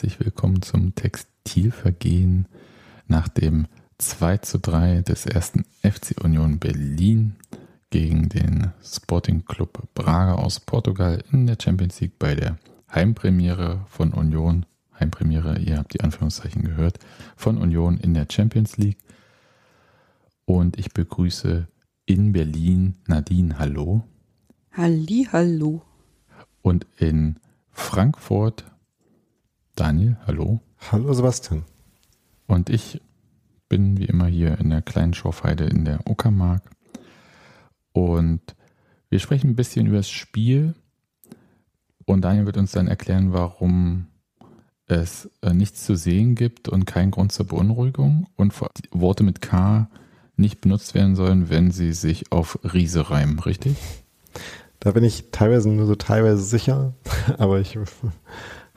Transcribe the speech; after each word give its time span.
Herzlich 0.00 0.24
willkommen 0.24 0.62
zum 0.62 0.94
Textilvergehen 0.94 2.48
nach 3.06 3.28
dem 3.28 3.66
2 3.98 4.38
zu 4.38 4.58
3 4.58 5.02
des 5.02 5.26
ersten 5.26 5.66
FC 5.82 6.24
Union 6.24 6.58
Berlin 6.58 7.36
gegen 7.90 8.30
den 8.30 8.72
Sporting 8.82 9.44
Club 9.44 9.88
Braga 9.92 10.36
aus 10.36 10.58
Portugal 10.58 11.22
in 11.32 11.46
der 11.46 11.58
Champions 11.62 12.00
League 12.00 12.18
bei 12.18 12.34
der 12.34 12.56
Heimpremiere 12.90 13.84
von 13.88 14.14
Union. 14.14 14.64
Heimpremiere, 14.98 15.58
ihr 15.58 15.76
habt 15.76 15.92
die 15.92 16.00
Anführungszeichen 16.00 16.62
gehört, 16.62 16.98
von 17.36 17.58
Union 17.58 17.98
in 17.98 18.14
der 18.14 18.26
Champions 18.30 18.78
League. 18.78 18.96
Und 20.46 20.78
ich 20.78 20.94
begrüße 20.94 21.68
in 22.06 22.32
Berlin 22.32 22.96
Nadine, 23.06 23.58
hallo. 23.58 24.04
Halli, 24.72 25.28
hallo. 25.30 25.82
Und 26.62 26.86
in 26.96 27.36
Frankfurt 27.70 28.64
Daniel, 29.76 30.16
hallo. 30.26 30.60
Hallo 30.90 31.12
Sebastian. 31.12 31.64
Und 32.46 32.70
ich 32.70 33.00
bin 33.68 33.98
wie 33.98 34.06
immer 34.06 34.26
hier 34.26 34.58
in 34.58 34.70
der 34.70 34.82
kleinen 34.82 35.14
Schorfheide 35.14 35.64
in 35.64 35.84
der 35.84 36.00
Uckermark. 36.08 36.62
Und 37.92 38.40
wir 39.08 39.20
sprechen 39.20 39.50
ein 39.50 39.56
bisschen 39.56 39.86
über 39.86 39.98
das 39.98 40.10
Spiel. 40.10 40.74
Und 42.04 42.22
Daniel 42.22 42.46
wird 42.46 42.56
uns 42.56 42.72
dann 42.72 42.88
erklären, 42.88 43.32
warum 43.32 44.06
es 44.86 45.30
äh, 45.42 45.54
nichts 45.54 45.84
zu 45.86 45.94
sehen 45.94 46.34
gibt 46.34 46.68
und 46.68 46.84
keinen 46.84 47.12
Grund 47.12 47.32
zur 47.32 47.46
Beunruhigung 47.46 48.26
und 48.36 48.52
Worte 48.90 49.22
mit 49.22 49.40
K 49.40 49.88
nicht 50.36 50.60
benutzt 50.60 50.94
werden 50.94 51.14
sollen, 51.14 51.48
wenn 51.50 51.70
sie 51.70 51.92
sich 51.92 52.32
auf 52.32 52.58
Riese 52.64 53.10
reimen, 53.10 53.38
richtig? 53.38 53.76
Da 54.80 54.92
bin 54.92 55.04
ich 55.04 55.30
teilweise 55.30 55.68
nur 55.68 55.86
so 55.86 55.94
teilweise 55.94 56.42
sicher, 56.42 56.94
aber 57.38 57.60
ich 57.60 57.78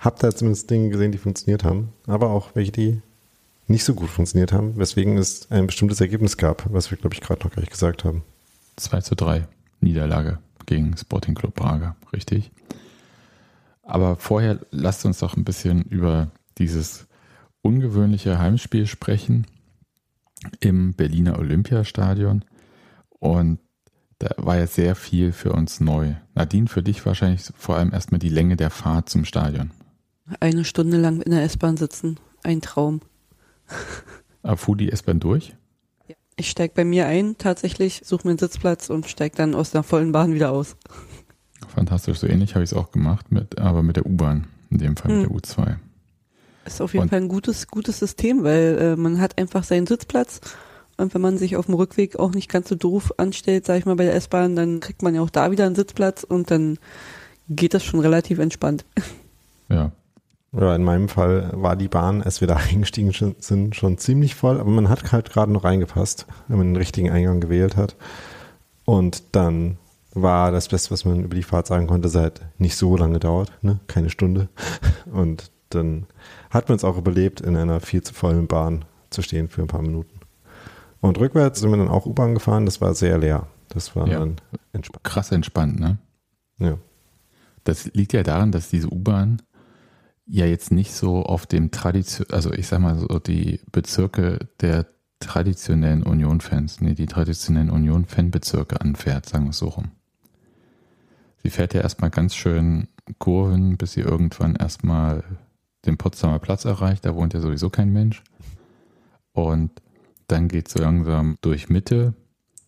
habe 0.03 0.17
da 0.19 0.31
zumindest 0.35 0.69
Dinge 0.69 0.89
gesehen, 0.89 1.11
die 1.11 1.17
funktioniert 1.17 1.63
haben, 1.63 1.93
aber 2.07 2.29
auch 2.29 2.55
welche, 2.55 2.71
die 2.71 3.01
nicht 3.67 3.85
so 3.85 3.93
gut 3.93 4.09
funktioniert 4.09 4.51
haben, 4.51 4.77
weswegen 4.77 5.17
es 5.17 5.49
ein 5.49 5.67
bestimmtes 5.67 6.01
Ergebnis 6.01 6.37
gab, 6.37 6.71
was 6.71 6.91
wir, 6.91 6.97
glaube 6.97 7.15
ich, 7.15 7.21
gerade 7.21 7.43
noch 7.43 7.55
gar 7.55 7.61
nicht 7.61 7.71
gesagt 7.71 8.03
haben. 8.03 8.23
2 8.75 9.01
zu 9.01 9.15
3 9.15 9.47
Niederlage 9.79 10.39
gegen 10.65 10.97
Sporting 10.97 11.35
Club 11.35 11.55
Braga, 11.55 11.95
richtig? 12.11 12.51
Aber 13.83 14.15
vorher 14.15 14.59
lasst 14.71 15.05
uns 15.05 15.19
doch 15.19 15.35
ein 15.37 15.43
bisschen 15.43 15.83
über 15.83 16.31
dieses 16.57 17.05
ungewöhnliche 17.61 18.39
Heimspiel 18.39 18.87
sprechen 18.87 19.47
im 20.59 20.93
Berliner 20.93 21.39
Olympiastadion. 21.39 22.43
Und 23.19 23.59
da 24.19 24.29
war 24.37 24.57
ja 24.57 24.67
sehr 24.67 24.95
viel 24.95 25.31
für 25.31 25.53
uns 25.53 25.79
neu. 25.79 26.13
Nadine, 26.33 26.67
für 26.67 26.83
dich 26.83 27.05
wahrscheinlich 27.05 27.43
vor 27.57 27.77
allem 27.77 27.93
erstmal 27.93 28.19
die 28.19 28.29
Länge 28.29 28.55
der 28.55 28.69
Fahrt 28.69 29.09
zum 29.09 29.25
Stadion. 29.25 29.71
Eine 30.39 30.65
Stunde 30.65 30.97
lang 30.97 31.21
in 31.21 31.31
der 31.31 31.43
S-Bahn 31.43 31.77
sitzen. 31.77 32.19
Ein 32.43 32.61
Traum. 32.61 33.01
Aber 34.43 34.57
fuhr 34.57 34.77
die 34.77 34.91
S-Bahn 34.91 35.19
durch? 35.19 35.55
Ich 36.35 36.49
steige 36.49 36.73
bei 36.73 36.85
mir 36.85 37.05
ein, 37.05 37.37
tatsächlich, 37.37 38.01
suche 38.03 38.27
mir 38.27 38.31
einen 38.31 38.39
Sitzplatz 38.39 38.89
und 38.89 39.07
steige 39.07 39.35
dann 39.35 39.53
aus 39.53 39.71
der 39.71 39.83
vollen 39.83 40.11
Bahn 40.11 40.33
wieder 40.33 40.51
aus. 40.51 40.75
Fantastisch, 41.67 42.19
so 42.19 42.27
ähnlich 42.27 42.55
habe 42.55 42.63
ich 42.63 42.71
es 42.71 42.77
auch 42.77 42.91
gemacht, 42.91 43.31
mit, 43.31 43.59
aber 43.59 43.83
mit 43.83 43.97
der 43.97 44.05
U-Bahn, 44.05 44.47
in 44.69 44.79
dem 44.79 44.97
Fall 44.97 45.11
hm. 45.11 45.21
mit 45.21 45.29
der 45.29 45.37
U2. 45.37 45.75
Ist 46.65 46.81
auf 46.81 46.93
jeden 46.93 47.03
und 47.03 47.09
Fall 47.09 47.21
ein 47.21 47.27
gutes, 47.27 47.67
gutes 47.67 47.99
System, 47.99 48.43
weil 48.43 48.77
äh, 48.79 48.95
man 48.95 49.19
hat 49.19 49.37
einfach 49.37 49.63
seinen 49.63 49.85
Sitzplatz 49.85 50.41
und 50.97 51.13
wenn 51.13 51.21
man 51.21 51.37
sich 51.37 51.55
auf 51.55 51.65
dem 51.67 51.75
Rückweg 51.75 52.17
auch 52.17 52.31
nicht 52.31 52.49
ganz 52.49 52.69
so 52.69 52.75
doof 52.75 53.13
anstellt, 53.17 53.65
sage 53.65 53.79
ich 53.79 53.85
mal, 53.85 53.95
bei 53.95 54.05
der 54.05 54.15
S-Bahn, 54.15 54.55
dann 54.55 54.79
kriegt 54.79 55.01
man 55.01 55.13
ja 55.13 55.21
auch 55.21 55.29
da 55.29 55.51
wieder 55.51 55.65
einen 55.65 55.75
Sitzplatz 55.75 56.23
und 56.23 56.51
dann 56.51 56.79
geht 57.49 57.73
das 57.73 57.83
schon 57.83 57.99
relativ 57.99 58.39
entspannt. 58.39 58.85
Ja, 59.69 59.91
oder 60.53 60.75
in 60.75 60.83
meinem 60.83 61.09
Fall 61.09 61.49
war 61.53 61.75
die 61.75 61.87
Bahn, 61.87 62.21
als 62.21 62.39
wir 62.39 62.47
da 62.47 62.55
eingestiegen 62.71 63.11
sind, 63.39 63.75
schon 63.75 63.97
ziemlich 63.97 64.35
voll, 64.35 64.59
aber 64.59 64.69
man 64.69 64.87
hat 64.87 65.11
halt 65.11 65.31
gerade 65.31 65.51
noch 65.51 65.63
reingepasst, 65.63 66.27
wenn 66.47 66.57
man 66.57 66.67
den 66.67 66.77
richtigen 66.77 67.09
Eingang 67.09 67.41
gewählt 67.41 67.75
hat. 67.75 67.95
Und 68.85 69.35
dann 69.35 69.77
war 70.13 70.51
das 70.51 70.67
Beste, 70.67 70.91
was 70.91 71.05
man 71.05 71.23
über 71.23 71.35
die 71.35 71.43
Fahrt 71.43 71.67
sagen 71.67 71.87
konnte, 71.87 72.07
seit 72.07 72.41
nicht 72.59 72.77
so 72.77 72.95
lange 72.95 73.19
dauert, 73.19 73.51
ne? 73.63 73.79
keine 73.87 74.09
Stunde. 74.09 74.49
Und 75.11 75.51
dann 75.69 76.05
hat 76.51 76.69
man 76.69 76.75
es 76.75 76.83
auch 76.83 76.97
überlebt, 76.97 77.41
in 77.41 77.57
einer 77.57 77.79
viel 77.79 78.03
zu 78.03 78.13
vollen 78.13 78.45
Bahn 78.45 78.85
zu 79.09 79.23
stehen 79.23 79.49
für 79.49 79.61
ein 79.61 79.67
paar 79.67 79.81
Minuten. 79.81 80.19
Und 81.01 81.17
rückwärts 81.17 81.59
sind 81.59 81.71
wir 81.71 81.77
dann 81.77 81.87
auch 81.87 82.05
U-Bahn 82.05 82.35
gefahren, 82.35 82.65
das 82.65 82.79
war 82.79 82.93
sehr 82.93 83.17
leer. 83.17 83.47
Das 83.69 83.95
war 83.95 84.07
ja, 84.07 84.19
dann 84.19 84.35
entspannt. 84.71 85.03
Krass 85.03 85.31
entspannt, 85.31 85.79
ne? 85.79 85.97
Ja. 86.59 86.77
Das 87.63 87.85
liegt 87.93 88.13
ja 88.13 88.23
daran, 88.23 88.51
dass 88.51 88.69
diese 88.69 88.87
U-Bahn 88.87 89.41
ja 90.25 90.45
jetzt 90.45 90.71
nicht 90.71 90.93
so 90.93 91.23
auf 91.23 91.45
dem 91.45 91.71
Tradition, 91.71 92.27
also 92.31 92.51
ich 92.53 92.67
sag 92.67 92.79
mal 92.79 92.97
so 92.97 93.19
die 93.19 93.59
Bezirke 93.71 94.39
der 94.61 94.87
traditionellen 95.19 96.03
Union-Fans, 96.03 96.81
nee, 96.81 96.93
die 96.93 97.05
traditionellen 97.05 97.69
Union-Fanbezirke 97.69 98.81
anfährt, 98.81 99.27
sagen 99.27 99.45
wir 99.45 99.51
es 99.51 99.57
so 99.57 99.69
rum. 99.69 99.91
Sie 101.43 101.49
fährt 101.49 101.73
ja 101.73 101.81
erstmal 101.81 102.09
ganz 102.09 102.35
schön 102.35 102.87
Kurven, 103.19 103.77
bis 103.77 103.93
sie 103.93 104.01
irgendwann 104.01 104.55
erstmal 104.55 105.23
den 105.85 105.97
Potsdamer 105.97 106.39
Platz 106.39 106.63
erreicht, 106.65 107.05
da 107.05 107.15
wohnt 107.15 107.33
ja 107.33 107.41
sowieso 107.41 107.69
kein 107.69 107.91
Mensch. 107.91 108.23
Und 109.33 109.71
dann 110.27 110.47
geht 110.47 110.69
so 110.69 110.79
langsam 110.79 111.37
durch 111.41 111.69
Mitte. 111.69 112.13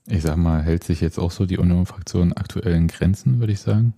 Ich 0.07 0.23
sag 0.23 0.35
mal, 0.35 0.61
hält 0.61 0.83
sich 0.83 0.99
jetzt 0.99 1.19
auch 1.19 1.31
so 1.31 1.45
die 1.45 1.57
Union-Fraktion 1.57 2.33
aktuellen 2.33 2.87
Grenzen, 2.87 3.39
würde 3.39 3.53
ich 3.53 3.61
sagen 3.61 3.93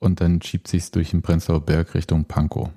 und 0.00 0.20
dann 0.20 0.42
schiebt 0.42 0.66
sich 0.66 0.90
durch 0.90 1.10
den 1.10 1.22
Prenzlauer 1.22 1.60
Berg 1.60 1.94
Richtung 1.94 2.24
Pankow. 2.24 2.70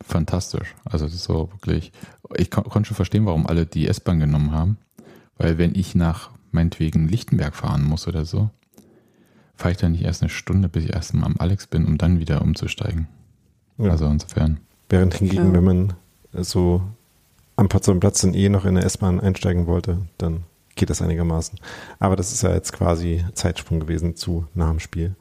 Fantastisch. 0.00 0.74
Also 0.84 1.06
das 1.06 1.14
ist 1.14 1.24
so 1.24 1.50
wirklich, 1.52 1.90
ich 2.36 2.50
kon 2.50 2.64
konnte 2.64 2.86
schon 2.86 2.96
verstehen, 2.96 3.26
warum 3.26 3.46
alle 3.46 3.66
die 3.66 3.88
S-Bahn 3.88 4.20
genommen 4.20 4.52
haben, 4.52 4.78
weil 5.36 5.58
wenn 5.58 5.74
ich 5.74 5.94
nach 5.94 6.30
meinetwegen 6.52 7.08
Lichtenberg 7.08 7.56
fahren 7.56 7.82
muss 7.82 8.06
oder 8.06 8.24
so, 8.24 8.50
fahre 9.56 9.72
ich 9.72 9.78
dann 9.78 9.92
nicht 9.92 10.04
erst 10.04 10.22
eine 10.22 10.28
Stunde, 10.28 10.68
bis 10.68 10.84
ich 10.84 10.92
erst 10.92 11.14
mal 11.14 11.26
am 11.26 11.36
Alex 11.38 11.66
bin, 11.66 11.86
um 11.86 11.98
dann 11.98 12.20
wieder 12.20 12.42
umzusteigen. 12.42 13.08
Ja. 13.78 13.90
Also 13.90 14.06
insofern. 14.06 14.60
Während 14.88 15.14
hingegen, 15.14 15.46
ja. 15.48 15.52
wenn 15.54 15.64
man 15.64 15.92
so 16.32 16.82
am 17.56 17.68
Potsdamer 17.68 18.00
Platz 18.00 18.20
dann 18.20 18.34
eh 18.34 18.48
noch 18.48 18.66
in 18.66 18.74
der 18.74 18.84
S-Bahn 18.84 19.18
einsteigen 19.18 19.66
wollte, 19.66 19.98
dann 20.18 20.44
geht 20.74 20.90
das 20.90 21.00
einigermaßen. 21.00 21.58
Aber 21.98 22.16
das 22.16 22.32
ist 22.32 22.42
ja 22.42 22.52
jetzt 22.52 22.72
quasi 22.72 23.24
Zeitsprung 23.32 23.80
gewesen 23.80 24.14
zu 24.14 24.46
nach 24.54 24.70
dem 24.70 24.78
Spiel. 24.80 25.16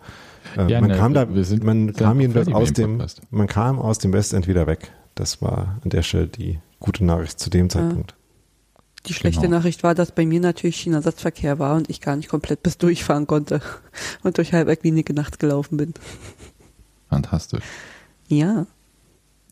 Äh, 0.57 0.71
ja, 0.71 0.81
man 0.81 0.91
ne, 0.91 0.97
kam 0.97 1.13
da, 1.13 1.25
man 1.25 1.93
kam 1.93 2.19
jedenfalls 2.19 2.47
aus 2.47 2.73
dem, 2.73 3.03
man 3.31 3.47
kam 3.47 3.79
aus 3.79 3.97
dem 3.97 4.13
Westend 4.13 4.47
wieder 4.47 4.67
weg. 4.67 4.91
Das 5.15 5.41
war 5.41 5.79
an 5.83 5.89
der 5.89 6.01
Stelle 6.01 6.27
die 6.27 6.59
gute 6.79 7.05
Nachricht 7.05 7.39
zu 7.39 7.49
dem 7.49 7.69
Zeitpunkt. 7.69 8.15
Die 9.07 9.13
schlechte 9.13 9.41
genau. 9.41 9.57
Nachricht 9.57 9.83
war, 9.83 9.93
dass 9.93 10.11
bei 10.11 10.25
mir 10.25 10.39
natürlich 10.39 10.77
China-Satzverkehr 10.77 11.59
war 11.59 11.75
und 11.75 11.89
ich 11.89 12.01
gar 12.01 12.15
nicht 12.15 12.29
komplett 12.29 12.63
bis 12.63 12.77
durchfahren 12.77 13.27
konnte 13.27 13.61
und 14.23 14.37
durch 14.37 14.53
Halberg-Klinik 14.53 15.13
nachts 15.13 15.37
gelaufen 15.37 15.77
bin. 15.77 15.93
Fantastisch. 17.09 17.63
Ja. 18.27 18.65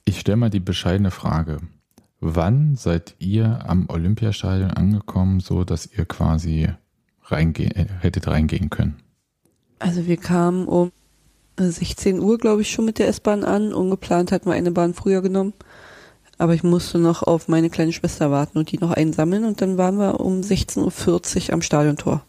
Ich 0.05 0.19
stelle 0.19 0.37
mal 0.37 0.49
die 0.49 0.59
bescheidene 0.59 1.11
Frage. 1.11 1.59
Wann 2.19 2.75
seid 2.75 3.15
ihr 3.19 3.69
am 3.69 3.89
Olympiastadion 3.89 4.71
angekommen, 4.71 5.39
so 5.39 5.63
dass 5.63 5.85
ihr 5.85 6.05
quasi 6.05 6.69
reingehen, 7.23 7.89
hättet 7.99 8.27
reingehen 8.27 8.69
können? 8.69 8.97
Also 9.83 10.07
wir 10.07 10.15
kamen 10.15 10.65
um 10.65 10.93
16 11.59 12.21
Uhr, 12.21 12.37
glaube 12.37 12.61
ich, 12.61 12.71
schon 12.71 12.85
mit 12.85 12.99
der 12.99 13.09
S-Bahn 13.09 13.43
an. 13.43 13.73
Ungeplant 13.73 14.31
hatten 14.31 14.45
wir 14.45 14.53
eine 14.53 14.71
Bahn 14.71 14.93
früher 14.93 15.21
genommen. 15.21 15.51
Aber 16.37 16.53
ich 16.53 16.63
musste 16.63 16.99
noch 16.99 17.21
auf 17.21 17.49
meine 17.49 17.69
kleine 17.69 17.91
Schwester 17.91 18.31
warten 18.31 18.57
und 18.57 18.71
die 18.71 18.77
noch 18.77 18.91
einsammeln. 18.91 19.43
Und 19.43 19.59
dann 19.59 19.77
waren 19.77 19.97
wir 19.97 20.21
um 20.21 20.39
16.40 20.39 21.47
Uhr 21.47 21.53
am 21.53 21.61
Stadiontor. 21.61 22.23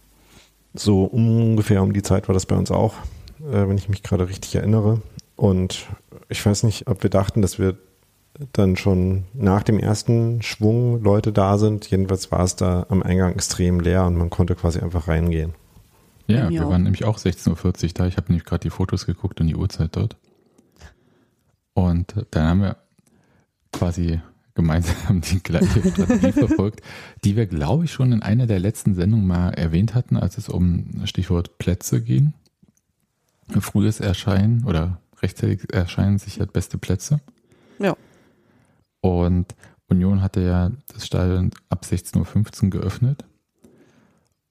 So 0.74 1.04
ungefähr 1.04 1.80
um 1.84 1.92
die 1.92 2.02
Zeit 2.02 2.26
war 2.26 2.32
das 2.32 2.44
bei 2.44 2.56
uns 2.56 2.72
auch, 2.72 2.94
äh, 3.40 3.68
wenn 3.68 3.78
ich 3.78 3.88
mich 3.88 4.02
gerade 4.02 4.28
richtig 4.28 4.56
erinnere. 4.56 5.00
Und 5.36 5.86
ich 6.28 6.44
weiß 6.44 6.64
nicht, 6.64 6.88
ob 6.88 7.04
wir 7.04 7.10
dachten, 7.10 7.40
dass 7.40 7.60
wir 7.60 7.76
dann 8.52 8.76
schon 8.76 9.26
nach 9.32 9.62
dem 9.62 9.78
ersten 9.78 10.42
Schwung 10.42 11.04
Leute 11.04 11.32
da 11.32 11.56
sind. 11.56 11.88
Jedenfalls 11.88 12.32
war 12.32 12.42
es 12.42 12.56
da 12.56 12.84
am 12.88 13.04
Eingang 13.04 13.32
extrem 13.32 13.78
leer 13.78 14.06
und 14.06 14.16
man 14.16 14.28
konnte 14.28 14.56
quasi 14.56 14.80
einfach 14.80 15.06
reingehen. 15.06 15.54
Ja, 16.26 16.48
wir 16.48 16.68
waren 16.68 16.82
nämlich 16.82 17.04
auch 17.04 17.18
16.40 17.18 17.84
Uhr 17.84 17.90
da. 17.94 18.06
Ich 18.06 18.16
habe 18.16 18.28
nämlich 18.28 18.44
gerade 18.44 18.62
die 18.62 18.70
Fotos 18.70 19.06
geguckt 19.06 19.40
und 19.40 19.46
die 19.46 19.56
Uhrzeit 19.56 19.94
dort. 19.96 20.16
Und 21.74 22.14
dann 22.30 22.46
haben 22.46 22.62
wir 22.62 22.76
quasi 23.72 24.20
gemeinsam 24.54 25.20
die 25.32 25.42
gleiche 25.42 25.90
Strategie 25.90 26.32
verfolgt, 26.46 26.80
die 27.24 27.36
wir, 27.36 27.46
glaube 27.46 27.84
ich, 27.84 27.92
schon 27.92 28.12
in 28.12 28.22
einer 28.22 28.46
der 28.46 28.60
letzten 28.60 28.94
Sendungen 28.94 29.26
mal 29.26 29.50
erwähnt 29.50 29.94
hatten, 29.94 30.16
als 30.16 30.38
es 30.38 30.48
um 30.48 31.02
Stichwort 31.04 31.58
Plätze 31.58 32.00
ging. 32.00 32.32
Frühes 33.60 34.00
Erscheinen 34.00 34.64
oder 34.64 35.00
rechtzeitig 35.20 35.72
Erscheinen 35.72 36.18
sichert 36.18 36.52
beste 36.52 36.78
Plätze. 36.78 37.20
Ja. 37.78 37.94
Und 39.00 39.54
Union 39.88 40.22
hatte 40.22 40.40
ja 40.40 40.70
das 40.92 41.04
Stadion 41.04 41.50
ab 41.68 41.84
16.15 41.84 42.64
Uhr 42.64 42.70
geöffnet. 42.70 43.24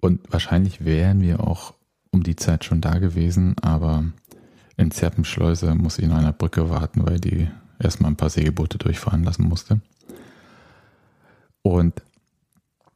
Und 0.03 0.19
wahrscheinlich 0.33 0.83
wären 0.83 1.21
wir 1.21 1.39
auch 1.39 1.75
um 2.11 2.23
die 2.23 2.35
Zeit 2.35 2.65
schon 2.65 2.81
da 2.81 2.99
gewesen, 2.99 3.55
aber 3.61 4.03
in 4.75 4.91
Zerpenschleuse 4.91 5.75
muss 5.75 5.97
ich 5.97 6.11
an 6.11 6.25
der 6.25 6.33
Brücke 6.33 6.69
warten, 6.69 7.05
weil 7.05 7.21
die 7.21 7.49
erstmal 7.79 8.11
ein 8.11 8.17
paar 8.17 8.29
Segelboote 8.29 8.77
durchfahren 8.77 9.23
lassen 9.23 9.43
musste. 9.43 9.79
Und 11.61 12.01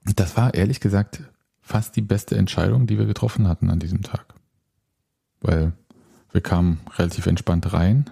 das 0.03 0.35
war 0.35 0.53
ehrlich 0.53 0.81
gesagt 0.81 1.21
fast 1.61 1.95
die 1.95 2.01
beste 2.01 2.35
Entscheidung, 2.35 2.87
die 2.87 2.97
wir 2.97 3.05
getroffen 3.05 3.47
hatten 3.47 3.69
an 3.69 3.79
diesem 3.79 4.01
Tag. 4.01 4.35
Weil 5.39 5.71
wir 6.33 6.41
kamen 6.41 6.81
relativ 6.97 7.25
entspannt 7.25 7.71
rein 7.71 8.09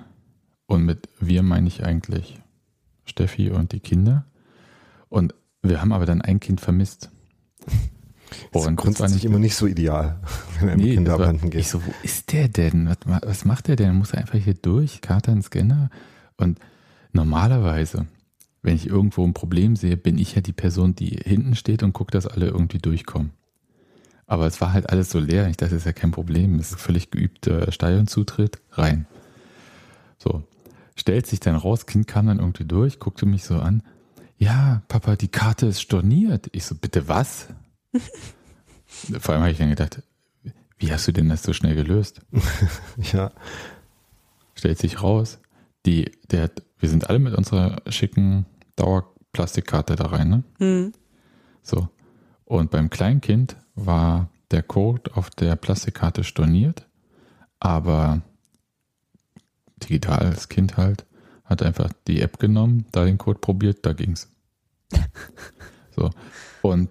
und 0.67 0.85
mit 0.85 1.09
wir 1.19 1.43
meine 1.43 1.67
ich 1.67 1.83
eigentlich 1.83 2.39
Steffi 3.03 3.49
und 3.51 3.73
die 3.73 3.81
Kinder. 3.81 4.23
Und 5.09 5.35
wir 5.61 5.81
haben 5.81 5.91
aber 5.91 6.05
dann 6.05 6.21
ein 6.21 6.39
Kind 6.39 6.61
vermisst. 6.61 7.11
Das 8.51 8.65
und 8.65 8.75
grundsätzlich 8.75 9.25
immer 9.25 9.39
nicht 9.39 9.55
so 9.55 9.67
ideal, 9.67 10.19
wenn 10.59 10.69
einem 10.69 10.81
nee, 10.81 10.93
Kinder 10.93 11.13
abhanden 11.13 11.49
geht. 11.49 11.61
Ich 11.61 11.69
so, 11.69 11.85
wo 11.85 11.91
ist 12.03 12.31
der 12.31 12.47
denn? 12.47 12.89
Was, 13.05 13.21
was 13.23 13.45
macht 13.45 13.67
der 13.67 13.75
denn? 13.75 13.95
Muss 13.95 14.11
er 14.11 14.19
einfach 14.19 14.39
hier 14.39 14.53
durch? 14.53 15.01
Karte 15.01 15.31
an 15.31 15.41
Scanner? 15.41 15.89
Und 16.37 16.59
normalerweise, 17.13 18.07
wenn 18.61 18.75
ich 18.75 18.87
irgendwo 18.87 19.23
ein 19.25 19.33
Problem 19.33 19.75
sehe, 19.75 19.97
bin 19.97 20.17
ich 20.17 20.35
ja 20.35 20.41
die 20.41 20.53
Person, 20.53 20.95
die 20.95 21.19
hinten 21.23 21.55
steht 21.55 21.83
und 21.83 21.93
guckt, 21.93 22.13
dass 22.13 22.27
alle 22.27 22.47
irgendwie 22.47 22.79
durchkommen. 22.79 23.31
Aber 24.27 24.47
es 24.47 24.59
war 24.59 24.73
halt 24.73 24.89
alles 24.89 25.09
so 25.09 25.19
leer. 25.19 25.47
Ich 25.49 25.57
dachte, 25.57 25.75
das 25.75 25.81
ist 25.81 25.85
ja 25.85 25.93
kein 25.93 26.11
Problem. 26.11 26.57
Das 26.57 26.71
ist 26.71 26.81
völlig 26.81 27.11
geübter 27.11 27.71
Stadionzutritt. 27.71 28.59
Rein. 28.71 29.05
So. 30.17 30.43
Stellt 30.95 31.27
sich 31.27 31.39
dann 31.39 31.55
raus, 31.55 31.85
Kind 31.85 32.07
kam 32.07 32.27
dann 32.27 32.39
irgendwie 32.39 32.63
durch, 32.63 32.99
guckte 32.99 33.25
mich 33.25 33.43
so 33.43 33.55
an. 33.55 33.83
Ja, 34.37 34.81
Papa, 34.87 35.15
die 35.15 35.27
Karte 35.27 35.67
ist 35.67 35.81
storniert. 35.81 36.49
Ich 36.53 36.65
so, 36.65 36.75
bitte 36.75 37.07
was? 37.07 37.47
Vor 39.19 39.33
allem 39.33 39.43
habe 39.43 39.51
ich 39.51 39.57
dann 39.57 39.69
gedacht, 39.69 40.01
wie 40.77 40.91
hast 40.91 41.07
du 41.07 41.11
denn 41.11 41.29
das 41.29 41.43
so 41.43 41.53
schnell 41.53 41.75
gelöst? 41.75 42.21
ja. 43.13 43.31
Stellt 44.55 44.79
sich 44.79 45.01
raus, 45.01 45.39
die, 45.85 46.11
der, 46.31 46.51
wir 46.79 46.89
sind 46.89 47.09
alle 47.09 47.19
mit 47.19 47.33
unserer 47.33 47.81
schicken 47.87 48.45
Dauerplastikkarte 48.75 49.95
da 49.95 50.07
rein, 50.07 50.29
ne? 50.29 50.43
Mhm. 50.59 50.93
So. 51.61 51.89
Und 52.45 52.71
beim 52.71 52.89
Kleinkind 52.89 53.57
war 53.75 54.29
der 54.51 54.63
Code 54.63 55.15
auf 55.15 55.29
der 55.29 55.55
Plastikkarte 55.55 56.23
storniert, 56.23 56.87
aber 57.59 58.21
digital, 59.83 60.29
das 60.29 60.49
Kind 60.49 60.77
halt, 60.77 61.05
hat 61.43 61.63
einfach 61.63 61.91
die 62.07 62.21
App 62.21 62.39
genommen, 62.39 62.85
da 62.91 63.05
den 63.05 63.17
Code 63.17 63.39
probiert, 63.39 63.85
da 63.85 63.93
ging's. 63.93 64.29
so. 65.95 66.11
Und 66.61 66.89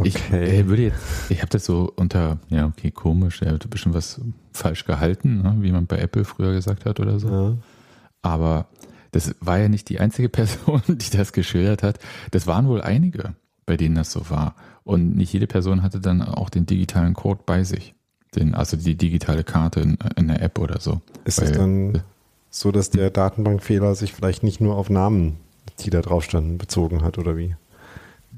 okay. 0.00 0.08
ich 0.08 0.32
äh, 0.32 0.66
würde 0.66 0.82
jetzt, 0.84 1.30
ich 1.30 1.40
habe 1.40 1.50
das 1.50 1.64
so 1.64 1.92
unter, 1.96 2.38
ja, 2.48 2.66
okay, 2.66 2.90
komisch, 2.90 3.42
er 3.42 3.52
hat 3.52 3.68
bisschen 3.70 3.94
was 3.94 4.20
falsch 4.52 4.84
gehalten, 4.84 5.42
ne, 5.42 5.56
wie 5.60 5.72
man 5.72 5.86
bei 5.86 5.98
Apple 5.98 6.24
früher 6.24 6.52
gesagt 6.52 6.84
hat 6.84 7.00
oder 7.00 7.18
so. 7.18 7.28
Ja. 7.28 7.56
Aber 8.22 8.66
das 9.12 9.34
war 9.40 9.58
ja 9.58 9.68
nicht 9.68 9.88
die 9.88 10.00
einzige 10.00 10.28
Person, 10.30 10.82
die 10.88 11.16
das 11.16 11.32
geschildert 11.32 11.82
hat. 11.82 11.98
Das 12.30 12.46
waren 12.46 12.68
wohl 12.68 12.82
einige, 12.82 13.34
bei 13.66 13.76
denen 13.76 13.94
das 13.94 14.12
so 14.12 14.30
war. 14.30 14.54
Und 14.84 15.16
nicht 15.16 15.32
jede 15.32 15.46
Person 15.46 15.82
hatte 15.82 16.00
dann 16.00 16.22
auch 16.22 16.50
den 16.50 16.66
digitalen 16.66 17.14
Code 17.14 17.40
bei 17.46 17.64
sich. 17.64 17.94
Den, 18.34 18.54
also 18.54 18.76
die 18.76 18.96
digitale 18.96 19.42
Karte 19.42 19.80
in, 19.80 19.98
in 20.16 20.28
der 20.28 20.40
App 20.40 20.58
oder 20.58 20.80
so. 20.80 21.00
Ist 21.24 21.42
es 21.42 21.52
dann 21.52 22.02
so, 22.48 22.70
dass 22.70 22.90
der 22.90 23.10
Datenbankfehler 23.10 23.94
sich 23.94 24.12
vielleicht 24.12 24.42
nicht 24.42 24.60
nur 24.60 24.76
auf 24.76 24.88
Namen, 24.88 25.36
die 25.80 25.90
da 25.90 26.00
drauf 26.00 26.24
standen, 26.24 26.58
bezogen 26.58 27.02
hat 27.02 27.18
oder 27.18 27.36
wie? 27.36 27.56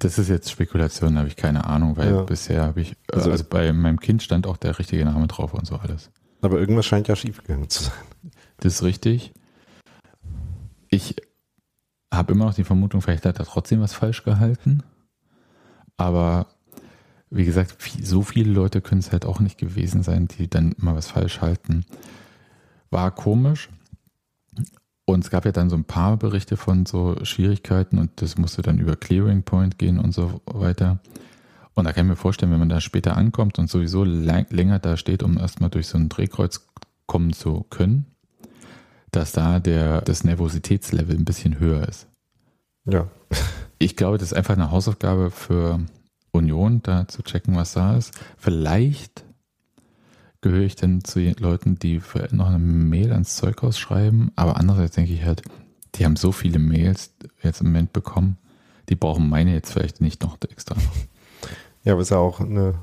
Das 0.03 0.19
ist 0.19 0.29
jetzt 0.29 0.51
Spekulation, 0.51 1.15
da 1.15 1.21
habe 1.21 1.29
ich 1.29 1.37
keine 1.37 1.65
Ahnung, 1.65 1.97
weil 1.97 2.11
ja. 2.11 2.23
bisher 2.23 2.63
habe 2.63 2.81
ich, 2.81 2.97
also, 3.13 3.31
also 3.31 3.45
bei 3.45 3.73
meinem 3.73 4.01
Kind 4.01 4.21
stand 4.21 4.49
auch 4.49 4.57
der 4.57 4.77
richtige 4.81 5.05
Name 5.05 5.29
drauf 5.29 5.55
und 5.55 5.65
so 5.65 5.77
alles. 5.77 6.11
Aber 6.41 6.59
irgendwas 6.59 6.87
scheint 6.87 7.07
ja 7.07 7.15
schiefgegangen 7.15 7.71
zu 7.71 7.85
sein. 7.85 7.93
Das 8.57 8.75
ist 8.75 8.83
richtig. 8.83 9.33
Ich 10.89 11.15
habe 12.13 12.33
immer 12.33 12.47
noch 12.47 12.55
die 12.55 12.65
Vermutung, 12.65 13.01
vielleicht 13.01 13.25
hat 13.27 13.39
er 13.39 13.45
trotzdem 13.45 13.81
was 13.81 13.95
falsch 13.95 14.25
gehalten. 14.25 14.83
Aber 15.97 16.49
wie 17.31 17.45
gesagt, 17.45 17.77
so 18.03 18.23
viele 18.23 18.51
Leute 18.53 18.81
können 18.81 19.03
es 19.03 19.13
halt 19.13 19.25
auch 19.25 19.39
nicht 19.39 19.57
gewesen 19.57 20.03
sein, 20.03 20.27
die 20.27 20.51
dann 20.51 20.75
mal 20.79 20.97
was 20.97 21.07
falsch 21.07 21.41
halten. 21.41 21.87
War 22.91 23.13
komisch. 23.13 23.69
Und 25.05 25.25
es 25.25 25.31
gab 25.31 25.45
ja 25.45 25.53
dann 25.53 25.69
so 25.69 25.77
ein 25.77 25.85
paar 25.85 26.17
Berichte 26.17 26.57
von 26.57 26.87
so 26.87 27.17
Schwierigkeiten 27.25 27.99
und 27.99 28.23
das 28.23 28.39
musste 28.39 28.63
dann 28.63 28.79
über 28.79 28.97
Clearing 28.97 29.43
Point 29.43 29.79
gehen 29.79 29.99
und 29.99 30.13
so 30.13 30.41
weiter. 30.47 31.01
Und 31.75 31.85
da 31.85 31.93
kann 31.93 32.07
ich 32.07 32.11
mir 32.11 32.17
vorstellen, 32.17 32.53
wenn 32.53 32.59
man 32.59 32.69
da 32.69 32.81
später 32.81 33.17
ankommt 33.17 33.59
und 33.59 33.69
sowieso 33.69 34.05
länger 34.05 34.79
da 34.79 34.97
steht, 34.97 35.23
um 35.23 35.39
erstmal 35.39 35.71
durch 35.71 35.89
so 35.89 35.99
ein 35.99 36.09
Drehkreuz 36.09 36.69
kommen 37.07 37.33
zu 37.33 37.67
können, 37.71 38.07
dass 39.11 39.33
da 39.33 39.59
der, 39.59 40.03
das 40.03 40.25
Nervositätslevel 40.25 41.17
ein 41.17 41.25
bisschen 41.25 41.59
höher 41.59 41.89
ist. 41.89 42.09
Ja. 42.85 43.09
Ich 43.79 43.97
glaube, 43.97 44.17
das 44.17 44.31
ist 44.31 44.39
einfach 44.39 44.55
eine 44.55 44.71
Hausaufgabe 44.71 45.33
für 45.33 45.81
Union, 46.31 46.85
da 46.85 47.09
zu 47.09 47.23
checken, 47.23 47.57
was 47.57 47.73
da 47.73 47.97
ist. 47.97 48.15
Vielleicht 48.39 49.25
gehöre 50.43 50.63
ich 50.63 50.77
dann 50.77 51.03
zu 51.05 51.21
den 51.21 51.35
Leuten, 51.39 51.79
die 51.79 52.03
noch 52.33 52.49
eine 52.49 52.59
Mail 52.59 53.13
ans 53.13 53.37
Zeughaus 53.37 53.79
schreiben, 53.79 54.33
aber 54.37 54.59
andererseits 54.59 54.97
denke 54.97 55.15
ich 55.15 55.25
halt, 55.25 55.43
die 55.95 56.05
haben 56.05 56.17
so 56.17 56.33
viele 56.33 56.59
Mails 56.59 57.13
jetzt 57.43 57.61
im 57.61 57.69
Moment 57.69 57.93
bekommen, 57.93 58.37
die 58.89 58.97
brauchen 58.97 59.29
meine 59.29 59.55
jetzt 59.55 59.73
vielleicht 59.73 60.01
nicht 60.01 60.23
noch 60.23 60.37
extra. 60.51 60.77
Ja, 61.85 61.93
aber 61.93 62.03
es 62.03 62.09
ist 62.09 62.11
ja 62.11 62.19
auch 62.19 62.41
eine 62.41 62.75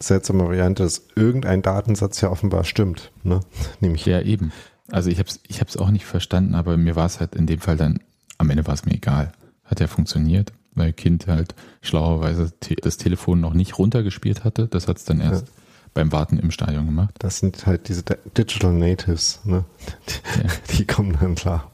seltsame 0.00 0.44
Variante, 0.44 0.82
dass 0.84 1.06
irgendein 1.16 1.62
Datensatz 1.62 2.20
ja 2.20 2.30
offenbar 2.30 2.64
stimmt, 2.64 3.10
ne? 3.24 3.40
Nämlich 3.80 4.06
ja, 4.06 4.20
eben. 4.20 4.52
Also 4.90 5.10
ich 5.10 5.18
habe 5.18 5.28
es 5.28 5.40
ich 5.46 5.60
hab's 5.60 5.76
auch 5.76 5.90
nicht 5.90 6.06
verstanden, 6.06 6.54
aber 6.54 6.76
mir 6.76 6.96
war 6.96 7.06
es 7.06 7.20
halt 7.20 7.34
in 7.34 7.46
dem 7.46 7.60
Fall 7.60 7.76
dann, 7.76 8.00
am 8.38 8.50
Ende 8.50 8.66
war 8.66 8.74
es 8.74 8.84
mir 8.84 8.94
egal. 8.94 9.32
Hat 9.64 9.80
ja 9.80 9.86
funktioniert, 9.86 10.52
weil 10.74 10.92
Kind 10.92 11.26
halt 11.26 11.54
schlauerweise 11.82 12.52
das 12.82 12.96
Telefon 12.96 13.40
noch 13.40 13.54
nicht 13.54 13.78
runtergespielt 13.78 14.44
hatte. 14.44 14.66
Das 14.66 14.88
hat 14.88 14.96
es 14.96 15.04
dann 15.04 15.20
erst 15.20 15.46
ja. 15.46 15.52
Beim 15.98 16.12
Warten 16.12 16.38
im 16.38 16.52
Stadion 16.52 16.86
gemacht. 16.86 17.16
Das 17.18 17.40
sind 17.40 17.66
halt 17.66 17.88
diese 17.88 18.04
Digital 18.04 18.72
Natives, 18.72 19.40
ne? 19.44 19.64
Die, 20.06 20.38
ja. 20.38 20.48
die 20.78 20.86
kommen 20.86 21.18
dann 21.20 21.34
klar. 21.34 21.72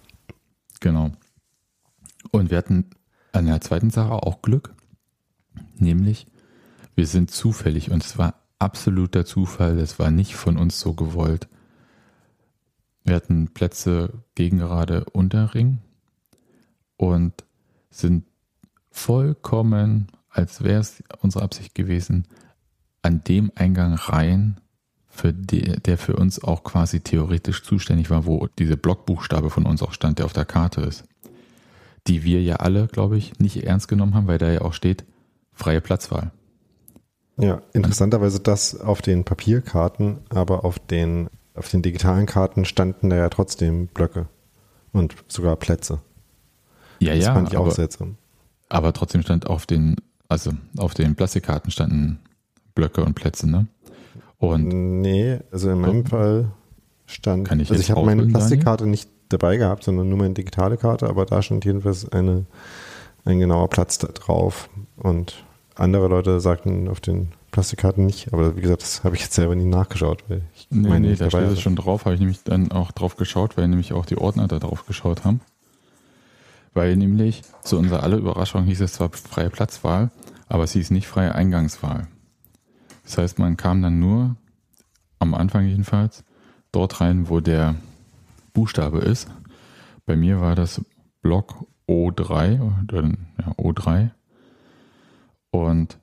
Genau. 0.80 1.10
Und 2.30 2.50
wir 2.50 2.56
hatten 2.56 2.86
an 3.32 3.44
der 3.44 3.60
zweiten 3.60 3.90
Sache 3.90 4.14
auch 4.14 4.40
Glück, 4.40 4.72
nämlich 5.76 6.26
wir 6.94 7.06
sind 7.06 7.32
zufällig 7.32 7.90
und 7.90 8.02
es 8.02 8.16
war 8.16 8.40
absoluter 8.58 9.26
Zufall, 9.26 9.78
es 9.78 9.98
war 9.98 10.10
nicht 10.10 10.36
von 10.36 10.56
uns 10.56 10.80
so 10.80 10.94
gewollt. 10.94 11.46
Wir 13.04 13.16
hatten 13.16 13.52
Plätze 13.52 14.24
gegen 14.34 14.56
gerade 14.56 15.04
unter 15.04 15.52
Ring 15.52 15.80
und 16.96 17.44
sind 17.90 18.24
vollkommen, 18.90 20.06
als 20.30 20.64
wäre 20.64 20.80
es 20.80 21.02
unsere 21.20 21.44
Absicht 21.44 21.74
gewesen, 21.74 22.26
an 23.04 23.22
dem 23.22 23.52
Eingang 23.54 23.94
rein, 23.94 24.60
für 25.08 25.32
die, 25.32 25.80
der 25.82 25.96
für 25.98 26.16
uns 26.16 26.42
auch 26.42 26.64
quasi 26.64 27.00
theoretisch 27.00 27.62
zuständig 27.62 28.10
war, 28.10 28.26
wo 28.26 28.48
diese 28.58 28.76
Blockbuchstabe 28.76 29.50
von 29.50 29.66
uns 29.66 29.82
auch 29.82 29.92
stand, 29.92 30.18
der 30.18 30.26
auf 30.26 30.32
der 30.32 30.44
Karte 30.44 30.80
ist. 30.80 31.04
Die 32.08 32.24
wir 32.24 32.42
ja 32.42 32.56
alle, 32.56 32.88
glaube 32.88 33.16
ich, 33.16 33.38
nicht 33.38 33.64
ernst 33.64 33.88
genommen 33.88 34.14
haben, 34.14 34.26
weil 34.26 34.38
da 34.38 34.50
ja 34.50 34.62
auch 34.62 34.72
steht, 34.72 35.04
freie 35.52 35.80
Platzwahl. 35.80 36.32
Ja, 37.36 37.62
interessanterweise 37.72 38.40
das 38.40 38.80
auf 38.80 39.02
den 39.02 39.24
Papierkarten, 39.24 40.18
aber 40.30 40.64
auf 40.64 40.78
den, 40.78 41.28
auf 41.54 41.68
den 41.68 41.82
digitalen 41.82 42.26
Karten 42.26 42.64
standen 42.64 43.10
da 43.10 43.16
ja 43.16 43.28
trotzdem 43.28 43.88
Blöcke 43.88 44.28
und 44.92 45.14
sogar 45.28 45.56
Plätze. 45.56 46.00
Ja, 47.00 47.14
das 47.14 47.24
ja. 47.24 47.34
Fand 47.34 47.48
ich 47.48 47.56
aber, 47.56 47.68
auch 47.68 47.72
seltsam. 47.72 48.16
Aber 48.68 48.92
trotzdem 48.92 49.22
stand 49.22 49.46
auf 49.46 49.66
den, 49.66 49.96
also 50.28 50.52
auf 50.76 50.94
den 50.94 51.14
Plastikkarten 51.14 51.70
standen 51.70 52.18
Blöcke 52.74 53.04
und 53.04 53.14
Plätze, 53.14 53.48
ne? 53.48 53.66
Und 54.38 54.68
nee, 55.00 55.38
also 55.52 55.70
in 55.70 55.80
meinem 55.80 56.04
Fall 56.04 56.52
stand, 57.06 57.48
kann 57.48 57.60
ich 57.60 57.70
also 57.70 57.80
ich 57.80 57.90
habe 57.90 58.04
meine 58.04 58.26
Plastikkarte 58.26 58.86
nicht 58.86 59.08
dabei 59.28 59.56
gehabt, 59.56 59.84
sondern 59.84 60.08
nur 60.08 60.18
meine 60.18 60.34
digitale 60.34 60.76
Karte, 60.76 61.08
aber 61.08 61.26
da 61.26 61.42
stand 61.42 61.64
jedenfalls 61.64 62.08
eine, 62.08 62.46
ein 63.24 63.38
genauer 63.38 63.68
Platz 63.68 63.98
da 63.98 64.08
drauf. 64.08 64.68
Und 64.96 65.44
andere 65.76 66.08
Leute 66.08 66.40
sagten 66.40 66.88
auf 66.88 67.00
den 67.00 67.32
Plastikkarten 67.50 68.04
nicht, 68.04 68.32
aber 68.32 68.56
wie 68.56 68.60
gesagt, 68.60 68.82
das 68.82 69.04
habe 69.04 69.16
ich 69.16 69.22
jetzt 69.22 69.34
selber 69.34 69.54
nie 69.54 69.64
nachgeschaut. 69.64 70.24
Weil 70.28 70.42
ich 70.54 70.66
nee, 70.70 70.88
meine, 70.88 71.08
nee, 71.08 71.16
da 71.16 71.30
steht 71.30 71.42
es 71.42 71.60
schon 71.60 71.76
drauf, 71.76 72.04
habe 72.04 72.14
ich 72.14 72.20
nämlich 72.20 72.42
dann 72.42 72.72
auch 72.72 72.90
drauf 72.92 73.16
geschaut, 73.16 73.56
weil 73.56 73.68
nämlich 73.68 73.92
auch 73.92 74.06
die 74.06 74.18
Ordner 74.18 74.48
da 74.48 74.58
drauf 74.58 74.86
geschaut 74.86 75.24
haben. 75.24 75.40
Weil 76.74 76.96
nämlich 76.96 77.42
zu 77.62 77.78
unserer 77.78 78.02
aller 78.02 78.16
Überraschung 78.16 78.64
hieß 78.64 78.80
es 78.80 78.94
zwar 78.94 79.10
freie 79.10 79.50
Platzwahl, 79.50 80.10
aber 80.48 80.64
es 80.64 80.72
hieß 80.72 80.90
nicht 80.90 81.06
freie 81.06 81.34
Eingangswahl. 81.34 82.08
Das 83.04 83.18
heißt, 83.18 83.38
man 83.38 83.56
kam 83.56 83.82
dann 83.82 83.98
nur, 83.98 84.36
am 85.18 85.34
Anfang 85.34 85.66
jedenfalls, 85.66 86.24
dort 86.72 87.00
rein, 87.00 87.28
wo 87.28 87.40
der 87.40 87.76
Buchstabe 88.52 88.98
ist. 88.98 89.28
Bei 90.06 90.16
mir 90.16 90.40
war 90.40 90.54
das 90.54 90.80
Block 91.22 91.66
O3, 91.88 92.60
oder, 92.82 93.02
ja, 93.04 93.52
O3 93.52 94.10
und 95.50 95.98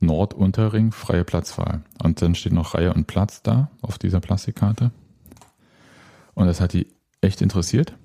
Nordunterring, 0.00 0.92
freie 0.92 1.24
Platzwahl. 1.24 1.82
Und 2.02 2.20
dann 2.20 2.34
steht 2.34 2.52
noch 2.52 2.74
Reihe 2.74 2.92
und 2.92 3.06
Platz 3.06 3.42
da 3.42 3.70
auf 3.80 3.98
dieser 3.98 4.20
Plastikkarte. 4.20 4.90
Und 6.34 6.46
das 6.46 6.60
hat 6.60 6.72
die 6.72 6.88
echt 7.20 7.40
interessiert. 7.40 7.96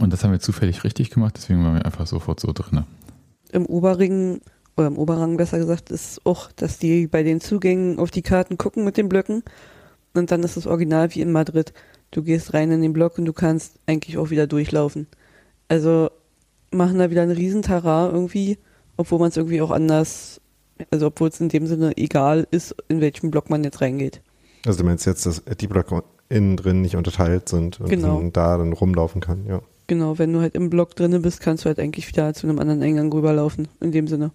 Und 0.00 0.12
das 0.12 0.22
haben 0.22 0.30
wir 0.30 0.40
zufällig 0.40 0.84
richtig 0.84 1.10
gemacht, 1.10 1.34
deswegen 1.36 1.64
waren 1.64 1.74
wir 1.74 1.84
einfach 1.84 2.06
sofort 2.06 2.38
so 2.38 2.52
drin. 2.52 2.84
Im 3.50 3.66
Oberring 3.66 4.40
oder 4.76 4.86
im 4.86 4.98
Oberrang 4.98 5.36
besser 5.36 5.58
gesagt, 5.58 5.90
ist 5.90 6.24
auch, 6.24 6.50
dass 6.52 6.78
die 6.78 7.06
bei 7.06 7.22
den 7.22 7.40
Zugängen 7.40 7.98
auf 7.98 8.10
die 8.10 8.22
Karten 8.22 8.56
gucken 8.58 8.84
mit 8.84 8.96
den 8.96 9.08
Blöcken. 9.08 9.42
Und 10.14 10.30
dann 10.30 10.42
ist 10.42 10.56
es 10.56 10.66
original 10.66 11.14
wie 11.14 11.20
in 11.20 11.32
Madrid. 11.32 11.72
Du 12.10 12.22
gehst 12.22 12.54
rein 12.54 12.70
in 12.70 12.82
den 12.82 12.92
Block 12.92 13.18
und 13.18 13.24
du 13.26 13.32
kannst 13.32 13.74
eigentlich 13.86 14.18
auch 14.18 14.30
wieder 14.30 14.46
durchlaufen. 14.46 15.06
Also 15.68 16.10
machen 16.72 16.98
da 16.98 17.10
wieder 17.10 17.22
einen 17.22 17.36
Riesentara 17.36 18.10
irgendwie, 18.10 18.58
obwohl 18.96 19.18
man 19.18 19.28
es 19.28 19.36
irgendwie 19.36 19.60
auch 19.60 19.70
anders, 19.70 20.40
also 20.90 21.06
obwohl 21.06 21.28
es 21.28 21.40
in 21.40 21.48
dem 21.48 21.66
Sinne 21.66 21.96
egal 21.96 22.46
ist, 22.50 22.74
in 22.88 23.00
welchem 23.00 23.30
Block 23.30 23.50
man 23.50 23.62
jetzt 23.64 23.80
reingeht. 23.80 24.20
Also 24.66 24.80
du 24.80 24.84
meinst 24.84 25.06
jetzt, 25.06 25.26
dass 25.26 25.42
die 25.60 25.66
Blöcke 25.68 26.02
innen 26.28 26.56
drin 26.56 26.80
nicht 26.80 26.96
unterteilt 26.96 27.48
sind 27.48 27.80
und 27.80 27.88
Genau. 27.88 28.16
man 28.16 28.32
da 28.32 28.56
dann 28.58 28.72
rumlaufen 28.72 29.20
kann, 29.20 29.46
ja. 29.46 29.60
Genau, 29.90 30.20
wenn 30.20 30.32
du 30.32 30.40
halt 30.40 30.54
im 30.54 30.70
Block 30.70 30.94
drinne 30.94 31.18
bist, 31.18 31.40
kannst 31.40 31.64
du 31.64 31.66
halt 31.66 31.80
eigentlich 31.80 32.06
wieder 32.06 32.32
zu 32.32 32.46
einem 32.46 32.60
anderen 32.60 32.80
Eingang 32.80 33.12
rüberlaufen, 33.12 33.66
in 33.80 33.90
dem 33.90 34.06
Sinne. 34.06 34.30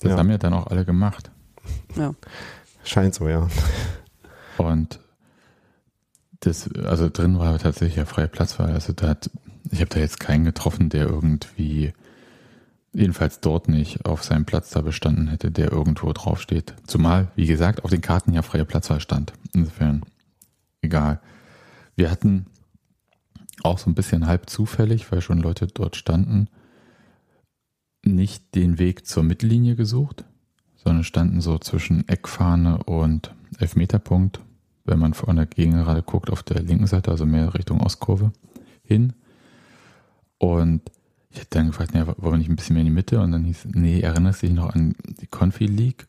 Das 0.00 0.10
Ja. 0.10 0.16
haben 0.18 0.28
ja 0.28 0.36
dann 0.36 0.52
auch 0.52 0.66
alle 0.66 0.84
gemacht. 0.84 1.30
Ja. 1.94 2.12
Scheint 2.82 3.14
so, 3.14 3.28
ja. 3.28 3.46
Und 4.58 4.98
das, 6.40 6.68
also 6.74 7.08
drin 7.08 7.38
war 7.38 7.56
tatsächlich 7.60 7.94
ja 7.94 8.04
freie 8.04 8.26
Platzwahl. 8.26 8.72
Also 8.72 8.92
da 8.94 9.10
hat, 9.10 9.30
ich 9.70 9.78
habe 9.78 9.90
da 9.90 10.00
jetzt 10.00 10.18
keinen 10.18 10.44
getroffen, 10.44 10.88
der 10.88 11.06
irgendwie, 11.06 11.92
jedenfalls 12.92 13.38
dort 13.38 13.68
nicht, 13.68 14.06
auf 14.06 14.24
seinem 14.24 14.44
Platz 14.44 14.70
da 14.70 14.80
bestanden 14.80 15.28
hätte, 15.28 15.52
der 15.52 15.70
irgendwo 15.70 16.12
draufsteht. 16.12 16.74
Zumal, 16.88 17.28
wie 17.36 17.46
gesagt, 17.46 17.84
auf 17.84 17.90
den 17.90 18.00
Karten 18.00 18.32
ja 18.32 18.42
freie 18.42 18.64
Platzwahl 18.64 18.98
stand. 18.98 19.32
Insofern, 19.54 20.02
egal. 20.82 21.20
Wir 21.94 22.10
hatten 22.10 22.46
auch 23.62 23.78
so 23.78 23.90
ein 23.90 23.94
bisschen 23.94 24.26
halb 24.26 24.50
zufällig, 24.50 25.10
weil 25.10 25.20
schon 25.20 25.38
Leute 25.38 25.66
dort 25.66 25.96
standen, 25.96 26.48
nicht 28.04 28.54
den 28.54 28.78
Weg 28.78 29.06
zur 29.06 29.22
Mittellinie 29.22 29.74
gesucht, 29.76 30.24
sondern 30.76 31.04
standen 31.04 31.40
so 31.40 31.58
zwischen 31.58 32.08
Eckfahne 32.08 32.78
und 32.84 33.34
Elfmeterpunkt, 33.58 34.40
wenn 34.84 34.98
man 34.98 35.14
von 35.14 35.36
der 35.36 35.46
Gegengerade 35.46 36.02
guckt, 36.02 36.30
auf 36.30 36.42
der 36.42 36.62
linken 36.62 36.86
Seite, 36.86 37.10
also 37.10 37.26
mehr 37.26 37.54
Richtung 37.54 37.80
Ostkurve, 37.80 38.32
hin. 38.84 39.14
Und 40.38 40.82
ich 41.30 41.40
hätte 41.40 41.58
dann 41.58 41.66
gefragt, 41.66 41.94
ja, 41.94 42.06
wollen 42.06 42.34
wir 42.34 42.38
nicht 42.38 42.48
ein 42.48 42.56
bisschen 42.56 42.74
mehr 42.74 42.82
in 42.82 42.88
die 42.88 42.94
Mitte? 42.94 43.20
Und 43.20 43.32
dann 43.32 43.44
hieß, 43.44 43.68
nee, 43.72 44.00
erinnerst 44.00 44.42
du 44.42 44.46
dich 44.46 44.56
noch 44.56 44.74
an 44.74 44.94
die 45.20 45.26
Confi 45.26 45.66
League? 45.66 46.06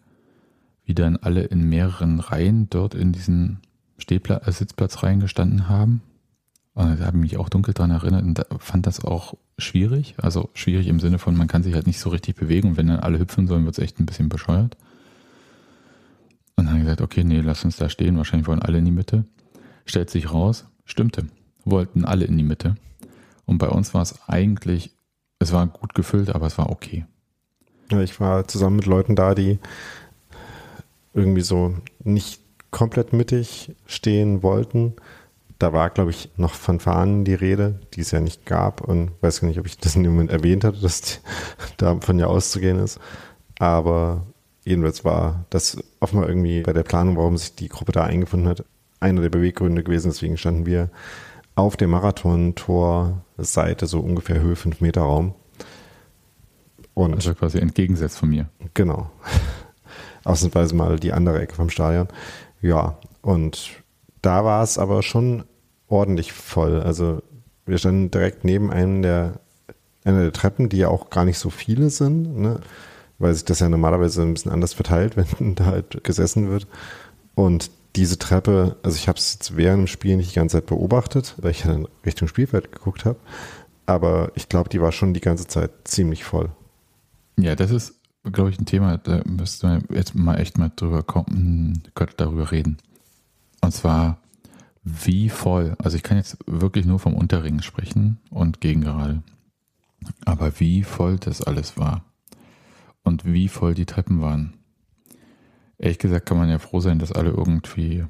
Wie 0.86 0.94
dann 0.94 1.18
alle 1.18 1.44
in 1.44 1.68
mehreren 1.68 2.20
Reihen 2.20 2.70
dort 2.70 2.94
in 2.94 3.12
diesen 3.12 3.60
Stehpla 3.98 4.38
äh, 4.46 4.52
Sitzplatzreihen 4.52 5.20
gestanden 5.20 5.68
haben? 5.68 6.02
Und 6.78 7.00
da 7.00 7.06
habe 7.08 7.18
ich 7.18 7.22
mich 7.22 7.38
auch 7.38 7.50
dunkel 7.50 7.74
dran 7.74 7.90
erinnert 7.90 8.24
und 8.24 8.36
da 8.36 8.46
fand 8.60 8.86
das 8.86 9.04
auch 9.04 9.34
schwierig. 9.58 10.14
Also 10.18 10.52
schwierig 10.54 10.86
im 10.86 11.00
Sinne 11.00 11.18
von, 11.18 11.36
man 11.36 11.48
kann 11.48 11.64
sich 11.64 11.74
halt 11.74 11.88
nicht 11.88 12.00
so 12.00 12.12
richtig 12.12 12.36
bewegen 12.36 12.70
und 12.70 12.78
wenn 12.78 12.86
dann 12.86 13.00
alle 13.00 13.18
hüpfen 13.18 13.48
sollen, 13.48 13.66
wird 13.66 13.80
es 13.80 13.84
echt 13.84 14.00
ein 14.00 14.06
bisschen 14.06 14.30
bescheuert. 14.30 14.78
Und 16.56 16.68
dann 16.68 16.80
gesagt, 16.80 17.02
okay, 17.02 17.24
nee, 17.24 17.40
lass 17.40 17.66
uns 17.66 17.78
da 17.78 17.90
stehen. 17.90 18.16
Wahrscheinlich 18.18 18.48
wollen 18.48 18.62
alle 18.62 18.78
in 18.78 18.86
die 18.86 18.92
Mitte. 18.92 19.26
Stellt 19.86 20.12
sich 20.12 20.32
raus, 20.32 20.66
stimmte. 20.86 21.26
Wollten 21.66 22.06
alle 22.06 22.26
in 22.26 22.38
die 22.38 22.44
Mitte. 22.44 22.76
Und 23.48 23.58
bei 23.58 23.70
uns 23.70 23.96
war 23.96 24.04
es 24.04 24.28
eigentlich, 24.28 24.92
es 25.40 25.52
war 25.54 25.66
gut 25.66 25.96
gefüllt, 25.96 26.30
aber 26.30 26.46
es 26.46 26.60
war 26.60 26.70
okay. 26.70 27.08
Ja, 27.92 28.02
ich 28.02 28.20
war 28.20 28.48
zusammen 28.48 28.76
mit 28.76 28.86
Leuten 28.86 29.16
da, 29.16 29.34
die 29.34 29.58
irgendwie 31.16 31.42
so 31.42 31.74
nicht 32.04 32.40
komplett 32.70 33.14
mittig 33.14 33.76
stehen 33.88 34.44
wollten. 34.44 34.94
Da 35.60 35.74
war, 35.74 35.90
glaube 35.90 36.12
ich, 36.12 36.30
noch 36.38 36.54
von 36.54 36.80
Fahnen 36.80 37.26
die 37.26 37.34
Rede, 37.34 37.80
die 37.94 38.02
es 38.02 38.12
ja 38.12 38.20
nicht 38.20 38.46
gab. 38.46 38.82
Und 38.82 39.12
weiß 39.22 39.42
gar 39.42 39.48
nicht, 39.48 39.60
ob 39.60 39.66
ich 39.66 39.78
das 39.78 39.96
in 39.96 40.04
dem 40.04 40.14
Moment 40.14 40.32
erwähnt 40.32 40.64
hatte, 40.64 40.80
dass 40.80 41.02
die, 41.02 41.14
davon 41.78 42.20
ja 42.20 42.28
auszugehen 42.28 42.80
ist. 42.80 43.00
Aber 43.60 44.28
jedenfalls 44.64 45.04
war 45.04 45.46
das 45.50 45.78
offenbar 46.00 46.30
irgendwie 46.30 46.62
bei 46.62 46.74
der 46.74 46.84
Planung, 46.84 47.18
warum 47.18 47.38
sich 47.38 47.56
die 47.56 47.70
Gruppe 47.70 47.92
da 47.92 48.04
eingefunden 48.04 48.48
hat, 48.48 48.64
einer 49.00 49.22
der 49.22 49.30
Beweggründe 49.30 49.84
gewesen. 49.84 50.10
Deswegen 50.10 50.38
standen 50.38 50.66
wir 50.66 50.90
auf 51.56 51.76
der 51.76 51.88
Marathon-Tor-Seite, 51.88 53.88
so 53.88 54.00
ungefähr 54.00 54.40
Höhe 54.40 54.56
5 54.56 54.80
Meter 54.80 55.02
Raum. 55.02 55.34
Und 56.94 57.16
Also 57.16 57.34
quasi 57.34 57.60
entgegensetzt 57.60 58.20
von 58.20 58.30
mir. 58.30 58.50
Genau. 58.74 59.10
Ausnahmsweise 60.24 60.76
mal 60.76 61.00
die 61.00 61.14
andere 61.14 61.42
Ecke 61.42 61.56
vom 61.56 61.70
Stadion. 61.70 62.08
Ja, 62.62 63.00
und 63.22 63.84
da 64.22 64.44
war 64.44 64.64
es 64.64 64.78
aber 64.78 65.04
schon 65.04 65.44
ordentlich 65.88 66.34
voll. 66.34 66.82
Also 66.82 67.22
wir 67.66 67.78
standen 67.78 68.12
direkt 68.12 68.44
neben 68.44 68.72
einem 68.72 69.02
der, 69.02 69.40
einer 70.04 70.22
der 70.22 70.34
Treppen, 70.34 70.70
die 70.70 70.78
ja 70.78 70.90
auch 70.90 71.10
gar 71.10 71.26
nicht 71.26 71.38
so 71.38 71.50
viele 71.50 71.90
sind, 71.90 72.38
ne? 72.38 72.60
weil 73.20 73.34
sich 73.34 73.46
das 73.46 73.60
ja 73.60 73.70
normalerweise 73.70 74.22
ein 74.22 74.34
bisschen 74.34 74.52
anders 74.52 74.74
verteilt, 74.74 75.18
wenn 75.40 75.56
da 75.56 75.66
halt 75.66 76.04
gesessen 76.04 76.50
wird. 76.50 76.68
Und 77.36 77.72
diese 77.96 78.20
Treppe, 78.20 78.78
also 78.84 78.96
ich 78.96 79.08
habe 79.08 79.18
es 79.18 79.34
jetzt 79.34 79.58
während 79.58 79.82
dem 79.82 79.88
Spiel 79.88 80.18
nicht 80.18 80.32
die 80.32 80.36
ganze 80.36 80.58
Zeit 80.58 80.68
beobachtet, 80.68 81.36
weil 81.38 81.52
ich 81.52 81.64
dann 81.64 81.88
Richtung 82.06 82.28
Spielfeld 82.28 82.72
geguckt 82.72 83.06
habe. 83.06 83.18
Aber 83.86 84.32
ich 84.36 84.50
glaube, 84.50 84.70
die 84.70 84.82
war 84.82 84.92
schon 84.92 85.14
die 85.14 85.22
ganze 85.22 85.48
Zeit 85.48 85.72
ziemlich 85.86 86.24
voll. 86.24 86.50
Ja, 87.40 87.56
das 87.56 87.72
ist, 87.72 87.96
glaube 88.32 88.50
ich, 88.50 88.60
ein 88.60 88.66
Thema, 88.66 88.98
da 88.98 89.22
müssten 89.26 89.68
wir 89.90 89.98
jetzt 89.98 90.14
mal 90.14 90.40
echt 90.40 90.58
mal 90.58 90.72
drüber 90.76 91.04
kommen, 91.04 91.84
Gott, 91.96 92.14
darüber 92.18 92.52
reden. 92.52 92.78
Und 93.62 93.72
zwar, 93.72 94.22
wie 94.84 95.30
voll, 95.30 95.76
also 95.80 95.98
ich 95.98 96.04
kann 96.04 96.18
jetzt 96.18 96.38
wirklich 96.46 96.86
nur 96.86 97.00
vom 97.00 97.14
Unterring 97.14 97.62
sprechen 97.62 98.20
und 98.30 98.62
Gegengerade. 98.62 99.24
Aber 100.26 100.60
wie 100.60 100.84
voll 100.84 101.18
das 101.18 101.42
alles 101.42 101.78
war. 101.78 102.06
Und 103.04 103.26
wie 103.26 103.48
voll 103.48 103.74
die 103.74 103.86
Treppen 103.86 104.22
waren. 104.22 104.54
Ehrlich 105.78 106.00
gesagt 106.00 106.26
kann 106.26 106.38
man 106.38 106.50
ja 106.50 106.60
froh 106.60 106.80
sein, 106.80 107.00
dass 107.00 107.12
alle 107.12 107.30
irgendwie, 107.30 108.06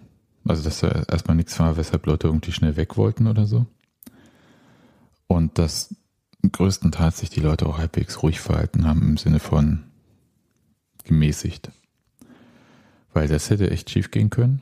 also 0.45 0.63
dass 0.63 0.79
da 0.79 1.03
erstmal 1.09 1.35
nichts 1.35 1.59
war, 1.59 1.77
weshalb 1.77 2.05
Leute 2.05 2.27
irgendwie 2.27 2.51
schnell 2.51 2.75
weg 2.75 2.97
wollten 2.97 3.27
oder 3.27 3.45
so. 3.45 3.65
Und 5.27 5.57
dass 5.59 5.95
größtenteils 6.51 7.17
sich 7.17 7.29
die 7.29 7.41
Leute 7.41 7.65
auch 7.65 7.77
halbwegs 7.77 8.23
ruhig 8.23 8.39
verhalten 8.39 8.85
haben 8.85 9.01
im 9.01 9.17
Sinne 9.17 9.39
von 9.39 9.83
gemäßigt. 11.03 11.71
Weil 13.13 13.27
das 13.27 13.49
hätte 13.49 13.71
echt 13.71 13.89
schief 13.89 14.11
gehen 14.11 14.29
können. 14.29 14.61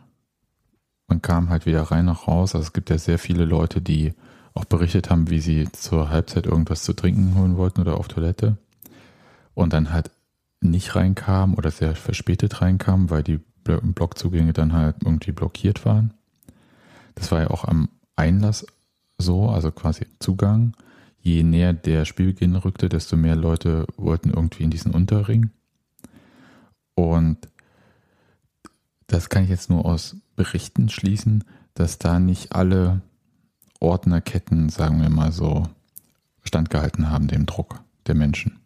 Man 1.08 1.22
kam 1.22 1.50
halt 1.50 1.66
wieder 1.66 1.84
rein 1.84 2.06
nach 2.06 2.28
raus. 2.28 2.56
Also 2.56 2.66
es 2.66 2.74
gibt 2.74 2.90
ja 2.90 2.98
sehr 2.98 3.20
viele 3.20 3.46
Leute, 3.46 3.82
die 3.82 4.14
auch 4.54 4.66
berichtet 4.66 5.10
haben, 5.10 5.30
wie 5.30 5.42
sie 5.42 5.68
zur 5.72 6.10
Halbzeit 6.10 6.46
irgendwas 6.46 6.84
zu 6.84 6.94
trinken 6.94 7.36
holen 7.36 7.58
wollten 7.58 7.82
oder 7.82 7.98
auf 7.98 8.08
Toilette. 8.08 8.58
Und 9.54 9.74
dann 9.74 9.92
halt 9.94 10.12
nicht 10.62 10.96
reinkamen 10.96 11.56
oder 11.56 11.72
sehr 11.72 11.96
verspätet 11.96 12.62
reinkamen, 12.62 13.10
weil 13.10 13.24
die 13.24 13.40
Blo- 13.64 13.82
Blockzugänge 13.82 14.54
dann 14.54 14.74
halt 14.74 14.98
irgendwie 15.04 15.32
blockiert 15.32 15.86
waren. 15.86 16.14
Das 17.16 17.32
war 17.32 17.42
ja 17.42 17.50
auch 17.50 17.66
am 17.66 17.90
Einlass 18.16 18.66
so, 19.18 19.50
also 19.50 19.72
quasi 19.72 20.06
Zugang. 20.20 20.76
Je 21.20 21.44
näher 21.44 21.74
der 21.74 22.06
Spielbeginn 22.06 22.56
rückte, 22.56 22.90
desto 22.90 23.18
mehr 23.18 23.36
Leute 23.36 23.88
wollten 23.98 24.30
irgendwie 24.30 24.64
in 24.64 24.70
diesen 24.70 24.92
Unterring. 24.92 25.50
Und 26.96 27.38
das 29.08 29.30
kann 29.30 29.44
ich 29.44 29.50
jetzt 29.50 29.70
nur 29.70 29.86
aus 29.86 30.18
Berichten 30.36 30.90
schließen, 30.90 31.44
dass 31.74 31.98
da 32.00 32.20
nicht 32.20 32.54
alle 32.54 33.02
Ordnerketten, 33.80 34.70
sagen 34.70 35.02
wir 35.02 35.10
mal 35.10 35.32
so, 35.32 35.68
standgehalten 36.44 37.10
haben 37.10 37.28
dem 37.28 37.46
Druck 37.46 37.82
der 38.08 38.16
Menschen. 38.16 38.60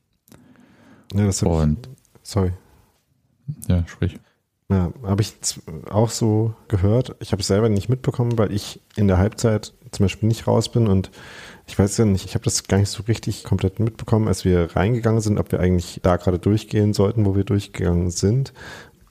Ja, 1.14 1.26
das 1.26 1.42
hab 1.42 1.50
ich, 1.50 1.58
Und 1.58 1.90
sorry. 2.22 2.54
ja, 3.68 3.84
sprich. 3.88 4.20
Ja, 4.72 4.94
habe 5.04 5.24
ich 5.24 5.34
auch 5.90 6.12
so 6.12 6.54
gehört. 6.68 7.16
Ich 7.22 7.32
habe 7.32 7.42
es 7.42 7.48
selber 7.48 7.70
nicht 7.70 7.90
mitbekommen, 7.90 8.38
weil 8.38 8.52
ich 8.52 8.82
in 8.96 9.08
der 9.08 9.18
Halbzeit 9.18 9.74
zum 9.90 10.04
Beispiel 10.04 10.28
nicht 10.28 10.46
raus 10.46 10.72
bin 10.72 10.88
und 10.88 11.10
ich 11.66 11.78
weiß 11.78 11.98
ja 11.98 12.06
nicht, 12.06 12.26
ich 12.26 12.36
habe 12.36 12.44
das 12.44 12.68
gar 12.68 12.78
nicht 12.78 12.90
so 12.90 13.04
richtig 13.04 13.44
komplett 13.44 13.80
mitbekommen, 13.80 14.28
als 14.28 14.46
wir 14.46 14.76
reingegangen 14.76 15.22
sind, 15.22 15.40
ob 15.40 15.52
wir 15.52 15.60
eigentlich 15.60 16.02
da 16.04 16.18
gerade 16.18 16.38
durchgehen 16.38 16.94
sollten, 16.94 17.26
wo 17.26 17.36
wir 17.36 17.44
durchgegangen 17.44 18.12
sind 18.12 18.54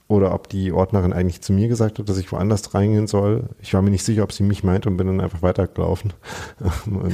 oder 0.09 0.33
ob 0.33 0.49
die 0.49 0.73
Ordnerin 0.73 1.13
eigentlich 1.13 1.41
zu 1.41 1.53
mir 1.53 1.67
gesagt 1.67 1.99
hat, 1.99 2.09
dass 2.09 2.17
ich 2.17 2.31
woanders 2.31 2.73
reingehen 2.73 3.07
soll. 3.07 3.43
Ich 3.61 3.73
war 3.75 3.83
mir 3.83 3.91
nicht 3.91 4.03
sicher, 4.03 4.23
ob 4.23 4.33
sie 4.33 4.43
mich 4.43 4.63
meint 4.63 4.87
und 4.87 4.97
bin 4.97 5.05
dann 5.05 5.21
einfach 5.21 5.43
weitergelaufen 5.43 6.13
und 6.87 7.13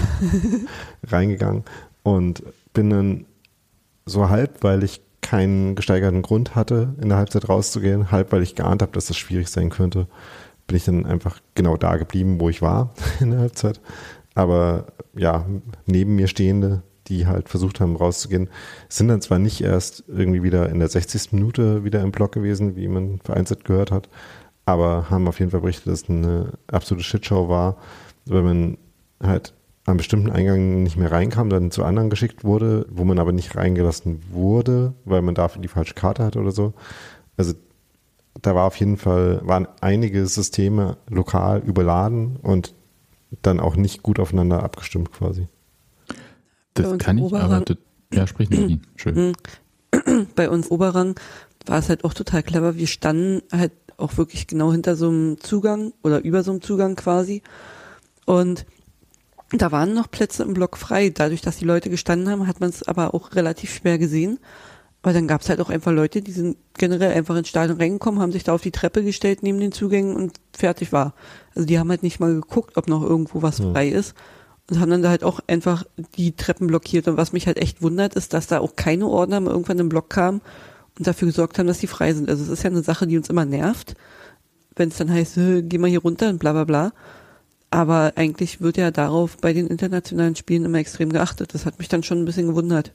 reingegangen 1.12 1.66
und 2.04 2.42
bin 2.74 2.90
dann 2.90 3.26
so 4.06 4.30
halb, 4.30 4.64
weil 4.64 4.82
ich 4.84 5.02
keinen 5.22 5.76
gesteigerten 5.76 6.22
Grund 6.22 6.56
hatte, 6.56 6.96
in 7.02 7.10
der 7.10 7.18
Halbzeit 7.18 7.50
rauszugehen, 7.50 8.12
halb, 8.12 8.32
weil 8.32 8.44
ich 8.44 8.56
geahnt 8.56 8.82
habe, 8.82 8.94
dass 8.94 9.08
das 9.08 9.18
schwierig 9.18 9.50
sein 9.50 9.70
könnte, 9.70 10.08
bin 10.66 10.78
ich 10.78 10.86
dann 10.86 11.06
einfach 11.06 11.42
genau 11.54 11.76
da 11.76 11.98
geblieben, 11.98 12.40
wo 12.40 12.48
ich 12.50 12.62
war 12.62 12.94
in 13.20 13.32
der 13.32 13.42
Halbzeit. 13.42 13.82
Aber 14.36 14.86
ja, 15.16 15.46
neben 15.86 16.16
mir 16.16 16.28
stehende, 16.28 16.82
die 17.08 17.28
halt 17.28 17.50
versucht 17.50 17.80
haben 17.80 17.96
rauszugehen, 17.96 18.50
sind 18.90 19.08
dann 19.08 19.22
zwar 19.22 19.40
nicht 19.40 19.62
erst 19.62 20.04
irgendwie 20.08 20.44
wieder 20.44 20.70
in 20.70 20.80
der 20.80 20.90
60. 20.90 21.34
Minute 21.34 21.84
wieder 21.84 22.02
im 22.02 22.12
Block 22.12 22.32
gewesen, 22.32 22.76
wie 22.76 22.88
man 22.88 23.20
vereinzelt 23.24 23.66
gehört 23.66 23.92
hat, 23.92 24.10
aber 24.66 25.10
haben 25.10 25.28
auf 25.28 25.40
jeden 25.40 25.52
Fall 25.52 25.62
berichtet, 25.62 25.88
dass 25.88 26.04
es 26.04 26.10
eine 26.10 26.54
absolute 26.68 27.04
Shitshow 27.04 27.50
war 27.50 27.78
weil 28.26 28.42
man 28.42 28.78
halt 29.22 29.54
am 29.86 29.98
bestimmten 29.98 30.32
Eingang 30.32 30.84
nicht 30.84 30.98
mehr 30.98 31.12
reinkam, 31.12 31.50
dann 31.50 31.72
zu 31.72 31.84
anderen 31.84 32.10
geschickt 32.10 32.44
wurde, 32.44 32.88
wo 32.90 33.04
man 33.04 33.20
aber 33.20 33.32
nicht 33.32 33.56
reingelassen 33.56 34.24
wurde, 34.32 34.94
weil 35.06 35.22
man 35.22 35.36
dafür 35.36 35.62
die 35.62 35.68
falsche 35.68 35.94
Karte 35.94 36.24
hat 36.24 36.38
oder 36.38 36.52
so. 36.52 36.74
Also 37.38 37.54
da 38.42 38.56
war 38.56 38.66
auf 38.66 38.76
jeden 38.78 38.98
Fall, 38.98 39.42
waren 39.44 39.68
einige 39.82 40.26
Systeme 40.26 40.98
lokal 41.08 41.60
überladen 41.60 42.38
und 42.42 42.74
dann 43.44 43.60
auch 43.60 43.76
nicht 43.76 44.02
gut 44.02 44.20
aufeinander 44.20 44.64
abgestimmt 44.64 45.12
quasi. 45.12 45.48
Das 46.76 46.98
kann 47.00 47.18
ich, 47.18 47.34
aber 47.34 47.62
das, 47.62 47.78
ja, 48.14 48.28
sprich 48.28 48.50
nicht 48.50 48.70
ihn. 48.70 48.82
Schön. 48.96 49.34
Bei 50.36 50.50
uns 50.50 50.70
Oberrang 50.70 51.20
war 51.66 51.80
es 51.80 51.90
halt 51.90 52.04
auch 52.04 52.14
total 52.14 52.44
clever. 52.44 52.76
Wir 52.76 52.88
standen 52.88 53.42
halt 53.52 53.72
auch 53.98 54.18
wirklich 54.18 54.46
genau 54.46 54.72
hinter 54.72 54.96
so 54.96 55.08
einem 55.08 55.40
Zugang 55.40 55.94
oder 56.04 56.24
über 56.24 56.44
so 56.44 56.52
einem 56.52 56.62
Zugang 56.62 56.96
quasi. 56.96 57.42
Und 58.26 58.66
da 59.52 59.72
waren 59.72 59.94
noch 59.94 60.12
Plätze 60.12 60.44
im 60.44 60.54
Block 60.54 60.78
frei. 60.78 61.10
Dadurch, 61.10 61.42
dass 61.42 61.58
die 61.58 61.66
Leute 61.66 61.90
gestanden 61.90 62.30
haben, 62.30 62.48
hat 62.48 62.60
man 62.60 62.70
es 62.70 62.84
aber 62.84 63.14
auch 63.14 63.36
relativ 63.36 63.74
schwer 63.74 63.98
gesehen. 63.98 64.40
Weil 65.02 65.14
dann 65.14 65.28
gab 65.28 65.42
es 65.42 65.50
halt 65.50 65.62
auch 65.62 65.70
einfach 65.70 65.92
Leute, 65.92 66.22
die 66.22 66.32
sind 66.32 66.58
generell 66.74 67.14
einfach 67.14 67.36
ins 67.36 67.48
Stadion 67.48 67.78
reingekommen, 67.78 68.20
haben 68.20 68.32
sich 68.32 68.44
da 68.44 68.54
auf 68.54 68.64
die 68.64 68.72
Treppe 68.72 69.04
gestellt 69.04 69.44
neben 69.44 69.60
den 69.60 69.72
Zugängen 69.72 70.16
und 70.16 70.40
fertig 70.52 70.92
war. 70.92 71.14
Also 71.56 71.68
die 71.68 71.78
haben 71.80 71.90
halt 71.90 72.02
nicht 72.02 72.20
mal 72.20 72.34
geguckt, 72.34 72.76
ob 72.76 72.90
noch 72.90 73.04
irgendwo 73.04 73.44
was 73.44 73.60
ja. 73.60 73.72
frei 73.72 73.88
ist 73.88 74.16
und 74.70 74.80
haben 74.80 74.90
dann 74.90 75.04
da 75.04 75.10
halt 75.10 75.24
auch 75.24 75.40
einfach 75.48 75.84
die 76.18 76.36
Treppen 76.36 76.68
blockiert. 76.68 77.08
Und 77.08 77.18
was 77.18 77.34
mich 77.34 77.48
halt 77.48 77.58
echt 77.58 77.82
wundert, 77.82 78.16
ist, 78.16 78.34
dass 78.34 78.48
da 78.48 78.60
auch 78.60 78.76
keine 78.76 79.08
Ordner 79.08 79.40
mal 79.40 79.52
irgendwann 79.52 79.80
im 79.80 79.90
Block 79.90 80.10
kamen 80.10 80.42
und 80.98 81.06
dafür 81.06 81.28
gesorgt 81.28 81.60
haben, 81.60 81.68
dass 81.68 81.80
die 81.80 81.88
frei 81.88 82.14
sind. 82.14 82.30
Also 82.30 82.44
es 82.44 82.50
ist 82.50 82.64
ja 82.64 82.70
eine 82.70 82.82
Sache, 82.82 83.06
die 83.06 83.18
uns 83.18 83.30
immer 83.30 83.46
nervt, 83.46 83.96
wenn 84.76 84.90
es 84.90 84.98
dann 84.98 85.12
heißt, 85.12 85.36
geh 85.36 85.78
mal 85.78 85.90
hier 85.90 86.02
runter 86.02 86.30
und 86.30 86.40
bla 86.40 86.54
bla 86.54 86.64
bla. 86.64 86.94
Aber 87.70 88.14
eigentlich 88.16 88.62
wird 88.62 88.78
ja 88.78 88.92
darauf 88.92 89.38
bei 89.38 89.54
den 89.54 89.68
internationalen 89.68 90.36
Spielen 90.36 90.66
immer 90.66 90.78
extrem 90.78 91.12
geachtet. 91.12 91.54
Das 91.54 91.66
hat 91.66 91.78
mich 91.78 91.90
dann 91.90 92.04
schon 92.04 92.20
ein 92.20 92.26
bisschen 92.26 92.48
gewundert. 92.48 92.94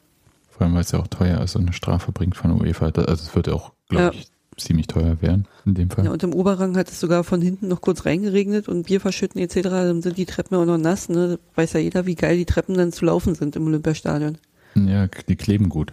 Vor 0.48 0.62
allem, 0.62 0.74
weil 0.74 0.82
es 0.82 0.92
ja 0.92 0.98
auch 0.98 1.06
teuer 1.06 1.40
ist 1.40 1.56
und 1.56 1.62
eine 1.62 1.72
Strafe 1.72 2.12
bringt 2.12 2.36
von 2.36 2.60
UEFA. 2.60 2.86
Also 2.86 3.12
es 3.12 3.34
wird 3.34 3.46
ja 3.46 3.54
auch, 3.54 3.72
glaube 3.88 4.04
ja. 4.04 4.12
ich, 4.12 4.28
ziemlich 4.60 4.86
teuer 4.86 5.20
werden 5.22 5.46
in 5.66 5.74
dem 5.74 5.90
Fall. 5.90 6.04
Ja, 6.04 6.10
und 6.12 6.22
im 6.22 6.34
Oberrang 6.34 6.76
hat 6.76 6.88
es 6.88 7.00
sogar 7.00 7.24
von 7.24 7.42
hinten 7.42 7.68
noch 7.68 7.80
kurz 7.80 8.06
reingeregnet 8.06 8.68
und 8.68 8.86
Bier 8.86 9.00
verschütten 9.00 9.40
etc. 9.40 9.62
Dann 9.62 10.02
sind 10.02 10.16
die 10.16 10.26
Treppen 10.26 10.56
auch 10.56 10.64
noch 10.64 10.78
nass. 10.78 11.08
Ne? 11.08 11.38
Weiß 11.54 11.72
ja 11.72 11.80
jeder, 11.80 12.06
wie 12.06 12.14
geil 12.14 12.36
die 12.36 12.46
Treppen 12.46 12.76
dann 12.76 12.92
zu 12.92 13.04
laufen 13.04 13.34
sind 13.34 13.56
im 13.56 13.66
Olympiastadion. 13.66 14.38
Ja, 14.74 15.06
die 15.06 15.36
kleben 15.36 15.68
gut. 15.68 15.92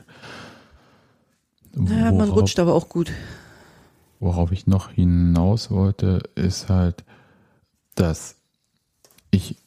Ja, 1.76 2.12
man 2.12 2.30
rutscht 2.30 2.60
aber 2.60 2.74
auch 2.74 2.90
gut. 2.90 3.12
Worauf 4.20 4.52
ich 4.52 4.66
noch 4.66 4.92
hinaus 4.92 5.70
wollte, 5.70 6.24
ist 6.36 6.70
halt, 6.70 7.04
dass 7.96 8.36
ich 9.30 9.58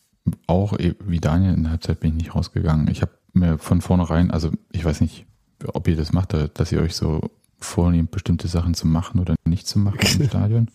auch, 0.47 0.77
wie 0.79 1.21
Daniel 1.21 1.55
in 1.55 1.63
der 1.63 1.73
Halbzeit 1.73 2.01
bin 2.01 2.11
ich 2.11 2.25
nicht 2.25 2.35
rausgegangen. 2.35 2.89
Ich 2.89 3.03
habe 3.03 3.13
mir 3.33 3.59
von 3.59 3.81
vornherein, 3.81 4.31
also 4.31 4.51
ich 4.73 4.85
weiß 4.85 5.01
nicht, 5.01 5.27
ob 5.73 5.87
ihr 5.89 5.97
das 5.97 6.13
macht, 6.13 6.35
dass 6.55 6.73
ihr 6.73 6.81
euch 6.81 6.97
so 6.97 7.31
vornehmt, 7.61 8.11
bestimmte 8.11 8.49
Sachen 8.49 8.75
zu 8.75 8.87
machen 8.87 9.21
oder 9.21 9.35
nicht 9.45 9.67
zu 9.67 9.79
machen 9.79 9.99
im 10.01 10.25
Stadion. 10.29 10.69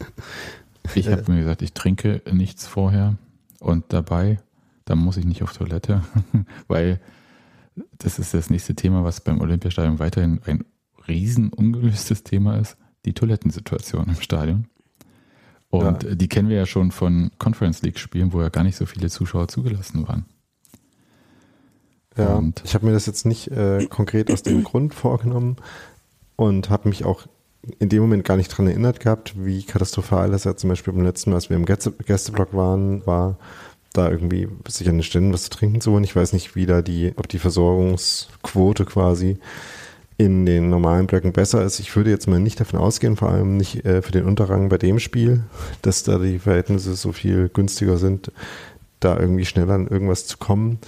Ich 0.94 1.08
habe 1.08 1.32
mir 1.32 1.40
gesagt, 1.40 1.62
ich 1.62 1.74
trinke 1.74 2.22
nichts 2.32 2.68
vorher 2.68 3.18
und 3.60 3.86
dabei, 3.90 4.40
da 4.86 4.96
muss 4.96 5.18
ich 5.18 5.26
nicht 5.26 5.44
auf 5.44 5.54
Toilette, 5.54 6.04
weil 6.68 7.00
das 7.98 8.20
ist 8.20 8.34
das 8.34 8.50
nächste 8.50 8.76
Thema, 8.76 9.04
was 9.04 9.22
beim 9.22 9.42
Olympiastadion 9.42 10.00
weiterhin 10.00 10.40
ein 10.46 10.64
riesen 11.08 11.52
ungelöstes 11.52 12.24
Thema 12.24 12.58
ist, 12.58 12.78
die 13.06 13.14
Toilettensituation 13.14 14.08
im 14.08 14.22
Stadion. 14.22 14.68
Und 15.70 16.04
ja. 16.04 16.16
die 16.16 16.30
kennen 16.30 16.50
wir 16.50 16.58
ja 16.58 16.66
schon 16.66 16.92
von 16.92 17.32
Conference 17.38 17.82
League 17.82 18.00
Spielen, 18.00 18.32
wo 18.32 18.42
ja 18.42 18.50
gar 18.50 18.64
nicht 18.64 18.78
so 18.78 18.86
viele 18.86 19.10
Zuschauer 19.10 19.48
zugelassen 19.48 20.08
waren. 20.08 20.26
Ja, 22.18 22.36
und 22.36 22.62
ich 22.64 22.74
habe 22.76 22.86
mir 22.86 22.94
das 22.94 23.08
jetzt 23.08 23.26
nicht 23.26 23.50
äh, 23.50 23.88
konkret 23.88 24.32
aus 24.32 24.42
dem 24.42 24.64
Grund 24.64 24.94
vorgenommen 24.94 25.58
und 26.36 26.70
habe 26.70 26.90
mich 26.90 27.06
auch 27.06 27.26
in 27.80 27.90
dem 27.90 28.02
Moment 28.02 28.24
gar 28.24 28.38
nicht 28.38 28.50
dran 28.50 28.68
erinnert 28.68 29.00
gehabt, 29.00 29.34
wie 29.38 29.64
katastrophal 29.64 30.30
das 30.32 30.44
ja 30.44 30.56
zum 30.56 30.70
Beispiel 30.70 30.94
beim 30.94 31.04
letzten 31.04 31.32
Mal, 31.32 31.38
als 31.38 31.50
wir 31.50 31.58
im 31.58 31.66
Gäste 31.66 31.92
Gästeblock 31.92 32.54
waren, 32.54 33.06
war, 33.08 33.38
da 33.94 34.10
irgendwie 34.10 34.48
sich 34.68 34.88
an 34.88 34.98
den 34.98 35.04
Ständen 35.04 35.34
was 35.34 35.44
zu 35.44 35.50
trinken 35.50 35.82
zu 35.82 35.92
holen. 35.92 36.04
Ich 36.04 36.16
weiß 36.16 36.34
nicht, 36.34 36.56
wie 36.56 36.66
da 36.66 36.82
die, 36.82 37.14
ob 37.16 37.28
die 37.28 37.40
Versorgungsquote 37.40 38.86
quasi 38.86 39.38
in 40.18 40.46
den 40.46 40.70
normalen 40.70 41.08
Blöcken 41.08 41.34
besser 41.34 41.64
ist. 41.64 41.80
Ich 41.80 41.94
würde 41.96 42.10
jetzt 42.10 42.28
mal 42.28 42.40
nicht 42.40 42.60
davon 42.60 42.80
ausgehen, 42.80 43.18
vor 43.18 43.30
allem 43.30 43.58
nicht 43.58 43.84
äh, 43.86 44.02
für 44.02 44.12
den 44.12 44.26
Unterrang 44.26 44.70
bei 44.70 44.78
dem 44.78 45.00
Spiel, 45.00 45.44
dass 45.82 46.04
da 46.04 46.20
die 46.20 46.40
Verhältnisse 46.40 46.96
so 46.96 47.12
viel 47.12 47.50
günstiger 47.50 47.98
sind, 47.98 48.32
da 49.00 49.20
irgendwie 49.20 49.46
schneller 49.46 49.74
an 49.74 49.88
irgendwas 49.88 50.28
zu 50.28 50.38
kommen 50.38 50.80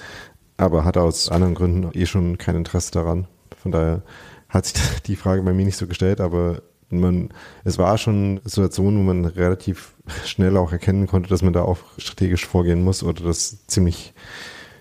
aber 0.58 0.84
hat 0.84 0.98
aus 0.98 1.30
anderen 1.30 1.54
Gründen 1.54 1.90
eh 1.94 2.06
schon 2.06 2.38
kein 2.38 2.56
Interesse 2.56 2.92
daran. 2.92 3.28
Von 3.62 3.72
daher 3.72 4.02
hat 4.50 4.66
sich 4.66 4.82
die 5.06 5.16
Frage 5.16 5.42
bei 5.44 5.54
mir 5.54 5.66
nicht 5.66 5.78
so 5.78 5.88
gestellt, 5.88 6.22
aber 6.22 6.62
man, 6.90 7.30
es 7.64 7.78
war 7.78 7.98
schon 7.98 8.40
eine 8.40 8.50
Situation, 8.50 8.98
wo 8.98 9.04
man 9.04 9.26
relativ 9.26 9.94
schnell 10.26 10.56
auch 10.58 10.72
erkennen 10.72 11.08
konnte, 11.08 11.30
dass 11.30 11.42
man 11.42 11.54
da 11.54 11.64
auch 11.64 11.80
strategisch 11.98 12.46
vorgehen 12.46 12.84
muss 12.84 13.04
oder 13.04 13.24
das 13.24 13.66
ziemlich 13.68 14.14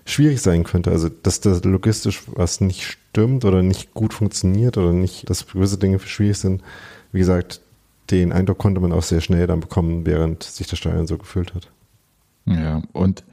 schwierig 0.04 0.40
sein 0.40 0.64
könnte. 0.64 0.90
Also, 0.90 1.08
dass 1.08 1.40
da 1.40 1.58
logistisch 1.64 2.22
was 2.26 2.60
nicht 2.60 2.84
stimmt 2.84 3.44
oder 3.44 3.62
nicht 3.62 3.92
gut 3.92 4.14
funktioniert 4.14 4.78
oder 4.78 4.92
nicht, 4.92 5.28
dass 5.28 5.46
gewisse 5.48 5.78
Dinge 5.78 5.98
schwierig 5.98 6.38
sind. 6.38 6.62
Wie 7.12 7.18
gesagt, 7.18 7.60
den 8.10 8.32
Eindruck 8.32 8.58
konnte 8.58 8.80
man 8.80 8.92
auch 8.92 9.02
sehr 9.02 9.20
schnell 9.20 9.46
dann 9.48 9.60
bekommen, 9.60 10.06
während 10.06 10.44
sich 10.44 10.68
das 10.68 10.78
Stadion 10.78 11.08
so 11.08 11.18
gefühlt 11.18 11.54
hat. 11.54 11.70
Ja, 12.44 12.82
und 12.92 13.24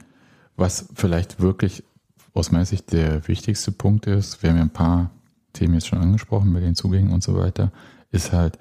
was 0.56 0.86
vielleicht 0.94 1.40
wirklich 1.40 1.84
aus 2.32 2.50
meiner 2.50 2.66
Sicht 2.66 2.92
der 2.92 3.28
wichtigste 3.28 3.70
Punkt 3.70 4.06
ist, 4.06 4.42
wir 4.42 4.50
haben 4.50 4.56
ja 4.56 4.62
ein 4.62 4.70
paar 4.70 5.10
Themen 5.54 5.74
jetzt 5.74 5.86
schon 5.86 6.00
angesprochen 6.00 6.52
mit 6.52 6.62
den 6.62 6.74
Zugängen 6.74 7.12
und 7.12 7.22
so 7.22 7.36
weiter, 7.36 7.72
ist 8.10 8.32
halt, 8.32 8.58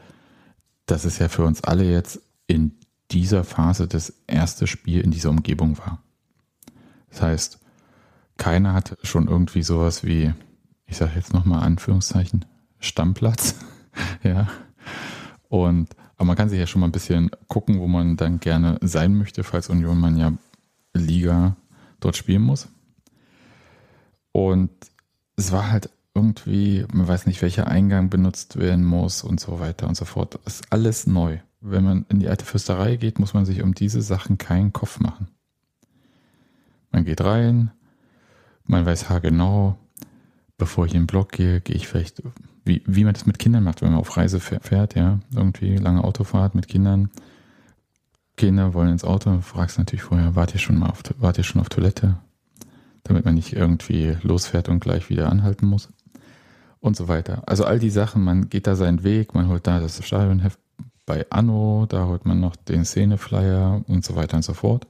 dass 0.85 1.03
es 1.05 1.19
ja 1.19 1.27
für 1.27 1.43
uns 1.43 1.63
alle 1.63 1.83
jetzt 1.83 2.21
in 2.47 2.77
dieser 3.11 3.43
Phase 3.43 3.87
das 3.87 4.13
erste 4.27 4.67
Spiel 4.67 5.01
in 5.01 5.11
dieser 5.11 5.29
Umgebung 5.29 5.77
war. 5.77 6.01
Das 7.09 7.21
heißt, 7.21 7.59
keiner 8.37 8.73
hat 8.73 8.97
schon 9.03 9.27
irgendwie 9.27 9.63
sowas 9.63 10.03
wie, 10.03 10.33
ich 10.85 10.97
sage 10.97 11.13
jetzt 11.15 11.33
nochmal 11.33 11.63
Anführungszeichen, 11.63 12.45
Stammplatz. 12.79 13.55
ja. 14.23 14.47
Und, 15.49 15.89
aber 16.15 16.25
man 16.25 16.35
kann 16.35 16.49
sich 16.49 16.59
ja 16.59 16.67
schon 16.67 16.81
mal 16.81 16.87
ein 16.87 16.93
bisschen 16.93 17.29
gucken, 17.47 17.79
wo 17.79 17.87
man 17.87 18.17
dann 18.17 18.39
gerne 18.39 18.79
sein 18.81 19.15
möchte, 19.15 19.43
falls 19.43 19.69
Union 19.69 19.99
man 19.99 20.17
ja 20.17 20.33
Liga 20.93 21.55
dort 21.99 22.17
spielen 22.17 22.41
muss. 22.41 22.67
Und 24.31 24.71
es 25.35 25.51
war 25.51 25.71
halt 25.71 25.89
irgendwie, 26.15 26.85
man 26.93 27.07
weiß 27.07 27.25
nicht, 27.25 27.41
welcher 27.41 27.67
Eingang 27.67 28.09
benutzt 28.09 28.57
werden 28.57 28.83
muss 28.83 29.23
und 29.23 29.39
so 29.39 29.59
weiter 29.59 29.87
und 29.87 29.95
so 29.95 30.05
fort. 30.05 30.39
Das 30.43 30.55
ist 30.55 30.71
alles 30.71 31.07
neu. 31.07 31.39
Wenn 31.59 31.83
man 31.83 32.05
in 32.09 32.19
die 32.19 32.27
alte 32.27 32.45
Fürsterei 32.45 32.97
geht, 32.97 33.19
muss 33.19 33.33
man 33.33 33.45
sich 33.45 33.63
um 33.63 33.73
diese 33.73 34.01
Sachen 34.01 34.37
keinen 34.37 34.73
Kopf 34.73 34.99
machen. 34.99 35.27
Man 36.91 37.05
geht 37.05 37.21
rein, 37.21 37.71
man 38.65 38.85
weiß 38.85 39.09
haargenau, 39.09 39.77
bevor 40.57 40.85
ich 40.85 40.93
in 40.93 41.01
den 41.01 41.07
Block 41.07 41.31
gehe, 41.31 41.61
gehe 41.61 41.75
ich 41.75 41.87
vielleicht, 41.87 42.21
wie, 42.63 42.83
wie 42.85 43.03
man 43.03 43.13
das 43.13 43.25
mit 43.25 43.39
Kindern 43.39 43.63
macht, 43.63 43.81
wenn 43.81 43.89
man 43.89 43.99
auf 43.99 44.15
Reise 44.15 44.39
fährt, 44.39 44.95
ja, 44.95 45.19
irgendwie 45.33 45.77
lange 45.77 46.03
Autofahrt 46.03 46.53
mit 46.53 46.67
Kindern. 46.67 47.09
Kinder 48.37 48.73
wollen 48.73 48.91
ins 48.91 49.03
Auto, 49.03 49.41
fragst 49.41 49.79
natürlich 49.79 50.03
vorher, 50.03 50.35
wart 50.35 50.53
ihr 50.53 50.59
schon 50.59 50.77
mal 50.77 50.89
auf, 50.89 51.01
wart 51.17 51.37
ihr 51.39 51.43
schon 51.43 51.61
auf 51.61 51.69
Toilette? 51.69 52.17
damit 53.03 53.25
man 53.25 53.35
nicht 53.35 53.53
irgendwie 53.53 54.17
losfährt 54.21 54.69
und 54.69 54.79
gleich 54.79 55.09
wieder 55.09 55.29
anhalten 55.29 55.67
muss 55.67 55.89
und 56.83 56.97
so 56.97 57.07
weiter. 57.07 57.41
Also 57.45 57.63
all 57.63 57.79
die 57.79 57.89
Sachen, 57.89 58.23
man 58.23 58.49
geht 58.49 58.67
da 58.67 58.75
seinen 58.75 59.03
Weg, 59.03 59.33
man 59.33 59.47
holt 59.47 59.65
da 59.65 59.79
das 59.79 60.05
Stadionheft 60.05 60.59
bei 61.05 61.25
Anno, 61.29 61.85
da 61.87 62.07
holt 62.07 62.25
man 62.25 62.39
noch 62.39 62.55
den 62.57 62.83
Szeneflyer 62.83 63.81
und 63.87 64.03
so 64.05 64.15
weiter 64.15 64.35
und 64.37 64.43
so 64.43 64.53
fort. 64.53 64.85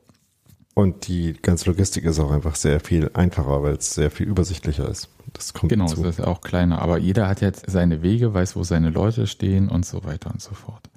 Und 0.74 1.08
die 1.08 1.34
ganze 1.34 1.70
Logistik 1.70 2.04
ist 2.06 2.20
auch 2.20 2.32
einfach 2.32 2.56
sehr 2.56 2.80
viel 2.80 3.12
einfacher, 3.14 3.62
weil 3.62 3.76
es 3.76 3.94
sehr 3.94 4.10
viel 4.10 4.28
übersichtlicher 4.28 4.90
ist. 4.90 5.08
Das 5.34 5.54
kommt 5.54 5.70
genau, 5.70 5.86
dazu. 5.86 6.04
es 6.04 6.18
ist 6.18 6.26
auch 6.26 6.42
kleiner, 6.42 6.82
aber 6.82 6.98
jeder 6.98 7.28
hat 7.28 7.42
jetzt 7.42 7.70
seine 7.70 8.02
Wege, 8.02 8.34
weiß, 8.34 8.56
wo 8.56 8.64
seine 8.64 8.90
Leute 8.90 9.28
stehen 9.28 9.70
und 9.70 9.86
so 9.86 10.04
weiter 10.04 10.32
und 10.32 10.42
so 10.42 10.56
fort. 10.56 10.90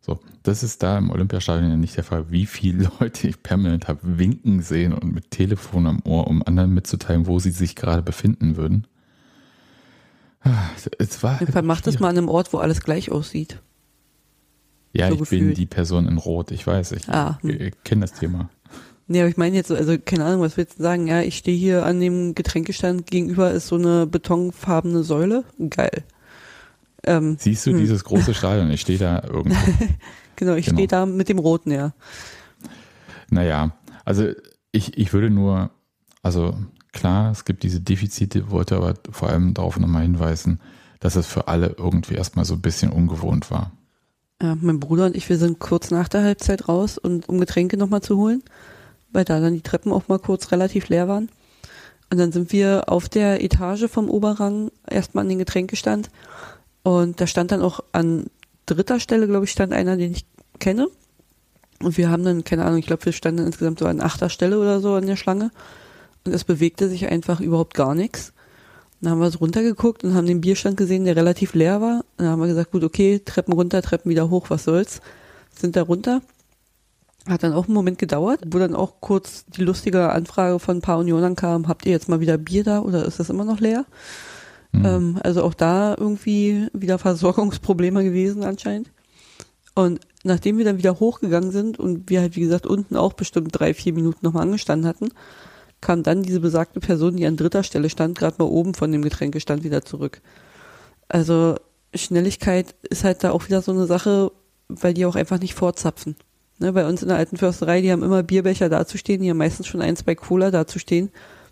So, 0.00 0.20
das 0.42 0.62
ist 0.62 0.82
da 0.82 0.96
im 0.96 1.10
Olympiastadion 1.10 1.70
ja 1.70 1.76
nicht 1.76 1.98
der 1.98 2.04
Fall, 2.04 2.30
wie 2.30 2.46
viele 2.46 2.90
Leute 3.00 3.28
ich 3.28 3.42
permanent 3.42 3.88
habe 3.88 4.00
winken 4.02 4.62
sehen 4.62 4.94
und 4.94 5.12
mit 5.12 5.30
Telefon 5.30 5.86
am 5.86 6.00
Ohr, 6.04 6.26
um 6.26 6.42
anderen 6.46 6.72
mitzuteilen, 6.72 7.26
wo 7.26 7.38
sie 7.38 7.50
sich 7.50 7.76
gerade 7.76 8.00
befinden 8.00 8.56
würden. 8.56 8.86
Es 10.98 11.22
war 11.22 11.38
halt 11.40 11.64
macht 11.64 11.86
das 11.86 12.00
mal 12.00 12.08
an 12.08 12.16
einem 12.16 12.28
Ort, 12.28 12.52
wo 12.52 12.58
alles 12.58 12.80
gleich 12.80 13.10
aussieht. 13.10 13.60
Ja, 14.92 15.08
so 15.08 15.14
ich 15.14 15.20
gefühlt. 15.20 15.40
bin 15.42 15.54
die 15.54 15.66
Person 15.66 16.08
in 16.08 16.18
Rot, 16.18 16.50
ich 16.50 16.66
weiß, 16.66 16.92
ich, 16.92 17.08
ah, 17.08 17.38
hm. 17.42 17.70
kenne 17.84 18.00
das 18.00 18.14
Thema. 18.14 18.50
Nee, 19.06 19.20
aber 19.20 19.28
ich 19.28 19.36
meine 19.36 19.56
jetzt 19.56 19.68
so, 19.68 19.74
also 19.74 19.96
keine 19.98 20.24
Ahnung, 20.24 20.40
was 20.40 20.56
willst 20.56 20.78
du 20.78 20.82
sagen? 20.82 21.06
Ja, 21.06 21.20
ich 21.20 21.36
stehe 21.36 21.56
hier 21.56 21.84
an 21.84 22.00
dem 22.00 22.34
Getränkestand 22.34 23.06
gegenüber 23.08 23.50
ist 23.50 23.66
so 23.66 23.76
eine 23.76 24.06
betonfarbene 24.06 25.02
Säule. 25.02 25.44
Geil. 25.68 26.04
Ähm, 27.04 27.36
Siehst 27.38 27.66
du 27.66 27.72
hm. 27.72 27.78
dieses 27.78 28.04
große 28.04 28.34
Stadion? 28.34 28.70
Ich 28.70 28.80
stehe 28.80 28.98
da 28.98 29.22
irgendwo. 29.24 29.58
genau, 30.36 30.54
ich 30.54 30.66
genau. 30.66 30.76
stehe 30.76 30.88
da 30.88 31.06
mit 31.06 31.28
dem 31.28 31.38
Roten, 31.38 31.70
ja. 31.72 31.92
Naja, 33.30 33.76
also 34.04 34.28
ich, 34.72 34.96
ich 34.96 35.12
würde 35.12 35.30
nur, 35.30 35.70
also 36.22 36.54
klar, 36.92 37.30
es 37.30 37.44
gibt 37.44 37.62
diese 37.62 37.80
Defizite, 37.80 38.50
wollte 38.50 38.76
aber 38.76 38.94
vor 39.10 39.28
allem 39.28 39.54
darauf 39.54 39.78
nochmal 39.78 40.02
hinweisen, 40.02 40.60
dass 41.00 41.16
es 41.16 41.26
für 41.26 41.48
alle 41.48 41.74
irgendwie 41.78 42.14
erstmal 42.14 42.44
so 42.44 42.54
ein 42.54 42.60
bisschen 42.60 42.90
ungewohnt 42.90 43.50
war. 43.50 43.72
Ja, 44.42 44.56
mein 44.60 44.80
Bruder 44.80 45.06
und 45.06 45.16
ich, 45.16 45.28
wir 45.28 45.38
sind 45.38 45.58
kurz 45.58 45.90
nach 45.90 46.08
der 46.08 46.22
Halbzeit 46.22 46.68
raus 46.68 46.98
und 46.98 47.28
um 47.28 47.40
Getränke 47.40 47.76
nochmal 47.76 48.02
zu 48.02 48.16
holen, 48.16 48.42
weil 49.12 49.24
da 49.24 49.40
dann 49.40 49.54
die 49.54 49.60
Treppen 49.60 49.92
auch 49.92 50.08
mal 50.08 50.18
kurz 50.18 50.52
relativ 50.52 50.88
leer 50.88 51.08
waren. 51.08 51.30
Und 52.10 52.18
dann 52.18 52.32
sind 52.32 52.52
wir 52.52 52.84
auf 52.88 53.08
der 53.08 53.42
Etage 53.42 53.88
vom 53.88 54.10
Oberrang 54.10 54.70
erstmal 54.88 55.22
an 55.22 55.28
den 55.28 55.38
Getränkestand 55.38 56.10
und 56.82 57.20
da 57.20 57.26
stand 57.26 57.52
dann 57.52 57.62
auch 57.62 57.80
an 57.92 58.26
dritter 58.66 59.00
Stelle, 59.00 59.26
glaube 59.26 59.44
ich, 59.44 59.50
stand 59.50 59.72
einer, 59.72 59.96
den 59.96 60.12
ich 60.12 60.24
kenne. 60.58 60.88
Und 61.82 61.96
wir 61.96 62.10
haben 62.10 62.24
dann, 62.24 62.44
keine 62.44 62.64
Ahnung, 62.64 62.78
ich 62.78 62.86
glaube, 62.86 63.04
wir 63.04 63.12
standen 63.12 63.46
insgesamt 63.46 63.78
so 63.78 63.86
an 63.86 64.00
achter 64.00 64.28
Stelle 64.28 64.58
oder 64.58 64.80
so 64.80 64.94
an 64.94 65.06
der 65.06 65.16
Schlange. 65.16 65.50
Und 66.24 66.34
es 66.34 66.44
bewegte 66.44 66.88
sich 66.88 67.08
einfach 67.08 67.40
überhaupt 67.40 67.74
gar 67.74 67.94
nichts. 67.94 68.32
Dann 69.00 69.12
haben 69.12 69.20
wir 69.20 69.30
so 69.30 69.38
runtergeguckt 69.38 70.04
und 70.04 70.14
haben 70.14 70.26
den 70.26 70.42
Bierstand 70.42 70.76
gesehen, 70.76 71.04
der 71.04 71.16
relativ 71.16 71.54
leer 71.54 71.80
war. 71.80 72.04
Und 72.18 72.24
dann 72.24 72.28
haben 72.28 72.40
wir 72.40 72.48
gesagt, 72.48 72.70
gut, 72.70 72.84
okay, 72.84 73.20
Treppen 73.24 73.54
runter, 73.54 73.80
Treppen 73.80 74.10
wieder 74.10 74.28
hoch, 74.28 74.50
was 74.50 74.64
soll's. 74.64 75.00
Sind 75.54 75.76
da 75.76 75.82
runter. 75.82 76.20
Hat 77.26 77.42
dann 77.42 77.52
auch 77.52 77.66
einen 77.66 77.74
Moment 77.74 77.98
gedauert, 77.98 78.40
wo 78.46 78.58
dann 78.58 78.74
auch 78.74 79.00
kurz 79.00 79.44
die 79.46 79.62
lustige 79.62 80.10
Anfrage 80.10 80.58
von 80.58 80.78
ein 80.78 80.82
paar 80.82 80.98
Unionern 80.98 81.36
kam, 81.36 81.68
habt 81.68 81.84
ihr 81.84 81.92
jetzt 81.92 82.08
mal 82.08 82.20
wieder 82.20 82.38
Bier 82.38 82.64
da 82.64 82.80
oder 82.80 83.04
ist 83.04 83.20
das 83.20 83.28
immer 83.28 83.44
noch 83.44 83.60
leer? 83.60 83.84
Mhm. 84.72 84.84
Ähm, 84.86 85.20
also 85.22 85.42
auch 85.42 85.54
da 85.54 85.94
irgendwie 85.98 86.68
wieder 86.72 86.98
Versorgungsprobleme 86.98 88.04
gewesen 88.04 88.42
anscheinend. 88.42 88.90
Und 89.74 90.00
nachdem 90.24 90.58
wir 90.58 90.64
dann 90.64 90.78
wieder 90.78 90.98
hochgegangen 90.98 91.50
sind 91.52 91.78
und 91.78 92.10
wir 92.10 92.20
halt, 92.20 92.36
wie 92.36 92.40
gesagt, 92.40 92.66
unten 92.66 92.96
auch 92.96 93.12
bestimmt 93.12 93.50
drei, 93.52 93.74
vier 93.74 93.92
Minuten 93.92 94.24
nochmal 94.24 94.42
angestanden 94.42 94.88
hatten, 94.88 95.10
kam 95.80 96.02
dann 96.02 96.22
diese 96.22 96.40
besagte 96.40 96.80
Person, 96.80 97.16
die 97.16 97.26
an 97.26 97.36
dritter 97.36 97.62
Stelle 97.62 97.90
stand, 97.90 98.18
gerade 98.18 98.36
mal 98.38 98.48
oben 98.48 98.74
von 98.74 98.92
dem 98.92 99.02
Getränkestand 99.02 99.64
wieder 99.64 99.82
zurück. 99.82 100.20
Also 101.08 101.56
Schnelligkeit 101.94 102.74
ist 102.88 103.04
halt 103.04 103.24
da 103.24 103.32
auch 103.32 103.46
wieder 103.46 103.62
so 103.62 103.72
eine 103.72 103.86
Sache, 103.86 104.32
weil 104.68 104.94
die 104.94 105.06
auch 105.06 105.16
einfach 105.16 105.40
nicht 105.40 105.54
vorzapfen. 105.54 106.16
Ne, 106.58 106.72
bei 106.72 106.86
uns 106.86 107.02
in 107.02 107.08
der 107.08 107.16
alten 107.16 107.38
Försterei, 107.38 107.80
die 107.80 107.90
haben 107.90 108.02
immer 108.02 108.22
Bierbecher 108.22 108.68
dazustehen, 108.68 109.22
die 109.22 109.30
haben 109.30 109.38
meistens 109.38 109.66
schon 109.66 109.80
ein, 109.80 109.96
zwei 109.96 110.14
Cola 110.14 110.50
dazustehen. 110.50 111.10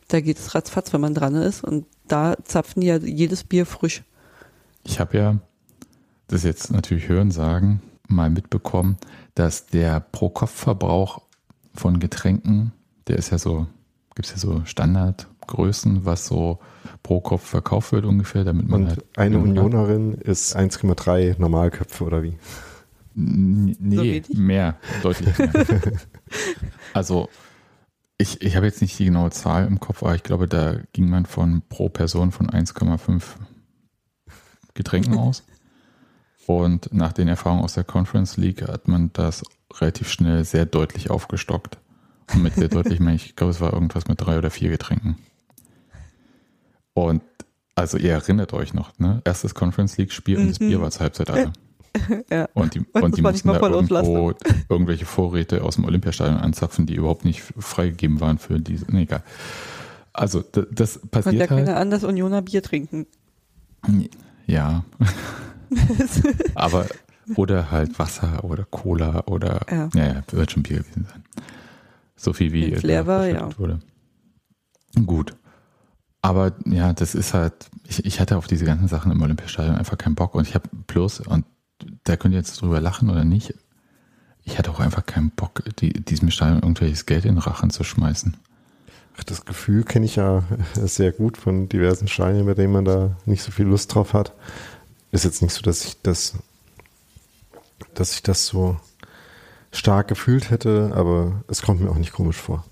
Da 0.09 0.21
geht 0.21 0.39
es 0.39 0.55
ratzfatz, 0.55 0.93
wenn 0.93 1.01
man 1.01 1.15
dran 1.15 1.35
ist. 1.35 1.65
Und 1.65 1.87
da 2.07 2.37
zapfen 2.45 2.83
die 2.83 2.89
ja 2.89 2.99
jedes 2.99 3.45
Bier 3.45 3.65
frisch. 3.65 4.03
Ich 4.85 5.01
habe 5.01 5.17
ja, 5.17 5.39
das 6.29 6.45
jetzt 6.45 6.71
natürlich 6.71 7.09
hören 7.09 7.31
sagen, 7.31 7.83
mal 8.07 8.29
mitbekommen, 8.31 8.99
dass 9.35 9.67
der 9.67 10.01
Pro-Kopf-Verbrauch 10.01 11.23
von 11.75 12.01
Getränken, 12.01 12.73
der 13.07 13.17
ist 13.17 13.31
ja 13.31 13.39
so 13.39 13.67
gibt 14.19 14.27
es 14.27 14.33
ja 14.33 14.39
so 14.39 14.65
Standardgrößen, 14.65 16.05
was 16.05 16.27
so 16.27 16.59
pro 17.05 17.21
Kopf 17.21 17.47
verkauft 17.47 17.93
wird 17.93 18.05
ungefähr, 18.05 18.43
damit 18.43 18.69
man 18.69 18.83
Und 18.83 18.89
halt 18.89 19.05
eine 19.17 19.39
Unionerin 19.39 20.15
ist 20.15 20.57
1,3 20.57 21.37
Normalköpfe 21.39 22.03
oder 22.03 22.25
wie? 22.25 22.37
Nee, 23.15 24.25
so 24.27 24.35
mehr, 24.37 24.77
deutlich 25.05 25.39
mehr. 25.39 25.53
also 26.95 27.29
ich, 28.19 28.43
ich 28.43 28.57
habe 28.57 28.67
jetzt 28.67 28.83
nicht 28.83 28.99
die 28.99 29.05
genaue 29.05 29.31
Zahl 29.31 29.69
im 29.69 29.79
Kopf, 29.79 30.03
aber 30.03 30.17
ich 30.17 30.25
glaube, 30.25 30.49
da 30.49 30.79
ging 30.93 31.09
man 31.09 31.25
von 31.25 31.63
pro 31.69 31.89
Person 31.89 32.33
von 32.33 32.51
1,5 32.51 33.23
Getränken 34.75 35.15
aus. 35.19 35.45
Und 36.49 36.93
nach 36.93 37.13
den 37.13 37.29
Erfahrungen 37.29 37.63
aus 37.63 37.75
der 37.75 37.85
Conference 37.85 38.37
League 38.37 38.67
hat 38.67 38.89
man 38.89 39.13
das 39.13 39.45
relativ 39.75 40.11
schnell 40.11 40.45
sehr 40.45 40.67
deutlich 40.67 41.09
aufgestockt. 41.09 41.79
Und 42.35 42.43
mit 42.43 42.75
deutlich 42.75 43.01
meine 43.01 43.17
ich, 43.17 43.37
glaube, 43.37 43.53
es 43.53 43.61
war 43.61 43.73
irgendwas 43.73 44.09
mit 44.09 44.21
drei 44.21 44.39
oder 44.39 44.51
vier 44.51 44.71
Getränken. 44.71 45.17
Und 46.95 47.23
also 47.75 47.97
ihr 47.97 48.13
erinnert 48.13 48.53
euch 48.53 48.75
noch, 48.75 48.99
ne? 48.99 49.23
Erstes 49.25 49.55
Conference 49.55 49.97
League 49.99 50.13
Spiel 50.13 50.39
und 50.39 50.49
das 50.49 50.59
Bier 50.59 50.79
mhm. 50.79 50.83
war 50.83 50.91
zur 50.91 51.03
Halbzeit 51.03 51.31
alle. 51.31 51.53
Ja. 52.31 52.49
Und 52.55 52.75
die, 52.75 52.81
und 52.93 53.17
die 53.17 53.23
mussten 53.23 53.49
da 53.49 53.59
irgendwo 53.59 54.33
irgendwelche 54.69 55.05
Vorräte 55.05 55.65
aus 55.65 55.77
dem 55.77 55.85
Olympiastadion 55.85 56.37
anzapfen, 56.37 56.87
die 56.87 56.95
überhaupt 56.95 57.25
nicht 57.25 57.43
freigegeben 57.59 58.21
waren 58.21 58.39
für 58.39 58.61
diese. 58.61 58.85
Nee, 58.93 59.03
egal. 59.03 59.25
Also 60.13 60.45
das, 60.53 60.67
das 60.71 60.99
passiert 60.99 61.49
Konnte 61.49 61.57
halt. 61.57 61.67
keiner 61.67 61.77
anders 61.81 62.05
Unioner 62.05 62.43
Bier 62.43 62.63
trinken. 62.63 63.07
Ja. 64.47 64.85
Aber 66.55 66.87
oder 67.37 67.71
halt 67.71 67.99
Wasser 67.99 68.45
oder 68.45 68.65
Cola 68.65 69.25
oder 69.27 69.61
ja, 69.71 69.89
ja 69.95 70.23
wird 70.31 70.53
schon 70.53 70.63
Bier 70.63 70.79
gewesen 70.79 71.07
sein. 71.11 71.25
So 72.19 72.33
viel 72.33 72.53
wie 72.53 72.67
leer 72.67 73.07
war, 73.07 73.27
ja. 73.27 73.57
wurde. 73.59 73.79
Gut. 75.07 75.35
Aber 76.21 76.53
ja, 76.67 76.93
das 76.93 77.15
ist 77.15 77.33
halt, 77.33 77.55
ich, 77.87 78.05
ich 78.05 78.21
hatte 78.21 78.37
auf 78.37 78.49
diese 78.49 78.65
ganzen 78.65 78.89
Sachen 78.89 79.13
im 79.13 79.23
Olympiastadion 79.23 79.77
einfach 79.77 79.97
keinen 79.97 80.17
Bock 80.17 80.35
und 80.35 80.47
ich 80.47 80.55
habe 80.55 80.69
bloß, 80.89 81.21
und 81.21 81.47
da 82.05 82.17
könnt 82.17 82.35
ihr 82.35 82.41
jetzt 82.41 82.61
drüber 82.61 82.81
lachen 82.81 83.09
oder 83.09 83.25
nicht, 83.25 83.55
ich 84.43 84.59
hatte 84.59 84.71
auch 84.71 84.81
einfach 84.81 85.07
keinen 85.07 85.31
Bock, 85.31 85.63
die, 85.79 85.93
diesem 85.93 86.31
Stadion 86.31 86.63
irgendwelches 86.63 87.07
Geld 87.07 87.25
in 87.25 87.37
den 87.37 87.39
Rachen 87.39 87.71
zu 87.71 87.85
schmeißen. 87.85 88.37
Ach, 89.17 89.25
das 89.25 89.45
Gefühl 89.45 89.85
kenne 89.85 90.07
ich 90.07 90.17
ja 90.17 90.43
sehr 90.75 91.13
gut 91.13 91.37
von 91.37 91.69
diversen 91.69 92.09
Steinen, 92.09 92.47
bei 92.47 92.55
denen 92.55 92.73
man 92.73 92.85
da 92.85 93.17
nicht 93.27 93.43
so 93.43 93.53
viel 93.53 93.67
Lust 93.67 93.95
drauf 93.95 94.13
hat. 94.13 94.33
Ist 95.13 95.25
jetzt 95.25 95.41
nicht 95.41 95.53
so, 95.53 95.63
dass 95.63 95.85
ich 95.85 96.03
das, 96.03 96.35
dass 97.95 98.15
ich 98.15 98.23
das 98.25 98.47
so 98.47 98.77
stark 99.73 100.09
gefühlt 100.09 100.51
hätte, 100.51 100.93
aber 100.95 101.45
es 101.49 101.63
kommt 101.63 101.81
mir 101.81 101.91
auch 101.91 101.99
nicht 101.99 102.13
komisch 102.13 102.37
vor. 102.37 102.65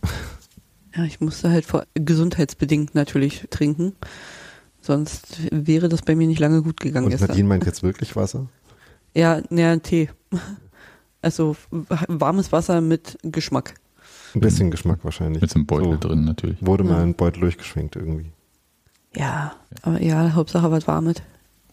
Ja, 0.95 1.05
ich 1.05 1.21
musste 1.21 1.51
halt 1.51 1.67
vor, 1.67 1.85
gesundheitsbedingt 1.95 2.95
natürlich 2.95 3.47
trinken. 3.51 3.93
Sonst 4.81 5.39
wäre 5.51 5.89
das 5.89 6.03
bei 6.03 6.15
mir 6.15 6.27
nicht 6.27 6.39
lange 6.39 6.63
gut 6.63 6.81
gegangen. 6.81 7.07
Und 7.07 7.11
gestern. 7.11 7.29
Nadine 7.29 7.49
meint 7.49 7.67
jetzt 7.67 7.83
wirklich 7.83 8.17
Wasser? 8.17 8.47
Ja, 9.15 9.43
naja, 9.51 9.77
Tee. 9.77 10.09
Also 11.23 11.57
warmes 11.71 12.53
Wasser 12.53 12.81
mit 12.81 13.19
Geschmack. 13.23 13.75
Ein 14.35 14.41
bisschen 14.41 14.71
Geschmack 14.71 15.01
wahrscheinlich. 15.03 15.43
Mit 15.43 15.55
einem 15.55 15.67
Beutel 15.67 15.93
so 15.93 16.09
drin 16.09 16.25
natürlich. 16.25 16.65
Wurde 16.65 16.85
mal 16.85 17.03
ein 17.03 17.15
Beutel 17.15 17.41
durchgeschwenkt 17.41 17.97
irgendwie. 17.97 18.31
Ja, 19.15 19.57
aber 19.83 20.01
ja, 20.03 20.35
Hauptsache 20.35 20.71
was 20.71 20.87
warmet. 20.87 21.23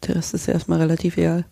Der 0.08 0.16
Rest 0.16 0.34
ist 0.34 0.48
ja 0.48 0.54
erstmal 0.54 0.80
relativ 0.80 1.18
egal. 1.18 1.46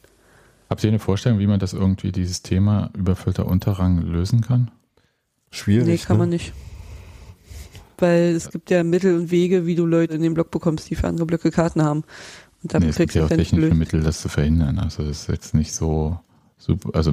Habt 0.72 0.86
ihr 0.86 0.88
eine 0.88 1.00
Vorstellung, 1.00 1.40
wie 1.40 1.48
man 1.48 1.60
das 1.60 1.74
irgendwie, 1.74 2.14
dieses 2.14 2.44
Thema 2.44 2.92
überfüllter 2.98 3.46
Unterrang 3.46 4.04
lösen 4.04 4.40
kann? 4.40 4.72
Schwierig. 5.50 5.86
Nee, 5.86 5.98
kann 5.98 6.16
ne? 6.16 6.20
man 6.22 6.30
nicht. 6.30 6.54
Weil 7.98 8.36
es 8.36 8.50
gibt 8.50 8.70
ja 8.70 8.82
Mittel 8.86 9.18
und 9.18 9.32
Wege, 9.32 9.66
wie 9.66 9.76
du 9.76 9.86
Leute 9.86 10.14
in 10.14 10.22
den 10.22 10.34
Block 10.34 10.50
bekommst, 10.50 10.90
die 10.90 10.96
für 10.96 11.10
andere 11.10 11.26
Blöcke 11.26 11.52
Karten 11.52 11.84
haben. 11.84 12.06
Und 12.64 12.74
damit 12.74 12.86
nee, 12.86 12.90
es 12.92 12.96
gibt 12.96 13.14
ja 13.16 13.26
auch 13.26 13.28
technische 13.28 13.76
Mittel, 13.76 14.02
das 14.02 14.22
zu 14.22 14.30
verhindern. 14.30 14.80
Also 14.80 15.04
das 15.04 15.24
ist 15.24 15.28
jetzt 15.28 15.54
nicht 15.54 15.74
so 15.74 16.18
super. 16.58 16.92
Also 16.94 17.12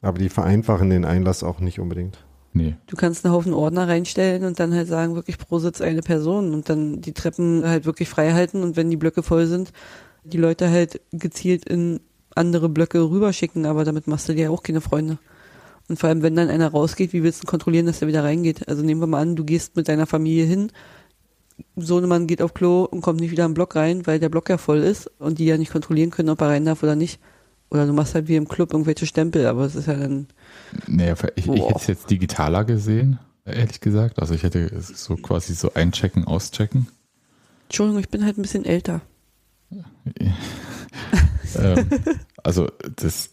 Aber 0.00 0.18
die 0.18 0.28
vereinfachen 0.28 0.90
den 0.90 1.04
Einlass 1.04 1.44
auch 1.44 1.60
nicht 1.60 1.78
unbedingt. 1.78 2.18
Nee. 2.52 2.74
Du 2.88 2.96
kannst 2.96 3.24
einen 3.24 3.32
Haufen 3.32 3.54
Ordner 3.54 3.86
reinstellen 3.86 4.44
und 4.44 4.58
dann 4.58 4.74
halt 4.74 4.88
sagen, 4.88 5.14
wirklich 5.14 5.38
pro 5.38 5.60
Sitz 5.60 5.80
eine 5.80 6.02
Person 6.02 6.52
und 6.52 6.68
dann 6.68 7.00
die 7.00 7.12
Treppen 7.12 7.62
halt 7.64 7.84
wirklich 7.86 8.08
frei 8.08 8.32
halten 8.32 8.64
und 8.64 8.74
wenn 8.74 8.90
die 8.90 8.96
Blöcke 8.96 9.22
voll 9.22 9.46
sind, 9.46 9.72
die 10.24 10.38
Leute 10.38 10.68
halt 10.68 11.00
gezielt 11.12 11.64
in 11.64 12.00
andere 12.36 12.68
Blöcke 12.68 13.00
rüberschicken, 13.00 13.66
aber 13.66 13.84
damit 13.84 14.06
machst 14.06 14.28
du 14.28 14.34
dir 14.34 14.44
ja 14.44 14.50
auch 14.50 14.62
keine 14.62 14.80
Freunde. 14.80 15.18
Und 15.88 15.98
vor 15.98 16.08
allem, 16.08 16.22
wenn 16.22 16.34
dann 16.34 16.50
einer 16.50 16.70
rausgeht, 16.70 17.12
wie 17.12 17.22
willst 17.22 17.42
du 17.42 17.46
kontrollieren, 17.46 17.86
dass 17.86 18.02
er 18.02 18.08
wieder 18.08 18.24
reingeht? 18.24 18.68
Also 18.68 18.82
nehmen 18.82 19.00
wir 19.00 19.06
mal 19.06 19.20
an, 19.20 19.36
du 19.36 19.44
gehst 19.44 19.76
mit 19.76 19.88
deiner 19.88 20.06
Familie 20.06 20.44
hin, 20.44 20.70
Sohnemann 21.76 22.26
geht 22.26 22.42
auf 22.42 22.54
Klo 22.54 22.84
und 22.84 23.00
kommt 23.00 23.20
nicht 23.20 23.30
wieder 23.30 23.44
im 23.44 23.54
Block 23.54 23.76
rein, 23.76 24.06
weil 24.06 24.18
der 24.18 24.28
Block 24.28 24.48
ja 24.48 24.58
voll 24.58 24.78
ist 24.78 25.10
und 25.18 25.38
die 25.38 25.46
ja 25.46 25.56
nicht 25.56 25.72
kontrollieren 25.72 26.10
können, 26.10 26.30
ob 26.30 26.40
er 26.40 26.48
rein 26.48 26.64
darf 26.64 26.82
oder 26.82 26.96
nicht. 26.96 27.20
Oder 27.70 27.86
du 27.86 27.92
machst 27.92 28.14
halt 28.14 28.28
wie 28.28 28.36
im 28.36 28.48
Club 28.48 28.72
irgendwelche 28.72 29.06
Stempel, 29.06 29.46
aber 29.46 29.64
es 29.64 29.74
ist 29.74 29.88
ja 29.88 29.94
dann. 29.94 30.28
Naja, 30.86 31.14
ich, 31.34 31.48
ich 31.48 31.62
hätte 31.62 31.74
es 31.76 31.86
jetzt 31.86 32.10
digitaler 32.10 32.64
gesehen, 32.64 33.18
ehrlich 33.44 33.80
gesagt. 33.80 34.20
Also 34.20 34.34
ich 34.34 34.42
hätte 34.44 34.70
so 34.80 35.16
quasi 35.16 35.54
so 35.54 35.74
einchecken, 35.74 36.24
auschecken. 36.26 36.86
Entschuldigung, 37.64 38.00
ich 38.00 38.08
bin 38.08 38.24
halt 38.24 38.38
ein 38.38 38.42
bisschen 38.42 38.64
älter. 38.64 39.00
ähm, 41.58 41.88
also 42.42 42.70
das, 42.96 43.30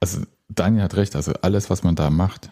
also 0.00 0.22
Daniel 0.48 0.82
hat 0.84 0.96
recht, 0.96 1.16
also 1.16 1.32
alles, 1.42 1.70
was 1.70 1.82
man 1.82 1.94
da 1.94 2.10
macht, 2.10 2.50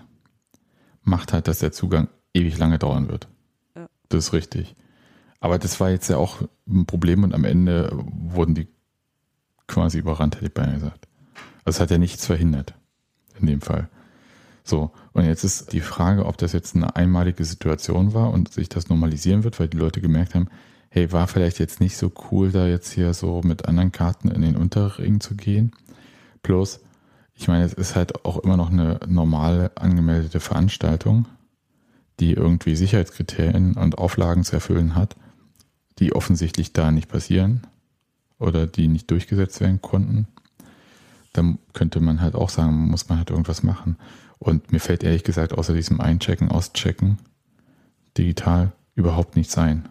macht 1.02 1.32
halt, 1.32 1.48
dass 1.48 1.60
der 1.60 1.72
Zugang 1.72 2.08
ewig 2.34 2.58
lange 2.58 2.78
dauern 2.78 3.08
wird. 3.08 3.28
Ja. 3.74 3.88
Das 4.08 4.26
ist 4.26 4.32
richtig. 4.32 4.76
Aber 5.40 5.58
das 5.58 5.78
war 5.80 5.90
jetzt 5.90 6.08
ja 6.08 6.16
auch 6.16 6.42
ein 6.68 6.86
Problem 6.86 7.22
und 7.22 7.34
am 7.34 7.44
Ende 7.44 7.90
wurden 7.92 8.54
die 8.54 8.68
quasi 9.66 9.98
überrannt, 9.98 10.36
hätte 10.36 10.46
ich 10.46 10.54
beinahe 10.54 10.74
gesagt. 10.74 11.06
Also 11.64 11.76
es 11.76 11.80
hat 11.80 11.90
ja 11.90 11.98
nichts 11.98 12.26
verhindert. 12.26 12.74
In 13.38 13.46
dem 13.46 13.60
Fall. 13.60 13.88
So, 14.64 14.90
und 15.12 15.24
jetzt 15.24 15.44
ist 15.44 15.72
die 15.72 15.80
Frage, 15.80 16.26
ob 16.26 16.38
das 16.38 16.52
jetzt 16.52 16.74
eine 16.74 16.96
einmalige 16.96 17.44
Situation 17.44 18.14
war 18.14 18.32
und 18.32 18.52
sich 18.52 18.68
das 18.68 18.88
normalisieren 18.88 19.44
wird, 19.44 19.60
weil 19.60 19.68
die 19.68 19.76
Leute 19.76 20.00
gemerkt 20.00 20.34
haben, 20.34 20.48
hey, 20.96 21.12
war 21.12 21.28
vielleicht 21.28 21.58
jetzt 21.58 21.78
nicht 21.78 21.94
so 21.98 22.10
cool, 22.30 22.50
da 22.50 22.66
jetzt 22.66 22.90
hier 22.90 23.12
so 23.12 23.42
mit 23.44 23.68
anderen 23.68 23.92
Karten 23.92 24.28
in 24.28 24.40
den 24.40 24.56
Unterring 24.56 25.20
zu 25.20 25.34
gehen. 25.34 25.72
Plus, 26.42 26.80
ich 27.34 27.48
meine, 27.48 27.64
es 27.64 27.74
ist 27.74 27.94
halt 27.94 28.24
auch 28.24 28.38
immer 28.38 28.56
noch 28.56 28.70
eine 28.70 28.98
normal 29.06 29.70
angemeldete 29.74 30.40
Veranstaltung, 30.40 31.26
die 32.18 32.32
irgendwie 32.32 32.74
Sicherheitskriterien 32.76 33.74
und 33.74 33.98
Auflagen 33.98 34.42
zu 34.42 34.54
erfüllen 34.54 34.94
hat, 34.94 35.16
die 35.98 36.14
offensichtlich 36.14 36.72
da 36.72 36.90
nicht 36.90 37.08
passieren 37.08 37.66
oder 38.38 38.66
die 38.66 38.88
nicht 38.88 39.10
durchgesetzt 39.10 39.60
werden 39.60 39.82
konnten, 39.82 40.28
dann 41.34 41.58
könnte 41.74 42.00
man 42.00 42.22
halt 42.22 42.34
auch 42.34 42.48
sagen, 42.48 42.88
muss 42.88 43.10
man 43.10 43.18
halt 43.18 43.28
irgendwas 43.28 43.62
machen. 43.62 43.98
Und 44.38 44.72
mir 44.72 44.80
fällt 44.80 45.04
ehrlich 45.04 45.24
gesagt 45.24 45.52
außer 45.52 45.74
diesem 45.74 46.00
Einchecken, 46.00 46.50
Auschecken 46.50 47.18
digital 48.16 48.72
überhaupt 48.94 49.36
nichts 49.36 49.58
ein, 49.58 49.90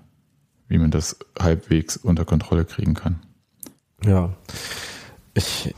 wie 0.67 0.78
man 0.78 0.91
das 0.91 1.17
halbwegs 1.39 1.97
unter 1.97 2.25
Kontrolle 2.25 2.65
kriegen 2.65 2.93
kann. 2.93 3.21
Ja, 4.04 4.34
ich 5.34 5.73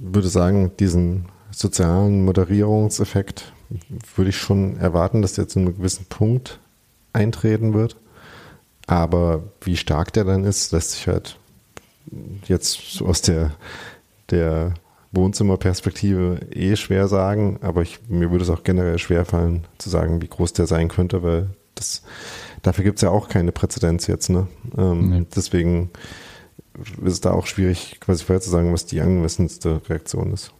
würde 0.00 0.28
sagen, 0.28 0.72
diesen 0.78 1.26
sozialen 1.50 2.24
Moderierungseffekt 2.24 3.52
würde 4.16 4.30
ich 4.30 4.36
schon 4.36 4.76
erwarten, 4.78 5.22
dass 5.22 5.34
der 5.34 5.48
zu 5.48 5.58
einem 5.58 5.76
gewissen 5.76 6.06
Punkt 6.06 6.58
eintreten 7.12 7.74
wird. 7.74 7.96
Aber 8.86 9.44
wie 9.60 9.76
stark 9.76 10.12
der 10.12 10.24
dann 10.24 10.44
ist, 10.44 10.72
lässt 10.72 10.92
sich 10.92 11.06
halt 11.06 11.38
jetzt 12.46 12.92
so 12.92 13.06
aus 13.06 13.22
der, 13.22 13.52
der 14.30 14.74
Wohnzimmerperspektive 15.12 16.40
eh 16.50 16.76
schwer 16.76 17.06
sagen. 17.08 17.58
Aber 17.62 17.82
ich, 17.82 18.00
mir 18.08 18.30
würde 18.30 18.44
es 18.44 18.50
auch 18.50 18.64
generell 18.64 18.98
schwer 18.98 19.24
fallen, 19.24 19.64
zu 19.78 19.88
sagen, 19.88 20.20
wie 20.20 20.28
groß 20.28 20.52
der 20.52 20.66
sein 20.66 20.88
könnte, 20.88 21.22
weil 21.22 21.50
das, 21.74 22.02
dafür 22.62 22.84
gibt 22.84 22.98
es 22.98 23.02
ja 23.02 23.10
auch 23.10 23.28
keine 23.28 23.52
Präzedenz 23.52 24.06
jetzt. 24.06 24.30
Ne? 24.30 24.46
Ähm, 24.76 25.10
nee. 25.10 25.26
Deswegen 25.34 25.90
ist 27.04 27.12
es 27.12 27.20
da 27.20 27.32
auch 27.32 27.46
schwierig, 27.46 27.98
quasi 28.00 28.24
vorherzusagen, 28.24 28.72
was 28.72 28.86
die 28.86 29.00
angemessenste 29.00 29.82
Reaktion 29.88 30.32
ist. 30.32 30.52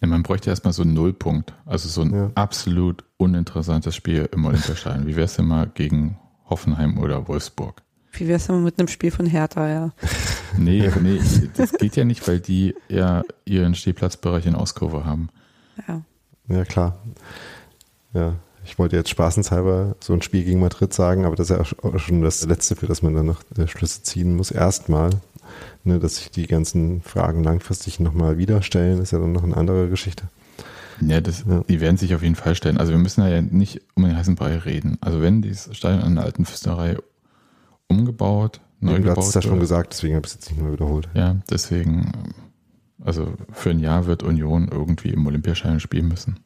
Ja, 0.00 0.08
man 0.08 0.22
bräuchte 0.22 0.50
erstmal 0.50 0.72
so 0.72 0.82
einen 0.82 0.94
Nullpunkt. 0.94 1.52
Also 1.66 1.88
so 1.88 2.02
ein 2.02 2.14
ja. 2.14 2.30
absolut 2.34 3.04
uninteressantes 3.16 3.94
Spiel 3.94 4.28
im 4.32 4.44
Olympiastadion. 4.44 5.06
Wie 5.06 5.16
wäre 5.16 5.24
es 5.24 5.34
denn 5.34 5.46
mal 5.46 5.70
gegen 5.72 6.18
Hoffenheim 6.48 6.98
oder 6.98 7.28
Wolfsburg? 7.28 7.82
Wie 8.12 8.26
wäre 8.26 8.36
es 8.36 8.46
denn 8.46 8.56
mal 8.56 8.62
mit 8.62 8.78
einem 8.78 8.88
Spiel 8.88 9.10
von 9.10 9.26
Hertha, 9.26 9.68
ja? 9.68 9.92
nee, 10.56 10.90
nee, 11.00 11.20
das 11.56 11.72
geht 11.72 11.96
ja 11.96 12.04
nicht, 12.04 12.26
weil 12.26 12.40
die 12.40 12.74
ja 12.88 13.22
ihren 13.44 13.74
Stehplatzbereich 13.74 14.46
in 14.46 14.54
Auskurve 14.54 15.04
haben. 15.04 15.28
Ja. 15.86 16.02
Ja, 16.48 16.64
klar. 16.64 16.98
Ja, 18.14 18.36
ich 18.64 18.78
wollte 18.78 18.96
jetzt 18.96 19.10
spaßenshalber 19.10 19.96
so 20.00 20.12
ein 20.12 20.22
Spiel 20.22 20.44
gegen 20.44 20.60
Madrid 20.60 20.92
sagen, 20.92 21.24
aber 21.24 21.36
das 21.36 21.50
ist 21.50 21.56
ja 21.56 21.62
auch 21.82 21.98
schon 21.98 22.22
das 22.22 22.44
Letzte, 22.44 22.76
für 22.76 22.86
das 22.86 23.02
man 23.02 23.14
dann 23.14 23.26
noch 23.26 23.42
äh, 23.56 23.66
Schlüsse 23.66 24.02
ziehen 24.02 24.36
muss. 24.36 24.50
Erstmal, 24.50 25.10
ne, 25.84 25.98
dass 25.98 26.16
sich 26.16 26.30
die 26.30 26.46
ganzen 26.46 27.02
Fragen 27.02 27.42
langfristig 27.42 28.00
nochmal 28.00 28.38
wieder 28.38 28.62
stellen, 28.62 29.00
ist 29.00 29.12
ja 29.12 29.18
dann 29.18 29.32
noch 29.32 29.44
eine 29.44 29.56
andere 29.56 29.88
Geschichte. 29.88 30.24
Ja, 31.00 31.20
das, 31.20 31.44
ja, 31.48 31.62
die 31.68 31.80
werden 31.80 31.96
sich 31.96 32.14
auf 32.14 32.22
jeden 32.22 32.34
Fall 32.34 32.54
stellen. 32.54 32.78
Also 32.78 32.92
wir 32.92 32.98
müssen 32.98 33.26
ja 33.26 33.40
nicht 33.40 33.82
um 33.94 34.04
den 34.04 34.16
heißen 34.16 34.34
Brei 34.34 34.58
reden. 34.58 34.98
Also 35.00 35.20
wenn 35.22 35.42
dieses 35.42 35.76
Stadion 35.76 36.02
an 36.02 36.16
der 36.16 36.24
alten 36.24 36.44
Fürsterei 36.44 36.96
umgebaut, 37.86 38.60
neu 38.80 38.92
ja, 38.92 38.98
gebaut 38.98 39.16
Du 39.16 39.20
hast 39.20 39.28
es 39.28 39.34
ja 39.34 39.42
schon 39.42 39.60
gesagt, 39.60 39.92
deswegen 39.92 40.16
habe 40.16 40.26
ich 40.26 40.32
es 40.32 40.38
jetzt 40.40 40.50
nicht 40.50 40.60
mehr 40.60 40.72
wiederholt. 40.72 41.08
Ja, 41.14 41.36
deswegen, 41.50 42.12
also 43.02 43.32
für 43.52 43.70
ein 43.70 43.78
Jahr 43.78 44.06
wird 44.06 44.22
Union 44.22 44.68
irgendwie 44.70 45.10
im 45.10 45.26
Olympiastadion 45.26 45.80
spielen 45.80 46.08
müssen. 46.08 46.40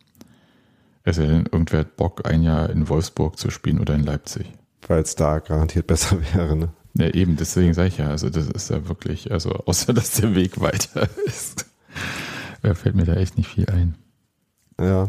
Es 1.04 1.16
sei 1.16 1.26
denn, 1.26 1.46
irgendwer 1.50 1.80
hat 1.80 1.96
Bock, 1.96 2.28
ein 2.28 2.42
Jahr 2.42 2.70
in 2.70 2.88
Wolfsburg 2.88 3.38
zu 3.38 3.50
spielen 3.50 3.80
oder 3.80 3.94
in 3.94 4.04
Leipzig. 4.04 4.46
Weil 4.86 5.02
es 5.02 5.14
da 5.14 5.38
garantiert 5.38 5.86
besser 5.86 6.18
wäre, 6.34 6.56
ne? 6.56 6.68
Ja, 6.94 7.08
eben, 7.08 7.36
deswegen 7.36 7.72
sage 7.72 7.88
ich 7.88 7.98
ja, 7.98 8.08
also 8.08 8.28
das 8.28 8.48
ist 8.48 8.70
ja 8.70 8.86
wirklich, 8.86 9.32
also 9.32 9.50
außer 9.50 9.92
dass 9.94 10.12
der 10.12 10.34
Weg 10.34 10.60
weiter 10.60 11.08
ist, 11.24 11.66
fällt 12.74 12.94
mir 12.94 13.04
da 13.04 13.14
echt 13.14 13.36
nicht 13.38 13.48
viel 13.48 13.66
ein. 13.70 13.96
Ja, 14.78 15.08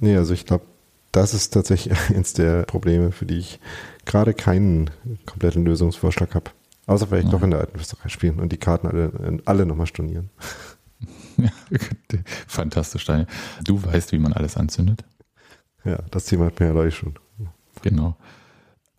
nee, 0.00 0.16
also 0.16 0.34
ich 0.34 0.46
glaube, 0.46 0.66
das 1.10 1.34
ist 1.34 1.50
tatsächlich 1.50 1.96
eins 2.14 2.32
der 2.32 2.64
Probleme, 2.64 3.12
für 3.12 3.26
die 3.26 3.38
ich 3.38 3.60
gerade 4.04 4.34
keinen 4.34 4.90
kompletten 5.26 5.64
Lösungsvorschlag 5.64 6.34
habe. 6.34 6.50
Außer 6.86 7.06
vielleicht 7.06 7.26
ja. 7.26 7.30
doch 7.30 7.42
in 7.42 7.52
der 7.52 7.60
alten 7.60 7.78
Österreich 7.78 8.12
spielen 8.12 8.40
und 8.40 8.50
die 8.50 8.56
Karten 8.56 8.88
alle, 8.88 9.40
alle 9.44 9.66
nochmal 9.66 9.86
stornieren. 9.86 10.30
Ja, 11.38 11.48
fantastisch, 12.46 13.06
Daniel. 13.06 13.26
Du 13.64 13.82
weißt, 13.82 14.12
wie 14.12 14.18
man 14.18 14.34
alles 14.34 14.56
anzündet? 14.56 15.02
Ja, 15.84 15.98
das 16.10 16.26
Thema 16.26 16.46
hat 16.46 16.60
mir 16.60 16.66
ja 16.66 16.72
gleich 16.72 16.94
schon. 16.94 17.14
Genau. 17.82 18.16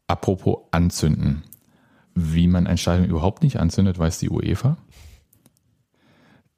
Apropos 0.08 0.58
anzünden. 0.72 1.44
Wie 2.16 2.48
man 2.48 2.68
ein 2.68 2.78
Stadion 2.78 3.10
überhaupt 3.10 3.42
nicht 3.42 3.60
anzündet, 3.60 3.98
weiß 3.98 4.20
die 4.20 4.30
UEFA. 4.30 4.78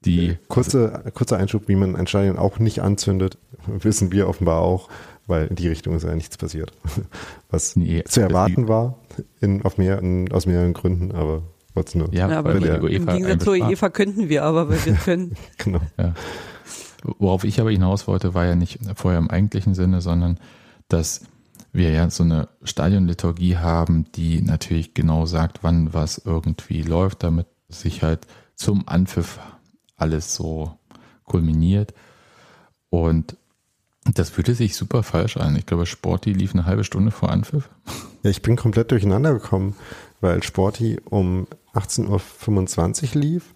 Die 0.03 0.37
kurze, 0.47 1.03
kurzer 1.13 1.37
Einschub, 1.37 1.67
wie 1.67 1.75
man 1.75 1.95
ein 1.95 2.05
Stadion 2.05 2.37
auch 2.37 2.59
nicht 2.59 2.81
anzündet, 2.81 3.37
wissen 3.67 4.11
wir 4.11 4.27
offenbar 4.27 4.61
auch, 4.61 4.89
weil 5.25 5.47
in 5.47 5.55
die 5.55 5.67
Richtung 5.67 5.95
ist 5.95 6.03
ja 6.03 6.13
nichts 6.13 6.37
passiert. 6.37 6.71
Was 7.49 7.75
nee, 7.75 8.03
zu 8.03 8.21
erwarten 8.21 8.67
war 8.67 8.99
in, 9.41 9.63
auf 9.63 9.77
mehr, 9.77 9.99
in, 9.99 10.31
aus 10.31 10.45
mehreren 10.45 10.73
Gründen, 10.73 11.11
aber 11.11 11.43
trotzdem 11.73 12.01
nur. 12.01 12.13
Ja, 12.13 12.27
aber 12.29 12.59
der, 12.59 12.81
im 12.83 13.05
Gegensatz 13.07 13.43
zur 13.43 13.53
UEFA 13.53 13.89
könnten 13.89 14.29
wir 14.29 14.43
aber, 14.43 14.69
weil 14.69 14.85
wir 14.85 14.93
können. 15.05 15.35
genau. 15.57 15.81
Ja. 15.97 16.13
Worauf 17.19 17.43
ich 17.43 17.59
aber 17.59 17.71
hinaus 17.71 18.07
wollte, 18.07 18.33
war 18.33 18.45
ja 18.45 18.55
nicht 18.55 18.79
vorher 18.95 19.19
im 19.19 19.29
eigentlichen 19.29 19.75
Sinne, 19.75 20.01
sondern 20.01 20.39
dass 20.87 21.21
wir 21.71 21.91
ja 21.91 22.09
so 22.09 22.23
eine 22.23 22.47
Stadionliturgie 22.63 23.57
haben, 23.57 24.11
die 24.13 24.41
natürlich 24.41 24.93
genau 24.93 25.25
sagt, 25.25 25.59
wann 25.61 25.93
was 25.93 26.17
irgendwie 26.23 26.81
läuft, 26.81 27.23
damit 27.23 27.47
sich 27.69 28.01
halt 28.01 28.25
zum 28.55 28.87
Anpfiff 28.87 29.39
alles 29.97 30.35
so 30.35 30.77
kulminiert. 31.25 31.93
Und 32.89 33.35
das 34.05 34.29
fühlte 34.29 34.55
sich 34.55 34.75
super 34.75 35.03
falsch 35.03 35.37
an. 35.37 35.55
Ich 35.55 35.65
glaube, 35.65 35.85
Sporty 35.85 36.31
lief 36.31 36.53
eine 36.53 36.65
halbe 36.65 36.83
Stunde 36.83 37.11
vor 37.11 37.29
Anpfiff. 37.29 37.69
Ja, 38.23 38.29
ich 38.29 38.41
bin 38.41 38.55
komplett 38.55 38.91
durcheinander 38.91 39.33
gekommen, 39.33 39.75
weil 40.21 40.43
Sporty 40.43 40.99
um 41.05 41.47
18.25 41.73 43.15
Uhr 43.15 43.21
lief 43.21 43.53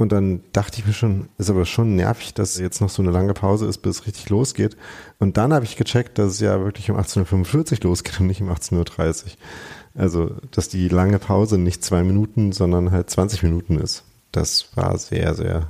und 0.00 0.12
dann 0.12 0.40
dachte 0.54 0.78
ich 0.78 0.86
mir 0.86 0.94
schon, 0.94 1.28
ist 1.36 1.50
aber 1.50 1.66
schon 1.66 1.94
nervig, 1.94 2.32
dass 2.32 2.58
jetzt 2.58 2.80
noch 2.80 2.88
so 2.88 3.02
eine 3.02 3.10
lange 3.10 3.34
Pause 3.34 3.66
ist, 3.66 3.82
bis 3.82 3.96
es 3.98 4.06
richtig 4.06 4.30
losgeht. 4.30 4.78
Und 5.18 5.36
dann 5.36 5.52
habe 5.52 5.66
ich 5.66 5.76
gecheckt, 5.76 6.16
dass 6.16 6.32
es 6.32 6.40
ja 6.40 6.58
wirklich 6.64 6.90
um 6.90 6.96
18.45 6.96 7.84
Uhr 7.84 7.90
losgeht 7.90 8.18
und 8.18 8.26
nicht 8.26 8.40
um 8.40 8.48
18.30 8.48 8.78
Uhr. 8.78 9.30
Also, 9.94 10.36
dass 10.52 10.70
die 10.70 10.88
lange 10.88 11.18
Pause 11.18 11.58
nicht 11.58 11.84
zwei 11.84 12.02
Minuten, 12.02 12.52
sondern 12.52 12.92
halt 12.92 13.10
20 13.10 13.42
Minuten 13.42 13.76
ist. 13.76 14.04
Das 14.32 14.74
war 14.74 14.96
sehr, 14.96 15.34
sehr 15.34 15.66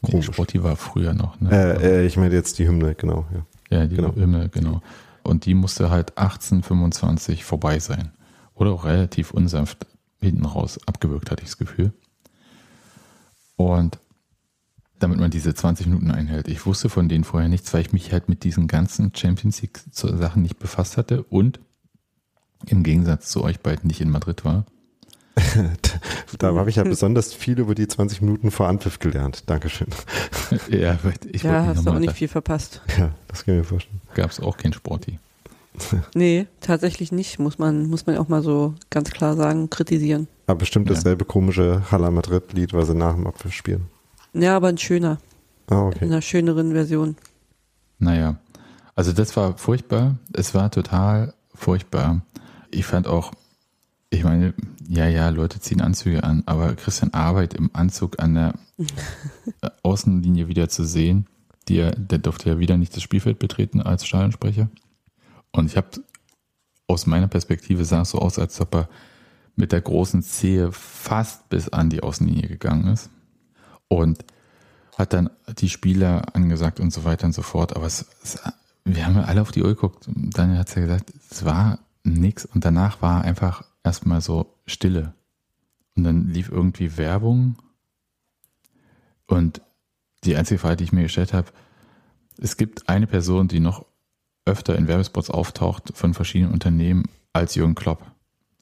komisch. 0.00 0.28
Nee, 0.28 0.32
Sporti 0.32 0.62
war 0.62 0.76
früher 0.76 1.12
noch. 1.12 1.40
Ne? 1.40 1.50
Äh, 1.50 2.02
äh, 2.02 2.06
ich 2.06 2.16
meine 2.16 2.32
jetzt 2.36 2.60
die 2.60 2.68
Hymne, 2.68 2.94
genau. 2.94 3.26
Ja, 3.68 3.78
ja 3.78 3.86
die 3.86 3.96
genau. 3.96 4.14
Hymne, 4.14 4.48
genau. 4.48 4.80
Und 5.24 5.44
die 5.44 5.54
musste 5.54 5.90
halt 5.90 6.16
18.25 6.16 7.42
vorbei 7.42 7.80
sein. 7.80 8.12
Oder 8.54 8.70
auch 8.70 8.84
relativ 8.84 9.32
unsanft 9.32 9.88
hinten 10.20 10.44
raus 10.44 10.78
abgewürgt, 10.86 11.32
hatte 11.32 11.42
ich 11.42 11.48
das 11.48 11.58
Gefühl. 11.58 11.92
Und 13.66 13.98
damit 15.02 15.18
man 15.18 15.30
diese 15.30 15.54
20 15.54 15.86
Minuten 15.86 16.10
einhält. 16.10 16.48
Ich 16.48 16.64
wusste 16.64 16.88
von 16.88 17.08
denen 17.08 17.24
vorher 17.24 17.48
nichts, 17.48 17.74
weil 17.74 17.80
ich 17.80 17.92
mich 17.92 18.12
halt 18.12 18.28
mit 18.28 18.44
diesen 18.44 18.68
ganzen 18.68 19.12
Champions 19.14 19.60
League 19.62 19.80
Sachen 19.90 20.42
nicht 20.42 20.58
befasst 20.58 20.96
hatte 20.96 21.24
und 21.24 21.60
im 22.66 22.84
Gegensatz 22.84 23.28
zu 23.28 23.42
euch 23.42 23.60
beiden 23.60 23.88
nicht 23.88 24.00
in 24.00 24.10
Madrid 24.10 24.44
war. 24.44 24.64
da 26.38 26.54
habe 26.54 26.70
ich 26.70 26.76
ja 26.76 26.84
besonders 26.84 27.32
viel 27.32 27.58
über 27.58 27.74
die 27.74 27.88
20 27.88 28.20
Minuten 28.20 28.50
vor 28.50 28.68
Anpfiff 28.68 28.98
gelernt. 28.98 29.44
Dankeschön. 29.48 29.88
ja, 30.68 30.98
ich 31.30 31.42
ja 31.42 31.66
hast 31.66 31.86
du 31.86 31.90
auch 31.90 31.98
nicht 31.98 32.12
viel 32.12 32.28
verpasst. 32.28 32.82
Ja, 32.98 33.12
das 33.28 33.44
kann 33.44 33.54
ich 33.54 33.60
mir 33.60 33.64
vorstellen. 33.64 34.00
Gab 34.14 34.30
es 34.30 34.40
auch 34.40 34.56
kein 34.56 34.72
Sporty. 34.72 35.18
nee, 36.14 36.46
tatsächlich 36.60 37.12
nicht. 37.12 37.38
Muss 37.38 37.58
man, 37.58 37.88
muss 37.88 38.06
man 38.06 38.16
auch 38.18 38.28
mal 38.28 38.42
so 38.42 38.74
ganz 38.90 39.10
klar 39.10 39.36
sagen, 39.36 39.70
kritisieren. 39.70 40.28
Aber 40.46 40.58
bestimmt 40.58 40.90
dasselbe 40.90 41.24
komische 41.24 41.90
Hala 41.90 42.10
Madrid-Lied, 42.10 42.72
was 42.72 42.88
sie 42.88 42.94
nach 42.94 43.14
dem 43.14 43.26
Apfel 43.26 43.50
spielen. 43.50 43.88
Ja, 44.34 44.56
aber 44.56 44.68
ein 44.68 44.78
schöner. 44.78 45.18
Ah, 45.68 45.86
okay. 45.86 46.04
In 46.04 46.12
einer 46.12 46.22
schöneren 46.22 46.72
Version. 46.72 47.16
Naja, 47.98 48.36
also 48.94 49.12
das 49.12 49.36
war 49.36 49.56
furchtbar. 49.56 50.16
Es 50.32 50.54
war 50.54 50.70
total 50.70 51.34
furchtbar. 51.54 52.22
Ich 52.70 52.84
fand 52.84 53.06
auch, 53.06 53.32
ich 54.10 54.24
meine, 54.24 54.54
ja, 54.88 55.06
ja, 55.06 55.28
Leute 55.28 55.60
ziehen 55.60 55.80
Anzüge 55.80 56.24
an, 56.24 56.42
aber 56.46 56.74
Christian 56.74 57.14
Arbeit 57.14 57.54
im 57.54 57.70
Anzug 57.72 58.20
an 58.20 58.34
der 58.34 58.54
Außenlinie 59.82 60.48
wieder 60.48 60.68
zu 60.68 60.84
sehen, 60.84 61.26
die, 61.68 61.90
der 61.96 62.18
durfte 62.18 62.50
ja 62.50 62.58
wieder 62.58 62.76
nicht 62.76 62.94
das 62.96 63.02
Spielfeld 63.02 63.38
betreten 63.38 63.80
als 63.80 64.06
Stadionsprecher. 64.06 64.68
Und 65.52 65.66
ich 65.66 65.76
habe 65.76 65.88
aus 66.86 67.06
meiner 67.06 67.28
Perspektive 67.28 67.84
sah 67.84 68.02
es 68.02 68.10
so 68.10 68.18
aus, 68.18 68.38
als 68.38 68.60
ob 68.60 68.74
er 68.74 68.88
mit 69.54 69.72
der 69.72 69.80
großen 69.80 70.22
Zehe 70.22 70.72
fast 70.72 71.48
bis 71.48 71.68
an 71.68 71.90
die 71.90 72.02
Außenlinie 72.02 72.48
gegangen 72.48 72.88
ist. 72.88 73.10
Und 73.88 74.24
hat 74.96 75.12
dann 75.12 75.30
die 75.58 75.68
Spieler 75.68 76.34
angesagt 76.34 76.80
und 76.80 76.92
so 76.92 77.04
weiter 77.04 77.26
und 77.26 77.32
so 77.32 77.42
fort. 77.42 77.76
Aber 77.76 77.86
es, 77.86 78.06
es, 78.22 78.38
wir 78.84 79.06
haben 79.06 79.16
ja 79.16 79.24
alle 79.24 79.42
auf 79.42 79.52
die 79.52 79.62
Uhr 79.62 79.68
geguckt. 79.68 80.06
Daniel 80.06 80.58
hat 80.58 80.68
es 80.68 80.74
ja 80.74 80.82
gesagt, 80.82 81.12
es 81.30 81.44
war 81.44 81.78
nichts. 82.04 82.44
Und 82.44 82.64
danach 82.64 83.02
war 83.02 83.22
einfach 83.22 83.64
erstmal 83.84 84.20
so 84.20 84.54
Stille. 84.66 85.14
Und 85.96 86.04
dann 86.04 86.28
lief 86.28 86.48
irgendwie 86.50 86.96
Werbung. 86.96 87.56
Und 89.26 89.60
die 90.24 90.36
einzige 90.36 90.58
Frage, 90.58 90.76
die 90.76 90.84
ich 90.84 90.92
mir 90.92 91.02
gestellt 91.02 91.32
habe, 91.32 91.48
es 92.38 92.56
gibt 92.56 92.88
eine 92.88 93.06
Person, 93.06 93.48
die 93.48 93.60
noch 93.60 93.86
öfter 94.44 94.76
in 94.76 94.88
Werbespots 94.88 95.30
auftaucht 95.30 95.92
von 95.94 96.14
verschiedenen 96.14 96.52
Unternehmen 96.52 97.04
als 97.32 97.54
Jürgen 97.54 97.74
Klopp. 97.74 98.04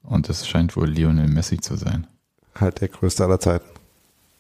Und 0.03 0.29
das 0.29 0.47
scheint 0.49 0.77
wohl 0.77 0.89
Lionel 0.89 1.29
Messi 1.29 1.59
zu 1.59 1.77
sein. 1.77 2.07
Halt 2.55 2.81
der 2.81 2.89
größte 2.89 3.25
aller 3.25 3.41
Zeiten. 3.41 3.69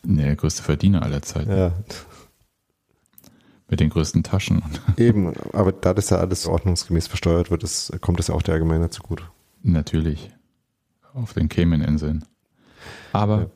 Nee, 0.02 0.22
der 0.24 0.36
größte 0.36 0.62
Verdiener 0.62 1.02
aller 1.02 1.22
Zeiten. 1.22 1.50
Ja, 1.50 1.72
Mit 3.68 3.80
den 3.80 3.90
größten 3.90 4.22
Taschen. 4.22 4.62
eben. 4.96 5.34
Aber 5.52 5.72
da 5.72 5.94
das 5.94 6.10
ja 6.10 6.18
alles 6.18 6.46
ordnungsgemäß 6.46 7.06
versteuert 7.06 7.50
wird, 7.50 7.62
ist, 7.62 7.92
kommt 8.00 8.18
das 8.18 8.28
ja 8.28 8.34
auch 8.34 8.42
der 8.42 8.54
Allgemeinheit 8.54 8.92
zugute. 8.92 9.24
Natürlich. 9.62 10.30
Auf 11.12 11.34
den 11.34 11.48
Cayman-Inseln. 11.48 12.24
Aber 13.12 13.38
Ja. 13.40 13.46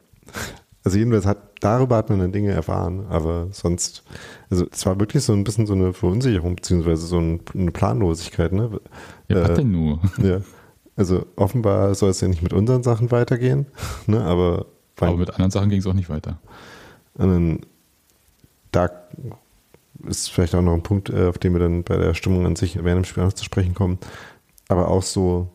Also 0.85 0.99
jedenfalls 0.99 1.27
hat, 1.27 1.39
darüber 1.61 1.97
hat 1.97 2.11
man 2.11 2.19
dann 2.21 2.33
Dinge 2.33 2.53
erfahren, 2.53 3.07
aber 3.09 3.49
sonst, 3.53 4.05
also 4.51 4.67
es 4.71 4.85
war 4.85 5.01
wirklich 5.01 5.25
so 5.25 5.33
ein 5.33 5.45
bisschen 5.45 5.67
so 5.67 5.73
eine 5.75 5.95
Verunsicherung, 5.95 6.57
beziehungsweise 6.57 7.07
so 7.07 7.19
ein, 7.19 7.41
eine 7.55 7.71
Planlosigkeit, 7.71 8.53
ne? 8.53 8.71
ja, 9.29 9.41
was 9.43 9.51
Äh, 9.51 9.55
denn 9.55 9.71
nur? 9.73 10.01
Ja. 10.23 10.41
Also 10.97 11.27
offenbar 11.37 11.95
soll 11.95 12.11
es 12.11 12.21
ja 12.21 12.29
nicht 12.29 12.43
mit 12.43 12.53
unseren 12.53 12.83
Sachen 12.83 13.11
weitergehen, 13.11 13.67
ne? 14.07 14.23
Aber, 14.23 14.67
Aber 15.01 15.17
mit 15.17 15.31
anderen 15.31 15.51
Sachen 15.51 15.71
ging 15.71 15.81
es 15.81 15.87
auch 15.87 15.95
nicht 15.95 16.11
weiter. 16.11 16.39
und 17.15 17.31
dann, 17.31 17.61
da 18.73 18.91
ist 20.07 20.31
vielleicht 20.31 20.55
auch 20.55 20.63
noch 20.63 20.75
ein 20.75 20.83
Punkt, 20.83 21.11
äh, 21.11 21.27
auf 21.29 21.39
den 21.39 21.53
wir 21.53 21.61
dann 21.61 21.85
bei 21.85 21.97
der 21.97 22.15
Stimmung 22.15 22.47
an 22.47 22.57
sich 22.57 22.77
während 22.83 23.05
dem 23.05 23.09
Spiel 23.09 23.25
noch 23.25 23.33
zu 23.33 23.45
sprechen 23.45 23.75
kommen. 23.75 23.99
Aber 24.69 24.89
auch 24.89 25.03
so 25.03 25.49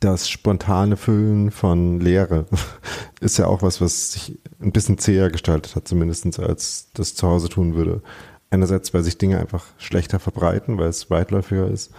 das 0.00 0.28
spontane 0.28 0.96
Füllen 0.96 1.50
von 1.50 2.00
Leere 2.00 2.46
ist 3.20 3.38
ja 3.38 3.46
auch 3.46 3.62
was, 3.62 3.80
was 3.80 4.12
sich 4.12 4.38
ein 4.60 4.72
bisschen 4.72 4.98
zäher 4.98 5.30
gestaltet 5.30 5.76
hat, 5.76 5.88
zumindest 5.88 6.38
als 6.38 6.90
das 6.94 7.14
zu 7.14 7.26
Hause 7.26 7.48
tun 7.48 7.74
würde. 7.74 8.02
Einerseits, 8.50 8.94
weil 8.94 9.02
sich 9.02 9.18
Dinge 9.18 9.38
einfach 9.38 9.64
schlechter 9.78 10.18
verbreiten, 10.18 10.78
weil 10.78 10.88
es 10.88 11.10
weitläufiger 11.10 11.68
ist 11.68 11.92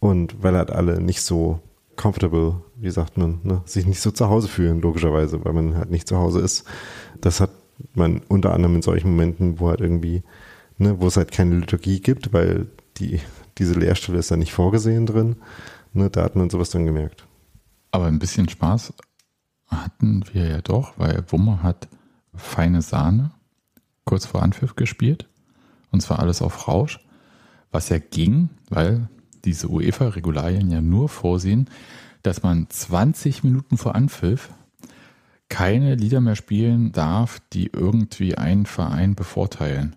und 0.00 0.42
weil 0.42 0.56
halt 0.56 0.70
alle 0.70 1.00
nicht 1.00 1.22
so 1.22 1.60
comfortable, 1.96 2.62
wie 2.76 2.90
sagt 2.90 3.18
man, 3.18 3.40
ne, 3.42 3.62
sich 3.66 3.86
nicht 3.86 4.00
so 4.00 4.10
zu 4.10 4.28
Hause 4.28 4.48
fühlen, 4.48 4.80
logischerweise, 4.80 5.44
weil 5.44 5.52
man 5.52 5.76
halt 5.76 5.90
nicht 5.90 6.08
zu 6.08 6.16
Hause 6.16 6.40
ist. 6.40 6.64
Das 7.20 7.40
hat 7.40 7.50
man 7.94 8.22
unter 8.28 8.54
anderem 8.54 8.76
in 8.76 8.82
solchen 8.82 9.10
Momenten, 9.10 9.60
wo 9.60 9.68
halt 9.68 9.80
irgendwie, 9.80 10.22
ne, 10.78 11.00
wo 11.00 11.08
es 11.08 11.16
halt 11.16 11.32
keine 11.32 11.56
Liturgie 11.56 12.00
gibt, 12.00 12.32
weil 12.32 12.68
die, 12.98 13.20
diese 13.58 13.74
Leerstelle 13.74 14.18
ist 14.18 14.30
da 14.30 14.36
nicht 14.36 14.52
vorgesehen 14.52 15.06
drin. 15.06 15.36
Ne, 15.92 16.08
da 16.08 16.22
hat 16.22 16.36
man 16.36 16.48
sowas 16.48 16.70
dann 16.70 16.86
gemerkt. 16.86 17.27
Aber 17.98 18.06
ein 18.06 18.20
bisschen 18.20 18.48
Spaß 18.48 18.92
hatten 19.66 20.22
wir 20.32 20.46
ja 20.48 20.60
doch, 20.60 20.92
weil 20.98 21.24
Wummer 21.32 21.64
hat 21.64 21.88
feine 22.32 22.80
Sahne 22.80 23.32
kurz 24.04 24.24
vor 24.24 24.40
Anpfiff 24.44 24.76
gespielt. 24.76 25.26
Und 25.90 26.00
zwar 26.00 26.20
alles 26.20 26.40
auf 26.40 26.68
Rausch. 26.68 27.00
Was 27.72 27.88
ja 27.88 27.98
ging, 27.98 28.50
weil 28.70 29.08
diese 29.44 29.68
UEFA-Regularien 29.68 30.70
ja 30.70 30.80
nur 30.80 31.08
vorsehen, 31.08 31.68
dass 32.22 32.44
man 32.44 32.70
20 32.70 33.42
Minuten 33.42 33.76
vor 33.76 33.96
Anpfiff 33.96 34.50
keine 35.48 35.96
Lieder 35.96 36.20
mehr 36.20 36.36
spielen 36.36 36.92
darf, 36.92 37.40
die 37.52 37.66
irgendwie 37.72 38.38
einen 38.38 38.66
Verein 38.66 39.16
bevorteilen. 39.16 39.96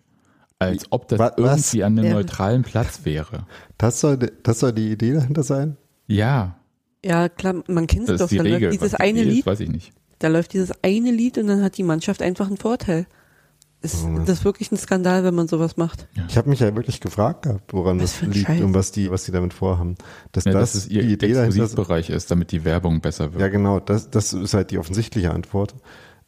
Als 0.58 0.92
ob 0.92 1.08
das 1.08 1.20
Wa- 1.20 1.34
was? 1.38 1.72
irgendwie 1.72 1.84
an 1.84 2.00
einem 2.00 2.14
neutralen 2.14 2.64
Platz 2.64 3.02
wäre. 3.04 3.46
Das 3.78 4.00
soll, 4.02 4.18
das 4.18 4.60
soll 4.60 4.74
die 4.74 4.92
Idee 4.92 5.14
dahinter 5.14 5.44
sein? 5.44 5.78
Ja, 6.08 6.56
Ja, 7.04 7.30
klar, 7.30 7.64
man 7.68 7.88
kennt 7.88 8.04
es 8.04 8.18
das 8.18 8.20
doch. 8.20 8.26
ist 8.26 8.32
die 8.32 8.38
Da 8.38 8.44
läuft 8.44 8.56
Regel. 8.56 8.70
dieses 8.72 8.84
Was 8.94 8.98
die 8.98 9.04
eine 9.04 9.22
ist, 9.22 9.26
Lied, 9.28 9.46
weiß 9.46 9.60
ich 9.62 9.70
nicht. 9.70 9.94
da 10.20 10.28
läuft 10.28 10.54
dieses 10.54 10.72
eine 10.84 11.12
Lied 11.12 11.38
und 11.38 11.48
dann 11.48 11.64
hat 11.64 11.78
die 11.78 11.84
Mannschaft 11.84 12.22
einfach 12.22 12.48
einen 12.48 12.58
Vorteil. 12.58 13.08
Ist, 13.84 14.04
Oh. 14.06 14.20
das 14.20 14.40
ist 14.40 14.46
wirklich 14.46 14.72
ein 14.72 14.78
Skandal, 14.78 15.24
wenn 15.24 15.34
man 15.34 15.48
sowas 15.48 15.76
macht. 15.76 16.08
Ich 16.28 16.38
habe 16.38 16.48
mich 16.52 16.60
ja 16.60 16.76
wirklich 16.76 17.00
gefragt 17.02 17.42
gehabt, 17.44 17.74
woran 17.74 18.00
Was 18.00 18.20
das 18.20 18.30
liegt 18.30 18.46
Scheiß. 18.46 18.62
und 18.62 18.76
was 18.76 18.92
die, 18.92 19.10
was 19.10 19.24
die 19.24 19.32
damit 19.32 19.54
vorhaben. 19.56 19.96
Dass 20.34 20.44
Ja, 20.46 20.52
das 20.52 20.74
dass 20.74 20.84
es 20.84 20.88
ihr 20.90 21.02
die 21.02 21.14
Idee 21.14 21.34
dahinter 21.34 21.48
ist. 21.48 21.56
Exklusivbereich 21.56 22.12
ist, 22.12 22.30
damit 22.30 22.52
die 22.52 22.64
Werbung 22.64 23.02
besser 23.02 23.32
wird. 23.34 23.42
Ja, 23.42 23.48
genau, 23.48 23.80
das, 23.80 24.12
das 24.12 24.34
ist 24.34 24.54
halt 24.54 24.70
die 24.70 24.78
offensichtliche 24.78 25.32
Antwort. 25.32 25.74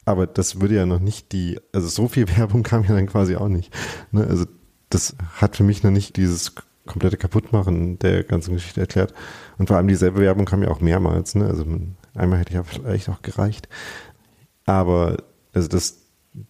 Aber 0.04 0.26
das 0.26 0.60
würde 0.60 0.74
ja 0.74 0.84
noch 0.84 0.98
nicht 0.98 1.30
die, 1.30 1.60
also 1.72 1.86
so 1.86 2.08
viel 2.08 2.26
Werbung 2.36 2.64
kam 2.64 2.82
ja 2.82 2.92
dann 2.94 3.06
quasi 3.06 3.36
auch 3.36 3.48
nicht. 3.48 3.72
Ne? 4.10 4.26
Also 4.26 4.46
das 4.90 5.14
hat 5.36 5.54
für 5.54 5.62
mich 5.62 5.84
noch 5.84 5.92
nicht 5.92 6.16
dieses 6.16 6.54
komplette 6.86 7.16
Kaputtmachen 7.16 8.00
der 8.00 8.24
ganzen 8.24 8.54
Geschichte 8.54 8.80
erklärt. 8.80 9.14
Und 9.58 9.68
vor 9.68 9.76
allem 9.76 9.88
dieselbe 9.88 10.20
Werbung 10.20 10.44
kam 10.44 10.62
ja 10.62 10.70
auch 10.70 10.80
mehrmals. 10.80 11.34
Ne? 11.34 11.46
Also 11.46 11.64
einmal 12.14 12.40
hätte 12.40 12.54
ja 12.54 12.62
vielleicht 12.62 13.08
auch 13.08 13.22
gereicht. 13.22 13.68
Aber 14.66 15.16
also 15.52 15.68
das, 15.68 15.98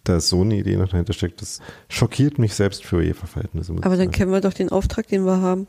da 0.05 0.21
so 0.21 0.43
eine 0.43 0.57
Idee 0.57 0.77
noch 0.77 0.89
dahinter 0.89 1.13
steckt, 1.13 1.43
das 1.43 1.61
schockiert 1.89 2.39
mich 2.39 2.55
selbst 2.55 2.85
für 2.85 2.97
UEFA-Verhältnisse. 2.97 3.73
ich 3.73 3.79
Aber 3.79 3.97
dann 3.97 4.07
sagen. 4.07 4.11
kennen 4.13 4.33
wir 4.33 4.41
doch 4.41 4.55
den 4.55 4.71
Auftrag, 4.71 5.07
den 5.09 5.25
wir 5.25 5.41
haben. 5.41 5.67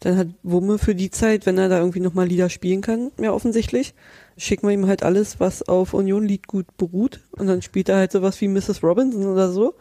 Dann 0.00 0.16
hat 0.16 0.28
Wumme 0.42 0.78
für 0.78 0.96
die 0.96 1.12
Zeit, 1.12 1.46
wenn 1.46 1.58
er 1.58 1.68
da 1.68 1.78
irgendwie 1.78 2.00
nochmal 2.00 2.26
Lieder 2.26 2.48
spielen 2.48 2.80
kann, 2.80 3.12
ja 3.20 3.32
offensichtlich, 3.32 3.94
schicken 4.36 4.66
wir 4.66 4.74
ihm 4.74 4.88
halt 4.88 5.04
alles, 5.04 5.38
was 5.38 5.62
auf 5.68 5.94
Union-Lied 5.94 6.48
gut 6.48 6.76
beruht. 6.76 7.20
Und 7.30 7.46
dann 7.46 7.62
spielt 7.62 7.88
er 7.88 7.98
halt 7.98 8.10
sowas 8.10 8.40
wie 8.40 8.48
Mrs. 8.48 8.82
Robinson 8.82 9.26
oder 9.26 9.52
so, 9.52 9.74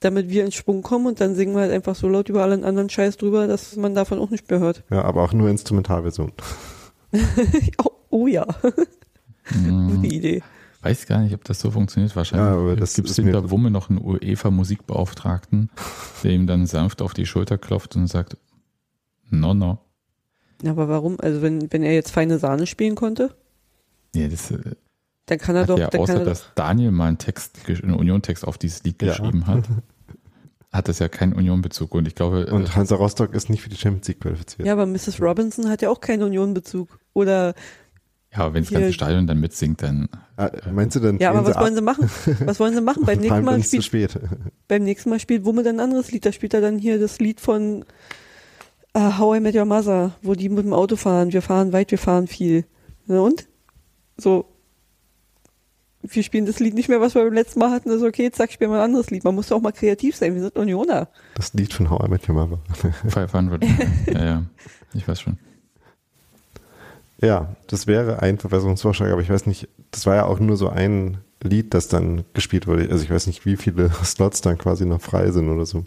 damit 0.00 0.28
wir 0.30 0.44
in 0.44 0.52
Schwung 0.52 0.82
kommen 0.82 1.06
und 1.06 1.20
dann 1.20 1.34
singen 1.34 1.54
wir 1.54 1.60
halt 1.60 1.72
einfach 1.72 1.94
so 1.94 2.08
laut 2.08 2.28
über 2.28 2.42
allen 2.42 2.64
anderen 2.64 2.88
Scheiß 2.90 3.16
drüber, 3.18 3.46
dass 3.46 3.76
man 3.76 3.94
davon 3.94 4.18
auch 4.18 4.30
nicht 4.30 4.50
mehr 4.50 4.58
hört. 4.60 4.82
Ja, 4.90 5.02
aber 5.02 5.22
auch 5.22 5.32
nur 5.32 5.48
Instrumentalversion. 5.48 6.32
oh, 7.84 7.90
oh 8.10 8.26
ja, 8.26 8.46
Hm, 9.44 9.96
gute 9.96 10.06
Idee. 10.14 10.42
weiß 10.82 11.06
gar 11.06 11.20
nicht, 11.20 11.34
ob 11.34 11.44
das 11.44 11.60
so 11.60 11.70
funktioniert. 11.70 12.14
Wahrscheinlich 12.14 12.46
Ja, 12.46 12.52
aber 12.54 12.76
das 12.76 12.94
gibt 12.94 13.10
es 13.10 13.16
hinter 13.16 13.50
Wumme 13.50 13.70
noch 13.70 13.90
einen 13.90 14.00
UEFA-Musikbeauftragten, 14.00 15.70
der 16.22 16.30
ihm 16.30 16.46
dann 16.46 16.66
sanft 16.66 17.02
auf 17.02 17.14
die 17.14 17.26
Schulter 17.26 17.58
klopft 17.58 17.96
und 17.96 18.06
sagt, 18.06 18.36
no, 19.30 19.54
no. 19.54 19.78
Ja, 20.62 20.72
aber 20.72 20.88
warum? 20.88 21.18
Also 21.20 21.42
wenn, 21.42 21.72
wenn 21.72 21.82
er 21.82 21.94
jetzt 21.94 22.10
feine 22.12 22.38
Sahne 22.38 22.66
spielen 22.66 22.94
konnte, 22.94 23.34
Ja, 24.14 24.28
das 24.28 24.50
äh, 24.50 24.58
dann 25.30 25.38
kann 25.38 25.56
er 25.56 25.62
hat 25.62 25.70
doch, 25.70 25.78
ja, 25.78 25.88
dann 25.88 26.00
außer 26.00 26.12
kann 26.14 26.22
er 26.22 26.24
doch, 26.26 26.30
dass 26.32 26.46
Daniel 26.54 26.90
mal 26.90 27.06
einen 27.08 27.18
Text, 27.18 27.58
einen 27.68 27.94
Union-Text 27.94 28.46
auf 28.46 28.58
dieses 28.58 28.82
Lied 28.84 29.00
Ja. 29.02 29.08
geschrieben 29.12 29.46
hat, 29.46 29.64
hat 30.72 30.88
das 30.88 30.98
ja 30.98 31.08
keinen 31.08 31.32
Union-Bezug. 31.32 31.94
Und 31.94 32.06
ich 32.08 32.14
glaube, 32.14 32.46
äh, 32.48 32.50
Und 32.52 32.76
Hansa 32.76 32.94
Rostock 32.96 33.34
ist 33.34 33.50
nicht 33.50 33.62
für 33.62 33.68
die 33.70 33.76
Champions 33.76 34.08
League 34.08 34.20
qualifiziert. 34.20 34.66
ja, 34.66 34.72
aber 34.72 34.86
Mrs. 34.86 35.20
Robinson 35.20 35.68
hat 35.68 35.82
ja 35.82 35.90
auch 35.90 36.00
keinen 36.00 36.22
Union-Bezug. 36.22 36.98
Oder, 37.12 37.54
ja, 38.32 38.38
aber 38.38 38.54
wenn 38.54 38.62
das 38.62 38.72
ganze 38.72 38.92
Stadion 38.92 39.26
dann 39.26 39.40
mitsingt, 39.40 39.82
dann 39.82 40.08
Ah, 40.36 40.50
meinst 40.72 40.94
du 40.96 41.00
dann? 41.00 41.18
ja, 41.18 41.30
aber 41.30 41.44
was 41.44 41.56
wollen 41.58 41.74
sie 41.74 41.82
machen? 41.82 42.08
Was 42.44 42.60
wollen 42.60 42.74
sie 42.74 42.80
machen? 42.80 43.02
Beim 43.06 43.18
nächsten 43.18 43.44
Mal 43.44 43.58
es 43.58 43.70
zu 43.70 43.82
spielt 43.82 44.12
spät. 44.12 44.22
beim 44.68 44.84
nächsten 44.84 45.10
Mal 45.10 45.18
spielt 45.18 45.44
Wumme 45.44 45.62
dann 45.64 45.76
ein 45.76 45.80
anderes 45.80 46.12
Lied. 46.12 46.24
Da 46.24 46.32
spielt 46.32 46.54
er 46.54 46.60
dann 46.60 46.78
hier 46.78 47.00
das 47.00 47.18
Lied 47.18 47.40
von 47.40 47.84
uh, 48.96 49.18
How 49.18 49.36
I 49.36 49.40
Met 49.40 49.56
Your 49.56 49.64
Mother, 49.64 50.12
wo 50.22 50.34
die 50.34 50.48
mit 50.48 50.64
dem 50.64 50.72
Auto 50.72 50.94
fahren. 50.94 51.32
Wir 51.32 51.42
fahren 51.42 51.72
weit, 51.72 51.90
wir 51.90 51.98
fahren 51.98 52.28
viel. 52.28 52.64
Na 53.06 53.18
und? 53.20 53.48
So. 54.16 54.46
Wir 56.02 56.22
spielen 56.22 56.46
das 56.46 56.60
Lied 56.60 56.74
nicht 56.74 56.88
mehr, 56.88 57.00
was 57.00 57.14
wir 57.14 57.22
beim 57.22 57.34
letzten 57.34 57.58
Mal 57.58 57.70
hatten. 57.70 57.90
Das 57.90 57.98
ist 57.98 58.06
okay, 58.06 58.30
zack, 58.30 58.50
spielen 58.52 58.70
wir 58.70 58.78
ein 58.78 58.84
anderes 58.84 59.10
Lied. 59.10 59.24
Man 59.24 59.34
muss 59.34 59.48
doch 59.48 59.56
auch 59.56 59.60
mal 59.60 59.72
kreativ 59.72 60.16
sein. 60.16 60.34
Wir 60.34 60.42
sind 60.42 60.56
Unioner. 60.56 61.08
Das 61.34 61.52
Lied 61.52 61.74
von 61.74 61.90
How 61.90 62.06
I 62.06 62.08
Met 62.08 62.28
Your 62.28 62.34
Mother. 62.34 62.58
500. 63.08 63.64
ja, 64.06 64.24
ja, 64.24 64.42
ich 64.94 65.06
weiß 65.06 65.20
schon. 65.20 65.38
Ja, 67.20 67.54
das 67.66 67.86
wäre 67.86 68.22
ein 68.22 68.38
Verbesserungsvorschlag, 68.38 69.12
aber 69.12 69.20
ich 69.20 69.28
weiß 69.28 69.44
nicht, 69.44 69.68
das 69.90 70.06
war 70.06 70.16
ja 70.16 70.24
auch 70.24 70.40
nur 70.40 70.56
so 70.56 70.70
ein 70.70 71.18
Lied, 71.42 71.74
das 71.74 71.88
dann 71.88 72.24
gespielt 72.32 72.66
wurde. 72.66 72.88
Also 72.90 73.04
ich 73.04 73.10
weiß 73.10 73.26
nicht, 73.26 73.44
wie 73.44 73.56
viele 73.56 73.90
Slots 74.04 74.40
dann 74.40 74.58
quasi 74.58 74.86
noch 74.86 75.00
frei 75.02 75.30
sind 75.30 75.48
oder 75.50 75.66
so. 75.66 75.84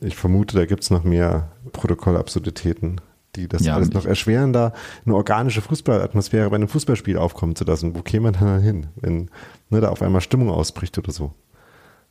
Ich 0.00 0.16
vermute, 0.16 0.56
da 0.56 0.66
gibt's 0.66 0.90
noch 0.90 1.04
mehr 1.04 1.50
Protokollabsurditäten, 1.72 3.00
die 3.36 3.48
das 3.48 3.64
Ja, 3.64 3.74
alles 3.74 3.92
noch 3.92 4.06
erschweren, 4.06 4.52
da 4.52 4.72
eine 5.04 5.14
organische 5.14 5.60
Fußballatmosphäre 5.62 6.50
bei 6.50 6.56
einem 6.56 6.68
Fußballspiel 6.68 7.18
aufkommen 7.18 7.54
zu 7.56 7.64
lassen. 7.64 7.94
Wo 7.94 8.02
käme 8.02 8.32
man 8.32 8.40
dann 8.40 8.60
hin, 8.60 8.86
wenn 8.96 9.30
ne, 9.70 9.80
da 9.80 9.90
auf 9.90 10.02
einmal 10.02 10.20
Stimmung 10.20 10.50
ausbricht 10.50 10.98
oder 10.98 11.12
so? 11.12 11.32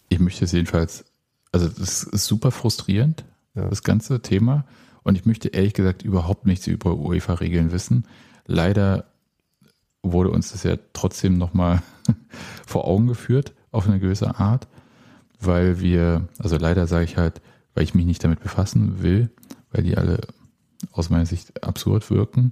Ich 0.09 0.19
möchte 0.19 0.45
es 0.45 0.51
jedenfalls, 0.51 1.05
also 1.51 1.67
das 1.67 2.03
ist 2.03 2.25
super 2.25 2.51
frustrierend, 2.51 3.25
Ja. 3.55 3.67
das 3.67 3.83
ganze 3.83 4.21
Thema. 4.21 4.65
Und 5.03 5.17
ich 5.17 5.25
möchte 5.25 5.49
ehrlich 5.49 5.73
gesagt 5.73 6.01
überhaupt 6.03 6.45
nichts 6.45 6.65
über 6.67 6.95
UEFA-Regeln 6.95 7.71
wissen. 7.71 8.05
Leider 8.47 9.05
wurde 10.03 10.29
uns 10.29 10.51
das 10.51 10.63
ja 10.63 10.77
trotzdem 10.93 11.37
nochmal 11.37 11.81
vor 12.67 12.85
Augen 12.87 13.07
geführt, 13.07 13.53
auf 13.71 13.87
eine 13.87 13.99
gewisse 13.99 14.39
Art, 14.39 14.67
weil 15.39 15.79
wir, 15.79 16.27
also 16.39 16.57
leider 16.57 16.87
sage 16.87 17.05
ich 17.05 17.17
halt, 17.17 17.41
weil 17.73 17.83
ich 17.83 17.93
mich 17.93 18.05
nicht 18.05 18.23
damit 18.23 18.39
befassen 18.41 19.01
will, 19.03 19.29
weil 19.71 19.83
die 19.83 19.97
alle 19.97 20.21
aus 20.91 21.09
meiner 21.09 21.25
Sicht 21.25 21.63
absurd 21.63 22.09
wirken. 22.09 22.51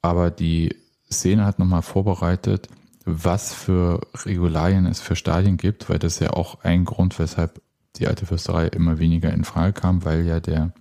Aber 0.00 0.30
die 0.30 0.76
Szene 1.10 1.44
hat 1.44 1.58
nochmal 1.58 1.82
vorbereitet, 1.82 2.68
was 3.04 3.52
für 3.52 4.00
Regularien 4.24 4.86
es 4.86 5.00
für 5.00 5.16
Stadien 5.16 5.56
gibt, 5.56 5.88
weil 5.88 5.98
das 5.98 6.18
ja 6.18 6.30
auch 6.30 6.62
ein 6.62 6.84
Grund, 6.84 7.18
weshalb 7.18 7.60
die 7.96 8.06
alte 8.06 8.26
Fürsterei 8.26 8.68
immer 8.68 8.98
weniger 8.98 9.32
in 9.32 9.44
Frage 9.44 9.72
kam, 9.72 10.04
weil 10.04 10.24
ja 10.24 10.40
der 10.40 10.72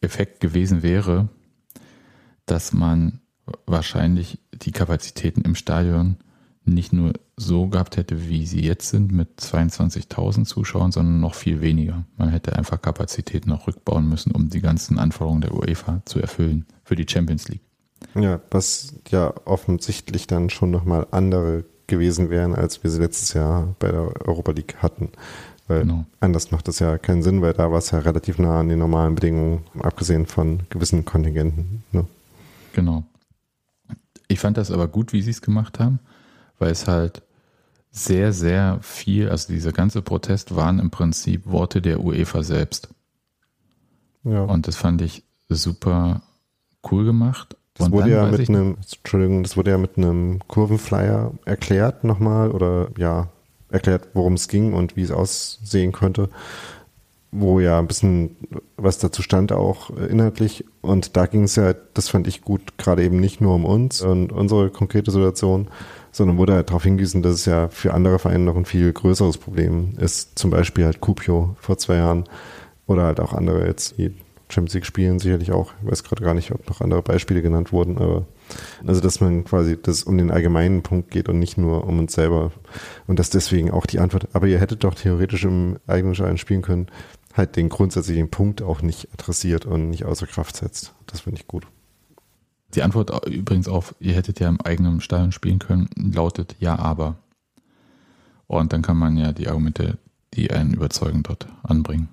Effekt 0.00 0.40
gewesen 0.40 0.82
wäre, 0.82 1.28
dass 2.46 2.72
man 2.72 3.20
wahrscheinlich 3.66 4.38
die 4.52 4.72
Kapazitäten 4.72 5.42
im 5.42 5.54
Stadion 5.54 6.16
nicht 6.64 6.92
nur 6.92 7.12
so 7.36 7.66
gehabt 7.66 7.96
hätte, 7.96 8.28
wie 8.28 8.46
sie 8.46 8.60
jetzt 8.60 8.88
sind, 8.88 9.12
mit 9.12 9.40
22.000 9.40 10.44
Zuschauern, 10.44 10.92
sondern 10.92 11.20
noch 11.20 11.34
viel 11.34 11.60
weniger. 11.60 12.04
Man 12.16 12.28
hätte 12.28 12.56
einfach 12.56 12.80
Kapazitäten 12.80 13.50
noch 13.50 13.66
rückbauen 13.66 14.08
müssen, 14.08 14.32
um 14.32 14.48
die 14.48 14.60
ganzen 14.60 14.98
Anforderungen 14.98 15.42
der 15.42 15.54
UEFA 15.54 16.02
zu 16.04 16.20
erfüllen 16.20 16.66
für 16.84 16.96
die 16.96 17.06
Champions 17.08 17.48
League. 17.48 17.62
Ja, 18.14 18.40
was 18.50 18.94
ja 19.10 19.32
offensichtlich 19.44 20.26
dann 20.26 20.50
schon 20.50 20.70
nochmal 20.70 21.06
andere 21.10 21.64
gewesen 21.86 22.30
wären, 22.30 22.54
als 22.54 22.82
wir 22.82 22.90
sie 22.90 23.00
letztes 23.00 23.32
Jahr 23.34 23.74
bei 23.78 23.90
der 23.90 24.26
Europa 24.26 24.52
League 24.52 24.76
hatten. 24.78 25.10
Weil 25.68 25.80
genau. 25.80 26.04
anders 26.20 26.50
macht 26.50 26.68
das 26.68 26.78
ja 26.78 26.98
keinen 26.98 27.22
Sinn, 27.22 27.42
weil 27.42 27.52
da 27.52 27.70
war 27.70 27.78
es 27.78 27.90
ja 27.90 27.98
relativ 27.98 28.38
nah 28.38 28.60
an 28.60 28.68
den 28.68 28.78
normalen 28.78 29.14
Bedingungen, 29.14 29.64
abgesehen 29.80 30.26
von 30.26 30.60
gewissen 30.70 31.04
Kontingenten. 31.04 31.82
Ne? 31.92 32.06
Genau. 32.72 33.04
Ich 34.28 34.40
fand 34.40 34.56
das 34.56 34.70
aber 34.70 34.88
gut, 34.88 35.12
wie 35.12 35.22
sie 35.22 35.30
es 35.30 35.42
gemacht 35.42 35.78
haben, 35.78 35.98
weil 36.62 36.70
es 36.70 36.86
halt 36.86 37.22
sehr, 37.90 38.32
sehr 38.32 38.78
viel, 38.82 39.28
also 39.28 39.52
dieser 39.52 39.72
ganze 39.72 40.00
Protest 40.00 40.54
waren 40.54 40.78
im 40.78 40.90
Prinzip 40.90 41.44
Worte 41.44 41.82
der 41.82 42.00
UEFA 42.00 42.44
selbst. 42.44 42.88
Ja. 44.22 44.44
Und 44.44 44.68
das 44.68 44.76
fand 44.76 45.02
ich 45.02 45.24
super 45.48 46.22
cool 46.90 47.04
gemacht. 47.04 47.56
Das 47.74 47.90
wurde 47.90 48.10
ja 48.10 48.26
mit 48.26 48.48
einem, 48.48 48.76
Entschuldigung, 48.76 49.42
das 49.42 49.56
wurde 49.56 49.72
ja 49.72 49.78
mit 49.78 49.98
einem 49.98 50.38
Kurvenflyer 50.46 51.32
erklärt 51.44 52.04
nochmal 52.04 52.52
oder 52.52 52.88
ja, 52.96 53.28
erklärt, 53.70 54.08
worum 54.14 54.34
es 54.34 54.46
ging 54.46 54.72
und 54.72 54.94
wie 54.94 55.02
es 55.02 55.10
aussehen 55.10 55.90
könnte, 55.90 56.28
wo 57.32 57.58
ja 57.58 57.78
ein 57.78 57.88
bisschen 57.88 58.36
was 58.76 58.98
dazu 58.98 59.22
stand 59.22 59.50
auch 59.50 59.90
inhaltlich. 59.90 60.64
Und 60.80 61.16
da 61.16 61.26
ging 61.26 61.44
es 61.44 61.56
ja, 61.56 61.74
das 61.94 62.08
fand 62.08 62.28
ich 62.28 62.42
gut, 62.42 62.78
gerade 62.78 63.02
eben 63.02 63.18
nicht 63.18 63.40
nur 63.40 63.54
um 63.54 63.64
uns 63.64 64.00
und 64.02 64.32
unsere 64.32 64.70
konkrete 64.70 65.10
Situation, 65.10 65.68
sondern 66.12 66.36
wurde 66.36 66.54
halt 66.54 66.68
darauf 66.68 66.84
hingewiesen, 66.84 67.22
dass 67.22 67.34
es 67.34 67.46
ja 67.46 67.68
für 67.68 67.94
andere 67.94 68.18
Vereine 68.18 68.44
noch 68.44 68.56
ein 68.56 68.66
viel 68.66 68.92
größeres 68.92 69.38
Problem 69.38 69.94
ist. 69.98 70.38
Zum 70.38 70.50
Beispiel 70.50 70.84
halt 70.84 71.00
Kupio 71.00 71.56
vor 71.58 71.78
zwei 71.78 71.96
Jahren 71.96 72.24
oder 72.86 73.04
halt 73.04 73.18
auch 73.18 73.32
andere 73.32 73.66
jetzt, 73.66 73.98
die 73.98 74.14
Champions 74.48 74.74
League 74.74 74.86
spielen, 74.86 75.18
sicherlich 75.18 75.50
auch. 75.50 75.72
Ich 75.82 75.90
weiß 75.90 76.04
gerade 76.04 76.22
gar 76.22 76.34
nicht, 76.34 76.52
ob 76.52 76.68
noch 76.68 76.82
andere 76.82 77.02
Beispiele 77.02 77.40
genannt 77.42 77.72
wurden, 77.72 77.96
aber 77.96 78.26
also 78.86 79.00
dass 79.00 79.20
man 79.20 79.44
quasi, 79.44 79.80
dass 79.80 79.96
es 79.96 80.02
um 80.04 80.18
den 80.18 80.30
allgemeinen 80.30 80.82
Punkt 80.82 81.10
geht 81.10 81.30
und 81.30 81.38
nicht 81.38 81.56
nur 81.56 81.86
um 81.86 81.98
uns 81.98 82.12
selber. 82.12 82.52
Und 83.06 83.18
dass 83.18 83.30
deswegen 83.30 83.70
auch 83.70 83.86
die 83.86 83.98
Antwort, 83.98 84.28
aber 84.34 84.46
ihr 84.46 84.60
hättet 84.60 84.84
doch 84.84 84.94
theoretisch 84.94 85.44
im 85.44 85.78
eigenen 85.86 86.14
Stadion 86.14 86.36
spielen 86.36 86.62
können, 86.62 86.88
halt 87.34 87.56
den 87.56 87.70
grundsätzlichen 87.70 88.28
Punkt 88.28 88.60
auch 88.60 88.82
nicht 88.82 89.08
adressiert 89.14 89.64
und 89.64 89.88
nicht 89.88 90.04
außer 90.04 90.26
Kraft 90.26 90.56
setzt. 90.56 90.92
Das 91.06 91.20
finde 91.22 91.40
ich 91.40 91.48
gut. 91.48 91.66
Die 92.74 92.82
Antwort 92.82 93.26
übrigens 93.26 93.68
auf, 93.68 93.94
ihr 94.00 94.14
hättet 94.14 94.40
ja 94.40 94.48
im 94.48 94.60
eigenen 94.60 95.00
Stadion 95.00 95.32
spielen 95.32 95.58
können, 95.58 95.88
lautet 95.96 96.56
ja, 96.58 96.78
aber. 96.78 97.16
Und 98.46 98.72
dann 98.72 98.82
kann 98.82 98.96
man 98.96 99.16
ja 99.16 99.32
die 99.32 99.48
Argumente, 99.48 99.98
die 100.34 100.50
einen 100.50 100.74
überzeugen, 100.74 101.22
dort 101.22 101.46
anbringen. 101.62 102.08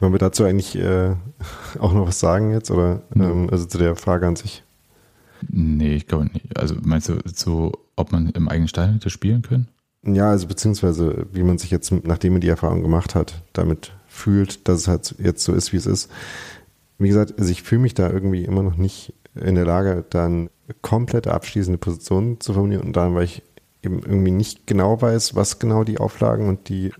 Wollen 0.00 0.12
wir 0.12 0.18
dazu 0.18 0.44
eigentlich 0.44 0.76
äh, 0.76 1.14
auch 1.78 1.92
noch 1.92 2.06
was 2.06 2.20
sagen 2.20 2.52
jetzt? 2.52 2.70
Oder 2.70 3.02
ähm, 3.14 3.48
also 3.50 3.64
zu 3.64 3.78
der 3.78 3.96
Frage 3.96 4.26
an 4.26 4.36
sich? 4.36 4.62
Nee, 5.48 5.94
ich 5.96 6.06
glaube 6.06 6.26
nicht. 6.26 6.58
Also 6.58 6.76
meinst 6.82 7.08
du, 7.08 7.18
so, 7.24 7.72
ob 7.96 8.12
man 8.12 8.30
im 8.30 8.48
eigenen 8.48 8.68
Stadion 8.68 8.94
hätte 8.94 9.10
spielen 9.10 9.42
können? 9.42 9.68
Ja, 10.02 10.30
also 10.30 10.46
beziehungsweise 10.46 11.26
wie 11.32 11.42
man 11.42 11.58
sich 11.58 11.70
jetzt, 11.70 11.92
nachdem 12.04 12.34
man 12.34 12.40
die 12.40 12.48
Erfahrung 12.48 12.82
gemacht 12.82 13.14
hat, 13.14 13.42
damit 13.52 13.92
fühlt, 14.06 14.68
dass 14.68 14.80
es 14.80 14.88
halt 14.88 15.14
jetzt 15.18 15.44
so 15.44 15.52
ist, 15.52 15.72
wie 15.72 15.78
es 15.78 15.86
ist. 15.86 16.10
Wie 16.98 17.08
gesagt, 17.08 17.38
also 17.38 17.50
ich 17.50 17.62
fühle 17.62 17.82
mich 17.82 17.94
da 17.94 18.10
irgendwie 18.10 18.44
immer 18.44 18.62
noch 18.62 18.76
nicht 18.76 19.12
in 19.40 19.54
der 19.54 19.64
Lage, 19.64 20.04
dann 20.10 20.50
komplett 20.82 21.26
abschließende 21.26 21.78
Positionen 21.78 22.40
zu 22.40 22.54
formulieren 22.54 22.84
und 22.84 22.96
dann, 22.96 23.14
weil 23.14 23.24
ich 23.24 23.42
eben 23.82 24.00
irgendwie 24.00 24.32
nicht 24.32 24.66
genau 24.66 25.00
weiß, 25.00 25.34
was 25.34 25.58
genau 25.58 25.84
die 25.84 25.98
Auflagen 25.98 26.48
und 26.48 26.68
die 26.68 26.92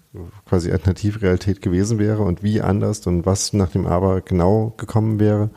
quasi 0.46 0.70
Alternativrealität 0.70 1.60
gewesen 1.60 1.98
wäre 1.98 2.22
und 2.22 2.42
wie 2.42 2.62
anders 2.62 3.06
und 3.06 3.26
was 3.26 3.52
nach 3.52 3.70
dem 3.70 3.86
Aber 3.86 4.20
genau 4.20 4.72
gekommen 4.76 5.18
wäre. 5.18 5.50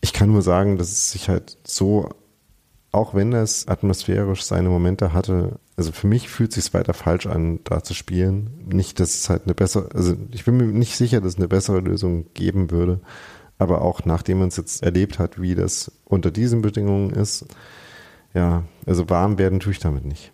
Ich 0.00 0.12
kann 0.12 0.30
nur 0.30 0.42
sagen, 0.42 0.78
dass 0.78 0.90
es 0.90 1.10
sich 1.12 1.28
halt 1.28 1.58
so, 1.64 2.10
auch 2.92 3.14
wenn 3.14 3.32
es 3.32 3.68
atmosphärisch 3.68 4.42
seine 4.42 4.68
Momente 4.68 5.12
hatte, 5.12 5.58
also 5.76 5.92
für 5.92 6.06
mich 6.06 6.28
fühlt 6.28 6.56
es 6.56 6.64
sich 6.64 6.74
weiter 6.74 6.94
falsch 6.94 7.26
an, 7.26 7.60
da 7.64 7.82
zu 7.82 7.94
spielen. 7.94 8.50
Nicht, 8.66 9.00
dass 9.00 9.14
es 9.14 9.30
halt 9.30 9.42
eine 9.44 9.54
bessere, 9.54 9.88
also 9.94 10.14
ich 10.30 10.44
bin 10.44 10.56
mir 10.56 10.66
nicht 10.66 10.96
sicher, 10.96 11.20
dass 11.20 11.32
es 11.32 11.38
eine 11.38 11.48
bessere 11.48 11.80
Lösung 11.80 12.26
geben 12.34 12.70
würde. 12.70 13.00
Aber 13.62 13.82
auch 13.82 14.04
nachdem 14.04 14.40
man 14.40 14.48
es 14.48 14.56
jetzt 14.56 14.82
erlebt 14.82 15.20
hat, 15.20 15.40
wie 15.40 15.54
das 15.54 15.92
unter 16.04 16.32
diesen 16.32 16.62
Bedingungen 16.62 17.10
ist, 17.10 17.46
ja, 18.34 18.64
also 18.86 19.08
warm 19.08 19.38
werden 19.38 19.60
tue 19.60 19.70
ich 19.70 19.78
damit 19.78 20.04
nicht. 20.04 20.32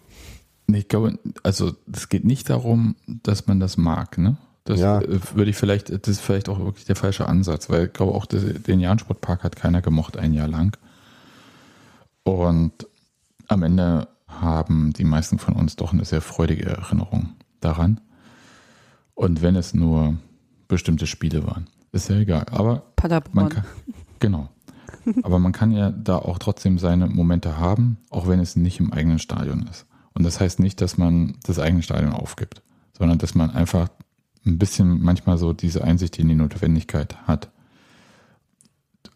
Ich 0.66 0.88
glaube, 0.88 1.18
also 1.42 1.72
es 1.92 2.08
geht 2.08 2.24
nicht 2.24 2.48
darum, 2.48 2.96
dass 3.06 3.46
man 3.46 3.60
das 3.60 3.76
mag, 3.76 4.16
ne? 4.16 4.38
Das 4.64 4.80
ja. 4.80 5.02
Äh, 5.02 5.20
würde 5.34 5.50
ich 5.50 5.56
vielleicht, 5.56 5.90
das 5.90 6.08
ist 6.08 6.20
vielleicht 6.20 6.48
auch 6.48 6.58
wirklich 6.58 6.86
der 6.86 6.96
falsche 6.96 7.26
Ansatz, 7.26 7.68
weil 7.68 7.88
ich 7.88 7.92
glaube 7.92 8.14
auch, 8.14 8.24
den 8.24 8.80
Jahn-Sportpark 8.80 9.44
hat 9.44 9.56
keiner 9.56 9.82
gemocht 9.82 10.16
ein 10.16 10.32
Jahr 10.32 10.48
lang. 10.48 10.74
Und 12.22 12.86
am 13.46 13.62
Ende 13.62 14.08
haben 14.26 14.94
die 14.94 15.04
meisten 15.04 15.38
von 15.38 15.54
uns 15.54 15.76
doch 15.76 15.92
eine 15.92 16.06
sehr 16.06 16.22
freudige 16.22 16.64
Erinnerung 16.64 17.34
daran. 17.60 18.00
Und 19.14 19.42
wenn 19.42 19.54
es 19.54 19.74
nur 19.74 20.16
bestimmte 20.66 21.06
Spiele 21.06 21.46
waren, 21.46 21.66
ist 21.92 22.08
ja 22.08 22.16
egal. 22.16 22.46
Aber 22.50 22.82
Paderborn. 22.96 23.34
man 23.34 23.48
kann, 23.48 23.64
genau. 24.20 24.48
Aber 25.22 25.38
man 25.38 25.52
kann 25.52 25.72
ja 25.72 25.90
da 25.90 26.16
auch 26.16 26.38
trotzdem 26.38 26.78
seine 26.78 27.06
Momente 27.06 27.58
haben, 27.58 27.98
auch 28.10 28.28
wenn 28.28 28.40
es 28.40 28.56
nicht 28.56 28.80
im 28.80 28.92
eigenen 28.92 29.18
Stadion 29.18 29.66
ist. 29.70 29.86
Und 30.14 30.24
das 30.24 30.40
heißt 30.40 30.60
nicht, 30.60 30.80
dass 30.80 30.98
man 30.98 31.36
das 31.44 31.58
eigene 31.58 31.82
Stadion 31.82 32.12
aufgibt, 32.12 32.62
sondern 32.96 33.18
dass 33.18 33.34
man 33.34 33.50
einfach 33.50 33.88
ein 34.44 34.58
bisschen 34.58 35.02
manchmal 35.02 35.38
so 35.38 35.52
diese 35.52 35.84
Einsicht 35.84 36.18
in 36.18 36.28
die 36.28 36.34
Notwendigkeit 36.34 37.16
hat. 37.26 37.50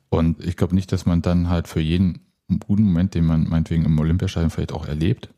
Und 0.09 0.45
ich 0.45 0.57
glaube 0.57 0.75
nicht, 0.75 0.93
dass 0.93 1.07
man 1.07 1.23
dann 1.23 1.49
halt 1.49 1.69
für 1.69 1.81
jeden 1.81 2.21
guten 2.61 2.85
Moment, 2.85 3.15
den 3.15 3.25
man 3.25 3.49
meinetwegen 3.49 3.85
im 3.85 3.99
Olympiastadion 3.99 4.51
vielleicht 4.51 4.73
auch 4.73 4.87
erlebt, 4.87 5.31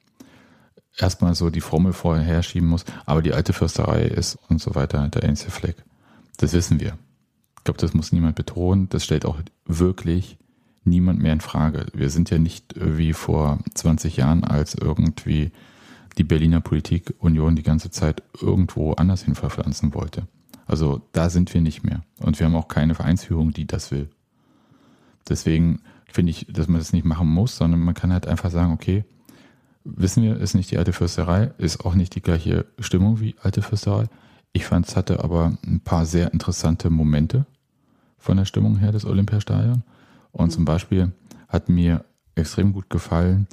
erstmal 0.97 1.35
so 1.35 1.51
die 1.51 1.61
Formel 1.61 1.93
vorher 1.93 2.25
herschieben 2.25 2.69
muss, 2.69 2.85
aber 3.07 3.23
die 3.23 3.33
alte 3.33 3.53
Fürsterei 3.53 4.03
ist 4.03 4.37
und 4.49 4.61
so 4.61 4.75
weiter 4.75 5.09
der 5.09 5.25
einzige 5.25 5.51
Fleck. 5.51 5.77
Das 6.37 6.53
wissen 6.53 6.81
wir. 6.81 6.99
Ich 7.65 7.67
glaube, 7.67 7.81
das 7.81 7.95
muss 7.95 8.13
niemand 8.13 8.37
betonen. 8.37 8.91
Das 8.91 9.05
stellt 9.05 9.25
auch 9.25 9.39
wirklich 9.65 10.37
niemand 10.85 11.23
mehr 11.23 11.33
in 11.33 11.41
Frage. 11.41 11.87
Wir 11.95 12.11
sind 12.11 12.29
ja 12.29 12.37
nicht 12.37 12.75
wie 12.77 13.15
vor 13.15 13.59
20 13.73 14.19
Jahren, 14.19 14.45
als 14.45 14.75
irgendwie 14.75 15.51
die 16.19 16.25
Berliner 16.25 16.61
Politik 16.61 17.15
Union 17.21 17.57
die 17.57 17.63
ganze 17.63 17.91
Zeit 17.91 18.23
irgendwo 18.39 18.93
anders 18.93 19.23
hin 19.23 19.35
verpflanzen 19.35 19.95
wollte. 19.95 20.29
Also 20.67 21.01
da 21.13 21.31
sind 21.31 21.55
wir 21.55 21.63
nicht 21.63 21.85
mehr. 21.85 22.03
Und 22.21 22.39
wir 22.39 22.45
haben 22.45 22.55
auch 22.55 22.69
keine 22.69 22.95
Vereinsführung, 22.95 23.55
die 23.55 23.67
das 23.67 23.91
will. 23.91 24.11
Deswegen 25.27 25.81
finde 26.13 26.33
ich, 26.33 26.47
dass 26.51 26.69
man 26.69 26.81
das 26.81 26.93
nicht 26.93 27.07
machen 27.07 27.29
muss, 27.29 27.57
sondern 27.57 27.81
man 27.81 27.95
kann 27.95 28.13
halt 28.13 28.27
einfach 28.27 28.51
sagen, 28.51 28.75
okay, 28.75 29.07
wissen 29.85 30.23
wir, 30.23 30.37
ist 30.37 30.53
nicht 30.53 30.71
die 30.71 30.77
alte 30.77 30.93
Fürsterei, 30.93 31.55
ist 31.57 31.83
auch 31.87 31.95
nicht 31.95 32.15
die 32.15 32.21
gleiche 32.21 32.67
Stimmung 32.79 33.21
wie 33.21 33.37
alte 33.43 33.63
Fürsterei. 33.63 34.05
Ich 34.53 34.67
fand, 34.67 34.87
es 34.87 34.97
hatte 34.97 35.25
aber 35.25 35.57
ein 35.67 35.81
paar 35.81 36.05
sehr 36.05 36.31
interessante 36.35 36.91
Momente 36.91 37.47
von 38.25 38.39
der 38.39 38.47
Stimmung 38.47 38.79
her 38.79 38.91
des 38.91 39.05
Olympiastadions. 39.05 39.83
Und 40.33 40.47
mhm. 40.47 40.51
zum 40.51 40.65
Beispiel 40.65 41.13
hat 41.49 41.69
mir 41.69 42.05
extrem 42.35 42.73
gut 42.73 42.91
gefallen, 42.91 43.47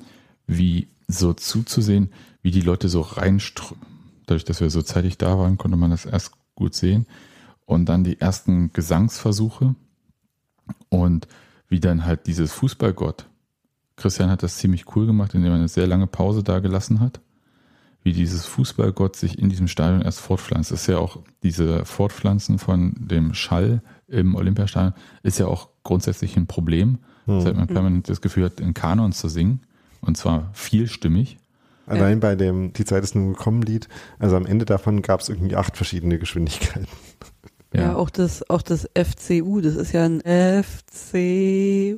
wie 0.47 0.87
so 1.07 1.33
zuzusehen, 1.33 2.09
wie 2.41 2.51
die 2.51 2.61
Leute 2.61 2.89
so 2.89 3.01
reinströmen. 3.01 3.85
Dadurch, 4.25 4.45
dass 4.45 4.61
wir 4.61 4.69
so 4.69 4.81
zeitig 4.81 5.17
da 5.17 5.37
waren, 5.37 5.57
konnte 5.57 5.77
man 5.77 5.91
das 5.91 6.05
erst 6.05 6.31
gut 6.55 6.73
sehen. 6.73 7.05
Und 7.65 7.87
dann 7.87 8.03
die 8.03 8.19
ersten 8.19 8.71
Gesangsversuche 8.73 9.75
und 10.89 11.27
wie 11.67 11.79
dann 11.79 12.05
halt 12.05 12.27
dieses 12.27 12.51
Fußballgott. 12.53 13.27
Christian 13.97 14.29
hat 14.29 14.41
das 14.41 14.57
ziemlich 14.57 14.95
cool 14.95 15.05
gemacht, 15.05 15.33
indem 15.35 15.51
er 15.51 15.57
eine 15.57 15.67
sehr 15.67 15.87
lange 15.87 16.07
Pause 16.07 16.43
da 16.43 16.59
gelassen 16.59 16.99
hat. 16.99 17.19
Wie 18.03 18.13
dieses 18.13 18.45
Fußballgott 18.45 19.15
sich 19.15 19.37
in 19.37 19.49
diesem 19.49 19.67
Stadion 19.67 20.01
erst 20.01 20.21
fortpflanzt. 20.21 20.71
Das 20.71 20.81
ist 20.81 20.87
ja 20.87 20.97
auch 20.97 21.19
diese 21.43 21.85
Fortpflanzen 21.85 22.57
von 22.57 22.95
dem 22.97 23.33
Schall 23.33 23.81
im 24.11 24.35
Olympiastadion 24.35 24.93
ist 25.23 25.39
ja 25.39 25.47
auch 25.47 25.69
grundsätzlich 25.83 26.37
ein 26.37 26.47
Problem. 26.47 26.99
Hm. 27.25 27.41
Seit 27.41 27.55
man 27.55 27.67
permanent 27.67 28.09
das 28.09 28.21
Gefühl 28.21 28.45
hat, 28.45 28.59
in 28.59 28.73
Kanon 28.73 29.11
zu 29.11 29.29
singen. 29.29 29.61
Und 30.01 30.17
zwar 30.17 30.49
vielstimmig. 30.53 31.37
Allein 31.85 32.19
bei 32.19 32.35
dem 32.35 32.73
Die 32.73 32.85
Zeit 32.85 33.03
ist 33.03 33.15
nun 33.15 33.33
gekommen 33.33 33.61
Lied, 33.63 33.89
also 34.17 34.35
am 34.37 34.45
Ende 34.45 34.65
davon 34.65 35.01
gab 35.01 35.19
es 35.19 35.29
irgendwie 35.29 35.55
acht 35.55 35.77
verschiedene 35.77 36.19
Geschwindigkeiten. 36.19 36.87
Ja, 37.73 37.81
ja, 37.81 37.95
auch 37.95 38.09
das, 38.09 38.49
auch 38.49 38.61
das 38.61 38.89
FCU, 38.95 39.61
das 39.61 39.75
ist 39.75 39.93
ja 39.93 40.03
ein 40.05 40.21
FCU. 40.63 41.89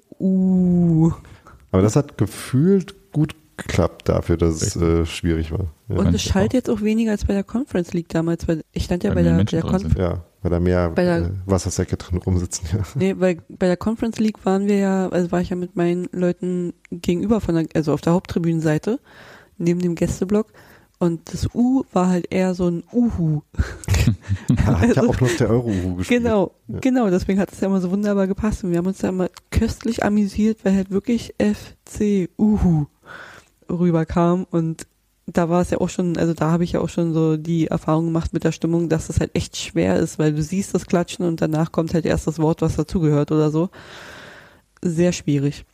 Aber 1.71 1.81
das 1.81 1.95
hat 1.95 2.17
gefühlt 2.17 3.11
gut 3.11 3.35
geklappt 3.57 4.09
dafür, 4.09 4.37
dass 4.37 4.61
es 4.61 4.75
äh, 4.75 5.05
schwierig 5.05 5.51
war. 5.51 5.67
Ja. 5.89 5.97
Und 5.97 6.13
es 6.13 6.21
schallt 6.21 6.53
jetzt 6.53 6.69
auch 6.69 6.81
weniger 6.81 7.11
als 7.11 7.25
bei 7.25 7.33
der 7.33 7.43
Conference 7.43 7.93
League 7.93 8.09
damals, 8.09 8.47
weil 8.47 8.63
ich 8.71 8.83
stand 8.85 9.03
ja 9.03 9.11
bei, 9.11 9.23
bei 9.23 9.23
der, 9.23 9.43
der 9.43 9.61
Conference. 9.61 9.95
Ja, 9.97 10.23
weil 10.43 10.51
da 10.51 10.59
mehr 10.59 10.91
bei 10.91 11.03
der, 11.03 11.17
äh, 11.17 11.29
Wassersäcke 11.47 11.97
drin 11.97 12.19
rumsitzen. 12.19 12.67
Ja. 12.73 12.83
Nee, 12.95 13.15
weil 13.17 13.37
bei 13.49 13.65
der 13.67 13.77
Conference 13.77 14.19
League 14.19 14.45
waren 14.45 14.67
wir 14.67 14.77
ja, 14.77 15.09
also 15.09 15.31
war 15.31 15.41
ich 15.41 15.49
ja 15.49 15.55
mit 15.55 15.75
meinen 15.75 16.07
Leuten 16.11 16.73
gegenüber 16.91 17.41
von 17.41 17.55
der, 17.55 17.65
also 17.73 17.93
auf 17.93 18.01
der 18.01 18.13
Haupttribünenseite. 18.13 18.99
neben 19.57 19.79
dem 19.79 19.95
Gästeblock. 19.95 20.47
Und 20.99 21.33
das 21.33 21.47
U 21.53 21.83
war 21.91 22.07
halt 22.09 22.27
eher 22.31 22.53
so 22.55 22.67
ein 22.69 22.83
Uhu. 22.93 23.41
ja, 24.49 24.83
ich 24.83 24.97
habe 24.97 25.09
auch 25.09 25.19
noch 25.19 25.35
der 25.37 25.49
Euro-Uhu 25.49 25.95
gespielt. 25.95 26.23
Genau, 26.23 26.51
Ja. 26.67 26.79
genau, 26.79 27.09
deswegen 27.09 27.39
hat 27.39 27.51
es 27.51 27.59
ja 27.59 27.67
immer 27.67 27.81
so 27.81 27.91
wunderbar 27.91 28.27
gepasst. 28.27 28.63
Und 28.63 28.71
wir 28.71 28.77
haben 28.77 28.87
uns 28.87 28.99
da 28.99 29.09
immer 29.09 29.29
köstlich 29.51 30.03
amüsiert, 30.03 30.59
weil 30.63 30.75
halt 30.75 30.91
wirklich 30.91 31.33
FC 31.39 32.29
Uhu 32.37 32.85
rüberkam. 33.69 34.45
Und 34.49 34.87
da 35.25 35.49
war 35.49 35.61
es 35.61 35.69
ja 35.69 35.79
auch 35.79 35.89
schon, 35.89 36.17
also 36.17 36.33
da 36.33 36.51
habe 36.51 36.63
ich 36.63 36.73
ja 36.73 36.81
auch 36.81 36.89
schon 36.89 37.13
so 37.13 37.37
die 37.37 37.67
Erfahrung 37.67 38.05
gemacht 38.05 38.33
mit 38.33 38.43
der 38.43 38.51
Stimmung, 38.51 38.89
dass 38.89 39.07
das 39.07 39.19
halt 39.19 39.31
echt 39.33 39.55
schwer 39.57 39.97
ist, 39.97 40.19
weil 40.19 40.33
du 40.33 40.41
siehst 40.43 40.73
das 40.73 40.85
Klatschen 40.85 41.25
und 41.25 41.41
danach 41.41 41.71
kommt 41.71 41.93
halt 41.93 42.05
erst 42.05 42.27
das 42.27 42.39
Wort, 42.39 42.61
was 42.61 42.75
dazugehört 42.75 43.31
oder 43.31 43.49
so. 43.49 43.69
Sehr 44.81 45.13
schwierig. 45.13 45.65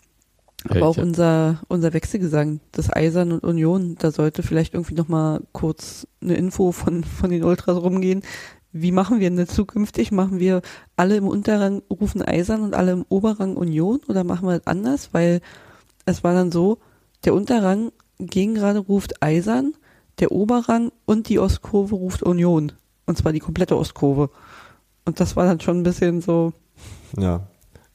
Aber 0.69 0.79
Ja, 0.79 0.85
auch 0.85 0.97
unser, 0.97 1.61
unser 1.67 1.93
Wechselgesang, 1.93 2.59
das 2.71 2.93
Eisern 2.93 3.31
und 3.31 3.43
Union, 3.43 3.95
da 3.97 4.11
sollte 4.11 4.43
vielleicht 4.43 4.73
irgendwie 4.73 4.93
nochmal 4.95 5.41
kurz 5.53 6.05
eine 6.21 6.35
Info 6.35 6.71
von, 6.71 7.03
von 7.03 7.29
den 7.29 7.43
Ultras 7.43 7.77
rumgehen. 7.81 8.21
Wie 8.71 8.91
machen 8.91 9.19
wir 9.19 9.29
denn 9.29 9.37
das 9.37 9.55
zukünftig? 9.55 10.11
Machen 10.11 10.39
wir 10.39 10.61
alle 10.95 11.15
im 11.17 11.27
Unterrang 11.27 11.81
rufen 11.89 12.21
Eisern 12.21 12.61
und 12.61 12.75
alle 12.75 12.91
im 12.91 13.05
Oberrang 13.09 13.55
Union 13.57 13.99
oder 14.07 14.23
machen 14.23 14.47
wir 14.47 14.59
das 14.59 14.67
anders? 14.67 15.09
Weil 15.13 15.41
es 16.05 16.23
war 16.23 16.33
dann 16.33 16.51
so, 16.51 16.77
der 17.25 17.33
Unterrang 17.33 17.91
gegen 18.19 18.55
gerade 18.55 18.79
ruft 18.79 19.23
Eisern, 19.23 19.73
der 20.19 20.31
Oberrang 20.31 20.91
und 21.05 21.29
die 21.29 21.39
Ostkurve 21.39 21.95
ruft 21.95 22.23
Union. 22.23 22.73
Und 23.05 23.17
zwar 23.17 23.31
die 23.33 23.39
komplette 23.39 23.77
Ostkurve. 23.77 24.29
Und 25.05 25.19
das 25.19 25.35
war 25.35 25.45
dann 25.45 25.59
schon 25.59 25.79
ein 25.79 25.83
bisschen 25.83 26.21
so, 26.21 26.53
Ja. 27.17 27.47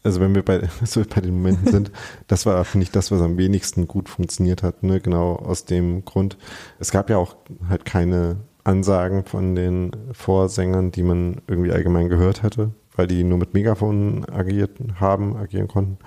Also 0.03 0.21
wenn 0.21 0.35
wir 0.35 0.45
bei, 0.45 0.69
so 0.85 1.03
bei 1.03 1.23
den 1.23 1.35
Momenten 1.35 1.73
sind, 1.73 1.93
das 2.27 2.45
war, 2.45 2.63
finde 2.65 2.85
ich, 2.85 2.91
das, 2.91 3.11
was 3.11 3.23
am 3.23 3.39
wenigsten 3.39 3.89
gut 3.89 4.09
funktioniert 4.09 4.63
hat, 4.63 4.83
ne? 4.83 5.01
genau 5.01 5.37
aus 5.37 5.65
dem 5.65 6.05
Grund. 6.05 6.37
Es 6.79 6.91
gab 6.91 7.09
ja 7.09 7.17
auch 7.17 7.37
halt 7.69 7.85
keine 7.87 8.37
Ansagen 8.65 9.25
von 9.25 9.55
den 9.55 9.93
Vorsängern, 10.13 10.91
die 10.91 11.03
man 11.03 11.41
irgendwie 11.47 11.73
allgemein 11.73 12.09
gehört 12.09 12.43
hätte, 12.43 12.71
weil 12.97 13.07
die 13.07 13.25
nur 13.25 13.39
mit 13.39 13.55
Megafonen 13.55 14.29
agiert 14.29 14.79
haben, 15.01 15.37
agieren 15.37 15.69
konnten. 15.69 15.99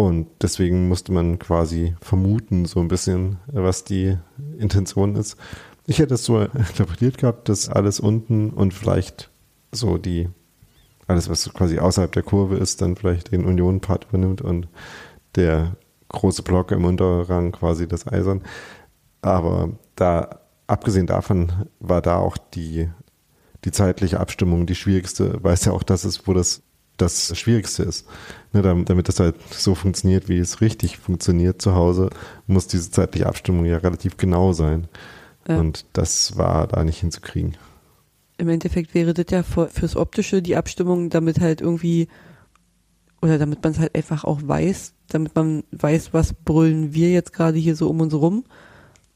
Und 0.00 0.28
deswegen 0.40 0.88
musste 0.88 1.12
man 1.12 1.38
quasi 1.38 1.94
vermuten, 2.00 2.64
so 2.64 2.80
ein 2.80 2.88
bisschen, 2.88 3.36
was 3.48 3.84
die 3.84 4.16
Intention 4.58 5.14
ist. 5.14 5.36
Ich 5.84 5.98
hätte 5.98 6.14
es 6.14 6.24
so 6.24 6.40
interpretiert 6.40 7.18
gehabt, 7.18 7.50
dass 7.50 7.68
alles 7.68 8.00
unten 8.00 8.48
und 8.48 8.72
vielleicht 8.72 9.30
so 9.72 9.98
die 9.98 10.30
alles, 11.06 11.28
was 11.28 11.52
quasi 11.52 11.80
außerhalb 11.80 12.10
der 12.12 12.22
Kurve 12.22 12.56
ist, 12.56 12.80
dann 12.80 12.96
vielleicht 12.96 13.30
den 13.30 13.44
Union-Part 13.44 14.06
übernimmt 14.08 14.40
und 14.40 14.68
der 15.34 15.76
große 16.08 16.44
Block 16.44 16.70
im 16.70 16.86
Unterrang 16.86 17.52
quasi 17.52 17.86
das 17.86 18.06
Eisern. 18.06 18.40
Aber 19.20 19.68
da, 19.96 20.40
abgesehen 20.66 21.08
davon, 21.08 21.52
war 21.78 22.00
da 22.00 22.16
auch 22.16 22.38
die, 22.38 22.88
die 23.66 23.70
zeitliche 23.70 24.18
Abstimmung 24.18 24.64
die 24.64 24.76
schwierigste, 24.76 25.44
weil 25.44 25.52
es 25.52 25.66
ja 25.66 25.72
auch 25.72 25.82
das 25.82 26.06
ist, 26.06 26.26
wo 26.26 26.32
das 26.32 26.62
das 27.00 27.36
Schwierigste 27.38 27.82
ist. 27.82 28.06
Ne, 28.52 28.62
damit, 28.62 29.08
das 29.08 29.20
halt 29.20 29.36
so 29.52 29.74
funktioniert, 29.74 30.28
wie 30.28 30.38
es 30.38 30.60
richtig 30.60 30.98
funktioniert 30.98 31.62
zu 31.62 31.74
Hause, 31.74 32.10
muss 32.46 32.66
diese 32.66 32.90
zeitliche 32.90 33.26
Abstimmung 33.26 33.64
ja 33.64 33.78
relativ 33.78 34.16
genau 34.16 34.52
sein. 34.52 34.88
Ja. 35.48 35.58
Und 35.58 35.86
das 35.92 36.36
war 36.36 36.66
da 36.66 36.84
nicht 36.84 37.00
hinzukriegen. 37.00 37.56
im 38.38 38.48
Endeffekt 38.48 38.94
wäre 38.94 39.14
das 39.14 39.26
ja 39.30 39.42
für, 39.42 39.68
fürs 39.68 39.96
Optische 39.96 40.42
die 40.42 40.56
Abstimmung, 40.56 41.10
damit 41.10 41.40
halt 41.40 41.60
irgendwie, 41.60 42.08
oder 43.22 43.38
damit 43.38 43.62
man 43.62 43.72
es 43.72 43.78
halt 43.78 43.94
einfach 43.94 44.24
auch 44.24 44.40
weiß, 44.42 44.94
damit 45.08 45.34
man 45.34 45.62
weiß, 45.72 46.12
was 46.12 46.32
brüllen 46.32 46.94
wir 46.94 47.10
jetzt 47.10 47.32
gerade 47.32 47.58
hier 47.58 47.76
so 47.76 47.88
um 47.88 48.00
uns 48.00 48.14
rum, 48.14 48.44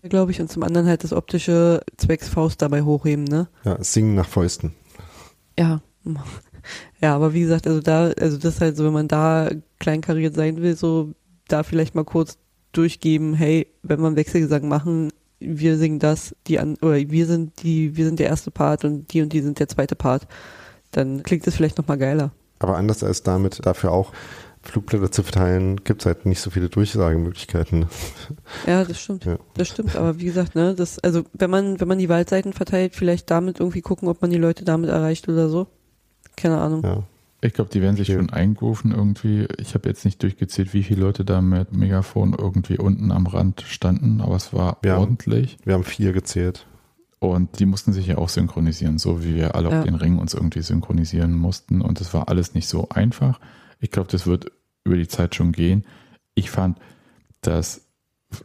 glaube 0.03 0.31
ich, 0.31 0.41
und 0.41 0.51
zum 0.51 0.63
anderen 0.63 0.87
halt 0.87 1.03
das 1.03 1.13
Optische 1.13 1.81
zwecks 1.97 2.29
Faust 2.29 2.61
dabei 2.61 2.83
hochheben, 2.83 3.25
ne? 3.25 3.49
Ja, 3.65 3.83
singen 3.83 4.15
nach 4.15 4.29
Fäusten. 4.29 4.75
Ja. 5.59 5.81
Ja, 7.01 7.15
aber 7.15 7.35
wie 7.35 7.41
gesagt, 7.41 7.67
also 7.67 7.81
da, 7.81 8.09
also 8.19 8.37
das 8.37 8.55
ist 8.55 8.61
halt 8.61 8.77
so, 8.77 8.85
wenn 8.85 8.93
man 8.93 9.09
da 9.09 9.51
kleinkariert 9.79 10.35
sein 10.35 10.63
will, 10.63 10.77
so 10.77 11.13
da 11.49 11.63
vielleicht 11.63 11.95
mal 11.95 12.05
kurz 12.05 12.39
durchgeben, 12.73 13.35
hey, 13.35 13.67
wenn 13.83 14.01
wir 14.01 14.07
einen 14.07 14.17
Wechselgesang 14.17 14.69
machen, 14.69 15.13
wir 15.41 15.77
singen 15.77 15.99
das, 15.99 16.35
die 16.47 16.59
an, 16.59 16.77
oder 16.81 16.97
wir 16.97 17.27
sind 17.27 17.63
die, 17.63 17.97
wir 17.97 18.05
sind 18.07 18.19
der 18.19 18.29
erste 18.29 18.51
Part 18.51 18.85
und 18.85 19.13
die 19.13 19.23
und 19.23 19.33
die 19.33 19.41
sind 19.41 19.59
der 19.59 19.69
zweite 19.69 19.95
Part, 19.95 20.27
dann 20.91 21.23
klingt 21.23 21.47
es 21.47 21.57
vielleicht 21.57 21.79
nochmal 21.79 21.99
geiler. 21.99 22.33
Aber 22.59 22.77
anders 22.77 23.03
als 23.03 23.23
damit 23.23 23.65
dafür 23.67 23.93
auch 23.93 24.13
Flugblätter 24.63 25.11
zu 25.11 25.23
verteilen, 25.23 25.85
gibt 25.85 26.03
es 26.03 26.07
halt 26.07 26.25
nicht 26.25 26.41
so 26.41 26.51
viele 26.51 26.69
Durchsagemöglichkeiten. 26.69 27.87
Ja, 28.67 28.85
das 28.85 28.99
stimmt. 28.99 29.25
Ja. 29.27 29.39
Das 29.55 29.69
stimmt, 29.69 29.95
aber 29.97 30.19
wie 30.19 30.25
gesagt, 30.25 30.55
ne, 30.55 30.75
das, 30.75 30.99
also 31.01 31.25
wenn 31.35 31.51
man, 31.51 31.81
wenn 31.81 31.89
man 31.89 31.99
die 31.99 32.09
Waldseiten 32.09 32.53
verteilt, 32.55 32.95
vielleicht 32.95 33.31
damit 33.31 33.61
irgendwie 33.61 33.83
gucken, 33.83 34.09
ob 34.09 34.23
man 34.23 34.31
die 34.31 34.39
Leute 34.39 34.65
damit 34.65 34.89
erreicht 34.89 35.29
oder 35.29 35.49
so. 35.49 35.67
Keine 36.37 36.59
Ahnung. 36.59 36.83
Ja. 36.83 37.03
Ich 37.41 37.53
glaube, 37.53 37.71
die 37.71 37.83
werden 37.83 37.97
sich 37.97 38.09
Okay. 38.11 38.19
schon 38.19 38.31
eingerufen 38.31 38.93
irgendwie. 38.93 39.47
Ich 39.59 39.75
habe 39.75 39.89
jetzt 39.89 40.05
nicht 40.07 40.23
durchgezählt, 40.23 40.73
wie 40.73 40.83
viele 40.83 41.01
Leute 41.03 41.25
da 41.27 41.43
mit 41.43 41.73
Megafon 41.77 42.35
irgendwie 42.37 42.79
unten 42.79 43.13
am 43.13 43.27
Rand 43.27 43.63
standen, 43.67 44.21
aber 44.23 44.37
es 44.37 44.53
war 44.55 44.79
Ja. 44.85 44.97
ordentlich. 44.99 45.59
Wir 45.65 45.75
haben 45.75 45.85
vier 45.85 46.13
gezählt. 46.13 46.67
Und 47.19 47.59
die 47.59 47.67
mussten 47.67 47.93
sich 47.93 48.07
ja 48.07 48.19
auch 48.19 48.29
synchronisieren, 48.31 48.99
so 48.99 49.23
wie 49.25 49.35
wir 49.35 49.55
alle 49.55 49.71
Ja. 49.71 49.79
auf 49.81 49.85
den 49.85 49.95
Ring 49.95 50.19
uns 50.19 50.33
irgendwie 50.35 50.63
synchronisieren 50.63 51.33
mussten. 51.35 51.81
Und 51.83 52.01
das 52.01 52.13
war 52.15 52.29
alles 52.29 52.55
nicht 52.55 52.69
so 52.69 52.89
einfach. 52.89 53.41
Ich 53.81 53.91
glaube, 53.91 54.11
das 54.11 54.27
wird 54.27 54.51
über 54.85 54.97
die 54.97 55.09
Zeit 55.09 55.35
schon 55.35 55.53
gehen. 55.53 55.85
Ich 56.35 56.51
fand, 56.51 56.79
dass 57.43 57.83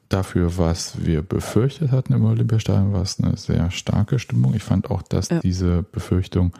dafür, 0.10 0.58
was 0.58 1.06
wir 1.06 1.22
befürchtet 1.22 1.92
hatten 1.92 2.14
im 2.14 2.24
Olympiastadion, 2.26 2.94
war 2.94 3.02
es 3.02 3.20
eine 3.20 3.36
sehr 3.38 3.72
starke 3.72 4.20
Stimmung. 4.20 4.54
Ich 4.54 4.64
fand 4.64 4.92
auch, 4.92 5.02
dass 5.02 5.30
Ja. 5.30 5.40
diese 5.40 5.84
Befürchtung, 5.84 6.52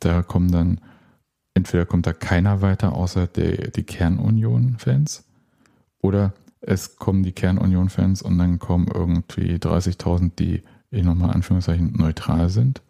da 0.00 0.22
kommen 0.22 0.50
dann, 0.50 0.80
entweder 1.54 1.86
kommt 1.86 2.06
da 2.06 2.12
keiner 2.12 2.62
weiter 2.62 2.94
außer 2.94 3.26
der, 3.26 3.70
die 3.70 3.84
Kernunion-Fans 3.84 5.24
oder 6.02 6.34
es 6.60 6.96
kommen 6.96 7.22
die 7.22 7.32
Kernunion-Fans 7.32 8.22
und 8.22 8.38
dann 8.38 8.58
kommen 8.58 8.88
irgendwie 8.92 9.54
30.000, 9.54 10.32
die 10.38 10.62
ich 10.90 11.04
nochmal 11.04 11.30
Anführungszeichen 11.30 11.92
neutral 11.92 12.48
sind 12.50 12.82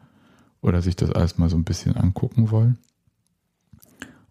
oder 0.61 0.83
sich 0.83 0.97
das 0.97 1.13
alles 1.13 1.39
mal 1.39 1.49
so 1.49 1.57
ein 1.57 1.65
bisschen 1.65 1.97
angucken 1.97 2.51
wollen. 2.51 2.79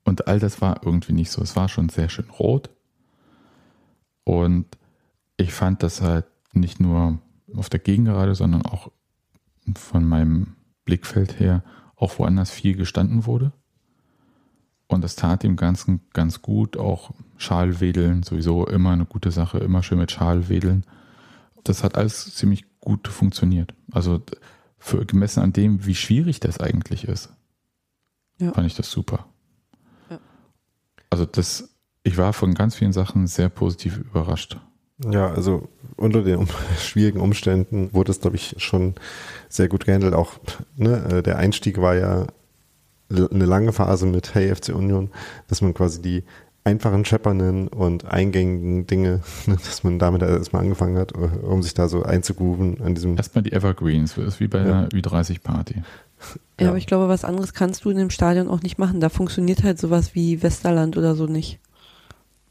Und 0.04 0.28
all 0.28 0.40
das 0.40 0.62
war 0.62 0.82
irgendwie 0.84 1.14
nicht 1.14 1.32
so. 1.32 1.42
Es 1.42 1.56
war 1.56 1.70
schon 1.70 1.90
sehr 1.90 2.10
schön 2.10 2.30
rot. 2.32 2.70
Und 4.24 4.66
ich 5.38 5.54
fand 5.54 5.84
das 5.84 6.02
halt 6.02 6.26
nicht 6.54 6.80
nur 6.80 7.20
auf 7.56 7.70
der 7.70 7.80
Gegengerade, 7.80 8.36
sondern 8.36 8.64
auch 8.64 8.92
von 9.76 10.04
meinem 10.04 10.56
Blickfeld 10.86 11.40
her 11.40 11.64
auch 12.00 12.18
woanders 12.18 12.50
viel 12.50 12.76
gestanden 12.76 13.26
wurde. 13.26 13.52
Und 14.88 15.04
das 15.04 15.16
tat 15.16 15.44
dem 15.44 15.56
Ganzen 15.56 16.02
ganz 16.14 16.42
gut. 16.42 16.78
Auch 16.78 17.12
Schalwedeln, 17.38 18.24
sowieso 18.24 18.66
immer 18.66 18.92
eine 18.92 19.06
gute 19.06 19.30
Sache, 19.32 19.60
immer 19.60 19.84
schön 19.84 20.00
mit 20.00 20.12
Schalwedeln. 20.12 20.84
Das 21.64 21.84
hat 21.84 21.96
alles 21.98 22.34
ziemlich 22.34 22.66
gut 22.80 23.08
funktioniert. 23.08 23.76
Also 23.92 24.22
für, 24.80 25.06
gemessen 25.06 25.42
an 25.44 25.54
dem, 25.54 25.86
wie 25.86 25.94
schwierig 25.94 26.40
das 26.40 26.60
eigentlich 26.60 27.04
ist, 27.04 27.30
Ja. 28.40 28.54
fand 28.54 28.66
ich 28.66 28.76
das 28.76 28.90
super. 28.90 29.28
Ja. 30.10 30.20
Also 31.10 31.26
das, 31.26 31.76
ich 32.04 32.18
war 32.18 32.34
von 32.34 32.54
ganz 32.56 32.76
vielen 32.76 32.94
Sachen 32.94 33.28
sehr 33.28 33.50
positiv 33.50 33.98
überrascht. 33.98 34.58
Ja, 35.12 35.28
also 35.28 35.70
unter 36.00 36.22
den 36.24 36.38
um, 36.38 36.48
schwierigen 36.80 37.20
Umständen 37.20 37.90
wurde 37.94 38.12
es, 38.12 38.22
glaube 38.22 38.36
ich, 38.38 38.56
schon 38.58 38.96
sehr 39.50 39.68
gut 39.68 39.86
gehandelt. 39.86 40.14
Auch 40.14 40.34
ne, 40.78 41.04
äh, 41.12 41.24
der 41.24 41.38
Einstieg 41.38 41.80
war 41.82 41.96
ja 41.96 42.28
eine 43.12 43.46
lange 43.46 43.74
Phase 43.74 44.06
mit 44.06 44.36
Hey 44.36 44.54
FC 44.56 44.70
Union, 44.70 45.10
dass 45.48 45.62
man 45.62 45.74
quasi 45.74 46.02
die 46.02 46.24
einfachen 46.64 47.06
scheppernden 47.06 47.68
und 47.70 48.06
eingängigen 48.06 48.86
Dinge, 48.86 49.22
ne, 49.48 49.56
dass 49.56 49.84
man 49.84 49.98
damit 49.98 50.22
erstmal 50.22 50.62
angefangen 50.64 50.98
hat, 50.98 51.14
äh, 51.14 51.18
um 51.46 51.64
sich 51.64 51.74
da 51.74 51.88
so 51.88 52.04
einzugrooven 52.04 52.82
an 52.82 52.94
diesem. 52.96 53.18
Erstmal 53.18 53.44
die 53.44 53.52
Evergreens, 53.54 54.16
das 54.16 54.26
ist 54.26 54.40
wie 54.40 54.48
bei 54.48 54.60
Ja. 54.60 54.64
einer 54.66 54.88
Ü30-Party. 54.90 55.76
Ja, 55.78 55.84
Ja. 56.66 56.68
aber 56.70 56.78
ich 56.78 56.86
glaube, 56.86 57.08
was 57.08 57.24
anderes 57.26 57.54
kannst 57.54 57.86
du 57.86 57.90
in 57.90 57.98
dem 57.98 58.10
Stadion 58.10 58.48
auch 58.50 58.62
nicht 58.62 58.78
machen. 58.78 59.00
Da 59.00 59.10
funktioniert 59.10 59.64
halt 59.64 59.80
sowas 59.80 60.14
wie 60.14 60.44
Westerland 60.44 60.98
oder 60.98 61.16
so 61.16 61.26
nicht. 61.26 61.60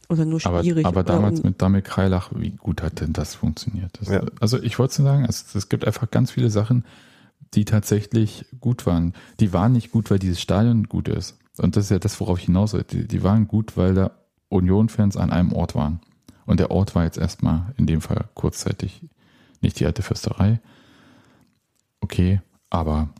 Oder 0.08 0.24
nur 0.24 0.40
Aber, 0.44 0.62
schwierig. 0.62 0.86
aber 0.86 1.00
Oder 1.00 1.12
damals 1.12 1.42
mit 1.42 1.60
Damir 1.60 1.82
Kreilach, 1.82 2.30
wie 2.34 2.50
gut 2.50 2.82
hat 2.82 3.00
denn 3.00 3.12
das 3.12 3.34
funktioniert? 3.34 3.98
Das, 4.00 4.08
Ja. 4.08 4.22
Also 4.40 4.62
ich 4.62 4.78
wollte 4.78 5.02
sagen, 5.02 5.26
es, 5.28 5.54
es 5.54 5.68
gibt 5.68 5.86
einfach 5.86 6.10
ganz 6.10 6.30
viele 6.30 6.48
Sachen, 6.50 6.84
die 7.54 7.64
tatsächlich 7.64 8.46
gut 8.60 8.86
waren. 8.86 9.12
Die 9.40 9.52
waren 9.52 9.72
nicht 9.72 9.90
gut, 9.90 10.10
weil 10.10 10.18
dieses 10.18 10.40
Stadion 10.40 10.84
gut 10.84 11.08
ist. 11.08 11.38
Und 11.58 11.76
das 11.76 11.84
ist 11.84 11.90
ja 11.90 11.98
das, 11.98 12.20
worauf 12.20 12.38
ich 12.38 12.46
hinaus 12.46 12.72
will. 12.72 12.84
Die, 12.84 13.06
die 13.06 13.22
waren 13.22 13.48
gut, 13.48 13.76
weil 13.76 13.94
da 13.94 14.12
Union-Fans 14.48 15.16
an 15.16 15.30
einem 15.30 15.52
Ort 15.52 15.74
waren. 15.74 16.00
Und 16.46 16.60
der 16.60 16.70
Ort 16.70 16.94
war 16.94 17.04
jetzt 17.04 17.18
erstmal 17.18 17.74
in 17.76 17.86
dem 17.86 18.00
Fall 18.00 18.24
kurzzeitig 18.34 19.02
nicht 19.60 19.78
die 19.78 19.86
alte 19.86 20.02
Fürsterei. 20.02 20.60
Okay, 22.00 22.40
aber 22.70 23.10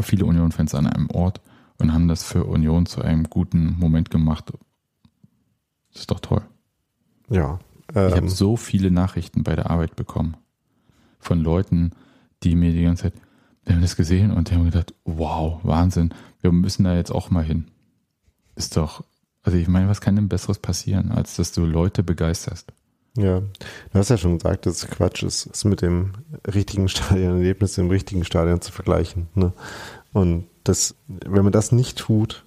viele 0.00 0.24
Union-Fans 0.24 0.74
an 0.74 0.86
einem 0.86 1.10
Ort 1.10 1.40
und 1.78 1.92
haben 1.92 2.08
das 2.08 2.22
für 2.22 2.44
Union 2.44 2.86
zu 2.86 3.02
einem 3.02 3.24
guten 3.24 3.78
Moment 3.78 4.10
gemacht. 4.10 4.52
Das 5.92 6.02
ist 6.02 6.10
doch 6.10 6.20
toll. 6.20 6.42
Ja, 7.28 7.58
Ich 7.90 7.96
habe 7.96 8.18
Ähm, 8.18 8.28
so 8.28 8.56
viele 8.56 8.90
Nachrichten 8.90 9.42
bei 9.42 9.56
der 9.56 9.70
Arbeit 9.70 9.96
bekommen 9.96 10.36
von 11.18 11.40
Leuten, 11.40 11.92
die 12.42 12.54
mir 12.54 12.72
die 12.72 12.82
ganze 12.82 13.04
Zeit, 13.04 13.14
wir 13.64 13.74
haben 13.74 13.82
das 13.82 13.96
gesehen 13.96 14.30
und 14.30 14.50
die 14.50 14.54
haben 14.54 14.64
gedacht, 14.64 14.94
wow, 15.04 15.60
Wahnsinn, 15.62 16.14
wir 16.40 16.52
müssen 16.52 16.84
da 16.84 16.94
jetzt 16.94 17.10
auch 17.10 17.30
mal 17.30 17.44
hin. 17.44 17.66
Ist 18.56 18.76
doch, 18.76 19.04
also 19.42 19.58
ich 19.58 19.68
meine, 19.68 19.88
was 19.88 20.00
kann 20.00 20.16
denn 20.16 20.28
Besseres 20.28 20.58
passieren, 20.58 21.12
als 21.12 21.36
dass 21.36 21.52
du 21.52 21.64
Leute 21.64 22.02
begeisterst? 22.02 22.72
Ja, 23.16 23.40
du 23.40 23.98
hast 23.98 24.08
ja 24.10 24.16
schon 24.16 24.38
gesagt, 24.38 24.66
dass 24.66 24.84
es 24.84 24.88
Quatsch 24.88 25.24
ist, 25.24 25.46
es 25.52 25.64
mit 25.64 25.82
dem 25.82 26.12
richtigen 26.46 26.88
Stadionerlebnis 26.88 27.76
im 27.78 27.88
richtigen 27.88 28.24
Stadion 28.24 28.60
zu 28.60 28.70
vergleichen. 28.72 29.28
Ne? 29.34 29.52
Und 30.12 30.46
das, 30.64 30.94
wenn 31.08 31.42
man 31.42 31.52
das 31.52 31.72
nicht 31.72 31.98
tut, 31.98 32.44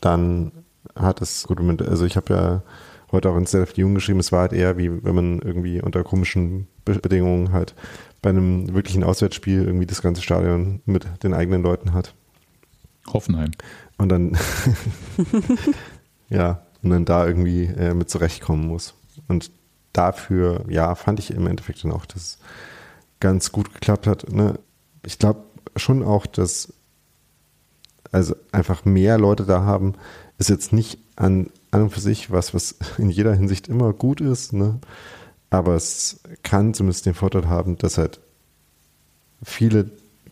dann 0.00 0.52
hat 0.94 1.20
es 1.22 1.44
gut. 1.44 1.60
Also 1.82 2.04
ich 2.06 2.16
habe 2.16 2.34
ja 2.34 2.62
heute 3.12 3.30
auch 3.30 3.36
in 3.36 3.46
Self 3.46 3.76
Jung 3.76 3.94
geschrieben, 3.94 4.20
es 4.20 4.32
war 4.32 4.42
halt 4.42 4.52
eher 4.52 4.78
wie 4.78 5.02
wenn 5.04 5.14
man 5.14 5.38
irgendwie 5.40 5.80
unter 5.82 6.04
komischen 6.04 6.68
Be- 6.84 6.98
Bedingungen 6.98 7.52
halt 7.52 7.74
bei 8.22 8.30
einem 8.30 8.72
wirklichen 8.72 9.02
Auswärtsspiel 9.02 9.64
irgendwie 9.64 9.86
das 9.86 10.02
ganze 10.02 10.22
Stadion 10.22 10.80
mit 10.84 11.06
den 11.22 11.34
eigenen 11.34 11.62
Leuten 11.62 11.92
hat. 11.92 12.14
Hoffenheim. 13.12 13.50
Und 13.96 14.08
dann, 14.10 14.36
ja, 16.28 16.62
und 16.82 16.90
dann 16.90 17.04
da 17.04 17.26
irgendwie 17.26 17.64
äh, 17.64 17.94
mit 17.94 18.10
zurechtkommen 18.10 18.66
muss. 18.66 18.94
Und 19.28 19.50
dafür, 19.92 20.64
ja, 20.68 20.94
fand 20.94 21.18
ich 21.18 21.30
im 21.30 21.46
Endeffekt 21.46 21.84
dann 21.84 21.92
auch, 21.92 22.06
dass 22.06 22.22
es 22.22 22.38
ganz 23.20 23.52
gut 23.52 23.72
geklappt 23.74 24.06
hat. 24.06 24.30
Ne? 24.32 24.58
Ich 25.04 25.18
glaube 25.18 25.44
schon 25.76 26.02
auch, 26.02 26.26
dass 26.26 26.72
also 28.12 28.34
einfach 28.52 28.84
mehr 28.84 29.18
Leute 29.18 29.44
da 29.44 29.62
haben, 29.62 29.94
ist 30.40 30.48
jetzt 30.48 30.72
nicht 30.72 30.98
an, 31.16 31.50
an 31.70 31.82
und 31.82 31.90
für 31.90 32.00
sich 32.00 32.32
was, 32.32 32.52
was 32.52 32.74
in 32.98 33.10
jeder 33.10 33.34
Hinsicht 33.34 33.68
immer 33.68 33.92
gut 33.92 34.20
ist, 34.20 34.52
ne? 34.52 34.80
aber 35.50 35.74
es 35.74 36.20
kann 36.42 36.74
zumindest 36.74 37.06
den 37.06 37.14
Vorteil 37.14 37.48
haben, 37.48 37.76
dass 37.78 37.98
halt 37.98 38.20
viele 39.42 39.90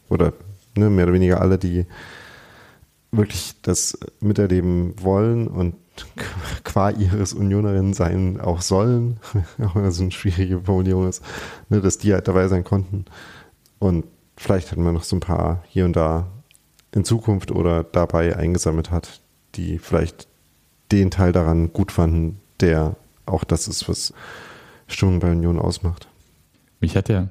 oder 0.08 0.32
ne, 0.76 0.90
mehr 0.90 1.04
oder 1.04 1.14
weniger 1.14 1.40
alle, 1.40 1.58
die 1.58 1.86
wirklich 3.10 3.54
das 3.62 3.98
miterleben 4.20 4.94
wollen 5.02 5.46
und 5.46 5.74
qua 6.64 6.90
ihres 6.90 7.32
Unionerinnen 7.34 7.92
sein 7.92 8.40
auch 8.40 8.62
sollen, 8.62 9.18
auch 9.62 9.74
wenn 9.74 9.84
das 9.84 10.00
eine 10.00 10.10
schwierige 10.10 10.60
Formulierung 10.60 11.08
ist, 11.08 11.22
ne, 11.68 11.80
dass 11.80 11.98
die 11.98 12.14
halt 12.14 12.28
dabei 12.28 12.48
sein 12.48 12.64
konnten. 12.64 13.04
Und 13.78 14.06
vielleicht 14.36 14.70
hat 14.70 14.78
man 14.78 14.94
noch 14.94 15.04
so 15.04 15.16
ein 15.16 15.20
paar 15.20 15.62
hier 15.68 15.84
und 15.84 15.96
da 15.96 16.28
in 16.92 17.04
Zukunft 17.04 17.50
oder 17.50 17.84
dabei 17.84 18.36
eingesammelt 18.36 18.90
hat, 18.90 19.20
die 19.58 19.78
vielleicht 19.78 20.28
den 20.90 21.10
Teil 21.10 21.32
daran 21.32 21.72
gut 21.72 21.92
fanden, 21.92 22.40
der 22.60 22.96
auch 23.26 23.44
das 23.44 23.68
ist, 23.68 23.88
was 23.88 24.14
Stimmung 24.86 25.20
bei 25.20 25.30
Union 25.30 25.58
ausmacht. 25.58 26.08
Mich 26.80 26.96
hat 26.96 27.10
ja 27.10 27.28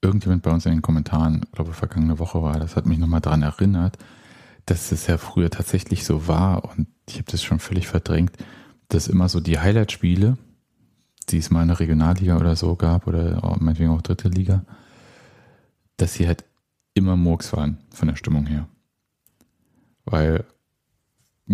irgendjemand 0.00 0.42
bei 0.42 0.50
uns 0.50 0.66
in 0.66 0.72
den 0.72 0.82
Kommentaren, 0.82 1.46
glaube 1.52 1.74
vergangene 1.74 2.18
Woche 2.18 2.42
war, 2.42 2.58
das 2.58 2.74
hat 2.74 2.86
mich 2.86 2.98
nochmal 2.98 3.20
daran 3.20 3.42
erinnert, 3.42 3.98
dass 4.66 4.90
es 4.90 5.06
ja 5.06 5.18
früher 5.18 5.50
tatsächlich 5.50 6.04
so 6.04 6.26
war 6.26 6.64
und 6.64 6.88
ich 7.08 7.16
habe 7.16 7.30
das 7.30 7.42
schon 7.42 7.60
völlig 7.60 7.86
verdrängt, 7.86 8.32
dass 8.88 9.06
immer 9.06 9.28
so 9.28 9.38
die 9.40 9.58
Highlight-Spiele, 9.58 10.38
die 11.28 11.38
es 11.38 11.50
mal 11.50 11.62
in 11.62 11.68
der 11.68 11.80
Regionalliga 11.80 12.36
oder 12.36 12.56
so 12.56 12.74
gab 12.74 13.06
oder 13.06 13.56
meinetwegen 13.60 13.90
auch 13.90 14.02
dritte 14.02 14.28
Liga, 14.28 14.64
dass 15.98 16.14
sie 16.14 16.26
halt 16.26 16.44
immer 16.94 17.16
Murks 17.16 17.52
waren 17.52 17.78
von 17.90 18.08
der 18.08 18.16
Stimmung 18.16 18.46
her. 18.46 18.66
Weil 20.04 20.44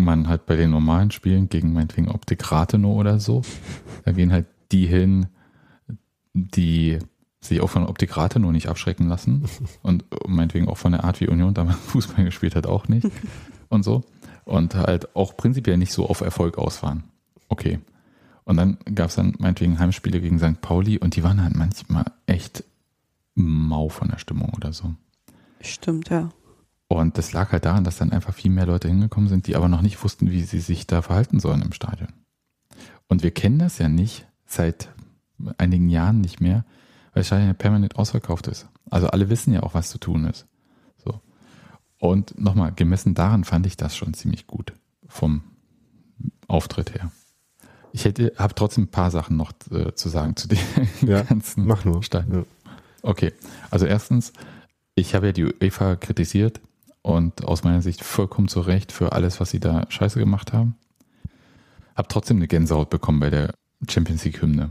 man 0.04 0.28
halt 0.28 0.46
bei 0.46 0.56
den 0.56 0.70
normalen 0.70 1.10
Spielen 1.10 1.48
gegen 1.48 1.72
meinetwegen 1.72 2.08
Optik 2.08 2.50
Rathenow 2.50 2.96
oder 2.96 3.20
so, 3.20 3.42
da 4.04 4.12
gehen 4.12 4.32
halt 4.32 4.46
die 4.72 4.86
hin, 4.86 5.26
die 6.32 6.98
sich 7.40 7.60
auch 7.60 7.70
von 7.70 7.86
Optik 7.86 8.16
Rathenow 8.16 8.52
nicht 8.52 8.68
abschrecken 8.68 9.08
lassen 9.08 9.44
und 9.82 10.04
meinetwegen 10.26 10.68
auch 10.68 10.76
von 10.76 10.92
der 10.92 11.04
Art, 11.04 11.20
wie 11.20 11.28
Union 11.28 11.54
damals 11.54 11.78
Fußball 11.86 12.24
gespielt 12.24 12.54
hat, 12.54 12.66
auch 12.66 12.88
nicht 12.88 13.06
und 13.68 13.82
so. 13.82 14.04
Und 14.44 14.74
halt 14.74 15.14
auch 15.14 15.36
prinzipiell 15.36 15.76
nicht 15.76 15.92
so 15.92 16.08
auf 16.08 16.22
Erfolg 16.22 16.56
aus 16.56 16.82
waren. 16.82 17.04
Okay. 17.48 17.80
Und 18.44 18.56
dann 18.56 18.78
gab 18.94 19.10
es 19.10 19.16
dann 19.16 19.34
meinetwegen 19.38 19.78
Heimspiele 19.78 20.22
gegen 20.22 20.38
St. 20.38 20.62
Pauli 20.62 20.96
und 20.96 21.16
die 21.16 21.22
waren 21.22 21.42
halt 21.42 21.54
manchmal 21.54 22.06
echt 22.24 22.64
mau 23.34 23.90
von 23.90 24.08
der 24.08 24.18
Stimmung 24.18 24.54
oder 24.56 24.72
so. 24.72 24.94
Stimmt, 25.60 26.08
ja. 26.08 26.30
Und 26.88 27.18
das 27.18 27.32
lag 27.32 27.52
halt 27.52 27.66
daran, 27.66 27.84
dass 27.84 27.98
dann 27.98 28.12
einfach 28.12 28.34
viel 28.34 28.50
mehr 28.50 28.66
Leute 28.66 28.88
hingekommen 28.88 29.28
sind, 29.28 29.46
die 29.46 29.56
aber 29.56 29.68
noch 29.68 29.82
nicht 29.82 30.02
wussten, 30.02 30.30
wie 30.30 30.42
sie 30.42 30.60
sich 30.60 30.86
da 30.86 31.02
verhalten 31.02 31.38
sollen 31.38 31.62
im 31.62 31.72
Stadion. 31.72 32.08
Und 33.08 33.22
wir 33.22 33.30
kennen 33.30 33.58
das 33.58 33.78
ja 33.78 33.88
nicht 33.88 34.26
seit 34.46 34.88
einigen 35.58 35.90
Jahren 35.90 36.20
nicht 36.20 36.40
mehr, 36.40 36.64
weil 37.12 37.20
das 37.20 37.26
Stadion 37.26 37.48
ja 37.48 37.54
permanent 37.54 37.96
ausverkauft 37.96 38.46
ist. 38.46 38.66
Also 38.90 39.08
alle 39.08 39.28
wissen 39.28 39.52
ja 39.52 39.62
auch, 39.62 39.74
was 39.74 39.90
zu 39.90 39.98
tun 39.98 40.24
ist. 40.24 40.46
So. 41.04 41.20
Und 41.98 42.40
nochmal, 42.40 42.72
gemessen 42.72 43.14
daran 43.14 43.44
fand 43.44 43.66
ich 43.66 43.76
das 43.76 43.94
schon 43.94 44.14
ziemlich 44.14 44.46
gut 44.46 44.72
vom 45.06 45.42
Auftritt 46.46 46.94
her. 46.94 47.12
Ich 47.92 48.06
hätte, 48.06 48.32
habe 48.38 48.54
trotzdem 48.54 48.84
ein 48.84 48.90
paar 48.90 49.10
Sachen 49.10 49.36
noch 49.36 49.52
äh, 49.70 49.94
zu 49.94 50.08
sagen 50.08 50.36
zu 50.36 50.48
den 50.48 50.58
Ja, 51.02 51.22
ganzen 51.28 51.66
Mach 51.66 51.84
nur. 51.84 52.02
Steinen. 52.02 52.32
Ja. 52.32 52.44
Okay, 53.02 53.32
also 53.70 53.86
erstens, 53.86 54.32
ich 54.94 55.14
habe 55.14 55.26
ja 55.26 55.32
die 55.32 55.44
UEFA 55.44 55.96
kritisiert 55.96 56.60
und 57.02 57.44
aus 57.44 57.64
meiner 57.64 57.82
Sicht 57.82 58.02
vollkommen 58.04 58.48
zu 58.48 58.60
Recht 58.60 58.92
für 58.92 59.12
alles, 59.12 59.40
was 59.40 59.50
sie 59.50 59.60
da 59.60 59.86
scheiße 59.88 60.18
gemacht 60.18 60.52
haben. 60.52 60.76
Hab 61.94 62.08
trotzdem 62.08 62.36
eine 62.36 62.48
Gänsehaut 62.48 62.90
bekommen 62.90 63.20
bei 63.20 63.30
der 63.30 63.54
Champions 63.88 64.24
League 64.24 64.40
Hymne. 64.42 64.70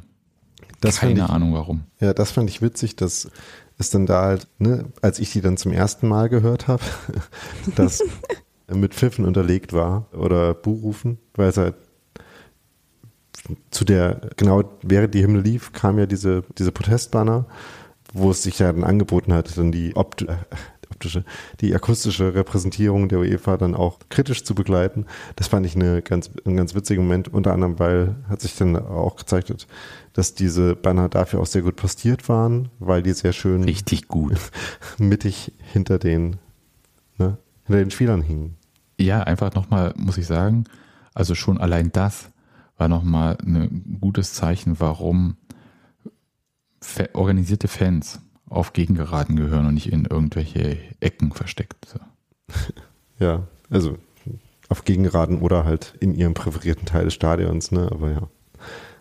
Das 0.81 0.99
fand 0.99 1.15
Keine 1.15 1.25
ich, 1.25 1.31
Ahnung 1.31 1.53
warum. 1.53 1.83
Ja, 1.99 2.13
das 2.13 2.31
fand 2.31 2.49
ich 2.49 2.61
witzig, 2.61 2.95
dass 2.95 3.29
es 3.77 3.89
dann 3.89 4.05
da 4.05 4.23
halt, 4.23 4.47
ne, 4.59 4.85
als 5.01 5.19
ich 5.19 5.31
die 5.31 5.41
dann 5.41 5.57
zum 5.57 5.71
ersten 5.71 6.07
Mal 6.07 6.29
gehört 6.29 6.67
habe, 6.67 6.83
dass 7.75 8.03
mit 8.67 8.93
Pfiffen 8.93 9.25
unterlegt 9.25 9.73
war 9.73 10.07
oder 10.13 10.53
Buhrufen, 10.53 11.17
weil 11.35 11.49
es 11.49 11.57
halt 11.57 11.75
zu 13.71 13.85
der, 13.85 14.31
genau 14.35 14.63
während 14.81 15.13
die 15.13 15.23
Hymne 15.23 15.41
lief, 15.41 15.71
kam 15.71 15.97
ja 15.99 16.05
diese, 16.05 16.43
diese 16.57 16.71
Protestbanner, 16.71 17.45
wo 18.13 18.31
es 18.31 18.43
sich 18.43 18.59
ja 18.59 18.71
dann 18.71 18.83
angeboten 18.83 19.33
hat, 19.33 19.57
dann 19.57 19.71
die 19.71 19.95
opt 19.95 20.25
optische, 20.91 21.23
die 21.61 21.73
akustische 21.73 22.33
Repräsentierung 22.33 23.09
der 23.09 23.19
UEFA 23.19 23.57
dann 23.57 23.75
auch 23.75 23.99
kritisch 24.09 24.43
zu 24.43 24.55
begleiten. 24.55 25.05
Das 25.35 25.47
fand 25.47 25.65
ich 25.65 25.75
eine 25.75 26.01
ganz, 26.01 26.29
einen 26.45 26.57
ganz 26.57 26.75
witzigen 26.75 27.03
Moment, 27.03 27.33
unter 27.33 27.53
anderem, 27.53 27.79
weil 27.79 28.15
hat 28.29 28.41
sich 28.41 28.55
dann 28.55 28.75
auch 28.75 29.15
gezeigt, 29.15 29.67
dass 30.13 30.33
diese 30.33 30.75
Banner 30.75 31.09
dafür 31.09 31.39
auch 31.39 31.45
sehr 31.45 31.61
gut 31.61 31.75
postiert 31.75 32.29
waren, 32.29 32.69
weil 32.79 33.03
die 33.03 33.13
sehr 33.13 33.33
schön 33.33 33.63
Richtig 33.63 34.07
gut. 34.07 34.37
mittig 34.97 35.51
hinter 35.71 35.99
den, 35.99 36.37
ne, 37.17 37.37
hinter 37.65 37.79
den 37.79 37.91
Spielern 37.91 38.21
hingen. 38.21 38.57
Ja, 38.99 39.21
einfach 39.21 39.53
nochmal, 39.53 39.93
muss 39.95 40.17
ich 40.17 40.25
sagen, 40.25 40.65
also 41.13 41.35
schon 41.35 41.57
allein 41.57 41.91
das 41.91 42.31
war 42.77 42.87
nochmal 42.87 43.37
ein 43.43 43.97
gutes 43.99 44.33
Zeichen, 44.33 44.79
warum 44.79 45.35
organisierte 47.13 47.67
Fans 47.67 48.19
auf 48.49 48.73
Gegengeraden 48.73 49.35
gehören 49.35 49.65
und 49.65 49.73
nicht 49.73 49.91
in 49.91 50.05
irgendwelche 50.05 50.77
Ecken 50.99 51.31
versteckt. 51.31 51.85
So. 51.87 51.99
Ja, 53.19 53.47
also 53.71 53.97
auf 54.69 54.83
Gegengeraden 54.85 55.39
oder 55.41 55.65
halt 55.65 55.95
in 55.99 56.13
ihrem 56.13 56.35
präferierten 56.35 56.85
Teil 56.85 57.05
des 57.05 57.15
Stadions, 57.15 57.71
ne, 57.71 57.87
aber 57.91 58.11
ja. 58.11 58.21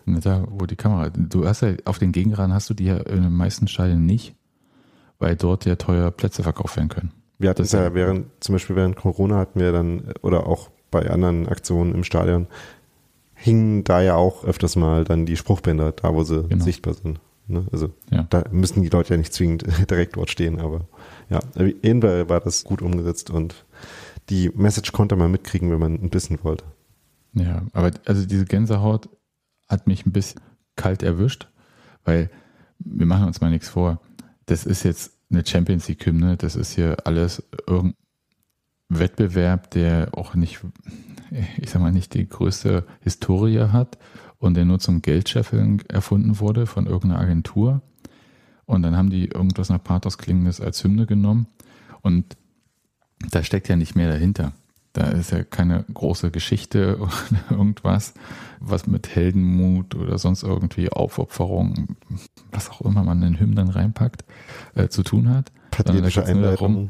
Da, 0.07 0.43
wo 0.49 0.65
die 0.65 0.75
Kamera, 0.75 1.09
du 1.11 1.45
hast 1.47 1.61
ja, 1.61 1.73
auf 1.85 1.99
den 1.99 2.11
Gegengeraden 2.13 2.51
hast 2.53 2.67
du 2.69 2.73
die 2.73 2.85
ja 2.85 2.97
in 2.97 3.21
den 3.21 3.33
meisten 3.33 3.67
Stadien 3.67 4.05
nicht, 4.07 4.33
weil 5.19 5.35
dort 5.35 5.65
ja 5.65 5.75
teuer 5.75 6.09
Plätze 6.09 6.41
verkauft 6.41 6.77
werden 6.77 6.89
können. 6.89 7.11
Wir 7.37 7.49
hatten 7.51 7.59
Das 7.61 7.67
es 7.67 7.73
ja 7.73 7.83
ja- 7.83 7.93
während, 7.93 8.25
zum 8.39 8.53
Beispiel 8.53 8.75
während 8.75 8.95
Corona 8.95 9.37
hatten 9.37 9.59
wir 9.59 9.71
dann, 9.71 10.11
oder 10.23 10.47
auch 10.47 10.69
bei 10.89 11.07
anderen 11.11 11.47
Aktionen 11.47 11.93
im 11.93 12.03
Stadion, 12.03 12.47
hingen 13.35 13.83
da 13.83 14.01
ja 14.01 14.15
auch 14.15 14.43
öfters 14.45 14.75
mal 14.77 15.03
dann 15.03 15.27
die 15.27 15.37
Spruchbänder, 15.37 15.91
da 15.91 16.13
wo 16.15 16.23
sie 16.23 16.43
Genau. 16.49 16.63
sichtbar 16.63 16.95
sind. 16.95 17.19
Ne? 17.47 17.65
Also 17.71 17.93
Ja. 18.11 18.23
da 18.29 18.43
müssen 18.51 18.83
die 18.83 18.89
Leute 18.89 19.13
ja 19.13 19.17
nicht 19.17 19.33
zwingend 19.33 19.63
direkt 19.89 20.15
dort 20.17 20.29
stehen, 20.29 20.59
aber 20.59 20.87
ja, 21.29 21.39
jedenfalls 21.81 22.29
war 22.29 22.39
das 22.39 22.63
gut 22.63 22.81
umgesetzt 22.81 23.29
und 23.29 23.65
die 24.29 24.49
Message 24.55 24.91
konnte 24.91 25.15
man 25.15 25.31
mitkriegen, 25.31 25.71
wenn 25.71 25.79
man 25.79 25.93
ein 25.95 26.09
bisschen 26.09 26.43
wollte. 26.43 26.65
Ja, 27.33 27.63
aber 27.73 27.91
also 28.05 28.25
diese 28.25 28.45
Gänsehaut 28.45 29.09
hat 29.69 29.87
mich 29.87 30.05
ein 30.05 30.11
bisschen 30.11 30.41
kalt 30.75 31.03
erwischt, 31.03 31.47
weil 32.03 32.29
wir 32.79 33.05
machen 33.05 33.27
uns 33.27 33.41
mal 33.41 33.49
nichts 33.49 33.69
vor. 33.69 34.01
Das 34.45 34.65
ist 34.65 34.83
jetzt 34.83 35.13
eine 35.29 35.45
Champions 35.45 35.87
League 35.87 36.05
Hymne, 36.05 36.37
das 36.37 36.55
ist 36.55 36.73
hier 36.73 36.97
alles 37.05 37.43
irgendein 37.67 37.95
Wettbewerb, 38.89 39.71
der 39.71 40.09
auch 40.13 40.35
nicht, 40.35 40.59
ich 41.57 41.69
sag 41.69 41.81
mal, 41.81 41.91
nicht 41.91 42.13
die 42.13 42.27
größte 42.27 42.85
Historie 43.01 43.59
hat 43.71 43.97
und 44.39 44.55
der 44.55 44.65
nur 44.65 44.79
zum 44.79 45.01
Geldscheffeln 45.01 45.81
erfunden 45.89 46.39
wurde 46.39 46.65
von 46.65 46.85
irgendeiner 46.85 47.21
Agentur. 47.21 47.81
Und 48.65 48.83
dann 48.83 48.97
haben 48.97 49.09
die 49.09 49.25
irgendwas 49.25 49.69
nach 49.69 49.83
Pathos 49.83 50.17
klingendes 50.17 50.59
als 50.59 50.83
Hymne 50.83 51.05
genommen 51.05 51.47
und 52.01 52.37
da 53.31 53.43
steckt 53.43 53.67
ja 53.69 53.75
nicht 53.75 53.95
mehr 53.95 54.09
dahinter. 54.09 54.53
Da 54.93 55.09
ist 55.09 55.31
ja 55.31 55.43
keine 55.43 55.85
große 55.93 56.31
Geschichte 56.31 56.97
oder 56.99 57.11
irgendwas, 57.51 58.13
was 58.59 58.87
mit 58.87 59.15
Heldenmut 59.15 59.95
oder 59.95 60.17
sonst 60.17 60.43
irgendwie 60.43 60.91
Aufopferung, 60.91 61.97
was 62.51 62.69
auch 62.69 62.81
immer 62.81 63.03
man 63.03 63.21
in 63.21 63.39
Hymnen 63.39 63.69
reinpackt, 63.69 64.25
äh, 64.75 64.87
zu 64.87 65.03
tun 65.03 65.29
hat. 65.29 65.51
Pathetische 65.71 66.25
Einleitung. 66.25 66.89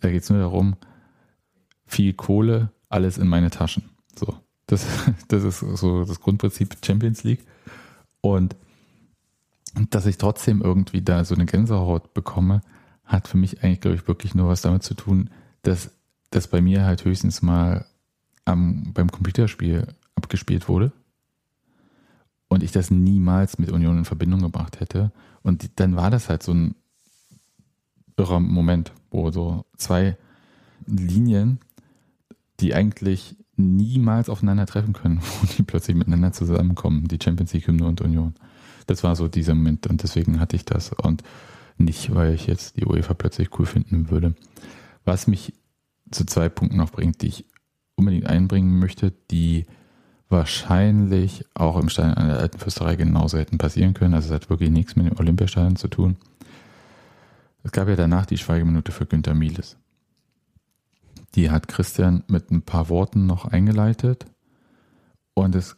da 0.00 0.10
geht 0.10 0.22
es 0.22 0.30
nur 0.30 0.40
darum, 0.40 0.76
viel 1.86 2.12
Kohle, 2.12 2.70
alles 2.88 3.18
in 3.18 3.28
meine 3.28 3.50
Taschen. 3.50 3.84
So, 4.14 4.34
das, 4.66 4.86
das 5.28 5.44
ist 5.44 5.60
so 5.60 6.04
das 6.04 6.20
Grundprinzip 6.20 6.76
Champions 6.84 7.24
League. 7.24 7.44
Und 8.20 8.56
dass 9.90 10.06
ich 10.06 10.18
trotzdem 10.18 10.62
irgendwie 10.62 11.02
da 11.02 11.24
so 11.24 11.34
eine 11.34 11.46
Gänsehaut 11.46 12.14
bekomme, 12.14 12.62
hat 13.04 13.28
für 13.28 13.36
mich 13.36 13.62
eigentlich, 13.62 13.80
glaube 13.80 13.96
ich, 13.96 14.08
wirklich 14.08 14.34
nur 14.34 14.48
was 14.48 14.62
damit 14.62 14.82
zu 14.82 14.94
tun, 14.94 15.30
dass 15.62 15.90
das 16.30 16.48
bei 16.48 16.60
mir 16.60 16.84
halt 16.84 17.04
höchstens 17.04 17.42
mal 17.42 17.86
am, 18.44 18.92
beim 18.92 19.10
Computerspiel 19.10 19.86
abgespielt 20.16 20.68
wurde 20.68 20.92
und 22.48 22.62
ich 22.62 22.72
das 22.72 22.90
niemals 22.90 23.58
mit 23.58 23.70
Union 23.70 23.98
in 23.98 24.04
Verbindung 24.04 24.40
gebracht 24.40 24.80
hätte. 24.80 25.12
Und 25.42 25.78
dann 25.78 25.96
war 25.96 26.10
das 26.10 26.28
halt 26.28 26.42
so 26.42 26.52
ein 26.52 26.74
irrer 28.16 28.40
Moment, 28.40 28.92
wo 29.10 29.30
so 29.30 29.66
zwei 29.76 30.16
Linien, 30.86 31.60
die 32.60 32.74
eigentlich 32.74 33.36
niemals 33.56 34.28
aufeinandertreffen 34.28 34.92
können, 34.92 35.20
wo 35.40 35.46
die 35.56 35.62
plötzlich 35.62 35.96
miteinander 35.96 36.32
zusammenkommen, 36.32 37.08
die 37.08 37.18
Champions 37.22 37.52
League 37.52 37.66
Hymne 37.66 37.86
und 37.86 38.00
Union. 38.00 38.34
Das 38.86 39.02
war 39.02 39.16
so 39.16 39.28
dieser 39.28 39.54
Moment 39.54 39.86
und 39.86 40.02
deswegen 40.02 40.38
hatte 40.38 40.56
ich 40.56 40.64
das 40.64 40.92
und 40.92 41.22
nicht, 41.78 42.14
weil 42.14 42.34
ich 42.34 42.46
jetzt 42.46 42.76
die 42.76 42.86
UEFA 42.86 43.14
plötzlich 43.14 43.58
cool 43.58 43.66
finden 43.66 44.10
würde. 44.10 44.34
Was 45.04 45.26
mich 45.26 45.52
zu 46.10 46.24
zwei 46.24 46.48
Punkten 46.48 46.78
noch 46.78 46.90
bringt, 46.90 47.22
die 47.22 47.28
ich 47.28 47.44
unbedingt 47.96 48.26
einbringen 48.26 48.78
möchte, 48.78 49.12
die 49.30 49.66
wahrscheinlich 50.28 51.44
auch 51.54 51.78
im 51.78 51.88
Stadion 51.88 52.14
an 52.14 52.28
der 52.28 52.38
Alten 52.38 52.58
Fürsterei 52.58 52.96
genauso 52.96 53.38
hätten 53.38 53.58
passieren 53.58 53.94
können. 53.94 54.14
Also 54.14 54.28
es 54.28 54.34
hat 54.34 54.50
wirklich 54.50 54.70
nichts 54.70 54.96
mit 54.96 55.06
dem 55.06 55.18
Olympiastadion 55.18 55.76
zu 55.76 55.88
tun. 55.88 56.16
Es 57.62 57.72
gab 57.72 57.88
ja 57.88 57.96
danach 57.96 58.26
die 58.26 58.38
Schweigeminute 58.38 58.92
für 58.92 59.06
Günter 59.06 59.34
Mieles. 59.34 59.76
Die 61.36 61.50
hat 61.50 61.68
Christian 61.68 62.24
mit 62.28 62.50
ein 62.50 62.62
paar 62.62 62.88
Worten 62.88 63.26
noch 63.26 63.44
eingeleitet 63.44 64.26
und 65.34 65.54
es 65.54 65.76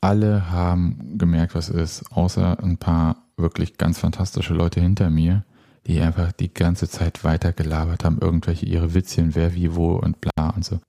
alle 0.00 0.50
haben 0.50 1.16
gemerkt, 1.16 1.54
was 1.54 1.68
es 1.68 2.00
ist, 2.00 2.12
außer 2.12 2.62
ein 2.62 2.76
paar 2.76 3.28
wirklich 3.36 3.78
ganz 3.78 4.00
fantastische 4.00 4.54
Leute 4.54 4.80
hinter 4.80 5.08
mir, 5.08 5.44
die 5.86 6.00
einfach 6.00 6.32
die 6.32 6.52
ganze 6.52 6.88
Zeit 6.88 7.22
weiter 7.24 7.52
gelabert 7.52 8.04
haben, 8.04 8.18
irgendwelche 8.20 8.66
ihre 8.66 8.94
Witzchen, 8.94 9.34
wer, 9.34 9.54
wie, 9.54 9.74
wo 9.74 9.92
und 9.94 10.20
bla 10.20 10.50
und 10.50 10.64
so. 10.64 10.80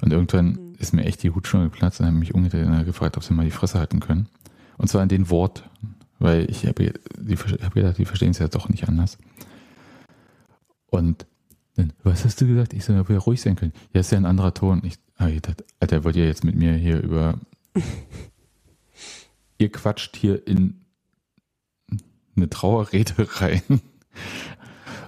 Und 0.00 0.12
irgendwann 0.12 0.58
Mhm. 0.74 0.74
ist 0.78 0.92
mir 0.92 1.04
echt 1.04 1.22
die 1.22 1.30
Hutschnur 1.30 1.64
geplatzt 1.64 2.00
und 2.00 2.06
haben 2.06 2.18
mich 2.18 2.34
umgedreht 2.34 2.66
und 2.66 2.84
gefragt, 2.84 3.16
ob 3.16 3.22
sie 3.24 3.34
mal 3.34 3.44
die 3.44 3.50
Fresse 3.50 3.78
halten 3.78 4.00
können. 4.00 4.28
Und 4.76 4.88
zwar 4.88 5.02
in 5.02 5.08
den 5.08 5.30
Wort, 5.30 5.68
weil 6.18 6.50
ich 6.50 6.66
habe 6.66 6.92
hab 7.62 7.74
gedacht, 7.74 7.98
die 7.98 8.04
verstehen 8.04 8.30
es 8.30 8.38
ja 8.38 8.48
doch 8.48 8.68
nicht 8.68 8.88
anders. 8.88 9.18
Und 10.90 11.26
dann, 11.76 11.92
was 12.02 12.24
hast 12.24 12.40
du 12.40 12.46
gesagt? 12.46 12.72
Ich 12.72 12.84
soll 12.84 12.96
ja 12.96 13.18
ruhig 13.18 13.40
sein 13.40 13.56
können. 13.56 13.72
Ja, 13.92 14.00
ist 14.00 14.12
ja 14.12 14.18
ein 14.18 14.26
anderer 14.26 14.54
Ton. 14.54 14.82
Ich, 14.84 14.98
ah, 15.16 15.28
ich 15.28 15.42
dachte, 15.42 15.64
Alter, 15.80 16.04
wollt 16.04 16.16
ihr 16.16 16.26
jetzt 16.26 16.44
mit 16.44 16.54
mir 16.54 16.74
hier 16.74 17.02
über. 17.02 17.38
ihr 19.58 19.70
quatscht 19.70 20.16
hier 20.16 20.46
in 20.46 20.80
eine 22.36 22.50
Trauerrede 22.50 23.14
rein. 23.40 23.62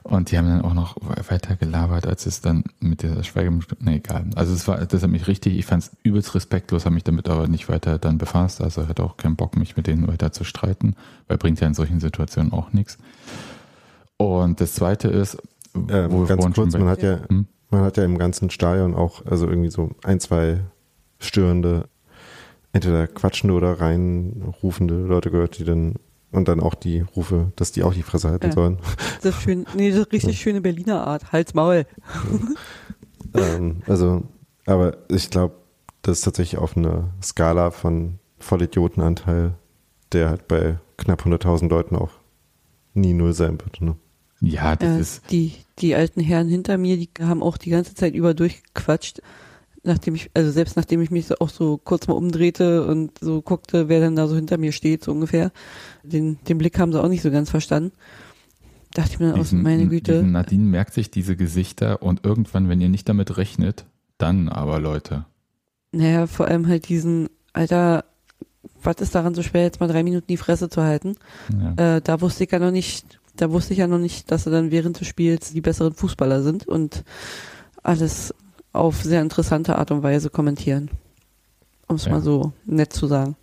Und 0.02 0.30
die 0.30 0.38
haben 0.38 0.46
dann 0.46 0.62
auch 0.62 0.74
noch 0.74 0.96
weiter 1.28 1.56
gelabert, 1.56 2.06
als 2.06 2.26
es 2.26 2.40
dann 2.40 2.62
mit 2.78 3.02
der 3.02 3.24
Schweigeminute, 3.24 3.76
nee, 3.80 3.96
egal. 3.96 4.26
Also 4.36 4.54
es 4.54 4.68
war, 4.68 4.84
das 4.86 5.02
hat 5.02 5.10
mich 5.10 5.26
richtig, 5.26 5.58
ich 5.58 5.66
fand 5.66 5.82
es 5.82 5.96
übelst 6.04 6.36
respektlos, 6.36 6.84
habe 6.84 6.94
mich 6.94 7.02
damit 7.02 7.28
aber 7.28 7.48
nicht 7.48 7.68
weiter 7.68 7.98
dann 7.98 8.16
befasst, 8.16 8.60
also 8.60 8.86
hatte 8.86 9.02
auch 9.02 9.16
keinen 9.16 9.34
Bock, 9.34 9.56
mich 9.56 9.76
mit 9.76 9.88
denen 9.88 10.06
weiter 10.06 10.30
zu 10.30 10.44
streiten, 10.44 10.94
weil 11.26 11.38
bringt 11.38 11.58
ja 11.58 11.66
in 11.66 11.74
solchen 11.74 11.98
Situationen 11.98 12.52
auch 12.52 12.72
nichts. 12.72 12.98
Und 14.16 14.60
das 14.60 14.74
zweite 14.74 15.08
ist, 15.08 15.38
Äh, 15.88 16.08
ganz 16.26 16.54
kurz, 16.54 16.72
man 16.74 16.88
hat 16.88 17.02
ja, 17.02 17.20
Hm? 17.28 17.46
man 17.70 17.82
hat 17.82 17.96
ja 17.96 18.04
im 18.04 18.18
ganzen 18.18 18.50
Stadion 18.50 18.94
auch, 18.94 19.24
also 19.26 19.48
irgendwie 19.48 19.70
so 19.70 19.90
ein, 20.04 20.20
zwei 20.20 20.60
störende, 21.18 21.88
entweder 22.72 23.06
quatschende 23.06 23.54
oder 23.54 23.80
reinrufende 23.80 24.94
Leute 25.06 25.30
gehört, 25.30 25.58
die 25.58 25.64
dann 25.64 25.94
und 26.32 26.48
dann 26.48 26.60
auch 26.60 26.74
die 26.74 27.00
Rufe, 27.14 27.52
dass 27.56 27.72
die 27.72 27.82
auch 27.82 27.94
die 27.94 28.02
Fresse 28.02 28.28
halten 28.28 28.46
Ja. 28.48 28.52
sollen. 28.52 28.78
Das 29.22 29.36
ist 29.36 29.42
schön, 29.42 29.64
nee, 29.74 29.90
das 29.90 30.00
ist 30.00 30.12
richtig 30.12 30.38
schöne 30.40 30.60
Berliner 30.60 31.06
Art. 31.06 31.32
Hals, 31.32 31.54
Maul. 31.54 31.86
ähm, 33.34 33.82
also, 33.86 34.22
aber 34.66 34.96
ich 35.08 35.30
glaube, 35.30 35.54
das 36.02 36.18
ist 36.18 36.24
tatsächlich 36.24 36.58
auf 36.60 36.76
einer 36.76 37.10
Skala 37.22 37.70
von 37.70 38.18
Vollidiotenanteil, 38.38 39.54
der 40.12 40.28
halt 40.30 40.48
bei 40.48 40.78
knapp 40.98 41.22
100.000 41.24 41.68
Leuten 41.68 41.96
auch 41.96 42.10
nie 42.94 43.12
null 43.14 43.32
sein 43.32 43.58
wird. 43.60 43.80
Ne? 43.80 43.96
Ja, 44.40 44.76
das 44.76 44.96
Äh, 44.96 45.00
ist, 45.00 45.22
die, 45.30 45.52
die 45.78 45.94
alten 45.94 46.20
Herren 46.20 46.48
hinter 46.48 46.78
mir, 46.78 46.96
die 46.96 47.08
haben 47.20 47.42
auch 47.42 47.56
die 47.56 47.70
ganze 47.70 47.94
Zeit 47.94 48.14
über 48.14 48.34
durchgequatscht. 48.34 49.20
Nachdem 49.82 50.16
ich, 50.16 50.30
also 50.34 50.50
selbst 50.50 50.76
nachdem 50.76 51.00
ich 51.00 51.10
mich 51.12 51.26
so 51.26 51.36
auch 51.38 51.48
so 51.48 51.78
kurz 51.78 52.08
mal 52.08 52.14
umdrehte 52.14 52.86
und 52.86 53.18
so 53.20 53.40
guckte, 53.40 53.88
wer 53.88 54.00
denn 54.00 54.16
da 54.16 54.26
so 54.26 54.34
hinter 54.34 54.58
mir 54.58 54.72
steht, 54.72 55.04
so 55.04 55.12
ungefähr. 55.12 55.52
Den, 56.02 56.38
den 56.48 56.58
Blick 56.58 56.78
haben 56.78 56.92
sie 56.92 57.00
auch 57.00 57.08
nicht 57.08 57.22
so 57.22 57.30
ganz 57.30 57.50
verstanden. 57.50 57.92
Dachte 58.94 59.10
ich 59.12 59.18
mir 59.20 59.28
dann 59.30 59.36
diesen, 59.40 59.62
meine 59.62 59.86
Güte. 59.86 60.22
Nadine 60.24 60.64
merkt 60.64 60.94
sich 60.94 61.10
diese 61.10 61.36
Gesichter 61.36 62.02
und 62.02 62.24
irgendwann, 62.24 62.68
wenn 62.68 62.80
ihr 62.80 62.88
nicht 62.88 63.08
damit 63.08 63.36
rechnet, 63.36 63.84
dann 64.18 64.48
aber 64.48 64.80
Leute. 64.80 65.26
Naja, 65.92 66.26
vor 66.26 66.48
allem 66.48 66.66
halt 66.66 66.88
diesen, 66.88 67.28
Alter, 67.52 68.04
was 68.82 68.96
ist 68.96 69.14
daran 69.14 69.34
so 69.34 69.42
schwer, 69.42 69.62
jetzt 69.62 69.80
mal 69.80 69.88
drei 69.88 70.02
Minuten 70.02 70.26
die 70.28 70.36
Fresse 70.36 70.68
zu 70.68 70.82
halten? 70.82 71.16
Ja. 71.76 71.96
Äh, 71.96 72.00
da 72.00 72.20
wusste 72.20 72.44
ich 72.44 72.50
ja 72.50 72.58
noch 72.58 72.70
nicht, 72.72 73.20
da 73.36 73.50
wusste 73.50 73.72
ich 73.72 73.78
ja 73.78 73.86
noch 73.86 73.98
nicht, 73.98 74.30
dass 74.30 74.44
sie 74.44 74.50
dann 74.50 74.70
während 74.70 75.00
des 75.00 75.06
Spiels 75.06 75.52
die 75.52 75.60
besseren 75.60 75.94
Fußballer 75.94 76.42
sind 76.42 76.66
und 76.66 77.04
alles 77.82 78.34
auf 78.72 79.02
sehr 79.02 79.22
interessante 79.22 79.78
Art 79.78 79.90
und 79.90 80.02
Weise 80.02 80.30
kommentieren. 80.30 80.90
Um 81.88 81.96
es 81.96 82.04
Ja. 82.06 82.12
mal 82.12 82.22
so 82.22 82.52
nett 82.64 82.92
zu 82.92 83.06
sagen. 83.06 83.36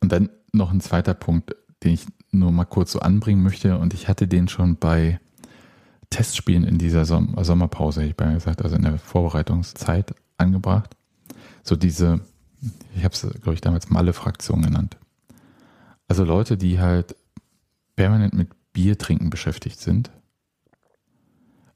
Und 0.00 0.12
dann 0.12 0.30
noch 0.52 0.70
ein 0.72 0.80
zweiter 0.80 1.14
Punkt, 1.14 1.54
den 1.84 1.94
ich 1.94 2.06
nur 2.30 2.52
mal 2.52 2.64
kurz 2.64 2.92
so 2.92 3.00
anbringen 3.00 3.42
möchte. 3.42 3.78
Und 3.78 3.94
ich 3.94 4.08
hatte 4.08 4.26
den 4.28 4.48
schon 4.48 4.76
bei 4.76 5.20
Testspielen 6.10 6.64
in 6.64 6.78
dieser 6.78 7.04
Som 7.04 7.36
Sommerpause, 7.42 8.02
ich 8.02 8.14
habe 8.18 8.34
gesagt, 8.34 8.62
also 8.62 8.76
in 8.76 8.82
der 8.82 8.98
Vorbereitungszeit 8.98 10.14
angebracht. 10.38 10.96
So 11.62 11.76
diese, 11.76 12.20
ich 12.96 13.04
habe 13.04 13.14
es, 13.14 13.20
glaube 13.20 13.54
ich, 13.54 13.60
damals 13.60 13.90
Malle-Fraktion 13.90 14.62
genannt. 14.62 14.96
Also 16.08 16.24
Leute, 16.24 16.56
die 16.56 16.80
halt 16.80 17.14
permanent 17.94 18.34
mit 18.34 18.48
Bier 18.72 18.98
trinken 18.98 19.30
beschäftigt 19.30 19.80
sind, 19.80 20.10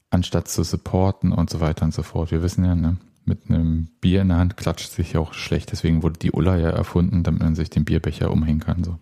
anstatt 0.09 0.47
zu 0.47 0.63
supporten 0.63 1.31
und 1.31 1.49
so 1.49 1.59
weiter 1.59 1.85
und 1.85 1.93
so 1.93 2.03
fort. 2.03 2.31
Wir 2.31 2.41
wissen 2.41 2.65
ja, 2.65 2.75
ne, 2.75 2.97
mit 3.25 3.49
einem 3.49 3.89
Bier 4.01 4.21
in 4.21 4.29
der 4.29 4.37
Hand 4.37 4.57
klatscht 4.57 4.91
sich 4.91 5.17
auch 5.17 5.33
schlecht. 5.33 5.71
Deswegen 5.71 6.03
wurde 6.03 6.19
die 6.19 6.31
Ulla 6.31 6.57
ja 6.57 6.69
erfunden, 6.69 7.23
damit 7.23 7.41
man 7.41 7.55
sich 7.55 7.69
den 7.69 7.85
Bierbecher 7.85 8.31
umhängen 8.31 8.59
kann. 8.59 8.83
So. 8.83 8.97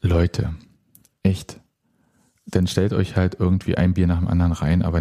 Leute, 0.00 0.54
echt. 1.22 1.60
Dann 2.46 2.66
stellt 2.66 2.92
euch 2.92 3.16
halt 3.16 3.36
irgendwie 3.38 3.76
ein 3.76 3.94
Bier 3.94 4.06
nach 4.06 4.18
dem 4.18 4.28
anderen 4.28 4.52
rein, 4.52 4.82
aber 4.82 5.00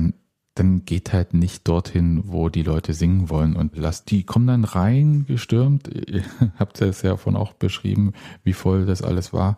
dann 0.55 0.85
geht 0.85 1.11
halt 1.11 1.33
nicht 1.33 1.67
dorthin, 1.67 2.23
wo 2.27 2.47
die 2.47 2.63
Leute 2.63 2.93
singen 2.93 3.29
wollen 3.29 3.55
und 3.55 3.77
lasst 3.77 4.09
die 4.09 4.23
kommen 4.23 4.47
dann 4.47 4.63
rein 4.63 5.25
gestürmt. 5.27 5.89
Ihr 5.89 6.23
habt 6.59 6.81
es 6.81 7.01
ja 7.01 7.17
von 7.17 7.35
auch 7.35 7.53
beschrieben, 7.53 8.13
wie 8.43 8.53
voll 8.53 8.85
das 8.85 9.01
alles 9.01 9.33
war 9.33 9.57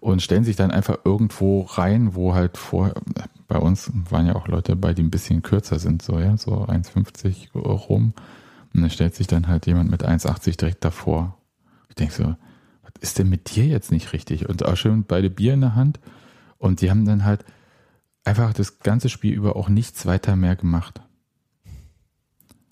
und 0.00 0.22
stellen 0.22 0.44
sich 0.44 0.56
dann 0.56 0.70
einfach 0.70 0.98
irgendwo 1.04 1.62
rein, 1.62 2.14
wo 2.14 2.34
halt 2.34 2.56
vor 2.56 2.94
bei 3.46 3.58
uns 3.58 3.90
waren 4.10 4.26
ja 4.26 4.36
auch 4.36 4.46
Leute 4.46 4.76
bei, 4.76 4.92
die 4.92 5.02
ein 5.02 5.10
bisschen 5.10 5.42
kürzer 5.42 5.78
sind, 5.78 6.02
so 6.02 6.18
ja, 6.18 6.36
so 6.36 6.66
1,50 6.66 7.56
rum. 7.58 8.12
Und 8.74 8.82
dann 8.82 8.90
stellt 8.90 9.14
sich 9.14 9.26
dann 9.26 9.48
halt 9.48 9.66
jemand 9.66 9.90
mit 9.90 10.06
1,80 10.06 10.58
direkt 10.58 10.84
davor. 10.84 11.36
Ich 11.88 11.94
denke 11.94 12.12
so, 12.12 12.24
was 12.24 12.92
ist 13.00 13.18
denn 13.18 13.30
mit 13.30 13.56
dir 13.56 13.64
jetzt 13.64 13.90
nicht 13.90 14.12
richtig? 14.12 14.48
Und 14.48 14.64
auch 14.66 14.76
schön 14.76 15.04
beide 15.08 15.30
Bier 15.30 15.54
in 15.54 15.62
der 15.62 15.74
Hand. 15.74 15.98
Und 16.58 16.82
die 16.82 16.90
haben 16.90 17.06
dann 17.06 17.24
halt 17.24 17.44
einfach 18.24 18.52
das 18.52 18.80
ganze 18.80 19.08
Spiel 19.08 19.34
über 19.34 19.56
auch 19.56 19.68
nichts 19.68 20.06
weiter 20.06 20.36
mehr 20.36 20.56
gemacht. 20.56 21.00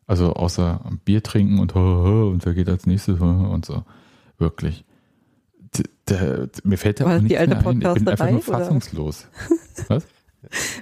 Also 0.07 0.35
außer 0.35 0.85
Bier 1.05 1.23
trinken 1.23 1.59
und 1.59 1.75
und 1.75 2.45
wer 2.45 2.55
geht 2.55 2.69
als 2.69 2.87
nächstes 2.87 3.21
und 3.21 3.65
so. 3.67 3.85
Wirklich. 4.39 4.85
D 5.77 5.85
d 6.09 6.49
mir 6.65 6.79
fällt 6.79 7.01
da 7.01 7.07
War 7.07 7.17
auch 7.17 7.21
das 7.21 7.29
die 7.29 7.35
nichts 7.35 7.41
alte 7.41 7.55
mehr 7.57 7.67
ein. 7.67 7.79
Ich 7.79 7.95
bin 7.95 8.09
einfach 8.09 8.31
nur 8.31 8.43
fassungslos. 8.43 9.27
Was? 9.89 10.07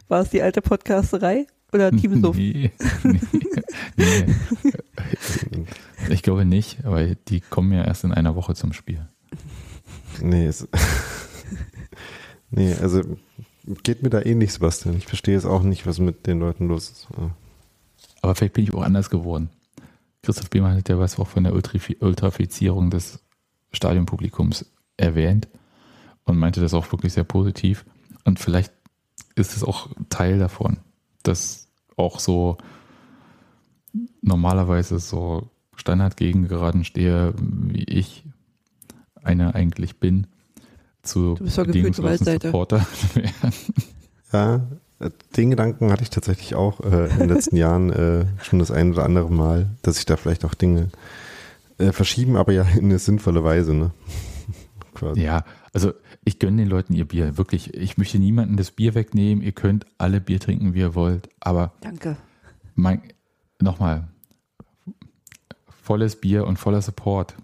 War 0.09 0.21
es 0.21 0.31
die 0.31 0.43
alte 0.43 0.61
Podcasterei 0.61 1.47
oder 1.73 1.91
Teamsuff? 1.97 2.37
Nee, 2.37 2.71
nee, 3.05 3.21
nee. 3.97 4.27
Ich 6.11 6.23
glaube 6.23 6.45
nicht, 6.45 6.85
weil 6.85 7.17
die 7.29 7.41
kommen 7.41 7.73
ja 7.73 7.83
erst 7.83 8.05
in 8.05 8.13
einer 8.13 8.37
Woche 8.37 8.55
zum 8.55 8.75
Spiel. 8.75 9.09
Nee, 10.21 10.47
es, 10.47 10.69
nee, 12.51 12.75
also 12.75 13.03
geht 13.83 14.03
mir 14.03 14.11
da 14.11 14.21
ähnlich, 14.23 14.53
Sebastian. 14.53 14.97
Ich 14.97 15.07
verstehe 15.07 15.37
es 15.37 15.47
auch 15.47 15.63
nicht, 15.63 15.87
was 15.87 15.99
mit 15.99 16.27
den 16.27 16.41
Leuten 16.41 16.69
los 16.69 16.91
ist. 16.91 17.09
Aber 18.23 18.35
vielleicht 18.35 18.55
bin 18.55 18.65
ich 18.65 18.75
auch 18.75 18.83
anders 18.83 19.11
geworden. 19.11 19.51
Christoph 20.23 20.51
Biemann 20.51 20.77
hat 20.77 20.89
ja 20.89 20.99
was 20.99 21.19
auch 21.19 21.29
von 21.29 21.45
der 21.45 21.55
Ultrafizierung 21.55 22.91
des 22.91 23.21
Stadionpublikums 23.73 24.67
erwähnt 24.97 25.49
und 26.25 26.39
meinte 26.39 26.61
das 26.61 26.75
auch 26.75 26.91
wirklich 26.93 27.13
sehr 27.13 27.25
positiv. 27.25 27.85
Und 28.25 28.39
vielleicht 28.39 28.73
ist 29.35 29.57
es 29.57 29.65
auch 29.65 29.91
Teil 30.09 30.39
davon, 30.39 30.79
dass 31.23 31.69
auch 31.97 32.21
so 32.21 32.57
normalerweise 34.23 34.99
so 34.99 35.51
Standardgegengeraden 35.77 36.85
stehe, 36.85 37.35
wie 37.37 37.85
ich 37.85 38.25
einer 39.23 39.55
eigentlich 39.55 39.99
bin, 40.01 40.27
zu 41.05 41.35
du 41.35 41.45
bist 41.45 41.59
doch 41.59 41.67
bedingungslosen 41.67 42.41
Supporter 42.41 42.87
werden. 43.15 43.53
Ja, 44.33 44.61
den 45.37 45.51
Gedanken 45.51 45.93
hatte 45.93 46.03
ich 46.03 46.11
tatsächlich 46.11 46.55
auch 46.55 46.81
äh, 46.81 47.09
in 47.11 47.19
den 47.19 47.29
letzten 47.29 47.57
Jahren 47.65 47.91
äh, 47.91 48.27
schon 48.43 48.59
das 48.59 48.71
ein 48.71 48.93
oder 48.93 49.05
andere 49.05 49.31
Mal, 49.31 49.71
dass 49.83 49.97
sich 49.97 50.07
da 50.07 50.17
vielleicht 50.17 50.45
auch 50.45 50.55
Dinge 50.55 50.89
äh, 51.79 51.93
verschieben, 51.93 52.37
aber 52.37 52.53
ja 52.53 52.63
in 52.63 52.85
eine 52.85 52.99
sinnvolle 52.99 53.45
Weise. 53.45 53.75
Ne? 53.75 53.91
ja, 55.15 55.45
also 55.73 55.93
ich 56.25 56.39
gönne 56.39 56.59
den 56.59 56.69
Leuten 56.69 56.95
ihr 56.95 57.07
Bier, 57.07 57.37
wirklich. 57.37 57.75
Ich 57.75 57.99
möchte 57.99 58.19
niemandem 58.19 58.57
das 58.57 58.71
Bier 58.71 58.95
wegnehmen. 58.95 59.43
Ihr 59.45 59.53
könnt 59.53 59.85
alle 59.99 60.21
Bier 60.21 60.41
trinken, 60.41 60.75
wie 60.75 60.81
ihr 60.81 60.95
wollt, 60.95 61.29
aber 61.41 61.73
Danke. 61.81 62.17
Mein, 62.75 63.03
nochmal, 63.61 64.09
volles 65.83 66.17
Bier 66.17 66.47
und 66.47 66.59
voller 66.59 66.81
Support. 66.81 67.35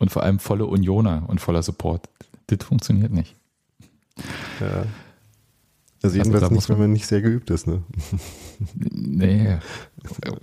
Und 0.00 0.10
vor 0.10 0.24
allem 0.24 0.40
volle 0.40 0.66
Unioner 0.66 1.24
und 1.28 1.40
voller 1.40 1.62
Support. 1.62 2.08
Das 2.48 2.66
funktioniert 2.66 3.12
nicht. 3.12 3.36
Ja. 4.60 4.86
Also 6.02 6.16
jedenfalls 6.16 6.44
also, 6.44 6.54
nicht, 6.54 6.68
wenn 6.70 6.78
man 6.78 6.92
nicht 6.92 7.06
sehr 7.06 7.20
geübt 7.20 7.50
ist, 7.50 7.66
ne? 7.66 7.82
Nee. 8.80 9.58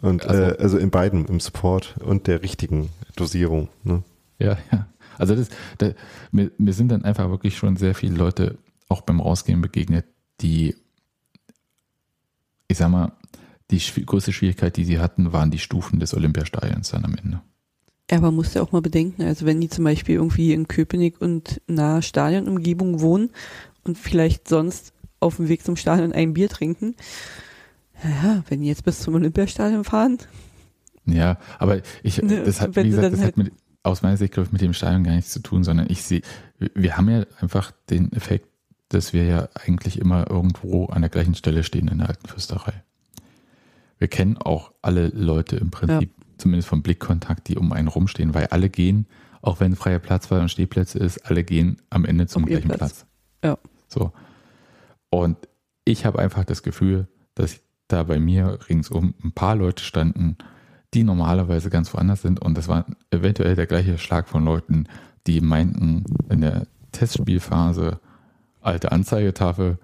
Und 0.02 0.26
also, 0.26 0.42
äh, 0.44 0.58
also 0.60 0.78
in 0.78 0.92
beiden, 0.92 1.26
im 1.26 1.40
Support 1.40 1.98
und 2.00 2.28
der 2.28 2.44
richtigen 2.44 2.90
Dosierung, 3.16 3.70
ne? 3.84 4.04
Ja, 4.40 4.58
ja. 4.72 4.88
Also 5.18 5.36
das, 5.36 5.50
das 5.80 5.96
mir, 6.32 6.52
mir 6.60 6.74
sind 6.74 6.90
dann 6.90 7.04
einfach 7.04 7.30
wirklich 7.30 7.58
schon 7.58 7.76
sehr 7.76 7.96
viele 7.96 8.16
Leute 8.16 8.60
auch 8.88 9.02
beim 9.02 9.20
Rausgehen 9.20 9.62
begegnet, 9.62 10.06
die, 10.42 10.76
ich 12.68 12.78
sag 12.78 12.90
mal, 12.90 13.14
die 13.72 13.80
größte 13.80 14.32
Schwierigkeit, 14.32 14.78
die 14.78 14.86
sie 14.86 15.00
hatten, 15.00 15.34
waren 15.34 15.52
die 15.52 15.60
Stufen 15.60 16.00
des 16.00 16.14
Olympiastadions 16.14 16.90
dann 16.90 17.04
am 17.04 17.16
Ende. 17.16 17.42
Ja, 18.10 18.18
aber 18.18 18.28
man 18.28 18.36
muss 18.36 18.54
ja 18.54 18.62
auch 18.62 18.72
mal 18.72 18.82
bedenken, 18.82 19.24
also 19.24 19.46
wenn 19.46 19.60
die 19.60 19.70
zum 19.70 19.84
Beispiel 19.84 20.16
irgendwie 20.16 20.54
in 20.54 20.68
Köpenick 20.68 21.20
und 21.20 21.62
nahe 21.68 22.02
Stadionumgebung 22.02 23.02
wohnen 23.02 23.32
und 23.84 23.98
vielleicht 23.98 24.48
sonst 24.48 24.94
auf 25.20 25.38
dem 25.38 25.50
Weg 25.50 25.66
zum 25.66 25.76
Stadion 25.76 26.14
ein 26.14 26.34
Bier 26.34 26.48
trinken, 26.48 26.96
ja, 28.04 28.44
wenn 28.48 28.62
die 28.62 28.68
jetzt 28.68 28.86
bis 28.86 29.00
zum 29.00 29.16
Olympiastadion 29.16 29.84
fahren. 29.84 30.20
Ja, 31.06 31.38
aber 31.60 31.82
ich, 32.04 32.22
ne, 32.22 32.44
das 32.44 32.62
hat, 32.62 32.76
wie 32.78 32.90
gesagt, 32.90 33.14
das 33.14 33.20
halt 33.20 33.30
hat 33.30 33.38
mit, 33.38 33.52
aus 33.84 34.02
meiner 34.02 34.18
Sicht, 34.18 34.34
glaube 34.34 34.48
ich, 34.48 34.54
mit 34.54 34.62
dem 34.62 34.74
Stadion 34.74 35.04
gar 35.04 35.16
nichts 35.16 35.32
zu 35.32 35.42
tun, 35.42 35.66
sondern 35.66 35.88
ich 35.90 36.04
sehe, 36.04 36.22
wir 36.60 36.96
haben 36.96 37.10
ja 37.10 37.26
einfach 37.42 37.72
den 37.90 38.14
Effekt, 38.14 38.48
dass 38.90 39.12
wir 39.12 39.26
ja 39.26 39.50
eigentlich 39.54 40.00
immer 40.00 40.30
irgendwo 40.30 40.86
an 40.86 41.02
der 41.02 41.10
gleichen 41.10 41.36
Stelle 41.36 41.64
stehen 41.64 41.90
in 41.90 41.98
der 41.98 42.10
alten 42.10 42.28
Fürsterei 42.28 42.84
wir 44.00 44.08
kennen 44.08 44.38
auch 44.38 44.72
alle 44.82 45.08
Leute 45.08 45.56
im 45.56 45.72
Prinzip, 45.72 46.10
ja. 46.17 46.17
Zumindest 46.38 46.70
vom 46.70 46.82
Blickkontakt, 46.82 47.48
die 47.48 47.58
um 47.58 47.74
einen 47.74 47.88
rumstehen, 47.88 48.34
weil 48.34 48.48
alle 48.48 48.70
gehen, 48.70 49.08
auch 49.42 49.60
wenn 49.60 49.76
freier 49.76 50.00
Platz 50.00 50.30
war 50.32 50.42
und 50.42 50.50
Stehplätze 50.50 51.00
ist, 51.00 51.20
alle 51.20 51.44
gehen 51.44 51.82
am 51.90 52.06
Ende 52.06 52.28
zum 52.28 52.44
um 52.44 52.50
gleichen 52.50 52.68
Platz. 52.68 52.80
Platz. 52.80 53.06
Ja. 53.44 53.58
So. 53.88 54.12
Und 55.10 55.38
ich 55.86 56.06
habe 56.06 56.20
einfach 56.20 56.44
das 56.44 56.64
Gefühl, 56.64 57.08
dass 57.36 57.60
da 57.88 58.04
bei 58.04 58.20
mir 58.20 58.60
ringsum 58.70 59.14
ein 59.24 59.32
paar 59.32 59.56
Leute 59.56 59.84
standen, 59.84 60.38
die 60.94 61.04
normalerweise 61.04 61.70
ganz 61.70 61.94
woanders 61.94 62.22
sind. 62.22 62.42
Und 62.42 62.58
das 62.58 62.68
war 62.68 62.86
eventuell 63.12 63.56
der 63.56 63.68
gleiche 63.68 63.98
Schlag 63.98 64.28
von 64.28 64.44
Leuten, 64.44 64.88
die 65.28 65.42
meinten, 65.42 66.04
in 66.30 66.42
der 66.42 66.68
Testspielphase, 66.92 68.00
alte 68.62 68.92
Anzeigetafel 68.92 69.78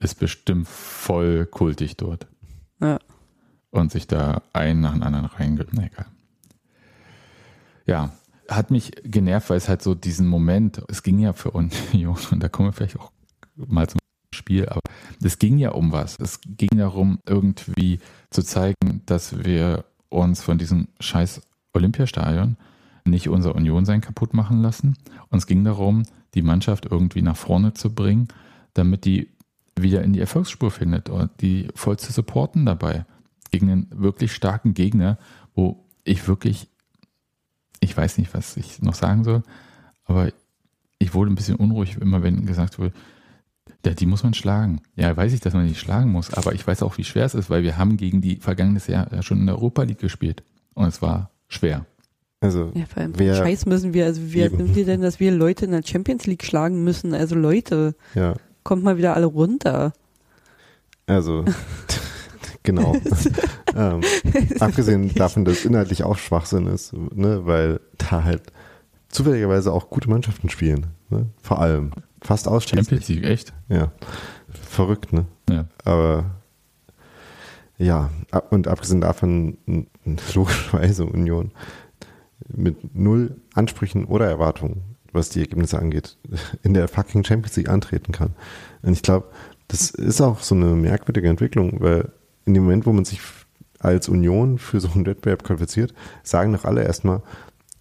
ist 0.00 0.20
bestimmt 0.20 0.68
voll 0.68 1.46
kultig 1.46 1.96
dort. 1.96 2.28
Ja 2.80 2.98
und 3.78 3.92
sich 3.92 4.06
da 4.06 4.42
einen 4.52 4.80
nach 4.80 4.92
dem 4.92 5.02
anderen 5.02 5.26
reingibt. 5.26 5.72
Na 5.72 5.86
egal. 5.86 6.06
Ja, 7.86 8.12
hat 8.48 8.70
mich 8.70 8.92
genervt, 9.04 9.50
weil 9.50 9.56
es 9.56 9.68
halt 9.68 9.82
so 9.82 9.94
diesen 9.94 10.26
Moment, 10.26 10.82
es 10.88 11.02
ging 11.02 11.18
ja 11.18 11.32
für 11.32 11.50
Union, 11.50 12.18
und 12.30 12.42
da 12.42 12.48
kommen 12.48 12.68
wir 12.68 12.72
vielleicht 12.72 12.98
auch 12.98 13.12
mal 13.56 13.88
zum 13.88 13.98
Spiel, 14.34 14.68
aber 14.68 14.80
es 15.22 15.38
ging 15.38 15.58
ja 15.58 15.70
um 15.70 15.92
was. 15.92 16.18
Es 16.20 16.40
ging 16.44 16.76
darum, 16.76 17.18
irgendwie 17.26 17.98
zu 18.30 18.42
zeigen, 18.42 19.02
dass 19.06 19.44
wir 19.44 19.84
uns 20.10 20.42
von 20.42 20.58
diesem 20.58 20.88
scheiß 21.00 21.42
Olympiastadion 21.72 22.56
nicht 23.04 23.28
unser 23.28 23.54
Union 23.54 23.84
sein 23.84 24.00
kaputt 24.00 24.34
machen 24.34 24.60
lassen. 24.60 24.96
Und 25.30 25.38
es 25.38 25.46
ging 25.46 25.64
darum, 25.64 26.02
die 26.34 26.42
Mannschaft 26.42 26.86
irgendwie 26.86 27.22
nach 27.22 27.36
vorne 27.36 27.72
zu 27.72 27.94
bringen, 27.94 28.28
damit 28.74 29.06
die 29.06 29.28
wieder 29.80 30.02
in 30.02 30.12
die 30.12 30.20
Erfolgsspur 30.20 30.70
findet 30.70 31.08
und 31.08 31.30
die 31.40 31.68
voll 31.74 31.98
zu 31.98 32.12
supporten 32.12 32.66
dabei 32.66 33.06
gegen 33.50 33.70
einen 33.70 33.88
wirklich 33.90 34.32
starken 34.32 34.74
Gegner, 34.74 35.18
wo 35.54 35.84
ich 36.04 36.26
wirklich, 36.28 36.68
ich 37.80 37.96
weiß 37.96 38.18
nicht, 38.18 38.34
was 38.34 38.56
ich 38.56 38.82
noch 38.82 38.94
sagen 38.94 39.24
soll, 39.24 39.42
aber 40.04 40.32
ich 40.98 41.14
wurde 41.14 41.30
ein 41.30 41.36
bisschen 41.36 41.56
unruhig, 41.56 41.96
immer 42.00 42.22
wenn 42.22 42.46
gesagt 42.46 42.78
wurde, 42.78 42.92
ja, 43.84 43.94
die 43.94 44.06
muss 44.06 44.24
man 44.24 44.34
schlagen. 44.34 44.80
Ja, 44.96 45.16
weiß 45.16 45.32
ich, 45.32 45.40
dass 45.40 45.54
man 45.54 45.66
die 45.66 45.74
schlagen 45.74 46.10
muss, 46.10 46.32
aber 46.32 46.52
ich 46.52 46.66
weiß 46.66 46.82
auch, 46.82 46.98
wie 46.98 47.04
schwer 47.04 47.24
es 47.24 47.34
ist, 47.34 47.48
weil 47.48 47.62
wir 47.62 47.78
haben 47.78 47.96
gegen 47.96 48.20
die 48.20 48.36
vergangenes 48.36 48.86
Jahr 48.86 49.12
ja 49.12 49.22
schon 49.22 49.40
in 49.40 49.46
der 49.46 49.56
Europa 49.56 49.82
League 49.82 49.98
gespielt 50.00 50.42
und 50.74 50.86
es 50.86 51.00
war 51.00 51.30
schwer. 51.48 51.86
Also, 52.40 52.70
ja, 52.74 52.86
vor 52.86 53.02
allem 53.02 53.18
wer, 53.18 53.34
Scheiß 53.34 53.66
müssen 53.66 53.94
wir, 53.94 54.04
also 54.04 54.20
wer 54.26 54.50
nimmt 54.50 54.76
ihr 54.76 54.84
denn, 54.84 55.00
dass 55.00 55.18
wir 55.18 55.32
Leute 55.32 55.64
in 55.64 55.72
der 55.72 55.82
Champions 55.84 56.26
League 56.26 56.44
schlagen 56.44 56.84
müssen? 56.84 57.12
Also 57.12 57.34
Leute, 57.34 57.96
ja. 58.14 58.34
kommt 58.62 58.84
mal 58.84 58.96
wieder 58.96 59.16
alle 59.16 59.26
runter. 59.26 59.92
Also, 61.06 61.44
Genau. 62.68 62.94
ähm, 63.76 64.02
abgesehen 64.60 65.14
davon, 65.14 65.46
dass 65.46 65.60
es 65.60 65.64
inhaltlich 65.64 66.04
auch 66.04 66.18
Schwachsinn 66.18 66.66
ist, 66.66 66.92
ne, 66.92 67.46
weil 67.46 67.80
da 67.96 68.24
halt 68.24 68.42
zufälligerweise 69.08 69.72
auch 69.72 69.88
gute 69.88 70.10
Mannschaften 70.10 70.50
spielen. 70.50 70.88
Ne? 71.08 71.30
Vor 71.40 71.62
allem. 71.62 71.92
Fast 72.20 72.46
ausschließlich. 72.46 72.86
Champions 72.86 73.08
League, 73.08 73.24
echt? 73.24 73.54
Ja. 73.70 73.90
Verrückt, 74.50 75.14
ne? 75.14 75.24
Ja. 75.48 75.64
Aber 75.86 76.26
ja, 77.78 78.10
und 78.50 78.68
abgesehen 78.68 79.00
davon 79.00 79.56
logischerweise 80.34 81.06
Union 81.06 81.52
mit 82.54 82.94
null 82.94 83.40
Ansprüchen 83.54 84.04
oder 84.04 84.26
Erwartungen, 84.26 84.82
was 85.12 85.30
die 85.30 85.40
Ergebnisse 85.40 85.78
angeht, 85.78 86.18
in 86.62 86.74
der 86.74 86.86
fucking 86.86 87.24
Champions 87.24 87.56
League 87.56 87.70
antreten 87.70 88.12
kann. 88.12 88.34
Und 88.82 88.92
ich 88.92 89.00
glaube, 89.00 89.30
das 89.68 89.90
ist 89.90 90.20
auch 90.20 90.40
so 90.40 90.54
eine 90.54 90.66
merkwürdige 90.66 91.30
Entwicklung, 91.30 91.80
weil 91.80 92.12
in 92.48 92.54
dem 92.54 92.64
Moment, 92.64 92.86
wo 92.86 92.92
man 92.92 93.04
sich 93.04 93.20
als 93.78 94.08
Union 94.08 94.58
für 94.58 94.80
so 94.80 94.88
einen 94.88 95.06
Wettbewerb 95.06 95.44
qualifiziert, 95.44 95.94
sagen 96.24 96.52
doch 96.52 96.64
alle 96.64 96.82
erstmal, 96.82 97.22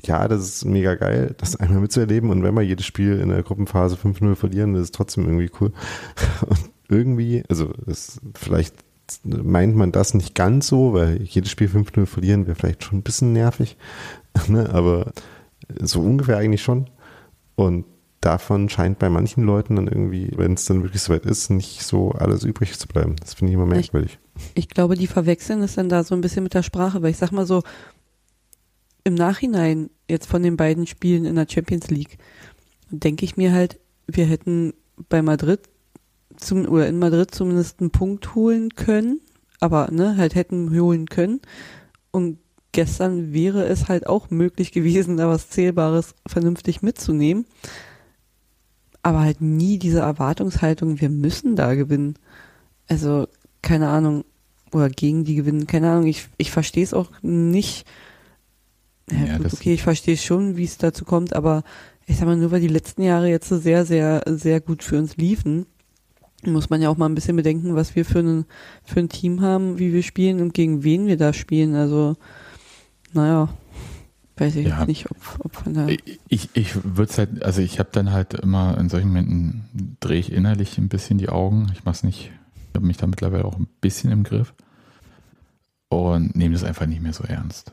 ja, 0.04 0.28
das 0.28 0.42
ist 0.42 0.66
mega 0.66 0.94
geil, 0.94 1.34
das 1.38 1.56
einmal 1.56 1.80
mitzuerleben 1.80 2.30
und 2.30 2.44
wenn 2.44 2.54
wir 2.54 2.62
jedes 2.62 2.86
Spiel 2.86 3.20
in 3.20 3.30
der 3.30 3.42
Gruppenphase 3.42 3.96
5-0 3.96 4.36
verlieren, 4.36 4.74
das 4.74 4.84
ist 4.84 4.96
trotzdem 4.96 5.26
irgendwie 5.26 5.50
cool. 5.60 5.72
Und 6.48 6.70
irgendwie, 6.90 7.44
also 7.50 7.74
es, 7.88 8.22
vielleicht 8.36 8.76
meint 9.24 9.76
man 9.76 9.92
das 9.92 10.14
nicht 10.14 10.36
ganz 10.36 10.68
so, 10.68 10.94
weil 10.94 11.22
jedes 11.24 11.52
Spiel 11.52 11.68
5-0 11.68 12.06
verlieren 12.06 12.46
wäre 12.46 12.56
vielleicht 12.56 12.84
schon 12.84 13.00
ein 13.00 13.04
bisschen 13.04 13.34
nervig, 13.34 13.76
ne? 14.48 14.70
aber 14.72 15.12
so 15.82 16.02
ungefähr 16.02 16.38
eigentlich 16.38 16.62
schon. 16.62 16.90
Und 17.56 17.86
davon 18.22 18.70
scheint 18.70 19.00
bei 19.00 19.10
manchen 19.10 19.44
Leuten 19.44 19.76
dann 19.76 19.88
irgendwie, 19.88 20.32
wenn 20.36 20.54
es 20.54 20.66
dann 20.66 20.84
wirklich 20.84 21.02
soweit 21.02 21.26
ist, 21.26 21.50
nicht 21.50 21.84
so 21.84 22.12
alles 22.12 22.44
übrig 22.44 22.78
zu 22.78 22.88
bleiben. 22.88 23.16
Das 23.20 23.36
finde 23.36 23.52
ich 23.52 23.56
immer 23.56 23.66
merkwürdig. 23.66 24.20
Ich, 24.36 24.64
ich 24.64 24.70
glaube, 24.70 24.96
die 24.96 25.08
verwechseln 25.08 25.62
es 25.62 25.76
dann 25.76 25.90
da 25.90 26.04
so 26.04 26.16
ein 26.16 26.22
bisschen 26.22 26.44
mit 26.44 26.54
der 26.54 26.64
Sprache, 26.64 27.02
weil 27.02 27.12
ich 27.12 27.18
sag 27.18 27.32
mal 27.32 27.46
so, 27.46 27.64
im 29.04 29.14
Nachhinein 29.14 29.90
jetzt 30.10 30.28
von 30.28 30.44
den 30.44 30.58
beiden 30.58 30.88
Spielen 30.88 31.26
in 31.26 31.36
der 31.36 31.48
Champions 31.50 31.90
League, 31.90 32.18
denke 32.90 33.24
ich 33.24 33.38
mir 33.38 33.54
halt, 33.54 33.80
wir 34.08 34.26
hätten 34.26 34.74
bei 35.10 35.22
Madrid 35.22 35.62
zum, 36.38 36.68
oder 36.68 36.88
in 36.88 37.00
Madrid 37.00 37.34
zumindest 37.34 37.80
einen 37.80 37.92
Punkt 37.92 38.36
holen 38.36 38.76
können, 38.76 39.22
aber 39.60 39.90
ne, 39.92 40.18
halt 40.18 40.36
hätten 40.36 40.78
holen 40.78 41.08
können. 41.08 41.42
Und 42.12 42.40
gestern 42.72 43.34
wäre 43.34 43.66
es 43.66 43.88
halt 43.88 44.08
auch 44.08 44.30
möglich 44.30 44.72
gewesen, 44.72 45.18
da 45.18 45.28
was 45.28 45.50
Zählbares 45.50 46.16
vernünftig 46.26 46.82
mitzunehmen 46.82 47.46
aber 49.08 49.22
halt 49.22 49.40
nie 49.40 49.80
diese 49.80 50.02
Erwartungshaltung, 50.02 51.00
wir 51.00 51.10
müssen 51.10 51.56
da 51.56 51.76
gewinnen. 51.76 52.16
Also, 52.90 53.30
keine 53.62 53.88
Ahnung, 53.88 54.26
oder 54.74 54.90
gegen 54.90 55.24
die 55.24 55.36
gewinnen, 55.36 55.66
keine 55.66 55.92
Ahnung, 55.92 56.08
ich, 56.08 56.28
ich 56.38 56.52
verstehe 56.52 56.84
es 56.84 56.94
auch 56.94 57.10
nicht. 57.22 57.88
Ja, 59.10 59.26
ja 59.26 59.38
gut, 59.38 59.54
okay, 59.54 59.74
ich 59.74 59.84
verstehe 59.84 60.18
schon, 60.18 60.58
wie 60.58 60.66
es 60.66 60.78
dazu 60.78 61.06
kommt, 61.06 61.34
aber 61.34 61.64
ich 62.06 62.18
sag 62.18 62.26
mal, 62.26 62.36
nur 62.36 62.52
weil 62.52 62.60
die 62.60 62.68
letzten 62.68 63.02
Jahre 63.02 63.30
jetzt 63.30 63.48
so 63.48 63.58
sehr, 63.58 63.86
sehr, 63.86 64.24
sehr 64.26 64.60
gut 64.60 64.84
für 64.84 64.98
uns 64.98 65.16
liefen, 65.16 65.68
muss 66.44 66.70
man 66.70 66.82
ja 66.82 66.90
auch 66.90 66.98
mal 66.98 67.08
ein 67.08 67.16
bisschen 67.16 67.38
bedenken, 67.38 67.76
was 67.76 67.96
wir 67.96 68.04
für 68.04 68.20
ein, 68.20 68.46
für 68.84 69.00
ein 69.00 69.08
Team 69.08 69.40
haben, 69.40 69.80
wie 69.80 69.94
wir 69.94 70.04
spielen 70.04 70.42
und 70.42 70.54
gegen 70.54 70.84
wen 70.84 71.08
wir 71.08 71.16
da 71.16 71.32
spielen. 71.32 71.76
Also, 71.76 72.18
naja, 73.14 73.48
weiß 74.40 74.56
ich 74.56 74.68
ja, 74.68 74.86
nicht, 74.86 75.10
ob, 75.10 75.18
ob 75.40 75.56
von 75.56 75.74
da. 75.74 75.88
Ich, 76.28 76.50
ich 76.54 76.76
würde 76.84 77.12
es 77.12 77.18
halt, 77.18 77.44
also 77.44 77.62
ich 77.62 77.80
habe 77.80 77.90
dann 77.92 78.12
halt 78.12 78.34
immer 78.36 78.78
in 78.78 78.90
solchen 78.90 79.08
Momenten 79.08 79.98
drehe 80.00 80.20
ich 80.20 80.32
innerlich 80.32 80.78
ein 80.78 80.90
bisschen 80.90 81.18
die 81.18 81.30
Augen. 81.30 81.72
Ich 81.74 81.86
mache 81.86 81.96
es 81.96 82.04
nicht, 82.04 82.32
ich 82.56 82.76
habe 82.76 82.86
mich 82.86 82.98
da 82.98 83.08
mittlerweile 83.08 83.46
auch 83.46 83.58
ein 83.58 83.68
bisschen 83.82 84.12
im 84.12 84.24
Griff 84.24 84.54
und 85.90 86.36
nehme 86.36 86.54
das 86.54 86.64
einfach 86.64 86.86
nicht 86.86 87.02
mehr 87.02 87.14
so 87.14 87.24
ernst. 87.24 87.72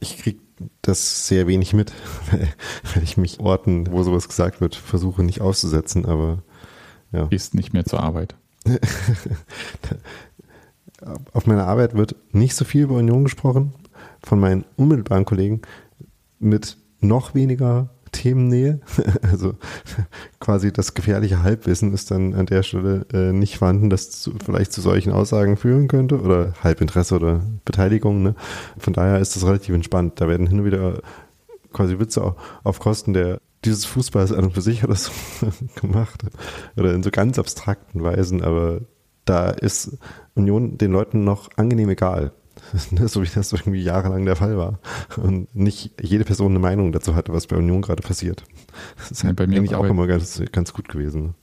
Ich 0.00 0.18
kriege 0.18 0.38
das 0.80 1.26
sehr 1.26 1.46
wenig 1.46 1.72
mit, 1.72 1.92
weil 2.94 3.02
ich 3.02 3.16
mich 3.16 3.40
Orten, 3.40 3.90
wo 3.90 4.02
sowas 4.02 4.28
gesagt 4.28 4.60
wird, 4.60 4.76
versuche 4.76 5.22
nicht 5.22 5.40
auszusetzen, 5.40 6.06
aber 6.06 6.42
ja. 7.12 7.26
Gehst 7.26 7.54
nicht 7.54 7.72
mehr 7.72 7.84
zur 7.84 8.00
Arbeit. 8.00 8.34
Auf 11.32 11.46
meiner 11.46 11.66
Arbeit 11.66 11.94
wird 11.94 12.16
nicht 12.32 12.54
so 12.54 12.64
viel 12.64 12.84
über 12.84 12.94
Union 12.94 13.24
gesprochen, 13.24 13.74
von 14.22 14.40
meinen 14.40 14.64
unmittelbaren 14.76 15.24
Kollegen 15.24 15.62
mit 16.42 16.76
noch 17.00 17.34
weniger 17.34 17.90
Themennähe. 18.12 18.80
Also 19.22 19.54
quasi 20.40 20.72
das 20.72 20.94
gefährliche 20.94 21.42
Halbwissen 21.42 21.92
ist 21.94 22.10
dann 22.10 22.34
an 22.34 22.46
der 22.46 22.62
Stelle 22.62 23.06
äh, 23.12 23.32
nicht 23.32 23.58
vorhanden, 23.58 23.88
das 23.88 24.10
zu, 24.10 24.34
vielleicht 24.44 24.72
zu 24.72 24.80
solchen 24.80 25.12
Aussagen 25.12 25.56
führen 25.56 25.88
könnte 25.88 26.20
oder 26.20 26.52
Halbinteresse 26.62 27.16
oder 27.16 27.40
Beteiligung. 27.64 28.22
Ne? 28.22 28.34
Von 28.78 28.92
daher 28.92 29.20
ist 29.20 29.34
das 29.34 29.46
relativ 29.46 29.74
entspannt. 29.74 30.20
Da 30.20 30.28
werden 30.28 30.46
hin 30.46 30.60
und 30.60 30.66
wieder 30.66 31.00
quasi 31.72 31.98
Witze 31.98 32.36
auf 32.62 32.78
Kosten 32.78 33.14
der 33.14 33.40
dieses 33.64 33.84
Fußballs 33.84 34.32
an 34.32 34.44
und 34.44 34.54
für 34.54 34.60
sich 34.60 34.84
oder 34.84 34.96
gemacht 35.80 36.24
oder 36.76 36.94
in 36.94 37.02
so 37.02 37.10
ganz 37.10 37.38
abstrakten 37.38 38.02
Weisen, 38.02 38.42
aber 38.42 38.80
da 39.24 39.50
ist 39.50 39.98
Union 40.34 40.78
den 40.78 40.90
Leuten 40.90 41.24
noch 41.24 41.48
angenehm 41.56 41.88
egal. 41.90 42.32
Ne, 42.90 43.08
so 43.08 43.22
wie 43.22 43.28
das 43.28 43.52
irgendwie 43.52 43.82
jahrelang 43.82 44.24
der 44.24 44.36
Fall 44.36 44.56
war. 44.56 44.78
Und 45.16 45.54
nicht 45.54 45.92
jede 46.00 46.24
Person 46.24 46.52
eine 46.52 46.58
Meinung 46.58 46.92
dazu 46.92 47.14
hatte, 47.14 47.32
was 47.32 47.46
bei 47.46 47.56
Union 47.56 47.82
gerade 47.82 48.02
passiert. 48.02 48.44
Das 48.96 49.10
ist 49.10 49.22
ja, 49.22 49.32
bei 49.32 49.46
mir 49.46 49.58
eigentlich 49.58 49.74
auch 49.74 49.84
immer 49.84 50.06
ganz, 50.06 50.42
ganz 50.52 50.72
gut 50.72 50.88
gewesen. 50.88 51.34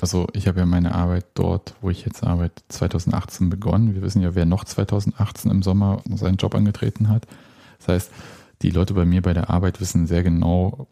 Also 0.00 0.26
ich 0.32 0.48
habe 0.48 0.58
ja 0.58 0.66
meine 0.66 0.94
Arbeit 0.94 1.26
dort, 1.34 1.74
wo 1.80 1.90
ich 1.90 2.04
jetzt 2.04 2.24
arbeite, 2.24 2.62
2018 2.68 3.48
begonnen. 3.48 3.94
Wir 3.94 4.02
wissen 4.02 4.22
ja, 4.22 4.34
wer 4.34 4.44
noch 4.44 4.64
2018 4.64 5.50
im 5.50 5.62
Sommer 5.62 6.02
seinen 6.14 6.36
Job 6.36 6.54
angetreten 6.54 7.08
hat. 7.08 7.26
Das 7.78 7.88
heißt, 7.88 8.12
die 8.62 8.70
Leute 8.70 8.94
bei 8.94 9.04
mir 9.04 9.22
bei 9.22 9.34
der 9.34 9.50
Arbeit 9.50 9.80
wissen 9.80 10.06
sehr 10.06 10.22
genau, 10.22 10.88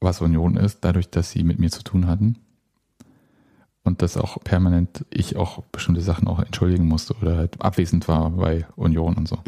was 0.00 0.20
Union 0.20 0.56
ist, 0.56 0.78
dadurch, 0.80 1.10
dass 1.10 1.30
sie 1.30 1.44
mit 1.44 1.58
mir 1.58 1.70
zu 1.70 1.84
tun 1.84 2.06
hatten 2.06 2.36
und 3.84 4.02
dass 4.02 4.16
auch 4.16 4.42
permanent 4.42 5.04
ich 5.10 5.36
auch 5.36 5.62
bestimmte 5.72 6.00
Sachen 6.00 6.28
auch 6.28 6.38
entschuldigen 6.40 6.86
musste 6.86 7.14
oder 7.20 7.36
halt 7.36 7.60
abwesend 7.60 8.08
war 8.08 8.30
bei 8.30 8.66
Union 8.76 9.16
und 9.16 9.28
so. 9.28 9.38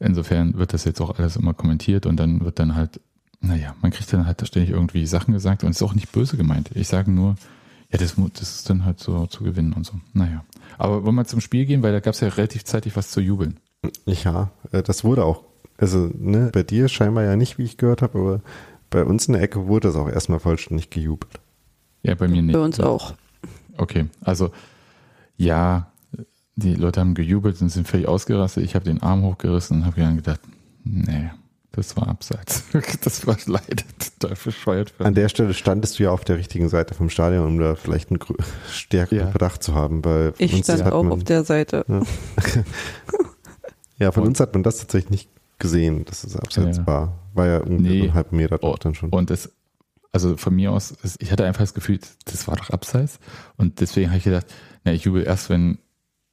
Insofern 0.00 0.54
wird 0.54 0.72
das 0.72 0.84
jetzt 0.84 1.00
auch 1.00 1.18
alles 1.18 1.36
immer 1.36 1.54
kommentiert 1.54 2.06
und 2.06 2.16
dann 2.16 2.44
wird 2.44 2.58
dann 2.58 2.74
halt, 2.74 3.00
naja, 3.40 3.74
man 3.80 3.90
kriegt 3.90 4.12
dann 4.12 4.26
halt 4.26 4.46
ständig 4.46 4.70
irgendwie 4.70 5.06
Sachen 5.06 5.32
gesagt 5.32 5.64
und 5.64 5.70
es 5.70 5.76
ist 5.76 5.82
auch 5.82 5.94
nicht 5.94 6.12
böse 6.12 6.36
gemeint. 6.36 6.70
Ich 6.74 6.88
sage 6.88 7.10
nur, 7.10 7.36
ja, 7.90 7.98
das, 7.98 8.16
das 8.34 8.56
ist 8.56 8.70
dann 8.70 8.84
halt 8.84 9.00
so 9.00 9.26
zu 9.26 9.44
gewinnen 9.44 9.72
und 9.72 9.86
so. 9.86 9.94
Naja. 10.12 10.44
Aber 10.78 11.04
wollen 11.04 11.14
wir 11.14 11.24
zum 11.24 11.40
Spiel 11.40 11.64
gehen, 11.64 11.82
weil 11.82 11.92
da 11.92 12.00
gab 12.00 12.14
es 12.14 12.20
ja 12.20 12.28
relativ 12.28 12.64
zeitig 12.64 12.96
was 12.96 13.10
zu 13.10 13.20
jubeln. 13.20 13.60
Ja, 14.04 14.50
äh, 14.72 14.82
das 14.82 15.04
wurde 15.04 15.24
auch, 15.24 15.44
also 15.78 16.10
ne, 16.18 16.50
bei 16.52 16.62
dir 16.62 16.88
scheinbar 16.88 17.24
ja 17.24 17.36
nicht, 17.36 17.58
wie 17.58 17.64
ich 17.64 17.76
gehört 17.76 18.02
habe, 18.02 18.18
aber 18.18 18.40
bei 18.90 19.04
uns 19.04 19.26
in 19.26 19.34
der 19.34 19.42
Ecke 19.42 19.66
wurde 19.66 19.88
das 19.88 19.96
auch 19.96 20.08
erstmal 20.08 20.40
vollständig 20.40 20.90
gejubelt. 20.90 21.40
Ja, 22.04 22.14
bei 22.14 22.28
mir 22.28 22.42
nicht. 22.42 22.54
Bei 22.54 22.60
uns 22.60 22.78
auch. 22.78 23.14
Okay, 23.76 24.06
also 24.20 24.52
ja, 25.36 25.90
die 26.54 26.74
Leute 26.74 27.00
haben 27.00 27.14
gejubelt 27.14 27.60
und 27.60 27.70
sind 27.70 27.88
völlig 27.88 28.06
ausgerastet. 28.06 28.62
Ich 28.62 28.74
habe 28.76 28.84
den 28.84 29.02
Arm 29.02 29.22
hochgerissen 29.22 29.78
und 29.78 29.86
habe 29.86 30.00
dann 30.00 30.16
gedacht, 30.16 30.40
nee, 30.84 31.30
das 31.72 31.96
war 31.96 32.08
abseits. 32.08 32.64
Das 33.02 33.26
war 33.26 33.36
leider 33.46 33.82
total 34.18 34.36
bescheuert. 34.36 34.94
An 34.98 35.14
der 35.14 35.28
Stelle 35.28 35.54
standest 35.54 35.98
du 35.98 36.04
ja 36.04 36.10
auf 36.10 36.24
der 36.24 36.38
richtigen 36.38 36.68
Seite 36.68 36.94
vom 36.94 37.10
Stadion, 37.10 37.46
um 37.46 37.58
da 37.58 37.74
vielleicht 37.74 38.10
einen 38.10 38.20
stärkeren 38.70 39.26
ja. 39.26 39.30
Verdacht 39.30 39.62
zu 39.62 39.74
haben. 39.74 40.04
Weil 40.04 40.34
ich 40.38 40.56
stand 40.56 40.82
auch 40.92 41.02
man, 41.02 41.12
auf 41.12 41.24
der 41.24 41.42
Seite. 41.42 41.84
Ja, 41.88 42.02
ja 43.98 44.12
von 44.12 44.22
und, 44.22 44.28
uns 44.30 44.40
hat 44.40 44.52
man 44.52 44.62
das 44.62 44.78
tatsächlich 44.78 45.10
nicht 45.10 45.28
gesehen, 45.58 46.04
dass 46.04 46.22
es 46.22 46.36
abseits 46.36 46.78
ja. 46.78 46.86
war. 46.86 47.18
War 47.32 47.46
ja 47.46 47.58
irgendwie 47.58 47.82
nee. 47.82 48.02
einen 48.02 48.14
halben 48.14 48.36
Meter 48.36 48.58
dort 48.58 48.84
dann 48.84 48.94
schon. 48.94 49.10
Und 49.10 49.30
das 49.30 49.50
also 50.14 50.36
von 50.36 50.54
mir 50.54 50.70
aus, 50.70 50.94
ich 51.18 51.32
hatte 51.32 51.44
einfach 51.44 51.62
das 51.62 51.74
Gefühl, 51.74 51.98
das 52.24 52.46
war 52.46 52.54
doch 52.54 52.70
abseits. 52.70 53.18
Und 53.56 53.80
deswegen 53.80 54.10
habe 54.10 54.18
ich 54.18 54.24
gedacht, 54.24 54.46
na, 54.84 54.92
ich 54.92 55.02
jubel 55.02 55.24
erst, 55.24 55.50
wenn 55.50 55.78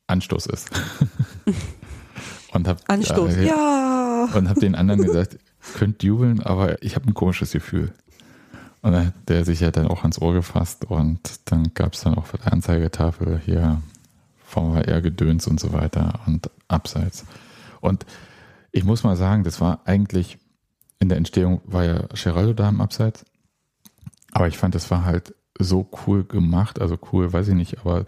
Anstoß 0.06 0.46
ist. 0.46 0.70
und 2.54 2.68
hab, 2.68 2.78
Anstoß, 2.88 3.38
äh, 3.38 3.48
ja. 3.48 4.30
Und 4.36 4.50
habe 4.50 4.60
den 4.60 4.76
anderen 4.76 5.02
gesagt, 5.02 5.40
könnt 5.74 6.04
jubeln, 6.04 6.44
aber 6.44 6.84
ich 6.84 6.96
habe 6.96 7.08
ein 7.08 7.16
komisches 7.16 7.54
Gefühl. 7.54 7.92
Und 8.84 8.92
dann 8.92 9.08
hat 9.08 9.14
der 9.28 9.46
sich 9.46 9.62
ja 9.62 9.72
dann 9.72 9.88
auch 9.88 10.04
ans 10.04 10.22
Ohr 10.22 10.34
gefasst 10.34 10.86
und 10.86 11.40
dann 11.46 11.74
gab 11.74 11.94
es 11.94 12.02
dann 12.02 12.14
auch 12.14 12.28
für 12.28 12.38
die 12.38 12.52
Anzeigetafel 12.52 13.42
hier 13.44 13.82
VHR 14.46 15.02
Gedöns 15.02 15.48
und 15.48 15.60
so 15.60 15.74
weiter 15.74 16.20
und 16.28 16.52
abseits. 16.68 17.26
Und 17.80 18.06
ich 18.72 18.84
muss 18.84 19.04
mal 19.04 19.18
sagen, 19.18 19.44
das 19.44 19.60
war 19.60 19.82
eigentlich 19.86 20.38
in 21.00 21.10
der 21.10 21.18
Entstehung 21.18 21.62
war 21.66 21.84
ja 21.84 22.06
Geraldo 22.14 22.54
da 22.54 22.70
im 22.70 22.80
Abseits 22.80 23.26
aber 24.32 24.48
ich 24.48 24.58
fand, 24.58 24.76
das 24.76 24.92
war 24.92 25.06
halt 25.06 25.36
so 25.60 25.90
cool 26.06 26.24
gemacht, 26.24 26.82
also 26.82 26.98
cool, 27.12 27.32
weiß 27.32 27.50
ich 27.50 27.56
nicht, 27.56 27.80
aber 27.80 28.06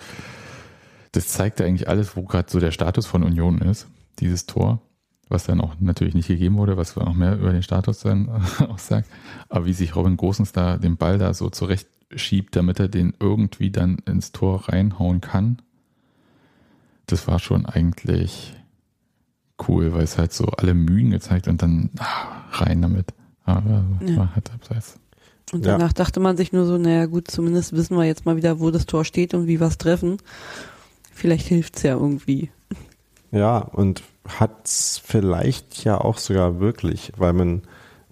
das 1.12 1.28
zeigte 1.28 1.66
eigentlich 1.66 1.88
alles, 1.88 2.16
wo 2.16 2.24
gerade 2.24 2.50
so 2.50 2.60
der 2.60 2.72
Status 2.72 3.06
von 3.06 3.24
Union 3.24 3.60
ist, 3.60 3.88
dieses 4.20 4.46
Tor, 4.46 4.82
was 5.30 5.46
dann 5.46 5.62
auch 5.62 5.76
natürlich 5.80 6.16
nicht 6.16 6.28
gegeben 6.28 6.58
wurde, 6.58 6.78
was 6.78 6.96
noch 6.96 7.14
mehr 7.14 7.38
über 7.38 7.52
den 7.52 7.64
Status 7.64 8.00
dann 8.00 8.30
aussagt, 8.70 9.10
aber 9.50 9.66
wie 9.66 9.74
sich 9.74 9.96
Robin 9.96 10.18
Großens 10.18 10.52
da 10.52 10.78
den 10.78 10.98
Ball 10.98 11.18
da 11.18 11.34
so 11.34 11.50
zurecht 11.50 11.88
schiebt, 12.16 12.56
damit 12.56 12.80
er 12.80 12.88
den 12.88 13.14
irgendwie 13.20 13.72
dann 13.72 13.98
ins 14.06 14.32
Tor 14.32 14.70
reinhauen 14.70 15.22
kann, 15.22 15.62
das 17.08 17.28
war 17.28 17.40
schon 17.40 17.66
eigentlich 17.66 18.54
cool, 19.68 19.94
weil 19.94 20.04
es 20.04 20.18
halt 20.18 20.34
so 20.34 20.46
alle 20.46 20.74
Mühen 20.74 21.12
gezeigt 21.12 21.48
und 21.48 21.62
dann 21.62 21.90
ach, 22.00 22.62
rein 22.62 22.82
damit. 22.82 23.14
Aber 23.46 23.84
ja. 24.06 24.18
war 24.18 24.36
halt 24.36 24.52
abseits. 24.52 25.00
Und 25.52 25.66
danach 25.66 25.90
ja. 25.90 25.94
dachte 25.94 26.20
man 26.20 26.38
sich 26.38 26.52
nur 26.52 26.66
so, 26.66 26.78
naja 26.78 27.06
gut, 27.06 27.30
zumindest 27.30 27.74
wissen 27.74 27.98
wir 27.98 28.06
jetzt 28.06 28.26
mal 28.26 28.36
wieder, 28.36 28.60
wo 28.60 28.72
das 28.72 28.86
Tor 28.86 29.06
steht 29.06 29.34
und 29.34 29.48
wie 29.48 29.60
wir 29.60 29.68
es 29.68 29.78
treffen. 29.78 30.18
Vielleicht 31.12 31.48
hilft 31.48 31.78
es 31.78 31.84
ja 31.84 31.94
irgendwie. 31.94 32.50
Ja, 33.32 33.58
und 33.60 34.04
hat 34.28 34.66
es 34.66 35.02
vielleicht 35.04 35.84
ja 35.84 36.00
auch 36.00 36.18
sogar 36.18 36.60
wirklich, 36.60 37.12
weil 37.18 37.34
man, 37.34 37.64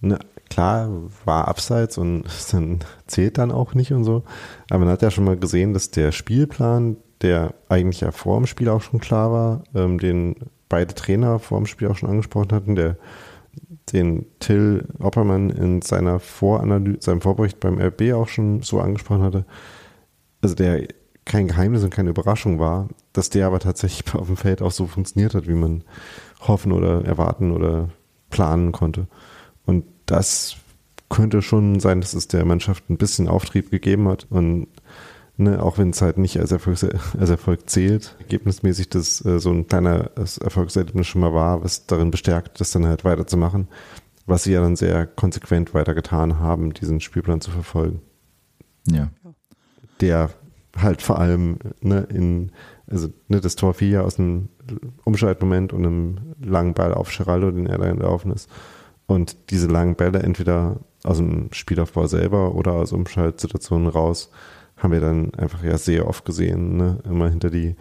ne, 0.01 0.19
klar, 0.49 0.89
war 1.25 1.47
abseits 1.47 1.97
und 1.97 2.25
dann 2.51 2.79
zählt 3.07 3.37
dann 3.37 3.51
auch 3.51 3.73
nicht 3.73 3.91
und 3.91 4.03
so. 4.03 4.23
Aber 4.69 4.79
man 4.79 4.89
hat 4.89 5.01
ja 5.01 5.11
schon 5.11 5.23
mal 5.23 5.37
gesehen, 5.37 5.73
dass 5.73 5.91
der 5.91 6.11
Spielplan, 6.11 6.97
der 7.21 7.53
eigentlich 7.69 8.01
ja 8.01 8.11
vor 8.11 8.37
dem 8.37 8.47
Spiel 8.47 8.69
auch 8.69 8.81
schon 8.81 8.99
klar 8.99 9.31
war, 9.31 9.63
ähm, 9.73 9.99
den 9.99 10.35
beide 10.69 10.93
Trainer 10.93 11.39
vor 11.39 11.59
dem 11.59 11.67
Spiel 11.67 11.87
auch 11.87 11.97
schon 11.97 12.09
angesprochen 12.09 12.51
hatten, 12.51 12.75
der 12.75 12.97
den 13.93 14.25
Till 14.39 14.87
Oppermann 14.99 15.49
in 15.49 15.81
seiner 15.81 16.19
Voranalyse, 16.19 16.99
seinem 17.01 17.21
Vorbericht 17.21 17.59
beim 17.59 17.79
RB 17.79 18.13
auch 18.13 18.27
schon 18.27 18.61
so 18.61 18.79
angesprochen 18.79 19.23
hatte, 19.23 19.45
also 20.41 20.55
der 20.55 20.87
kein 21.25 21.47
Geheimnis 21.47 21.83
und 21.83 21.91
keine 21.93 22.09
Überraschung 22.09 22.59
war, 22.59 22.89
dass 23.13 23.29
der 23.29 23.47
aber 23.47 23.59
tatsächlich 23.59 24.13
auf 24.15 24.27
dem 24.27 24.37
Feld 24.37 24.61
auch 24.61 24.71
so 24.71 24.87
funktioniert 24.87 25.35
hat, 25.35 25.47
wie 25.47 25.53
man 25.53 25.83
hoffen 26.41 26.71
oder 26.71 27.05
erwarten 27.05 27.51
oder 27.51 27.89
planen 28.29 28.71
konnte. 28.71 29.07
Und 29.65 29.85
das 30.05 30.55
könnte 31.09 31.41
schon 31.41 31.79
sein, 31.79 32.01
dass 32.01 32.13
es 32.13 32.27
der 32.27 32.45
Mannschaft 32.45 32.89
ein 32.89 32.97
bisschen 32.97 33.27
Auftrieb 33.27 33.69
gegeben 33.69 34.07
hat 34.07 34.27
und 34.29 34.67
Ne, 35.41 35.59
auch 35.59 35.79
wenn 35.79 35.89
es 35.89 36.03
halt 36.03 36.19
nicht 36.19 36.39
als 36.39 36.51
Erfolg, 36.51 36.77
als 37.19 37.29
Erfolg 37.31 37.67
zählt, 37.67 38.15
ergebnismäßig 38.19 38.89
das 38.89 39.25
äh, 39.25 39.39
so 39.39 39.49
ein 39.49 39.65
kleiner 39.65 40.11
Erfolgserlebnis 40.15 41.07
schon 41.07 41.21
mal 41.21 41.33
war, 41.33 41.63
was 41.63 41.87
darin 41.87 42.11
bestärkt, 42.11 42.61
das 42.61 42.69
dann 42.69 42.85
halt 42.85 43.03
weiterzumachen, 43.03 43.67
was 44.27 44.43
sie 44.43 44.51
ja 44.51 44.61
dann 44.61 44.75
sehr 44.75 45.07
konsequent 45.07 45.73
weitergetan 45.73 46.37
haben, 46.37 46.75
diesen 46.75 46.99
Spielplan 46.99 47.41
zu 47.41 47.49
verfolgen. 47.49 48.01
Ja. 48.85 49.09
Der 49.99 50.29
halt 50.77 51.01
vor 51.01 51.17
allem 51.17 51.57
ne, 51.81 52.05
in, 52.11 52.51
also 52.85 53.07
ne, 53.27 53.41
das 53.41 53.55
Tor 53.55 53.73
fiel 53.73 53.89
ja 53.89 54.01
aus 54.01 54.19
einem 54.19 54.49
Umschaltmoment 55.05 55.73
und 55.73 55.87
einem 55.87 56.17
langen 56.39 56.75
Ball 56.75 56.93
auf 56.93 57.11
Geraldo, 57.17 57.49
den 57.49 57.65
er 57.65 57.79
da 57.79 57.85
entlaufen 57.85 58.31
ist. 58.31 58.47
Und 59.07 59.49
diese 59.49 59.65
langen 59.65 59.95
Bälle 59.95 60.19
entweder 60.19 60.81
aus 61.03 61.17
dem 61.17 61.51
Spielaufbau 61.51 62.05
selber 62.05 62.53
oder 62.53 62.73
aus 62.73 62.93
Umschaltsituationen 62.93 63.87
raus 63.87 64.29
haben 64.81 64.91
wir 64.91 64.99
dann 64.99 65.33
einfach 65.35 65.63
ja 65.63 65.77
sehr 65.77 66.07
oft 66.07 66.25
gesehen, 66.25 66.77
ne? 66.77 66.99
immer 67.05 67.29
hinter 67.29 67.49
die 67.49 67.75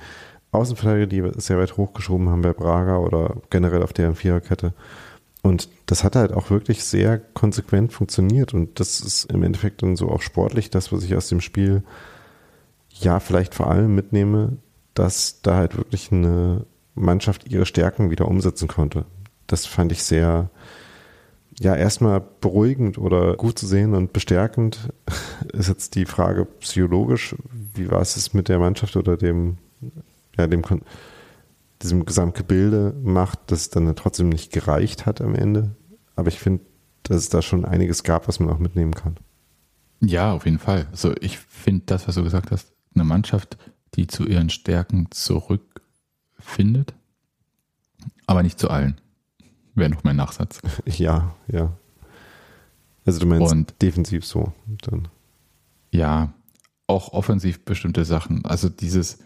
Außenverteidiger, 0.53 1.07
die 1.07 1.41
sehr 1.41 1.59
weit 1.59 1.77
hochgeschoben 1.77 2.29
haben 2.29 2.43
bei 2.43 2.53
Braga 2.53 2.99
oder 2.99 3.37
generell 3.51 3.83
auf 3.83 3.93
deren 3.93 4.17
Viererkette. 4.17 4.75
Und 5.43 5.69
das 5.87 6.05
hat 6.05 6.17
halt 6.17 6.33
auch 6.33 6.51
wirklich 6.51 6.85
sehr 6.85 7.19
konsequent 7.19 7.93
funktioniert 7.93 8.53
und 8.53 8.79
das 8.79 9.01
ist 9.01 9.25
im 9.33 9.43
Endeffekt 9.43 9.83
dann 9.83 9.97
so 9.97 10.11
auch 10.11 10.21
sportlich 10.21 10.69
das, 10.69 10.93
was 10.93 11.03
ich 11.03 11.17
aus 11.17 11.29
dem 11.29 11.41
Spiel 11.41 11.83
ja, 12.91 13.21
vielleicht 13.21 13.55
vor 13.55 13.71
allem 13.71 13.95
mitnehme, 13.95 14.59
dass 14.93 15.41
da 15.41 15.57
halt 15.57 15.77
wirklich 15.79 16.13
eine 16.13 16.67
Mannschaft 16.95 17.51
ihre 17.51 17.65
Stärken 17.65 18.11
wieder 18.11 18.29
umsetzen 18.29 18.69
konnte. 18.69 19.07
Das 19.47 19.65
fand 19.65 19.93
ich 19.93 20.03
sehr, 20.03 20.51
ja, 21.61 21.77
erstmal 21.77 22.23
beruhigend 22.41 22.97
oder 22.97 23.37
gut 23.37 23.59
zu 23.59 23.67
sehen 23.67 23.95
und 23.95 24.15
bestärkend. 24.15 24.89
Ist 25.53 25.69
jetzt 25.69 25.95
die 25.95 26.07
Frage 26.07 26.47
psychologisch, 26.47 27.37
wie 27.75 27.91
war 27.91 28.01
es 28.01 28.33
mit 28.33 28.49
der 28.49 28.59
Mannschaft 28.59 28.97
oder 28.97 29.19
dem, 29.19 29.59
ja, 30.39 30.47
dem, 30.47 30.63
diesem 31.83 32.07
Gesamtgebilde 32.07 32.95
macht, 33.03 33.51
dass 33.51 33.61
es 33.61 33.71
dann 33.71 33.95
trotzdem 33.95 34.31
nicht 34.31 34.53
gereicht 34.53 35.05
hat 35.05 35.21
am 35.21 35.35
Ende. 35.35 35.77
Aber 36.17 36.29
ich 36.29 36.39
finde, 36.39 36.65
dass 37.03 37.19
es 37.19 37.29
da 37.29 37.43
schon 37.43 37.67
einiges 37.67 38.05
gab, 38.05 38.27
was 38.27 38.41
man 38.41 38.49
auch 38.49 38.59
mitnehmen 38.59 38.95
kann. 38.95 39.19
Ja, 40.01 40.33
auf 40.33 40.47
jeden 40.47 40.59
Fall. 40.59 40.87
Also 40.93 41.15
ich 41.21 41.37
finde 41.39 41.83
das, 41.85 42.09
was 42.09 42.15
du 42.15 42.23
gesagt 42.23 42.51
hast, 42.53 42.73
eine 42.95 43.05
Mannschaft, 43.05 43.59
die 43.97 44.07
zu 44.07 44.27
ihren 44.27 44.49
Stärken 44.49 45.09
zurückfindet, 45.11 46.95
aber 48.27 48.43
nicht 48.43 48.59
zu 48.59 48.71
allen. 48.71 48.99
Wäre 49.75 49.91
noch 49.91 50.05
mein 50.05 50.17
Nachsatz. 50.17 50.61
Ja, 50.87 51.35
ja. 51.49 51.73
Also 53.07 53.21
du 53.21 53.27
meinst 53.27 53.53
Und 53.53 53.83
defensiv 53.83 54.27
so. 54.27 54.53
Dann. 54.83 55.09
ja, 55.91 56.33
auch 56.87 57.13
offensiv 57.13 57.65
bestimmte 57.65 58.05
Sachen. 58.05 58.45
Also 58.45 58.69
dieses, 58.69 59.19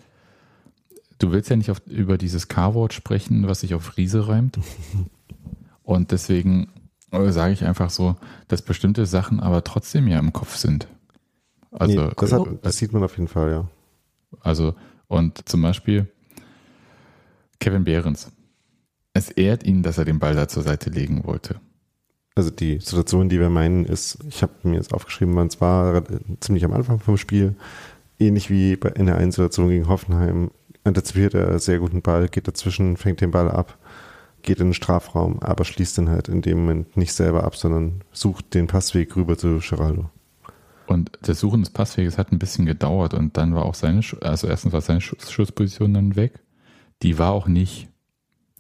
du 1.19 1.33
willst 1.33 1.51
ja 1.51 1.57
nicht 1.57 1.71
auf, 1.71 1.83
über 1.87 2.19
dieses 2.19 2.49
K-Wort 2.49 2.93
sprechen, 2.93 3.49
was 3.49 3.61
sich 3.61 3.75
auf 3.75 3.97
Riese 3.97 4.29
reimt. 4.29 4.59
Und 5.83 6.13
deswegen 6.13 6.69
äh, 7.11 7.31
sage 7.31 7.53
ich 7.53 7.65
einfach 7.65 7.91
so, 7.91 8.17
dass 8.49 8.63
bestimmte 8.63 9.07
Sachen 9.07 9.41
aber 9.41 9.65
trotzdem 9.65 10.09
ja 10.09 10.19
im 10.19 10.33
Kopf 10.33 10.57
sind. 10.57 10.89
Also, 11.71 12.05
nee, 12.05 12.11
das, 12.17 12.33
hat, 12.33 12.43
das 12.63 12.77
sieht 12.79 12.93
man 12.93 13.03
auf 13.03 13.17
jeden 13.17 13.29
Fall, 13.29 13.51
ja. 13.51 13.69
Also, 14.41 14.75
und 15.09 15.49
zum 15.49 15.61
Beispiel 15.63 16.07
Kevin 17.59 17.85
Behrens. 17.85 18.31
Es 19.15 19.31
ehrt 19.31 19.63
ihn, 19.65 19.83
dass 19.83 19.97
er 19.97 20.05
den 20.05 20.19
Ball 20.19 20.35
da 20.35 20.49
zur 20.49 20.65
Seite 20.65 20.91
legen 20.91 21.25
wollte. 21.25 21.61
Also 22.35 22.51
die 22.51 22.81
Situation, 22.81 23.29
die 23.29 23.39
wir 23.39 23.49
meinen, 23.49 23.85
ist, 23.85 24.19
ich 24.29 24.43
habe 24.43 24.53
mir 24.65 24.75
jetzt 24.75 24.93
aufgeschrieben, 24.93 25.35
man 25.35 25.49
war 25.61 26.03
ziemlich 26.41 26.65
am 26.65 26.73
Anfang 26.73 26.99
vom 26.99 27.17
Spiel, 27.17 27.55
ähnlich 28.19 28.51
wie 28.51 28.73
in 28.73 29.07
der 29.07 29.17
einen 29.17 29.31
Situation 29.31 29.69
gegen 29.69 29.89
Hoffenheim, 29.89 30.51
antizipiert 30.83 31.35
er 31.35 31.59
sehr 31.61 31.79
guten 31.79 32.03
Ball, 32.03 32.29
geht 32.29 32.49
dazwischen, 32.49 32.97
fängt 32.97 33.21
den 33.21 33.31
Ball 33.31 33.49
ab, 33.49 33.79
geht 34.43 34.59
in 34.59 34.69
den 34.69 34.75
Strafraum, 34.75 35.39
aber 35.41 35.65
schließt 35.65 35.97
dann 35.97 36.11
halt 36.11 36.29
in 36.29 36.43
dem 36.43 36.59
Moment 36.59 36.97
nicht 36.97 37.13
selber 37.13 37.45
ab, 37.45 37.55
sondern 37.55 38.03
sucht 38.13 38.53
den 38.53 38.67
Passweg 38.67 39.15
rüber 39.15 39.39
zu 39.39 39.61
Geraldo. 39.61 40.11
Und 40.87 41.13
das 41.23 41.39
Suchen 41.39 41.61
des 41.61 41.71
Passweges 41.71 42.19
hat 42.19 42.33
ein 42.33 42.39
bisschen 42.41 42.67
gedauert 42.67 43.15
und 43.15 43.37
dann 43.37 43.55
war 43.55 43.65
auch 43.65 43.75
seine, 43.75 44.03
also 44.21 44.49
erstens 44.49 44.73
war 44.73 44.81
seine 44.81 45.01
Schussposition 45.01 45.95
dann 45.95 46.17
weg. 46.17 46.41
Die 47.03 47.17
war 47.19 47.33
auch 47.33 47.47
nicht 47.47 47.89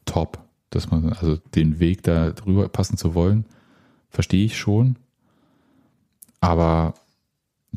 top, 0.04 0.38
dass 0.70 0.90
man, 0.90 1.12
also 1.12 1.36
den 1.54 1.78
Weg 1.78 2.02
da 2.02 2.30
drüber 2.30 2.68
passen 2.68 2.96
zu 2.96 3.14
wollen, 3.14 3.46
verstehe 4.10 4.44
ich 4.44 4.58
schon. 4.58 4.96
Aber 6.40 6.94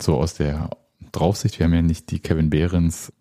so 0.02 0.16
aus 0.18 0.36
der 0.36 0.70
Draufsicht, 1.12 1.60
wir 1.60 1.66
haben 1.66 1.74
ja 1.74 1.82
nicht 1.82 2.12
die 2.12 2.20
Kevin 2.20 2.50
Behrens 2.50 3.14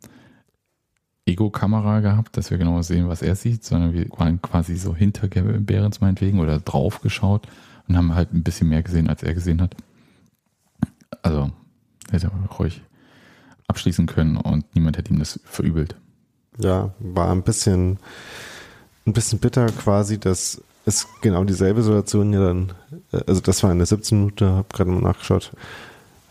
Ego-Kamera 1.27 2.01
gehabt, 2.01 2.37
dass 2.37 2.51
wir 2.51 2.59
genau 2.59 2.83
sehen, 2.83 3.09
was 3.09 3.21
er 3.21 3.35
sieht, 3.35 3.65
sondern 3.65 3.93
wir 3.93 4.09
waren 4.11 4.41
quasi 4.41 4.77
so 4.77 4.95
hinter 4.95 5.29
Kevin 5.29 5.67
Behrens 5.67 6.01
meinetwegen 6.01 6.39
oder 6.39 6.61
drauf 6.61 7.01
geschaut 7.01 7.49
und 7.89 7.97
haben 7.97 8.15
halt 8.15 8.33
ein 8.33 8.45
bisschen 8.45 8.69
mehr 8.69 8.83
gesehen, 8.83 9.09
als 9.09 9.23
er 9.25 9.35
gesehen 9.35 9.61
hat. 9.61 9.75
Also 11.23 11.51
hätte 12.11 12.27
er 12.27 12.57
ruhig 12.57 12.83
abschließen 13.67 14.07
können 14.07 14.37
und 14.37 14.73
niemand 14.75 14.97
hätte 14.97 15.13
ihm 15.13 15.19
das 15.19 15.41
verübelt. 15.45 15.97
Ja, 16.59 16.95
war 17.01 17.33
ein 17.33 17.43
bisschen, 17.43 17.99
ein 19.07 19.13
bisschen 19.13 19.39
bitter 19.39 19.67
quasi, 19.67 20.19
dass 20.19 20.61
es 20.85 21.07
genau 21.21 21.45
dieselbe 21.45 21.83
Situation 21.83 22.33
ja 22.33 22.41
dann, 22.41 22.73
also 23.27 23.41
das 23.41 23.63
war 23.63 23.73
in 23.73 23.79
der 23.79 23.87
17 23.87 24.19
Minute, 24.19 24.49
habe 24.51 24.69
gerade 24.73 24.91
mal 24.91 25.01
nachgeschaut, 25.01 25.53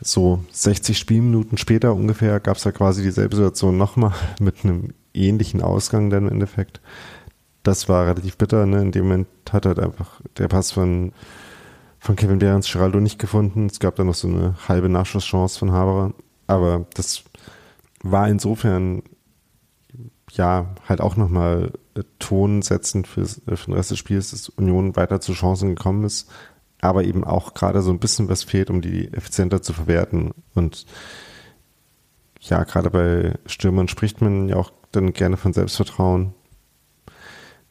so 0.01 0.43
60 0.51 0.97
Spielminuten 0.97 1.57
später 1.57 1.93
ungefähr 1.93 2.39
gab 2.39 2.57
es 2.57 2.63
ja 2.63 2.71
quasi 2.71 3.01
dieselbe 3.01 3.35
Situation 3.35 3.77
nochmal 3.77 4.13
mit 4.39 4.63
einem 4.63 4.93
ähnlichen 5.13 5.61
Ausgang 5.61 6.09
dann 6.09 6.27
im 6.27 6.33
Endeffekt. 6.33 6.81
Das 7.63 7.89
war 7.89 8.05
relativ 8.05 8.37
bitter, 8.37 8.65
ne? 8.65 8.81
In 8.81 8.91
dem 8.91 9.05
Moment 9.05 9.27
hat 9.49 9.65
halt 9.65 9.79
einfach 9.79 10.21
der 10.37 10.47
Pass 10.47 10.71
von, 10.71 11.13
von 11.99 12.15
Kevin 12.15 12.39
Behrens 12.39 12.71
Geraldo 12.71 12.99
nicht 12.99 13.17
gefunden. 13.17 13.65
Es 13.65 13.79
gab 13.79 13.95
da 13.95 14.03
noch 14.03 14.13
so 14.13 14.27
eine 14.27 14.55
halbe 14.67 14.89
Nachschusschance 14.89 15.57
von 15.57 15.71
Haberer. 15.71 16.13
Aber 16.45 16.85
das 16.93 17.23
war 18.03 18.29
insofern 18.29 19.01
ja 20.37 20.75
halt 20.87 21.01
auch 21.01 21.15
nochmal 21.15 21.71
Ton 22.19 22.61
setzend 22.61 23.07
für, 23.07 23.25
für 23.25 23.65
den 23.65 23.73
Rest 23.73 23.91
des 23.91 23.97
Spiels, 23.99 24.31
dass 24.31 24.49
Union 24.49 24.95
weiter 24.95 25.21
zu 25.21 25.33
Chancen 25.33 25.75
gekommen 25.75 26.03
ist 26.03 26.29
aber 26.85 27.03
eben 27.03 27.23
auch 27.23 27.53
gerade 27.53 27.81
so 27.81 27.91
ein 27.91 27.99
bisschen 27.99 28.29
was 28.29 28.43
fehlt, 28.43 28.69
um 28.69 28.81
die 28.81 29.11
effizienter 29.13 29.61
zu 29.61 29.73
verwerten. 29.73 30.31
Und 30.53 30.85
ja, 32.39 32.63
gerade 32.63 32.89
bei 32.89 33.33
Stürmern 33.45 33.87
spricht 33.87 34.21
man 34.21 34.49
ja 34.49 34.57
auch 34.57 34.71
dann 34.91 35.13
gerne 35.13 35.37
von 35.37 35.53
Selbstvertrauen, 35.53 36.33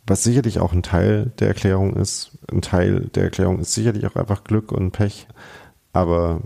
was 0.06 0.22
sicherlich 0.22 0.58
auch 0.58 0.72
ein 0.72 0.82
Teil 0.82 1.32
der 1.38 1.48
Erklärung 1.48 1.94
ist. 1.96 2.38
Ein 2.50 2.60
Teil 2.60 3.08
der 3.14 3.24
Erklärung 3.24 3.60
ist 3.60 3.72
sicherlich 3.72 4.06
auch 4.06 4.16
einfach 4.16 4.44
Glück 4.44 4.72
und 4.72 4.90
Pech, 4.90 5.26
aber 5.92 6.42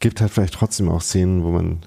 gibt 0.00 0.20
halt 0.20 0.32
vielleicht 0.32 0.54
trotzdem 0.54 0.90
auch 0.90 1.00
Szenen, 1.00 1.44
wo 1.44 1.50
man 1.50 1.86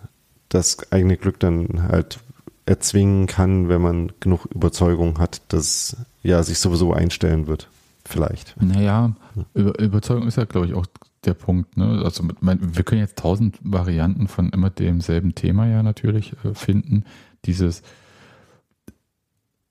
das 0.50 0.92
eigene 0.92 1.18
Glück 1.18 1.40
dann 1.40 1.84
halt 1.84 2.20
erzwingen 2.68 3.28
kann, 3.28 3.70
wenn 3.70 3.82
man 3.82 4.12
genug 4.20 4.46
Überzeugung 4.54 5.20
hat, 5.20 5.42
dass 5.48 5.98
ja 6.22 6.44
sich 6.44 6.60
sowieso 6.60 6.94
einstellen 6.94 7.48
wird 7.48 7.70
vielleicht. 8.06 8.62
Naja, 8.62 9.16
Über 9.54 9.80
Überzeugung 9.80 10.28
ist 10.28 10.38
ja, 10.38 10.46
glaube 10.46 10.68
ich, 10.68 10.74
auch 10.74 10.86
der 11.26 11.34
Punkt. 11.34 11.78
Ne? 11.78 12.02
Also 12.04 12.24
mein, 12.42 12.76
wir 12.76 12.84
können 12.84 13.02
jetzt 13.02 13.18
tausend 13.18 13.58
Varianten 13.62 14.28
von 14.28 14.50
immer 14.50 14.70
demselben 14.70 15.34
Thema 15.34 15.66
ja 15.68 15.82
natürlich 15.82 16.34
äh, 16.44 16.54
finden. 16.54 17.06
Dieses 17.46 17.84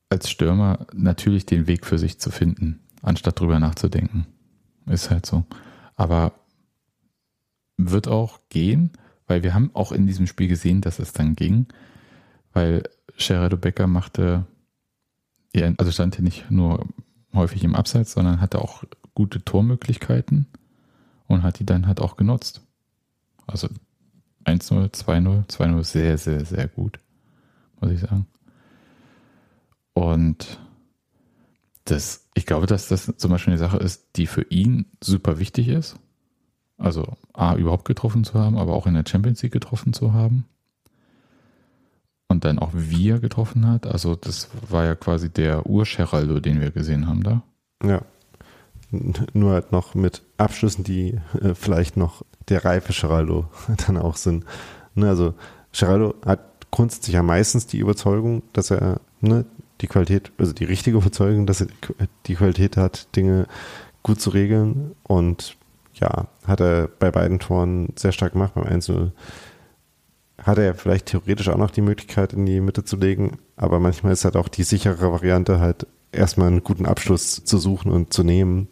als 0.09 0.31
Stürmer 0.31 0.87
natürlich 0.95 1.47
den 1.47 1.67
Weg 1.67 1.85
für 1.85 1.99
sich 1.99 2.19
zu 2.19 2.31
finden, 2.31 2.81
anstatt 3.03 3.41
drüber 3.41 3.59
nachzudenken. 3.59 4.27
Ist 4.87 5.11
halt 5.11 5.27
so. 5.27 5.45
Aber 5.97 6.33
wird 7.77 8.09
auch 8.09 8.39
gehen, 8.49 8.93
weil 9.27 9.43
wir 9.43 9.53
haben 9.53 9.71
auch 9.75 9.93
in 9.93 10.07
diesem 10.07 10.27
Spiel 10.27 10.49
gesehen, 10.49 10.81
dass 10.81 10.99
es 10.99 11.13
dann 11.13 11.37
ging, 11.37 11.67
weil 12.57 12.85
Gerardo 13.19 13.59
Becker 13.59 13.87
machte, 13.87 14.47
also 15.77 15.93
stand 15.93 16.17
hier 16.17 16.25
nicht 16.25 16.51
nur 16.51 16.87
häufig 17.35 17.63
im 17.63 17.75
Abseits, 17.75 18.13
sondern 18.13 18.41
hatte 18.41 18.63
auch 18.63 18.83
gute 19.13 19.45
Tormöglichkeiten 19.45 20.47
und 21.27 21.43
hat 21.43 21.59
die 21.59 21.67
dann 21.67 21.87
halt 21.87 22.01
auch 22.01 22.17
genutzt. 22.17 22.63
Also 23.47 23.69
1-0, 24.47 24.91
2-0, 24.91 25.47
2-0 25.49 25.85
sehr, 25.85 26.17
sehr, 26.17 26.47
sehr 26.47 26.67
gut, 26.67 26.99
muss 27.79 27.91
ich 27.91 28.01
sagen. 28.01 28.27
Und 29.93 30.59
das, 31.85 32.27
ich 32.33 32.47
glaube, 32.47 32.67
dass 32.67 32.89
das 32.89 33.13
zum 33.19 33.31
Beispiel 33.31 33.53
eine 33.53 33.59
Sache 33.59 33.77
ist, 33.77 34.17
die 34.17 34.27
für 34.27 34.47
ihn 34.49 34.87
super 35.05 35.39
wichtig 35.39 35.69
ist. 35.69 35.97
Also 36.79 37.19
A, 37.35 37.55
überhaupt 37.55 37.85
getroffen 37.85 38.25
zu 38.25 38.33
haben, 38.33 38.57
aber 38.57 38.73
auch 38.73 38.87
in 38.87 38.95
der 38.95 39.05
Champions 39.07 39.43
League 39.43 39.53
getroffen 39.53 39.93
zu 39.93 40.15
haben 40.15 40.47
und 42.29 42.45
dann 42.45 42.59
auch 42.59 42.71
wir 42.73 43.19
getroffen 43.21 43.69
hat. 43.69 43.87
Also 43.87 44.15
das 44.17 44.49
war 44.69 44.85
ja 44.85 44.95
quasi 44.95 45.31
der 45.31 45.67
Ur-Geraldo, 45.67 46.41
den 46.41 46.61
wir 46.61 46.71
gesehen 46.71 47.07
haben 47.07 47.23
da. 47.23 47.43
Ja. 47.85 48.03
Nur 49.33 49.53
halt 49.53 49.73
noch 49.73 49.95
mit 49.95 50.23
Abschlüssen, 50.37 50.85
die 50.85 51.19
äh, 51.41 51.55
vielleicht 51.55 51.97
noch 51.97 52.23
der 52.49 52.65
reife 52.65 52.93
Geraldo 52.93 53.47
dann 53.87 53.97
auch 53.97 54.17
sind. 54.17 54.45
Ne, 54.95 55.09
also 55.09 55.35
Geraldo 55.73 56.15
hat 56.25 56.41
grundsätzlich 56.71 57.15
ja 57.15 57.23
meistens 57.23 57.67
die 57.67 57.79
Überzeugung, 57.79 58.43
dass 58.53 58.71
er 58.71 59.01
ne, 59.21 59.45
die 59.81 59.87
Qualität, 59.87 60.33
also 60.39 60.53
die 60.53 60.65
richtige 60.65 60.99
Überzeugung, 60.99 61.47
dass 61.47 61.61
er 61.61 61.69
die 62.27 62.35
Qualität 62.35 62.77
hat, 62.77 63.15
Dinge 63.15 63.47
gut 64.03 64.21
zu 64.21 64.31
regeln. 64.31 64.95
Und 65.03 65.57
ja, 65.95 66.29
hat 66.47 66.61
er 66.61 66.89
bei 66.89 67.11
beiden 67.11 67.39
Toren 67.39 67.93
sehr 67.97 68.13
stark 68.13 68.33
gemacht. 68.33 68.55
Beim 68.55 68.65
Einzel 68.65 69.13
hat 70.47 70.59
er 70.59 70.75
vielleicht 70.75 71.07
theoretisch 71.07 71.49
auch 71.49 71.59
noch 71.59 71.73
die 71.73 71.81
Möglichkeit, 71.81 72.33
in 72.33 72.47
die 72.47 72.61
Mitte 72.61 72.85
zu 72.85 72.97
legen, 72.97 73.39
aber 73.57 73.81
manchmal 73.81 74.13
ist 74.13 74.25
halt 74.25 74.37
auch 74.37 74.49
die 74.49 74.63
sichere 74.63 75.11
Variante, 75.13 75.59
halt 75.59 75.87
erstmal 76.13 76.47
einen 76.47 76.63
guten 76.63 76.87
Abschluss 76.87 77.45
zu 77.45 77.59
suchen 77.59 77.91
und 77.91 78.13
zu 78.13 78.23
nehmen 78.23 78.69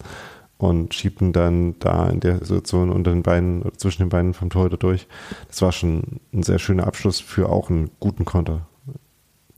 und 0.56 0.94
schiebt 0.94 1.20
ihn 1.20 1.32
dann 1.32 1.76
da 1.80 2.09
in 2.09 2.20
der 2.20 2.38
Situation 2.38 2.90
unter 2.90 3.10
den 3.10 3.24
Beinen 3.24 3.62
oder 3.62 3.76
zwischen 3.76 4.02
den 4.02 4.09
Beinen 4.09 4.34
vom 4.34 4.51
Torhüter 4.51 4.76
durch. 4.76 5.09
Das 5.48 5.62
war 5.62 5.72
schon 5.72 6.20
ein 6.32 6.44
sehr 6.44 6.60
schöner 6.60 6.86
Abschluss 6.86 7.18
für 7.18 7.48
auch 7.48 7.70
einen 7.70 7.90
guten 7.98 8.24
Konter, 8.24 8.68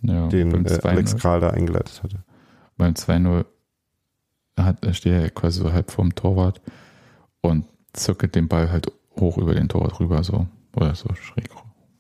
ja, 0.01 0.27
den 0.29 0.65
äh, 0.65 0.81
Alex 0.85 1.17
Kral 1.17 1.41
da 1.41 1.51
eingeleitet 1.51 2.03
hatte. 2.03 2.25
Beim 2.79 2.95
2-0 2.95 3.45
hat, 4.59 4.97
steht 4.97 5.13
er 5.13 5.31
quasi 5.31 5.61
so 5.61 5.71
halb 5.71 5.91
vorm 5.91 6.15
Torwart 6.15 6.63
und 7.43 7.67
zirkelt 7.93 8.35
den 8.35 8.49
Ball 8.49 8.71
halt 8.71 8.91
hoch 9.21 9.37
über 9.37 9.55
den 9.55 9.69
Torwart 9.69 10.01
rüber, 10.01 10.25
so 10.25 10.47
oder 10.75 10.95
so 10.95 11.15
schräg 11.15 11.51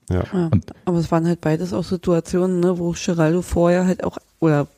Ja. 0.08 0.24
Ja, 0.32 0.50
aber 0.84 0.98
es 0.98 1.10
waren 1.10 1.26
halt 1.26 1.40
beides 1.40 1.72
auch 1.72 1.84
Situationen, 1.84 2.60
ne, 2.60 2.78
wo 2.78 2.92
Geraldo 2.92 3.42
vorher 3.42 3.86
halt 3.86 4.04
auch, 4.04 4.18
oder 4.38 4.68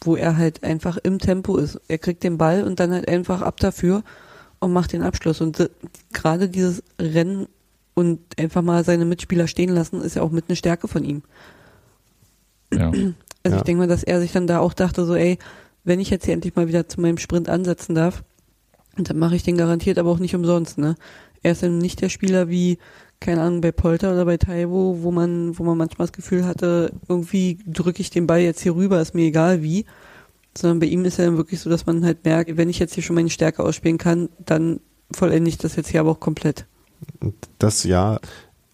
wo 0.00 0.16
er 0.16 0.36
halt 0.36 0.62
einfach 0.62 0.96
im 0.96 1.18
Tempo 1.18 1.56
ist. 1.56 1.80
Er 1.88 1.98
kriegt 1.98 2.22
den 2.22 2.38
Ball 2.38 2.62
und 2.64 2.80
dann 2.80 2.92
halt 2.92 3.08
einfach 3.08 3.42
ab 3.42 3.58
dafür 3.58 4.02
und 4.60 4.72
macht 4.72 4.92
den 4.92 5.02
Abschluss. 5.02 5.40
Und 5.40 5.68
gerade 6.12 6.48
dieses 6.48 6.82
Rennen 7.00 7.46
und 7.94 8.20
einfach 8.38 8.62
mal 8.62 8.84
seine 8.84 9.04
Mitspieler 9.04 9.48
stehen 9.48 9.70
lassen, 9.74 10.00
ist 10.02 10.16
ja 10.16 10.22
auch 10.22 10.30
mit 10.30 10.44
eine 10.48 10.56
Stärke 10.56 10.88
von 10.88 11.04
ihm. 11.04 11.22
Ja. 12.72 12.88
Also 12.88 13.12
Ja. 13.46 13.56
ich 13.56 13.62
denke 13.62 13.80
mal, 13.80 13.88
dass 13.88 14.02
er 14.02 14.20
sich 14.20 14.32
dann 14.32 14.46
da 14.46 14.58
auch 14.60 14.72
dachte, 14.72 15.04
so, 15.04 15.14
ey, 15.14 15.38
wenn 15.84 16.00
ich 16.00 16.10
jetzt 16.10 16.24
hier 16.24 16.34
endlich 16.34 16.56
mal 16.56 16.68
wieder 16.68 16.88
zu 16.88 17.00
meinem 17.00 17.18
Sprint 17.18 17.48
ansetzen 17.48 17.94
darf, 17.94 18.22
dann 18.96 19.18
mache 19.18 19.36
ich 19.36 19.42
den 19.42 19.56
garantiert 19.56 19.98
aber 19.98 20.10
auch 20.10 20.18
nicht 20.18 20.34
umsonst, 20.34 20.78
ne? 20.78 20.96
Er 21.42 21.52
ist 21.52 21.62
dann 21.62 21.78
nicht 21.78 22.00
der 22.00 22.08
Spieler 22.08 22.48
wie, 22.48 22.78
keine 23.20 23.42
Ahnung, 23.42 23.60
bei 23.60 23.72
Polter 23.72 24.12
oder 24.12 24.24
bei 24.24 24.36
Taiwo, 24.36 24.98
wo 25.02 25.10
man, 25.10 25.58
wo 25.58 25.64
man 25.64 25.78
manchmal 25.78 26.06
das 26.06 26.12
Gefühl 26.12 26.44
hatte, 26.44 26.92
irgendwie 27.08 27.58
drücke 27.66 28.00
ich 28.00 28.10
den 28.10 28.26
Ball 28.26 28.40
jetzt 28.40 28.60
hier 28.60 28.74
rüber, 28.74 29.00
ist 29.00 29.14
mir 29.14 29.26
egal 29.26 29.62
wie. 29.62 29.86
Sondern 30.56 30.80
bei 30.80 30.86
ihm 30.86 31.04
ist 31.04 31.18
ja 31.18 31.26
dann 31.26 31.36
wirklich 31.36 31.60
so, 31.60 31.68
dass 31.68 31.86
man 31.86 32.04
halt 32.04 32.24
merkt, 32.24 32.56
wenn 32.56 32.68
ich 32.70 32.78
jetzt 32.78 32.94
hier 32.94 33.02
schon 33.02 33.16
meine 33.16 33.30
Stärke 33.30 33.62
ausspielen 33.62 33.98
kann, 33.98 34.28
dann 34.38 34.80
vollende 35.12 35.48
ich 35.48 35.58
das 35.58 35.76
jetzt 35.76 35.88
hier 35.88 36.00
aber 36.00 36.12
auch 36.12 36.20
komplett. 36.20 36.66
Das 37.58 37.84
ja, 37.84 38.18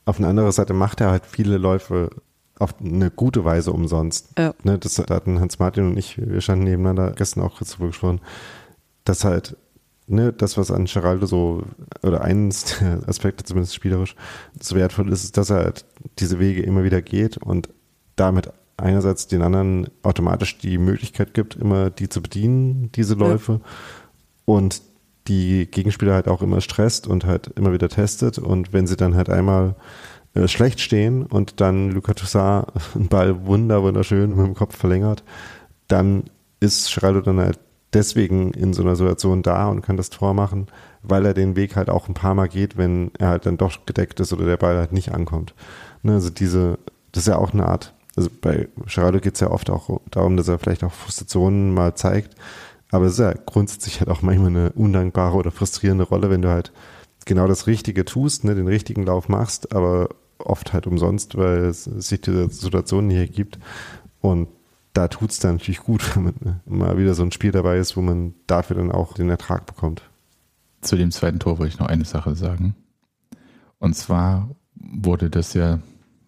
auf 0.04 0.18
eine 0.18 0.28
andere 0.28 0.52
Seite 0.52 0.74
macht 0.74 1.00
er 1.00 1.10
halt 1.10 1.26
viele 1.26 1.58
Läufe 1.58 2.10
auf 2.58 2.74
eine 2.80 3.10
gute 3.10 3.44
Weise 3.44 3.72
umsonst. 3.72 4.30
Ja. 4.38 4.54
Ne, 4.62 4.78
das 4.78 4.94
da 4.94 5.14
hatten 5.14 5.40
Hans 5.40 5.58
Martin 5.58 5.88
und 5.88 5.96
ich, 5.96 6.18
wir 6.18 6.40
standen 6.40 6.64
nebeneinander 6.64 7.12
gestern 7.12 7.42
auch 7.42 7.58
kurz 7.58 7.72
drüber 7.72 7.88
gesprochen, 7.88 8.20
dass 9.04 9.24
halt, 9.24 9.56
ne, 10.12 10.32
das, 10.32 10.56
was 10.56 10.70
an 10.70 10.84
Geraldo 10.84 11.26
so, 11.26 11.62
oder 12.02 12.22
eines 12.22 12.78
der 12.78 13.00
Aspekte 13.08 13.44
zumindest 13.44 13.74
spielerisch, 13.74 14.14
so 14.60 14.76
wertvoll 14.76 15.10
ist, 15.12 15.24
ist, 15.24 15.36
dass 15.36 15.50
er 15.50 15.56
halt 15.56 15.84
diese 16.18 16.38
Wege 16.38 16.62
immer 16.62 16.84
wieder 16.84 17.02
geht 17.02 17.38
und 17.38 17.68
damit 18.16 18.52
einerseits 18.76 19.26
den 19.26 19.42
anderen 19.42 19.88
automatisch 20.02 20.58
die 20.58 20.78
Möglichkeit 20.78 21.34
gibt, 21.34 21.56
immer 21.56 21.90
die 21.90 22.08
zu 22.08 22.22
bedienen, 22.22 22.90
diese 22.92 23.14
Läufe, 23.14 23.60
und 24.44 24.82
die 25.28 25.66
Gegenspieler 25.70 26.14
halt 26.14 26.28
auch 26.28 26.42
immer 26.42 26.60
stresst 26.60 27.06
und 27.06 27.24
halt 27.24 27.48
immer 27.56 27.72
wieder 27.72 27.88
testet 27.88 28.38
und 28.38 28.72
wenn 28.72 28.86
sie 28.86 28.96
dann 28.96 29.14
halt 29.14 29.30
einmal 29.30 29.76
äh, 30.34 30.48
schlecht 30.48 30.80
stehen 30.80 31.24
und 31.26 31.60
dann 31.60 31.90
Luca 31.90 32.14
Toussaint 32.14 32.66
einen 32.94 33.08
Ball 33.08 33.46
wunder, 33.46 33.82
wunderschön 33.82 34.30
mit 34.30 34.46
dem 34.46 34.54
Kopf 34.54 34.76
verlängert, 34.76 35.22
dann 35.88 36.24
ist 36.60 36.92
Geraldo 36.94 37.20
dann 37.20 37.38
halt 37.38 37.58
deswegen 37.92 38.52
in 38.52 38.72
so 38.72 38.82
einer 38.82 38.96
Situation 38.96 39.42
da 39.42 39.68
und 39.68 39.82
kann 39.82 39.96
das 39.96 40.10
Tor 40.10 40.34
machen, 40.34 40.66
weil 41.02 41.26
er 41.26 41.34
den 41.34 41.56
Weg 41.56 41.76
halt 41.76 41.90
auch 41.90 42.08
ein 42.08 42.14
paar 42.14 42.34
Mal 42.34 42.48
geht, 42.48 42.76
wenn 42.76 43.10
er 43.18 43.28
halt 43.28 43.46
dann 43.46 43.58
doch 43.58 43.86
gedeckt 43.86 44.20
ist 44.20 44.32
oder 44.32 44.44
der 44.46 44.56
Ball 44.56 44.76
halt 44.76 44.92
nicht 44.92 45.12
ankommt. 45.12 45.54
Ne, 46.02 46.14
also 46.14 46.30
diese, 46.30 46.78
das 47.12 47.24
ist 47.24 47.28
ja 47.28 47.38
auch 47.38 47.52
eine 47.52 47.66
Art, 47.66 47.94
also 48.16 48.30
bei 48.40 48.68
Geraldo 48.86 49.20
geht 49.20 49.34
es 49.34 49.40
ja 49.40 49.50
oft 49.50 49.70
auch 49.70 50.00
darum, 50.10 50.36
dass 50.36 50.48
er 50.48 50.58
vielleicht 50.58 50.84
auch 50.84 50.92
Frustrationen 50.92 51.72
mal 51.74 51.94
zeigt, 51.94 52.34
aber 52.90 53.06
es 53.06 53.12
ist 53.12 53.20
ja 53.20 53.34
grundsätzlich 53.46 54.00
halt 54.00 54.10
auch 54.10 54.22
manchmal 54.22 54.48
eine 54.48 54.72
undankbare 54.72 55.36
oder 55.36 55.50
frustrierende 55.50 56.04
Rolle, 56.04 56.30
wenn 56.30 56.42
du 56.42 56.50
halt 56.50 56.72
genau 57.24 57.46
das 57.46 57.66
Richtige 57.66 58.04
tust, 58.04 58.44
ne, 58.44 58.54
den 58.54 58.68
richtigen 58.68 59.04
Lauf 59.04 59.28
machst, 59.28 59.74
aber 59.74 60.10
oft 60.38 60.72
halt 60.72 60.86
umsonst, 60.86 61.36
weil 61.36 61.64
es 61.64 61.84
sich 61.84 62.20
diese 62.20 62.48
Situation 62.48 63.10
hier 63.10 63.26
gibt. 63.26 63.58
Und 64.20 64.48
da 64.92 65.08
tut 65.08 65.30
es 65.30 65.38
dann 65.38 65.56
natürlich 65.56 65.80
gut, 65.80 66.02
wenn 66.16 66.24
man 66.24 66.60
mal 66.64 66.98
wieder 66.98 67.14
so 67.14 67.22
ein 67.22 67.32
Spiel 67.32 67.52
dabei 67.52 67.78
ist, 67.78 67.96
wo 67.96 68.02
man 68.02 68.34
dafür 68.46 68.76
dann 68.76 68.92
auch 68.92 69.14
den 69.14 69.30
Ertrag 69.30 69.66
bekommt. 69.66 70.02
Zu 70.80 70.96
dem 70.96 71.10
zweiten 71.10 71.38
Tor 71.38 71.58
wollte 71.58 71.74
ich 71.74 71.78
noch 71.78 71.86
eine 71.86 72.04
Sache 72.04 72.34
sagen. 72.34 72.74
Und 73.78 73.94
zwar 73.94 74.50
wurde 74.74 75.30
das 75.30 75.54
ja 75.54 75.78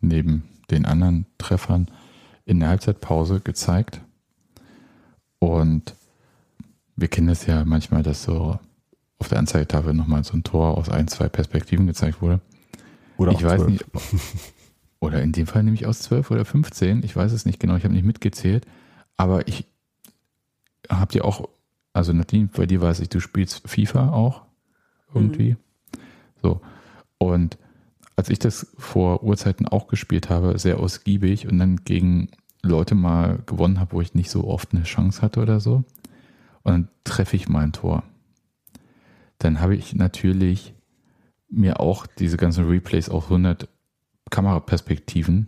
neben 0.00 0.44
den 0.70 0.86
anderen 0.86 1.26
Treffern 1.38 1.88
in 2.44 2.60
der 2.60 2.68
Halbzeitpause 2.68 3.40
gezeigt. 3.40 4.00
Und 5.38 5.94
wir 6.96 7.08
kennen 7.08 7.26
das 7.26 7.46
ja 7.46 7.64
manchmal, 7.64 8.02
dass 8.02 8.22
so 8.22 8.58
auf 9.18 9.28
der 9.28 9.38
Anzeigetafel 9.38 9.94
nochmal 9.94 10.24
so 10.24 10.34
ein 10.34 10.44
Tor 10.44 10.76
aus 10.76 10.88
ein, 10.88 11.08
zwei 11.08 11.28
Perspektiven 11.28 11.86
gezeigt 11.86 12.22
wurde. 12.22 12.40
Oder 13.16 13.32
ich 13.32 13.38
auch 13.38 13.50
weiß 13.50 13.62
12. 13.62 13.70
nicht. 13.70 13.84
Oder 15.00 15.22
in 15.22 15.32
dem 15.32 15.46
Fall 15.46 15.62
nämlich 15.62 15.86
aus 15.86 16.00
12 16.00 16.30
oder 16.30 16.44
15. 16.44 17.02
Ich 17.02 17.14
weiß 17.14 17.32
es 17.32 17.44
nicht 17.44 17.60
genau. 17.60 17.76
Ich 17.76 17.84
habe 17.84 17.94
nicht 17.94 18.06
mitgezählt. 18.06 18.66
Aber 19.16 19.46
ich 19.48 19.66
habe 20.90 21.12
dir 21.12 21.24
auch, 21.24 21.48
also 21.92 22.12
Nadine, 22.12 22.48
bei 22.54 22.66
dir 22.66 22.80
weiß 22.80 23.00
ich, 23.00 23.08
du 23.08 23.20
spielst 23.20 23.68
FIFA 23.68 24.10
auch 24.10 24.42
irgendwie. 25.14 25.56
So. 26.42 26.60
Und 27.18 27.58
als 28.16 28.28
ich 28.28 28.38
das 28.38 28.72
vor 28.78 29.22
Urzeiten 29.22 29.66
auch 29.66 29.88
gespielt 29.88 30.30
habe, 30.30 30.58
sehr 30.58 30.78
ausgiebig 30.78 31.48
und 31.48 31.58
dann 31.58 31.84
gegen 31.84 32.28
Leute 32.62 32.94
mal 32.94 33.40
gewonnen 33.46 33.80
habe, 33.80 33.92
wo 33.92 34.00
ich 34.00 34.14
nicht 34.14 34.30
so 34.30 34.44
oft 34.44 34.72
eine 34.72 34.84
Chance 34.84 35.22
hatte 35.22 35.40
oder 35.40 35.60
so, 35.60 35.84
und 36.62 36.72
dann 36.72 36.88
treffe 37.04 37.36
ich 37.36 37.48
mal 37.48 37.62
ein 37.62 37.72
Tor. 37.72 38.02
Dann 39.38 39.60
habe 39.60 39.76
ich 39.76 39.94
natürlich 39.94 40.74
mir 41.48 41.80
auch 41.80 42.06
diese 42.06 42.36
ganzen 42.36 42.66
Replays 42.66 43.08
auf 43.08 43.24
100 43.24 43.68
Kameraperspektiven 44.34 45.46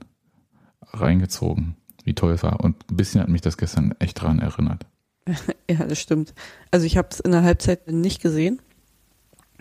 reingezogen, 0.93 1.77
wie 2.05 2.15
toll 2.15 2.35
es 2.35 2.45
war. 2.45 2.61
Und 2.61 2.89
ein 2.89 2.97
bisschen 2.97 3.21
hat 3.21 3.29
mich 3.29 3.41
das 3.41 3.57
gestern 3.57 3.97
echt 3.99 4.23
dran 4.23 4.39
erinnert. 4.39 4.87
Ja, 5.69 5.85
das 5.85 5.99
stimmt. 5.99 6.33
Also 6.71 6.87
ich 6.87 6.97
habe 6.97 7.09
es 7.11 7.19
in 7.19 7.33
der 7.33 7.43
Halbzeit 7.43 7.91
nicht 7.91 8.23
gesehen. 8.23 8.63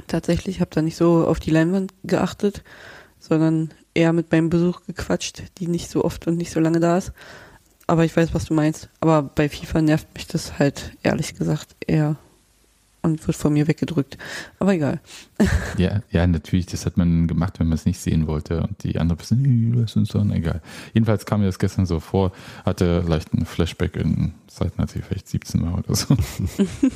Tatsächlich 0.05 0.61
habe 0.61 0.69
da 0.71 0.83
nicht 0.83 0.95
so 0.95 1.25
auf 1.25 1.39
die 1.39 1.49
Leinwand 1.49 1.91
geachtet, 2.03 2.63
sondern 3.17 3.73
eher 3.95 4.13
mit 4.13 4.31
meinem 4.31 4.51
Besuch 4.51 4.83
gequatscht, 4.85 5.41
die 5.57 5.67
nicht 5.67 5.89
so 5.89 6.05
oft 6.05 6.27
und 6.27 6.37
nicht 6.37 6.51
so 6.51 6.59
lange 6.59 6.79
da 6.79 6.99
ist. 6.99 7.11
Aber 7.87 8.05
ich 8.05 8.15
weiß, 8.15 8.35
was 8.35 8.45
du 8.45 8.53
meinst. 8.53 8.89
Aber 8.99 9.23
bei 9.23 9.49
FIFA 9.49 9.81
nervt 9.81 10.13
mich 10.13 10.27
das 10.27 10.59
halt 10.59 10.95
ehrlich 11.01 11.33
gesagt 11.33 11.75
eher 11.87 12.17
und 13.05 13.25
wird 13.25 13.37
von 13.37 13.53
mir 13.53 13.67
weggedrückt. 13.67 14.17
Aber 14.59 14.73
egal. 14.73 14.99
Ja, 15.77 16.01
ja, 16.09 16.25
natürlich, 16.25 16.67
das 16.67 16.85
hat 16.85 16.95
man 16.95 17.27
gemacht, 17.27 17.59
wenn 17.59 17.67
man 17.67 17.75
es 17.75 17.85
nicht 17.85 17.99
sehen 17.99 18.27
wollte. 18.27 18.63
Und 18.63 18.81
die 18.83 18.97
andere 18.97 19.17
Person, 19.17 19.41
"Nee, 19.41 19.73
lass 19.75 19.97
uns 19.97 20.09
dann, 20.09 20.31
egal. 20.31 20.61
Jedenfalls 20.93 21.25
kam 21.25 21.41
mir 21.41 21.47
das 21.47 21.59
gestern 21.59 21.85
so 21.85 21.99
vor, 21.99 22.31
hatte 22.65 23.01
leicht 23.01 23.33
einen 23.33 23.45
Flashback 23.45 23.97
in 23.97 24.33
Zeiten, 24.47 24.79
als 24.79 24.95
ich 24.95 25.03
vielleicht 25.03 25.27
17 25.27 25.61
war 25.63 25.79
oder 25.79 25.95
so. 25.95 26.15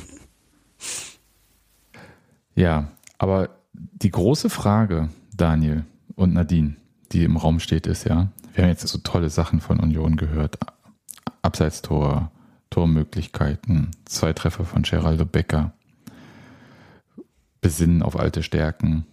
ja, 2.54 2.88
aber 3.18 3.50
die 3.74 4.10
große 4.10 4.48
Frage, 4.48 5.10
Daniel 5.36 5.84
und 6.16 6.32
Nadine, 6.32 6.76
die 7.12 7.24
im 7.24 7.36
Raum 7.36 7.60
steht, 7.60 7.86
ist 7.86 8.04
ja, 8.04 8.28
wir 8.54 8.64
haben 8.64 8.70
jetzt 8.70 8.86
so 8.86 8.98
tolle 8.98 9.28
Sachen 9.28 9.60
von 9.60 9.78
Union 9.78 10.16
gehört. 10.16 10.58
Abseitstor, 11.42 12.30
Tormöglichkeiten, 12.70 13.90
zwei 14.04 14.32
Treffer 14.32 14.64
von 14.64 14.82
Geraldo 14.82 15.24
Becker. 15.24 15.72
Besinnen 17.60 18.02
auf 18.02 18.18
alte 18.18 18.42
Stärken. 18.42 19.06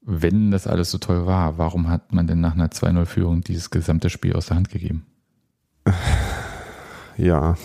Wenn 0.00 0.50
das 0.50 0.66
alles 0.66 0.90
so 0.90 0.98
toll 0.98 1.26
war, 1.26 1.58
warum 1.58 1.88
hat 1.88 2.12
man 2.12 2.26
denn 2.26 2.40
nach 2.40 2.54
einer 2.54 2.68
2-0-Führung 2.68 3.42
dieses 3.42 3.70
gesamte 3.70 4.10
Spiel 4.10 4.34
aus 4.34 4.46
der 4.46 4.56
Hand 4.56 4.70
gegeben? 4.70 5.06
Ja. 7.18 7.56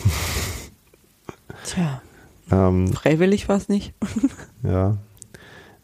Tja, 1.63 2.01
Ähm, 2.51 2.91
freiwillig 2.91 3.47
war 3.47 3.55
es 3.55 3.69
nicht. 3.69 3.93
Ja. 4.63 4.97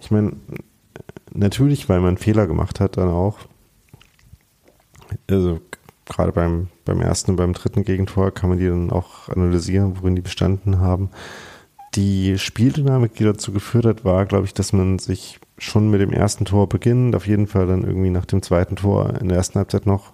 Ich 0.01 0.11
meine, 0.11 0.33
natürlich, 1.33 1.87
weil 1.87 2.01
man 2.01 2.17
Fehler 2.17 2.45
gemacht 2.45 2.81
hat, 2.81 2.97
dann 2.97 3.07
auch. 3.07 3.39
Also 5.29 5.61
gerade 6.05 6.33
beim, 6.33 6.67
beim 6.83 6.99
ersten 6.99 7.31
und 7.31 7.37
beim 7.37 7.53
dritten 7.53 7.83
Gegentor 7.83 8.31
kann 8.31 8.49
man 8.49 8.59
die 8.59 8.67
dann 8.67 8.91
auch 8.91 9.29
analysieren, 9.29 9.97
worin 9.97 10.15
die 10.15 10.21
bestanden 10.21 10.79
haben. 10.79 11.09
Die 11.95 12.37
Spieldynamik, 12.39 13.13
die 13.15 13.23
dazu 13.23 13.51
geführt 13.51 13.85
hat, 13.85 14.03
war, 14.03 14.25
glaube 14.25 14.45
ich, 14.45 14.53
dass 14.53 14.73
man 14.73 14.97
sich 14.97 15.39
schon 15.59 15.91
mit 15.91 16.01
dem 16.01 16.11
ersten 16.11 16.45
Tor 16.45 16.67
beginnt, 16.67 17.15
auf 17.15 17.27
jeden 17.27 17.47
Fall 17.47 17.67
dann 17.67 17.83
irgendwie 17.83 18.09
nach 18.09 18.25
dem 18.25 18.41
zweiten 18.41 18.75
Tor 18.75 19.13
in 19.21 19.27
der 19.27 19.37
ersten 19.37 19.59
Halbzeit 19.59 19.85
noch, 19.85 20.13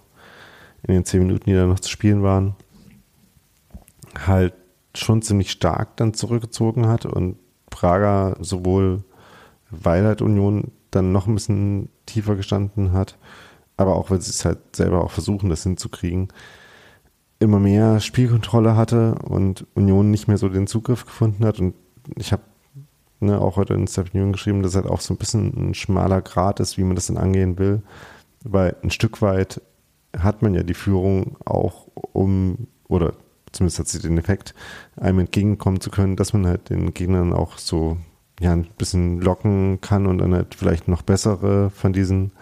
in 0.82 0.94
den 0.94 1.04
zehn 1.04 1.20
Minuten, 1.20 1.44
die 1.48 1.54
da 1.54 1.66
noch 1.66 1.80
zu 1.80 1.88
spielen 1.88 2.22
waren, 2.22 2.54
halt 4.26 4.52
schon 4.94 5.22
ziemlich 5.22 5.50
stark 5.50 5.96
dann 5.96 6.14
zurückgezogen 6.14 6.86
hat 6.86 7.06
und 7.06 7.36
Prager 7.70 8.36
sowohl, 8.40 9.04
weil 9.70 10.04
halt 10.04 10.20
Union 10.20 10.72
dann 10.90 11.12
noch 11.12 11.26
ein 11.26 11.34
bisschen 11.34 11.88
tiefer 12.06 12.36
gestanden 12.36 12.92
hat, 12.92 13.16
aber 13.76 13.94
auch 13.96 14.10
weil 14.10 14.20
sie 14.20 14.30
es 14.30 14.44
halt 14.44 14.58
selber 14.76 15.04
auch 15.04 15.12
versuchen, 15.12 15.48
das 15.48 15.62
hinzukriegen, 15.62 16.28
immer 17.40 17.58
mehr 17.58 18.00
Spielkontrolle 18.00 18.76
hatte 18.76 19.16
und 19.24 19.66
Union 19.74 20.10
nicht 20.10 20.28
mehr 20.28 20.38
so 20.38 20.48
den 20.48 20.66
Zugriff 20.66 21.06
gefunden 21.06 21.44
hat. 21.44 21.58
Und 21.58 21.74
ich 22.16 22.32
habe 22.32 22.42
ne, 23.18 23.40
auch 23.40 23.56
heute 23.56 23.74
in 23.74 23.88
Step 23.88 24.14
Union 24.14 24.32
geschrieben, 24.32 24.62
dass 24.62 24.76
halt 24.76 24.86
auch 24.86 25.00
so 25.00 25.14
ein 25.14 25.16
bisschen 25.16 25.70
ein 25.70 25.74
schmaler 25.74 26.20
Grad 26.20 26.60
ist, 26.60 26.78
wie 26.78 26.84
man 26.84 26.94
das 26.94 27.06
dann 27.06 27.16
angehen 27.16 27.58
will, 27.58 27.82
weil 28.44 28.76
ein 28.82 28.90
Stück 28.90 29.22
weit 29.22 29.60
hat 30.16 30.42
man 30.42 30.54
ja 30.54 30.62
die 30.62 30.74
Führung 30.74 31.36
auch 31.44 31.88
um, 31.94 32.66
oder 32.88 33.14
zumindest 33.52 33.78
hat 33.78 33.88
sie 33.88 34.00
den 34.00 34.18
Effekt, 34.18 34.54
einem 34.96 35.20
entgegenkommen 35.20 35.80
zu 35.80 35.90
können, 35.90 36.16
dass 36.16 36.32
man 36.32 36.46
halt 36.46 36.70
den 36.70 36.94
Gegnern 36.94 37.32
auch 37.32 37.58
so 37.58 37.96
ja, 38.40 38.52
ein 38.52 38.68
bisschen 38.78 39.20
locken 39.20 39.80
kann 39.80 40.06
und 40.06 40.18
dann 40.18 40.34
halt 40.34 40.54
vielleicht 40.54 40.88
noch 40.88 41.02
bessere 41.02 41.70
von 41.70 41.92
diesen 41.92 42.32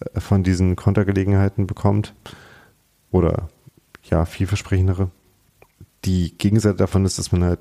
äh, 0.00 0.20
von 0.20 0.42
diesen 0.42 0.76
Kontergelegenheiten 0.76 1.66
bekommt 1.66 2.14
oder 3.10 3.48
ja, 4.10 4.24
vielversprechendere. 4.24 5.10
Die 6.04 6.36
Gegenseite 6.36 6.76
davon 6.76 7.04
ist, 7.04 7.18
dass 7.18 7.32
man 7.32 7.44
halt 7.44 7.60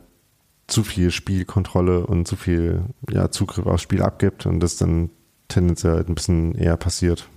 zu 0.68 0.84
viel 0.84 1.11
Spielkontrolle 1.11 2.06
und 2.06 2.28
zu 2.28 2.36
viel 2.36 2.84
ja, 3.10 3.32
Zugriff 3.32 3.65
aufs 3.65 3.84
Spiel 3.84 4.02
abgibt 4.02 4.45
und 4.45 4.60
das 4.60 4.78
dann 4.78 5.10
tendenziell 5.48 5.94
halt 5.95 6.10
ein 6.10 6.15
bisschen 6.15 6.56
eher 6.56 6.78
passiert 6.78 7.30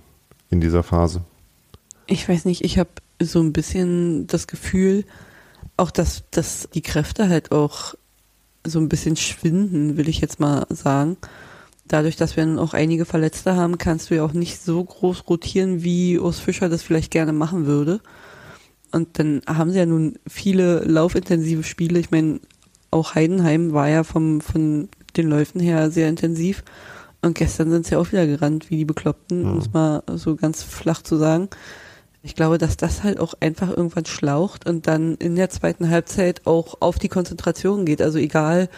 in 0.49 0.61
dieser 0.61 0.83
Phase. 0.83 1.23
Ich 2.07 2.27
weiß 2.27 2.45
nicht, 2.45 2.63
ich 2.63 2.79
habe 2.79 2.89
so 3.21 3.41
ein 3.41 3.53
bisschen 3.53 4.27
das 4.27 4.47
Gefühl, 4.47 5.05
auch 5.75 5.91
dass, 5.91 6.23
dass 6.31 6.69
die 6.73 6.81
Kräfte 6.81 7.29
halt 7.29 7.51
auch 7.51 7.95
so 8.65 8.79
ein 8.79 8.89
bisschen 8.89 9.15
schwinden, 9.15 9.97
will 9.97 10.09
ich 10.09 10.19
jetzt 10.19 10.39
mal 10.39 10.65
sagen. 10.69 11.17
Dadurch, 11.87 12.17
dass 12.17 12.35
wir 12.35 12.45
dann 12.45 12.59
auch 12.59 12.73
einige 12.73 13.05
Verletzte 13.05 13.55
haben, 13.55 13.77
kannst 13.77 14.09
du 14.09 14.15
ja 14.15 14.25
auch 14.25 14.33
nicht 14.33 14.61
so 14.61 14.83
groß 14.83 15.27
rotieren, 15.29 15.83
wie 15.83 16.19
Urs 16.19 16.39
Fischer 16.39 16.67
das 16.67 16.83
vielleicht 16.83 17.11
gerne 17.11 17.31
machen 17.31 17.65
würde. 17.65 18.01
Und 18.91 19.19
dann 19.19 19.41
haben 19.47 19.71
sie 19.71 19.79
ja 19.79 19.85
nun 19.85 20.17
viele 20.27 20.79
laufintensive 20.79 21.63
Spiele. 21.63 21.99
Ich 21.99 22.11
meine, 22.11 22.39
auch 22.91 23.15
Heidenheim 23.15 23.73
war 23.73 23.89
ja 23.89 24.03
vom, 24.03 24.41
von 24.41 24.89
den 25.15 25.27
Läufen 25.27 25.59
her 25.59 25.91
sehr 25.91 26.09
intensiv. 26.09 26.63
Und 27.21 27.35
gestern 27.35 27.71
sind 27.71 27.85
sie 27.85 27.93
ja 27.93 27.99
auch 27.99 28.11
wieder 28.11 28.27
gerannt, 28.27 28.69
wie 28.69 28.77
die 28.77 28.85
Bekloppten, 28.85 29.43
mhm. 29.43 29.51
um 29.51 29.57
es 29.57 29.73
mal 29.73 30.03
so 30.15 30.35
ganz 30.35 30.63
flach 30.63 31.01
zu 31.01 31.17
sagen. 31.17 31.49
Ich 32.23 32.35
glaube, 32.35 32.57
dass 32.57 32.77
das 32.77 33.03
halt 33.03 33.19
auch 33.19 33.35
einfach 33.39 33.69
irgendwann 33.69 34.05
schlaucht 34.05 34.67
und 34.67 34.87
dann 34.87 35.15
in 35.15 35.35
der 35.35 35.49
zweiten 35.49 35.89
Halbzeit 35.89 36.41
auch 36.45 36.81
auf 36.81 36.99
die 36.99 37.07
Konzentration 37.09 37.85
geht. 37.85 38.01
Also 38.01 38.17
egal, 38.17 38.69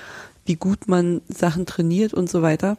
wie 0.45 0.55
gut 0.55 0.87
man 0.87 1.21
Sachen 1.27 1.65
trainiert 1.65 2.13
und 2.13 2.29
so 2.29 2.41
weiter. 2.41 2.77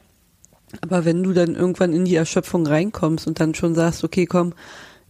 Aber 0.81 1.05
wenn 1.05 1.23
du 1.23 1.33
dann 1.33 1.57
irgendwann 1.57 1.93
in 1.93 2.05
die 2.05 2.15
Erschöpfung 2.15 2.67
reinkommst 2.67 3.27
und 3.27 3.41
dann 3.41 3.55
schon 3.55 3.75
sagst, 3.75 4.05
okay, 4.05 4.27
komm, 4.27 4.55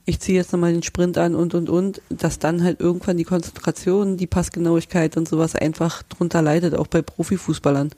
ich 0.05 0.21
ziehe 0.21 0.39
jetzt 0.39 0.53
nochmal 0.53 0.73
den 0.73 0.83
Sprint 0.83 1.19
an 1.19 1.35
und 1.35 1.55
und 1.55 1.69
und, 1.69 2.03
dass 2.09 2.39
dann 2.39 2.63
halt 2.63 2.81
irgendwann 2.81 3.17
die 3.17 3.25
Konzentration, 3.25 4.17
die 4.17 4.27
Passgenauigkeit 4.27 5.17
und 5.17 5.29
sowas 5.29 5.55
einfach 5.55 6.03
drunter 6.03 6.43
leidet, 6.43 6.75
auch 6.75 6.87
bei 6.87 7.03
Profifußballern. 7.03 7.91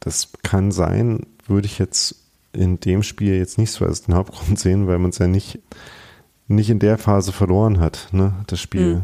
Das 0.00 0.28
kann 0.42 0.72
sein, 0.72 1.26
würde 1.46 1.66
ich 1.66 1.78
jetzt 1.78 2.16
in 2.52 2.80
dem 2.80 3.02
Spiel 3.02 3.34
jetzt 3.34 3.58
nicht 3.58 3.70
so 3.70 3.84
als 3.84 4.02
den 4.02 4.14
Hauptgrund 4.14 4.58
sehen, 4.58 4.86
weil 4.86 4.98
man 4.98 5.10
es 5.10 5.18
ja 5.18 5.26
nicht, 5.26 5.60
nicht 6.48 6.70
in 6.70 6.78
der 6.78 6.98
Phase 6.98 7.32
verloren 7.32 7.80
hat, 7.80 8.08
ne, 8.12 8.34
das 8.46 8.60
Spiel 8.60 8.96
mhm. 8.96 9.02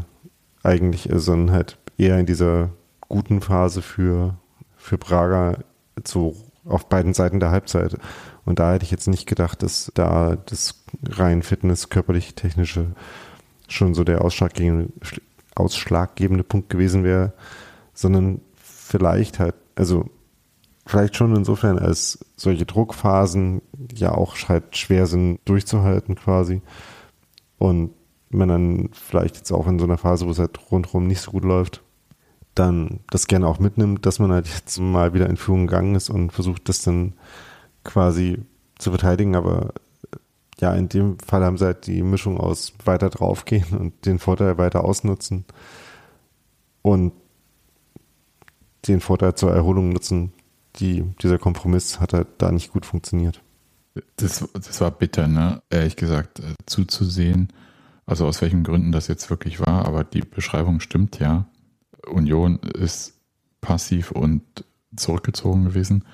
eigentlich, 0.63 1.09
sondern 1.13 1.55
halt 1.55 1.77
eher 1.97 2.19
in 2.19 2.25
dieser 2.25 2.71
guten 3.07 3.41
Phase 3.41 3.81
für, 3.81 4.35
für 4.75 4.97
Braga 4.97 5.59
so 6.05 6.35
auf 6.65 6.89
beiden 6.89 7.13
Seiten 7.13 7.39
der 7.39 7.51
Halbzeit. 7.51 7.97
Und 8.47 8.59
da 8.59 8.71
hätte 8.71 8.85
ich 8.85 8.91
jetzt 8.91 9.09
nicht 9.09 9.27
gedacht, 9.27 9.61
dass 9.61 9.91
da 9.93 10.37
das 10.45 10.81
rein 11.05 11.43
Fitness, 11.43 11.89
körperlich, 11.89 12.33
technische 12.33 12.87
schon 13.67 13.93
so 13.93 14.05
der 14.05 14.23
ausschlaggebende, 14.23 14.87
ausschlaggebende 15.53 16.45
Punkt 16.45 16.69
gewesen 16.69 17.03
wäre, 17.03 17.33
sondern 17.93 18.39
vielleicht 18.55 19.39
halt, 19.39 19.55
also 19.75 20.09
vielleicht 20.85 21.17
schon 21.17 21.35
insofern, 21.35 21.77
als 21.77 22.19
solche 22.37 22.65
Druckphasen 22.65 23.61
ja 23.93 24.13
auch 24.13 24.37
halt 24.47 24.77
schwer 24.77 25.07
sind 25.07 25.39
durchzuhalten 25.43 26.15
quasi. 26.15 26.61
Und 27.57 27.91
man 28.29 28.47
dann 28.47 28.89
vielleicht 28.93 29.35
jetzt 29.35 29.51
auch 29.51 29.67
in 29.67 29.77
so 29.77 29.83
einer 29.83 29.97
Phase, 29.97 30.25
wo 30.25 30.29
es 30.29 30.39
halt 30.39 30.57
rundherum 30.71 31.05
nicht 31.05 31.19
so 31.19 31.31
gut 31.31 31.43
läuft, 31.43 31.83
dann 32.55 33.01
das 33.09 33.27
gerne 33.27 33.45
auch 33.45 33.59
mitnimmt, 33.59 34.05
dass 34.05 34.19
man 34.19 34.31
halt 34.31 34.47
jetzt 34.47 34.79
mal 34.79 35.13
wieder 35.13 35.29
in 35.29 35.35
Führung 35.35 35.67
gegangen 35.67 35.95
ist 35.95 36.09
und 36.09 36.31
versucht, 36.31 36.69
das 36.69 36.81
dann 36.81 37.11
quasi 37.87 38.43
zu 38.77 38.91
verteidigen. 38.91 39.35
Aber 39.35 39.73
ja, 40.59 40.73
in 40.75 40.89
dem 40.89 41.17
Fall 41.19 41.43
haben 41.43 41.57
sie 41.57 41.65
halt 41.65 41.87
die 41.87 42.03
Mischung 42.03 42.37
aus 42.37 42.73
weiter 42.85 43.09
draufgehen 43.09 43.77
und 43.77 44.05
den 44.05 44.19
Vorteil 44.19 44.59
weiter 44.59 44.83
ausnutzen 44.83 45.45
und 46.83 47.13
den 48.87 48.99
Vorteil 48.99 49.35
zur 49.35 49.51
Erholung 49.51 49.89
nutzen. 49.89 50.33
Die, 50.77 51.03
dieser 51.23 51.39
Kompromiss 51.39 51.99
hat 51.99 52.13
halt 52.13 52.27
da 52.37 52.51
nicht 52.51 52.71
gut 52.71 52.85
funktioniert. 52.85 53.41
Das, 54.17 54.47
das 54.53 54.79
war 54.79 54.91
bitter, 54.91 55.27
ne? 55.27 55.63
Ehrlich 55.71 55.95
gesagt, 55.95 56.39
äh, 56.39 56.53
zuzusehen. 56.67 57.51
Also 58.05 58.27
aus 58.27 58.41
welchen 58.41 58.63
Gründen 58.63 58.91
das 58.91 59.07
jetzt 59.07 59.29
wirklich 59.31 59.59
war, 59.59 59.85
aber 59.85 60.03
die 60.03 60.21
Beschreibung 60.21 60.79
stimmt 60.79 61.19
ja. 61.19 61.47
Union 62.07 62.59
ist 62.59 63.15
passiv 63.59 64.11
und 64.11 64.43
zurückgezogen 64.95 65.65
gewesen. 65.65 66.05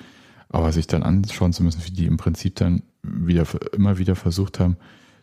Aber 0.53 0.71
sich 0.71 0.87
dann 0.87 1.03
anschauen 1.03 1.51
zu 1.51 1.63
müssen, 1.63 1.83
wie 1.83 1.91
die 1.91 2.05
im 2.05 2.15
Prinzip 2.15 2.55
dann 2.55 2.83
wieder 3.01 3.45
immer 3.73 3.97
wieder 3.97 4.15
versucht 4.15 4.61
haben, 4.61 4.77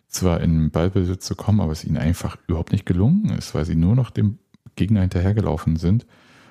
zwar 0.09 0.41
in 0.41 0.71
Ballbesitz 0.71 1.25
zu 1.25 1.37
kommen, 1.37 1.61
aber 1.61 1.73
es 1.73 1.85
ihnen 1.85 1.97
einfach 1.97 2.37
überhaupt 2.47 2.73
nicht 2.73 2.85
gelungen 2.85 3.31
ist, 3.31 3.55
weil 3.55 3.65
sie 3.65 3.77
nur 3.77 3.95
noch 3.95 4.11
dem 4.11 4.39
Gegner 4.77 5.01
hinterhergelaufen 5.01 5.77
sind. 5.77 6.05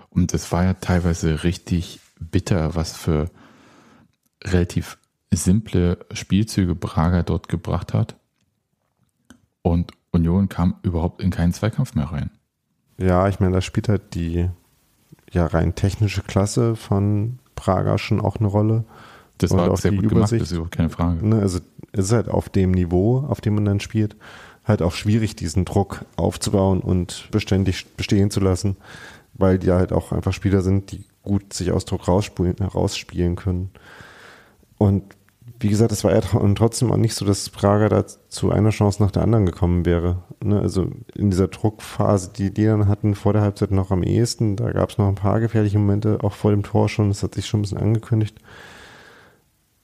Und 0.10 0.34
es 0.34 0.52
war 0.52 0.64
ja 0.64 0.74
teilweise 0.74 1.44
richtig 1.44 2.00
bitter, 2.20 2.74
was 2.74 2.96
für 2.96 3.30
relativ 4.44 4.98
simple 5.32 6.00
Spielzüge 6.14 6.74
Braga 6.74 7.24
dort 7.24 7.50
gebracht 7.50 7.94
hat. 7.94 8.16
Und 9.62 9.92
Union 10.12 10.50
kam 10.50 10.76
überhaupt 10.84 11.22
in 11.22 11.30
keinen 11.30 11.54
Zweikampf 11.54 11.96
mehr 11.96 12.06
rein. 12.06 12.32
Ja, 12.98 13.28
ich 13.28 13.40
meine, 13.40 13.54
da 13.54 13.62
spielt 13.62 13.90
halt 13.90 14.16
die 14.16 14.50
ja 15.32 15.46
rein 15.46 15.76
technische 15.76 16.22
Klasse 16.22 16.76
von 16.76 17.39
Prager 17.60 17.98
schon 17.98 18.22
auch 18.22 18.38
eine 18.38 18.48
Rolle. 18.48 18.86
Das 19.38 19.52
war 19.52 19.72
auch 19.72 19.78
sehr 19.78 19.92
gut 19.92 20.04
Übersicht. 20.04 20.30
gemacht, 20.30 20.42
das 20.42 20.48
ist 20.50 20.52
überhaupt 20.52 20.76
keine 20.76 20.90
Frage. 20.90 21.26
Ne, 21.26 21.40
also 21.40 21.60
es 21.92 22.06
ist 22.06 22.12
halt 22.12 22.30
auf 22.30 22.50
dem 22.50 22.72
Niveau, 22.72 23.26
auf 23.28 23.42
dem 23.42 23.56
man 23.56 23.66
dann 23.66 23.80
spielt, 23.80 24.16
halt 24.66 24.82
auch 24.82 24.94
schwierig, 24.94 25.36
diesen 25.36 25.66
Druck 25.66 26.06
aufzubauen 26.16 26.82
und 26.82 27.28
beständig 27.32 27.86
bestehen 27.96 28.32
zu 28.32 28.40
lassen, 28.40 28.78
weil 29.34 29.58
die 29.60 29.72
halt 29.72 29.94
auch 29.94 30.12
einfach 30.12 30.34
Spieler 30.34 30.62
sind, 30.62 30.92
die 30.92 31.04
gut 31.24 31.54
sich 31.54 31.72
aus 31.72 31.86
Druck 31.86 32.08
rausspielen 32.08 33.36
können. 33.36 33.72
Und 34.78 35.04
wie 35.60 35.70
gesagt, 35.70 35.92
es 35.92 36.04
war 36.04 36.14
ja 36.14 36.22
trotzdem 36.22 36.92
auch 36.92 36.98
nicht 36.98 37.16
so, 37.16 37.26
dass 37.26 37.50
Prager 37.50 37.90
da 37.90 38.06
zu 38.06 38.52
einer 38.52 38.70
Chance 38.70 39.04
nach 39.04 39.12
der 39.12 39.24
anderen 39.24 39.46
gekommen 39.46 39.86
wäre. 39.86 40.24
Ne? 40.42 40.60
Also 40.60 40.90
in 41.16 41.30
dieser 41.30 41.50
Druckphase, 41.50 42.32
die 42.36 42.54
die 42.54 42.66
dann 42.66 42.88
hatten 42.88 43.14
vor 43.14 43.34
der 43.34 43.42
Halbzeit 43.42 43.72
noch 43.72 43.92
am 43.92 44.04
ehesten, 44.04 44.56
da 44.56 44.72
gab 44.72 44.90
es 44.90 44.98
noch 44.98 45.08
ein 45.08 45.16
paar 45.16 45.42
gefährliche 45.42 45.78
Momente, 45.78 46.20
auch 46.24 46.34
vor 46.34 46.52
dem 46.52 46.64
Tor 46.64 46.88
schon, 46.88 47.10
das 47.10 47.24
hat 47.24 47.36
sich 47.36 47.46
schon 47.46 47.60
ein 47.60 47.64
bisschen 47.64 47.78
angekündigt. 47.78 48.38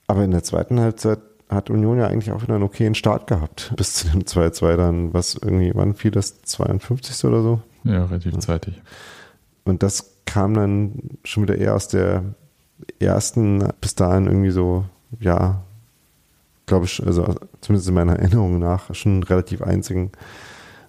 Aber 0.06 0.24
in 0.24 0.30
der 0.30 0.42
zweiten 0.42 0.80
Halbzeit 0.80 1.18
hat 1.48 1.68
Union 1.68 1.98
ja 1.98 2.06
eigentlich 2.06 2.32
auch 2.32 2.42
wieder 2.42 2.54
einen 2.54 2.64
okayen 2.64 2.94
Start 2.94 3.26
gehabt, 3.26 3.72
bis 3.76 3.94
zu 3.94 4.08
dem 4.08 4.22
2-2 4.22 4.76
dann, 4.76 5.12
was 5.12 5.34
irgendwie, 5.34 5.72
wann 5.74 5.94
fiel 5.94 6.10
das, 6.10 6.40
52. 6.42 7.24
oder 7.24 7.42
so? 7.42 7.60
Ja, 7.84 8.06
relativ 8.06 8.38
zeitig. 8.38 8.80
Und 9.64 9.82
das 9.82 10.12
kam 10.24 10.54
dann 10.54 11.18
schon 11.24 11.42
wieder 11.42 11.56
eher 11.56 11.74
aus 11.74 11.88
der 11.88 12.24
ersten, 12.98 13.68
bis 13.80 13.94
dahin 13.94 14.26
irgendwie 14.26 14.50
so 14.50 14.86
ja, 15.20 15.62
glaube 16.66 16.86
ich, 16.86 17.04
also 17.04 17.34
zumindest 17.60 17.88
in 17.88 17.94
meiner 17.94 18.16
Erinnerung 18.16 18.58
nach, 18.58 18.94
schon 18.94 19.22
relativ 19.22 19.62
einzigen 19.62 20.12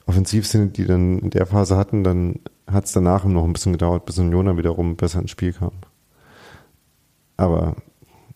Offensivsinne, 0.05 0.67
die 0.67 0.85
dann 0.85 1.19
in 1.19 1.29
der 1.29 1.45
Phase 1.45 1.77
hatten. 1.77 2.03
Dann 2.03 2.39
hat 2.65 2.85
es 2.85 2.93
danach 2.93 3.23
noch 3.25 3.43
ein 3.43 3.53
bisschen 3.53 3.73
gedauert, 3.73 4.05
bis 4.05 4.17
Union 4.17 4.47
dann 4.47 4.57
wiederum 4.57 4.95
besser 4.95 5.19
ins 5.19 5.31
Spiel 5.31 5.53
kam. 5.53 5.71
Aber, 7.35 7.75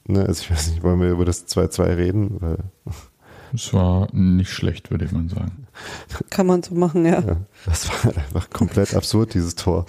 ne, 0.06 0.26
also 0.26 0.42
ich 0.42 0.52
weiß 0.52 0.72
nicht, 0.72 0.84
wollen 0.84 1.02
wir 1.02 1.10
über 1.10 1.26
das 1.26 1.48
2-2 1.48 1.98
reden? 1.98 2.42
Weil 2.42 2.58
es 3.54 3.74
war 3.74 4.08
nicht 4.14 4.52
schlecht, 4.52 4.92
würde 4.92 5.06
ich 5.06 5.12
mal 5.12 5.28
sagen. 5.28 5.68
Kann 6.30 6.48
man 6.48 6.62
so 6.62 6.76
machen, 6.76 7.06
ja. 7.06 7.22
ja 7.22 7.38
das 7.66 7.90
war 7.90 8.04
halt 8.04 8.18
einfach 8.18 8.50
komplett 8.52 8.94
absurd, 8.94 9.34
dieses 9.34 9.56
Tor. 9.56 9.86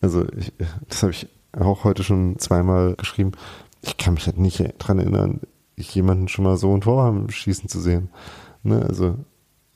Also, 0.00 0.26
ich, 0.36 0.52
das 0.88 1.02
habe 1.02 1.12
ich 1.12 1.28
auch 1.52 1.84
heute 1.84 2.02
schon 2.02 2.38
zweimal 2.38 2.94
geschrieben 2.94 3.32
ich 3.82 3.96
kann 3.96 4.14
mich 4.14 4.26
halt 4.26 4.38
nicht 4.38 4.62
daran 4.78 4.98
erinnern, 4.98 5.40
jemanden 5.78 6.28
schon 6.28 6.44
mal 6.44 6.56
so 6.56 6.74
ein 6.74 6.80
Tor 6.80 7.04
haben 7.04 7.30
schießen 7.30 7.68
zu 7.68 7.80
sehen. 7.80 8.10
Ne? 8.62 8.82
Also 8.82 9.16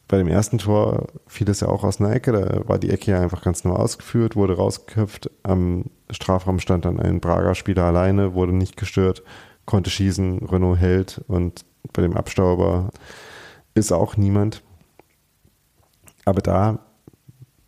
bei 0.08 0.18
dem 0.18 0.28
ersten 0.28 0.58
Tor 0.58 1.06
fiel 1.26 1.48
es 1.48 1.60
ja 1.60 1.68
auch 1.68 1.84
aus 1.84 2.00
einer 2.00 2.12
Ecke, 2.12 2.32
da 2.32 2.68
war 2.68 2.78
die 2.78 2.90
Ecke 2.90 3.12
ja 3.12 3.20
einfach 3.20 3.42
ganz 3.42 3.64
normal 3.64 3.80
ausgeführt, 3.80 4.36
wurde 4.36 4.56
rausgeköpft, 4.56 5.30
am 5.42 5.86
Strafraum 6.10 6.58
stand 6.58 6.84
dann 6.84 7.00
ein 7.00 7.20
Prager 7.20 7.54
Spieler 7.54 7.84
alleine, 7.84 8.34
wurde 8.34 8.52
nicht 8.52 8.76
gestört, 8.76 9.22
konnte 9.64 9.90
schießen, 9.90 10.46
Renault 10.46 10.78
hält 10.78 11.22
und 11.28 11.64
bei 11.92 12.02
dem 12.02 12.14
Abstauber 12.14 12.90
ist 13.74 13.92
auch 13.92 14.16
niemand. 14.16 14.62
Aber 16.24 16.42
da 16.42 16.80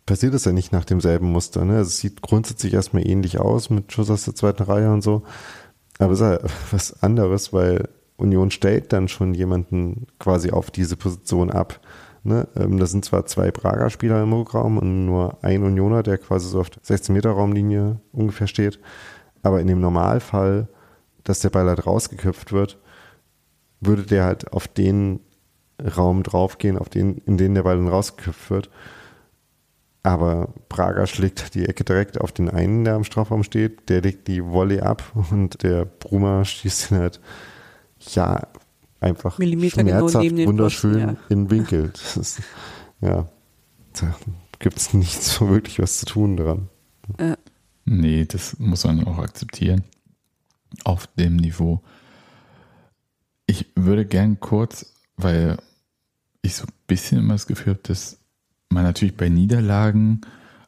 passiert 0.05 0.33
es 0.33 0.45
ja 0.45 0.51
nicht 0.51 0.71
nach 0.71 0.85
demselben 0.85 1.31
Muster. 1.31 1.65
Ne? 1.65 1.77
Also 1.77 1.89
es 1.89 1.97
sieht 1.97 2.21
grundsätzlich 2.21 2.73
erstmal 2.73 3.07
ähnlich 3.07 3.39
aus 3.39 3.69
mit 3.69 3.91
Schuss 3.91 4.09
aus 4.09 4.25
der 4.25 4.35
zweiten 4.35 4.63
Reihe 4.63 4.91
und 4.91 5.01
so. 5.01 5.23
Aber 5.99 6.13
es 6.13 6.19
ist 6.19 6.25
halt 6.25 6.41
was 6.71 7.03
anderes, 7.03 7.53
weil 7.53 7.89
Union 8.17 8.51
stellt 8.51 8.93
dann 8.93 9.07
schon 9.07 9.33
jemanden 9.33 10.07
quasi 10.19 10.51
auf 10.51 10.71
diese 10.71 10.95
Position 10.95 11.51
ab. 11.51 11.79
Ne? 12.23 12.47
Ähm, 12.55 12.79
das 12.79 12.91
sind 12.91 13.05
zwar 13.05 13.25
zwei 13.25 13.51
Prager 13.51 13.89
Spieler 13.89 14.23
im 14.23 14.33
Rückraum 14.33 14.77
und 14.77 15.05
nur 15.05 15.37
ein 15.43 15.63
Unioner, 15.63 16.01
der 16.03 16.17
quasi 16.17 16.49
so 16.49 16.59
auf 16.59 16.69
der 16.69 16.81
16-Meter-Raumlinie 16.83 17.99
ungefähr 18.11 18.47
steht. 18.47 18.79
Aber 19.43 19.61
in 19.61 19.67
dem 19.67 19.79
Normalfall, 19.79 20.67
dass 21.23 21.39
der 21.39 21.49
Ball 21.49 21.67
halt 21.67 21.85
rausgeköpft 21.85 22.51
wird, 22.51 22.79
würde 23.79 24.03
der 24.03 24.25
halt 24.25 24.51
auf 24.53 24.67
den 24.67 25.19
Raum 25.97 26.23
draufgehen, 26.23 26.77
auf 26.77 26.89
den, 26.89 27.17
in 27.25 27.37
den 27.37 27.53
der 27.53 27.63
Ball 27.63 27.75
dann 27.75 27.87
rausgeköpft 27.87 28.49
wird. 28.49 28.69
Aber 30.03 30.53
Prager 30.69 31.07
schlägt 31.07 31.55
die 31.55 31.67
Ecke 31.67 31.83
direkt 31.83 32.21
auf 32.21 32.31
den 32.31 32.49
einen, 32.49 32.85
der 32.85 32.93
am 32.93 33.03
Strafraum 33.03 33.43
steht. 33.43 33.89
Der 33.89 34.01
legt 34.01 34.27
die 34.27 34.43
Volley 34.43 34.79
ab 34.79 35.03
und 35.31 35.63
der 35.63 35.85
Bruma 35.85 36.45
schießt 36.45 36.91
ihn 36.91 36.97
halt, 36.99 37.19
ja, 38.13 38.47
einfach 38.99 39.37
Millimeter 39.37 39.83
genau 39.83 40.09
schmerzhaft, 40.09 40.25
den 40.25 40.47
wunderschön 40.47 40.93
Pfosten, 40.93 41.17
ja. 41.17 41.17
in 41.29 41.49
Winkel. 41.49 41.91
Das 42.03 42.17
ist, 42.17 42.41
ja, 43.01 43.27
da 43.99 44.15
gibt 44.59 44.77
es 44.77 44.93
nichts 44.93 45.33
so 45.33 45.49
wirklich 45.49 45.79
was 45.79 45.99
zu 45.99 46.05
tun 46.05 46.37
dran. 46.37 46.69
Ja. 47.19 47.37
Nee, 47.85 48.25
das 48.25 48.57
muss 48.59 48.83
man 48.83 49.05
auch 49.05 49.19
akzeptieren. 49.19 49.83
Auf 50.83 51.07
dem 51.07 51.35
Niveau. 51.35 51.81
Ich 53.45 53.67
würde 53.75 54.05
gern 54.05 54.39
kurz, 54.39 54.93
weil 55.17 55.57
ich 56.41 56.55
so 56.55 56.65
ein 56.65 56.73
bisschen 56.87 57.19
immer 57.19 57.35
das 57.35 57.47
Gefühl 57.47 57.73
habe, 57.73 57.83
dass 57.83 58.17
man 58.69 58.83
natürlich 58.83 59.15
bei 59.15 59.29
Niederlagen, 59.29 60.21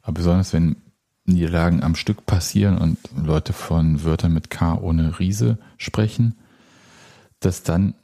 aber 0.04 0.14
besonders 0.14 0.54
wenn 0.54 0.78
Niederlagen 1.26 1.84
am 1.84 1.96
Stück 1.96 2.26
passieren 2.26 2.78
und 2.78 2.98
Leute 3.22 3.52
von 3.52 4.04
Wörtern 4.04 4.34
mit 4.34 4.50
K 4.50 4.76
ohne 4.76 5.20
Riese 5.20 5.58
sprechen, 5.78 6.36
dass 7.40 7.64
dann 7.64 7.96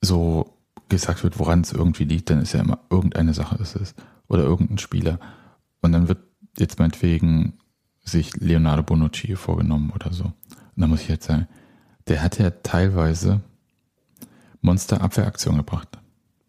so 0.00 0.54
gesagt 0.88 1.22
wird, 1.22 1.38
woran 1.38 1.60
es 1.60 1.72
irgendwie 1.72 2.04
liegt, 2.04 2.30
dann 2.30 2.40
ist 2.40 2.52
ja 2.52 2.60
immer 2.60 2.78
irgendeine 2.90 3.34
Sache 3.34 3.56
ist 3.56 3.76
es 3.76 3.94
oder 4.28 4.42
irgendein 4.42 4.78
Spieler. 4.78 5.18
Und 5.82 5.92
dann 5.92 6.08
wird 6.08 6.18
jetzt 6.58 6.78
meinetwegen 6.78 7.54
sich 8.04 8.36
Leonardo 8.36 8.82
Bonucci 8.82 9.36
vorgenommen 9.36 9.90
oder 9.94 10.12
so. 10.12 10.24
Und 10.24 10.34
da 10.76 10.86
muss 10.86 11.02
ich 11.02 11.08
jetzt 11.08 11.26
sagen, 11.26 11.46
der 12.06 12.22
hat 12.22 12.38
ja 12.38 12.50
teilweise 12.50 13.40
Monster-Abwehraktion 14.62 15.56
gebracht 15.58 15.88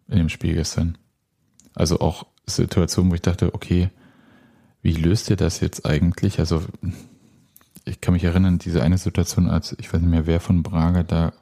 in 0.08 0.18
dem 0.18 0.30
Spiel 0.30 0.54
gestern. 0.54 0.98
Also 1.76 2.00
auch 2.00 2.26
Situationen, 2.46 3.12
wo 3.12 3.16
ich 3.16 3.22
dachte, 3.22 3.54
okay, 3.54 3.90
wie 4.82 4.94
löst 4.94 5.30
ihr 5.30 5.36
das 5.36 5.60
jetzt 5.60 5.86
eigentlich? 5.86 6.40
Also 6.40 6.64
ich 7.86 8.02
kann 8.02 8.14
mich 8.14 8.24
erinnern, 8.24 8.60
diese 8.60 8.82
eine 8.82 8.98
Situation, 8.98 9.50
als 9.50 9.76
ich 9.80 9.92
weiß 9.92 10.02
nicht 10.02 10.10
mehr, 10.10 10.26
wer 10.26 10.40
von 10.40 10.64
Braga 10.64 11.04
da 11.04 11.34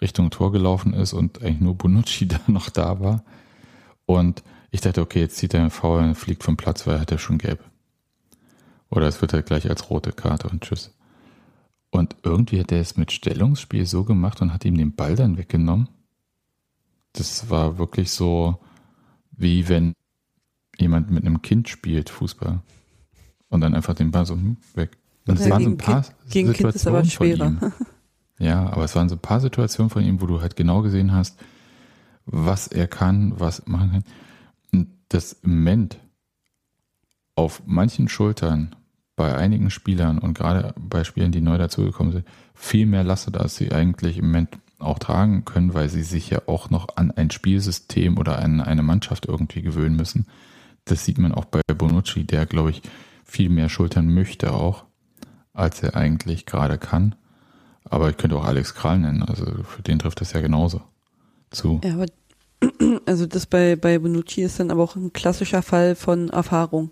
Richtung 0.00 0.30
Tor 0.30 0.52
gelaufen 0.52 0.92
ist 0.92 1.12
und 1.12 1.42
eigentlich 1.42 1.60
nur 1.60 1.74
Bonucci 1.74 2.26
da 2.28 2.40
noch 2.46 2.68
da 2.70 3.00
war. 3.00 3.24
Und 4.04 4.42
ich 4.70 4.80
dachte, 4.80 5.00
okay, 5.00 5.20
jetzt 5.20 5.36
zieht 5.36 5.54
er 5.54 5.60
einen 5.60 5.70
Foul 5.70 6.02
und 6.02 6.14
fliegt 6.14 6.44
vom 6.44 6.56
Platz, 6.56 6.86
weil 6.86 6.96
er 6.96 7.00
hat 7.00 7.10
ja 7.10 7.18
schon 7.18 7.38
gelb. 7.38 7.64
Oder 8.90 9.06
es 9.08 9.20
wird 9.20 9.32
halt 9.32 9.46
gleich 9.46 9.68
als 9.68 9.90
rote 9.90 10.12
Karte 10.12 10.48
und 10.48 10.62
tschüss. 10.62 10.92
Und 11.90 12.16
irgendwie 12.22 12.60
hat 12.60 12.72
er 12.72 12.80
es 12.80 12.96
mit 12.96 13.10
Stellungsspiel 13.10 13.86
so 13.86 14.04
gemacht 14.04 14.42
und 14.42 14.52
hat 14.52 14.64
ihm 14.64 14.76
den 14.76 14.94
Ball 14.94 15.16
dann 15.16 15.38
weggenommen. 15.38 15.88
Das 17.12 17.48
war 17.48 17.78
wirklich 17.78 18.10
so, 18.10 18.58
wie 19.30 19.68
wenn 19.68 19.94
jemand 20.78 21.10
mit 21.10 21.24
einem 21.24 21.42
Kind 21.42 21.68
spielt, 21.68 22.10
Fußball. 22.10 22.60
Und 23.48 23.60
dann 23.60 23.74
einfach 23.74 23.94
den 23.94 24.10
Ball 24.10 24.26
so 24.26 24.34
hm, 24.34 24.56
weg. 24.74 24.98
Es 25.26 25.40
Ja, 25.40 25.52
so 25.52 25.56
gegen 25.56 25.72
ein 25.72 25.76
paar 25.78 26.02
Kind- 26.02 26.14
gegen 26.30 26.52
Kind 26.52 26.74
ist 26.74 26.86
aber 26.86 27.04
schwerer. 27.04 27.72
Ja, 28.38 28.66
aber 28.70 28.84
es 28.84 28.94
waren 28.94 29.08
so 29.08 29.16
ein 29.16 29.20
paar 29.20 29.40
Situationen 29.40 29.90
von 29.90 30.04
ihm, 30.04 30.20
wo 30.20 30.26
du 30.26 30.40
halt 30.40 30.56
genau 30.56 30.82
gesehen 30.82 31.12
hast, 31.12 31.38
was 32.26 32.66
er 32.66 32.86
kann, 32.86 33.38
was 33.38 33.66
machen 33.66 33.92
kann. 33.92 34.04
Und 34.72 34.88
das 35.08 35.32
im 35.42 35.58
Moment 35.58 35.98
auf 37.34 37.62
manchen 37.66 38.08
Schultern 38.08 38.74
bei 39.14 39.34
einigen 39.34 39.70
Spielern 39.70 40.18
und 40.18 40.34
gerade 40.34 40.74
bei 40.78 41.04
Spielern, 41.04 41.32
die 41.32 41.40
neu 41.40 41.56
dazugekommen 41.56 42.12
sind, 42.12 42.26
viel 42.54 42.86
mehr 42.86 43.04
lastet, 43.04 43.36
als 43.38 43.56
sie 43.56 43.72
eigentlich 43.72 44.18
im 44.18 44.26
Moment 44.26 44.58
auch 44.78 44.98
tragen 44.98 45.44
können, 45.46 45.72
weil 45.72 45.88
sie 45.88 46.02
sich 46.02 46.28
ja 46.28 46.42
auch 46.46 46.68
noch 46.68 46.96
an 46.96 47.10
ein 47.10 47.30
Spielsystem 47.30 48.18
oder 48.18 48.38
an 48.38 48.60
eine 48.60 48.82
Mannschaft 48.82 49.26
irgendwie 49.26 49.62
gewöhnen 49.62 49.96
müssen. 49.96 50.26
Das 50.84 51.04
sieht 51.04 51.18
man 51.18 51.32
auch 51.32 51.46
bei 51.46 51.62
Bonucci, 51.74 52.24
der, 52.24 52.44
glaube 52.44 52.70
ich, 52.70 52.82
viel 53.24 53.48
mehr 53.48 53.70
schultern 53.70 54.12
möchte 54.12 54.52
auch, 54.52 54.84
als 55.54 55.82
er 55.82 55.96
eigentlich 55.96 56.44
gerade 56.44 56.76
kann. 56.76 57.14
Aber 57.90 58.10
ich 58.10 58.16
könnte 58.16 58.36
auch 58.36 58.44
Alex 58.44 58.74
Kral 58.74 58.98
nennen, 58.98 59.22
also 59.22 59.44
für 59.64 59.82
den 59.82 59.98
trifft 59.98 60.20
das 60.20 60.32
ja 60.32 60.40
genauso 60.40 60.80
zu. 61.50 61.80
Ja, 61.84 61.94
aber 61.94 62.06
also 63.06 63.26
das 63.26 63.46
bei, 63.46 63.76
bei 63.76 63.98
Bonucci 63.98 64.42
ist 64.42 64.58
dann 64.60 64.70
aber 64.70 64.82
auch 64.82 64.96
ein 64.96 65.12
klassischer 65.12 65.62
Fall 65.62 65.94
von 65.94 66.28
Erfahrung. 66.30 66.90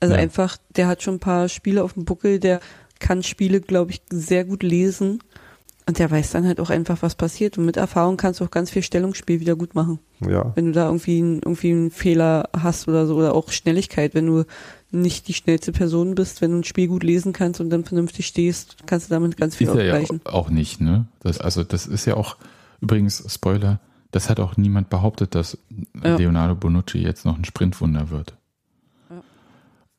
Also 0.00 0.14
Ja. 0.14 0.20
einfach, 0.20 0.56
der 0.76 0.88
hat 0.88 1.02
schon 1.02 1.14
ein 1.14 1.20
paar 1.20 1.48
Spiele 1.48 1.82
auf 1.84 1.94
dem 1.94 2.04
Buckel, 2.04 2.38
der 2.40 2.60
kann 2.98 3.22
Spiele, 3.22 3.60
glaube 3.60 3.92
ich, 3.92 4.02
sehr 4.10 4.44
gut 4.44 4.62
lesen. 4.62 5.20
Und 5.86 5.98
der 5.98 6.10
weiß 6.10 6.30
dann 6.32 6.46
halt 6.46 6.60
auch 6.60 6.70
einfach, 6.70 6.98
was 7.02 7.14
passiert. 7.14 7.58
Und 7.58 7.64
mit 7.64 7.76
Erfahrung 7.76 8.16
kannst 8.16 8.38
du 8.40 8.44
auch 8.44 8.50
ganz 8.50 8.70
viel 8.70 8.82
Stellungsspiel 8.82 9.40
wieder 9.40 9.56
gut 9.56 9.74
machen. 9.74 9.98
Ja, 10.20 10.52
Wenn 10.54 10.66
du 10.66 10.72
da 10.72 10.86
irgendwie, 10.86 11.18
irgendwie 11.18 11.72
einen 11.72 11.90
Fehler 11.90 12.48
hast 12.56 12.86
oder 12.86 13.06
so, 13.06 13.16
oder 13.16 13.34
auch 13.34 13.50
Schnelligkeit, 13.50 14.14
wenn 14.14 14.26
du 14.26 14.44
nicht 14.92 15.28
die 15.28 15.34
schnellste 15.34 15.72
Person 15.72 16.14
bist, 16.14 16.40
wenn 16.40 16.50
du 16.52 16.58
ein 16.58 16.64
Spiel 16.64 16.88
gut 16.88 17.02
lesen 17.04 17.32
kannst 17.32 17.60
und 17.60 17.70
dann 17.70 17.84
vernünftig 17.84 18.26
stehst, 18.26 18.76
kannst 18.86 19.08
du 19.08 19.14
damit 19.14 19.36
ganz 19.36 19.54
viel 19.56 19.68
Ist 19.68 19.74
er 19.76 19.84
ja 19.84 19.92
ausgleichen. 19.94 20.20
auch 20.24 20.50
nicht, 20.50 20.80
ne? 20.80 21.06
Das, 21.20 21.38
also 21.40 21.62
das 21.64 21.86
ist 21.86 22.06
ja 22.06 22.14
auch, 22.16 22.36
übrigens, 22.80 23.24
Spoiler, 23.32 23.78
das 24.10 24.28
hat 24.28 24.40
auch 24.40 24.56
niemand 24.56 24.90
behauptet, 24.90 25.34
dass 25.36 25.56
Ja. 26.02 26.16
Leonardo 26.16 26.56
Bonucci 26.56 26.98
jetzt 26.98 27.24
noch 27.24 27.38
ein 27.38 27.44
Sprintwunder 27.44 28.10
wird. 28.10 28.34
Ja. 29.10 29.16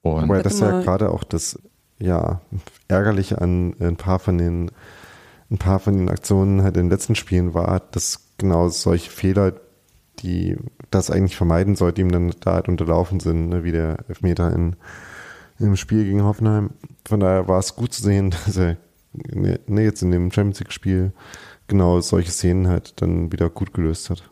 Und 0.02 0.24
Wobei 0.24 0.40
hatte 0.40 0.50
das 0.50 0.60
ja 0.60 0.72
mal- 0.72 0.84
gerade 0.84 1.10
auch 1.12 1.24
das 1.24 1.58
ja 2.00 2.42
ärgerliche 2.88 3.40
an 3.42 3.76
ein 3.80 3.96
paar 3.96 4.20
von 4.20 4.38
den 4.38 4.72
ein 5.50 5.58
paar 5.58 5.80
von 5.80 5.98
den 5.98 6.10
Aktionen 6.10 6.64
halt 6.64 6.78
in 6.78 6.84
den 6.86 6.90
letzten 6.90 7.14
Spielen 7.16 7.54
war, 7.54 7.82
dass 7.92 8.22
genau 8.38 8.70
solche 8.70 9.12
Fehler, 9.12 9.54
die 10.20 10.56
das 10.92 11.10
eigentlich 11.10 11.38
vermeiden 11.38 11.76
sollte, 11.76 12.02
ihm 12.02 12.12
dann 12.12 12.34
da 12.42 12.54
halt 12.54 12.68
unterlaufen 12.68 13.20
sind, 13.20 13.50
ne, 13.50 13.64
wie 13.64 13.72
der 13.72 13.98
Elfmeter 14.08 14.54
in, 14.54 14.76
im 15.58 15.76
Spiel 15.78 16.04
gegen 16.04 16.24
Hoffenheim. 16.24 16.72
Von 17.08 17.22
daher 17.22 17.48
war 17.48 17.60
es 17.60 17.76
gut 17.76 17.94
zu 17.94 18.04
sehen, 18.04 18.32
dass 18.46 18.58
er 18.58 18.78
ne, 19.14 19.60
jetzt 19.84 20.04
in 20.04 20.12
dem 20.12 20.32
Champions 20.32 20.60
League 20.60 20.74
Spiel 20.74 21.14
genau 21.68 22.02
solche 22.02 22.32
Szenen 22.32 22.68
halt 22.68 23.02
dann 23.02 23.32
wieder 23.32 23.50
gut 23.50 23.74
gelöst 23.74 24.10
hat. 24.10 24.30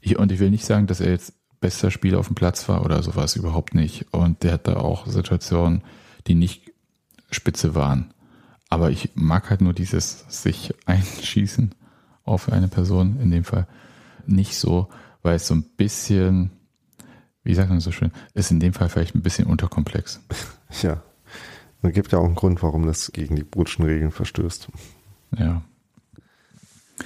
ich, 0.00 0.18
und 0.18 0.30
ich 0.30 0.38
will 0.38 0.50
nicht 0.50 0.66
sagen, 0.66 0.86
dass 0.86 1.00
er 1.00 1.10
jetzt 1.10 1.32
bester 1.60 1.90
Spieler 1.90 2.18
auf 2.18 2.26
dem 2.26 2.34
Platz 2.34 2.68
war 2.68 2.84
oder 2.84 3.02
sowas, 3.02 3.34
überhaupt 3.34 3.74
nicht. 3.74 4.06
Und 4.12 4.42
der 4.42 4.52
hatte 4.52 4.78
auch 4.78 5.06
Situationen, 5.06 5.82
die 6.26 6.34
nicht 6.34 6.72
spitze 7.30 7.74
waren. 7.74 8.12
Aber 8.68 8.90
ich 8.90 9.10
mag 9.14 9.48
halt 9.48 9.62
nur 9.62 9.72
dieses 9.72 10.26
sich 10.28 10.74
einschießen 10.86 11.74
auf 12.24 12.52
eine 12.52 12.68
Person, 12.68 13.18
in 13.20 13.30
dem 13.30 13.44
Fall 13.44 13.66
nicht 14.26 14.56
so, 14.56 14.88
weil 15.26 15.36
es 15.36 15.46
so 15.46 15.54
ein 15.54 15.64
bisschen, 15.64 16.50
wie 17.42 17.54
sagt 17.54 17.68
man 17.68 17.80
so 17.80 17.92
schön, 17.92 18.12
ist 18.32 18.50
in 18.50 18.60
dem 18.60 18.72
Fall 18.72 18.88
vielleicht 18.88 19.14
ein 19.14 19.22
bisschen 19.22 19.46
unterkomplex. 19.46 20.20
Ja. 20.82 21.00
Es 21.82 21.92
gibt 21.92 22.10
ja 22.10 22.18
auch 22.18 22.24
einen 22.24 22.34
Grund, 22.34 22.60
warum 22.60 22.86
das 22.86 23.12
gegen 23.12 23.36
die 23.36 23.44
Brutschen 23.44 23.84
Regeln 23.84 24.10
verstößt. 24.10 24.66
Ja. 25.38 25.62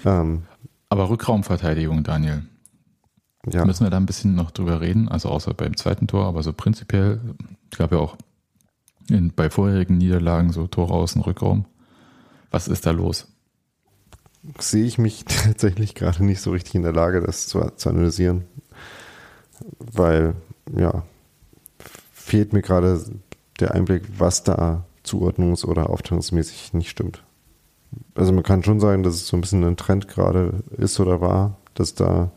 Ähm, 0.07 0.45
Aber 0.89 1.11
Rückraumverteidigung, 1.11 2.03
Daniel, 2.03 2.45
ja. 3.47 3.67
müssen 3.67 3.85
wir 3.85 3.91
da 3.91 3.99
ein 3.99 4.07
bisschen 4.07 4.35
noch 4.35 4.51
drüber 4.51 4.81
reden, 4.81 5.11
also 5.11 5.29
außer 5.29 5.53
beim 5.53 5.77
zweiten 5.77 6.07
Tor, 6.07 6.25
aber 6.25 6.43
so 6.43 6.55
prinzipiell, 6.55 7.21
ich 7.65 7.77
glaube 7.77 7.97
ja 7.97 8.01
auch 8.01 8.17
in, 9.11 9.31
bei 9.35 9.51
vorherigen 9.51 9.99
Niederlagen 9.99 10.51
so 10.51 10.67
Tore 10.67 10.95
außen 10.95 11.21
Rückraum. 11.21 11.67
Was 12.51 12.67
ist 12.67 12.87
da 12.87 12.93
los? 12.93 13.29
Sehe 14.59 14.85
ich 14.85 14.99
mich 14.99 15.25
tatsächlich 15.27 15.95
gerade 15.95 16.25
nicht 16.25 16.41
so 16.41 16.51
richtig 16.51 16.75
in 16.75 16.83
der 16.83 16.93
Lage, 16.93 17.21
das 17.21 17.47
zu, 17.47 17.61
zu 17.77 17.89
analysieren. 17.89 18.45
Weil, 19.79 20.35
ja, 20.77 21.03
fehlt 22.13 22.53
mir 22.53 22.63
gerade 22.63 23.03
der 23.59 23.75
Einblick, 23.75 24.05
was 24.19 24.43
da 24.43 24.85
zuordnungs- 25.05 25.67
oder 25.67 25.91
aufteilungsmäßig 25.91 26.73
nicht 26.73 26.91
stimmt. 26.91 27.23
Also 28.15 28.33
man 28.33 28.43
kann 28.43 28.63
schon 28.63 28.81
sagen, 28.81 29.03
dass 29.03 29.15
es 29.15 29.27
so 29.27 29.37
ein 29.37 29.41
bisschen 29.41 29.65
ein 29.65 29.77
Trend 29.77 30.09
gerade 30.09 30.63
ist 30.77 31.01
oder 31.01 31.21
war, 31.21 31.57
dass 31.75 31.95
da 31.95 32.31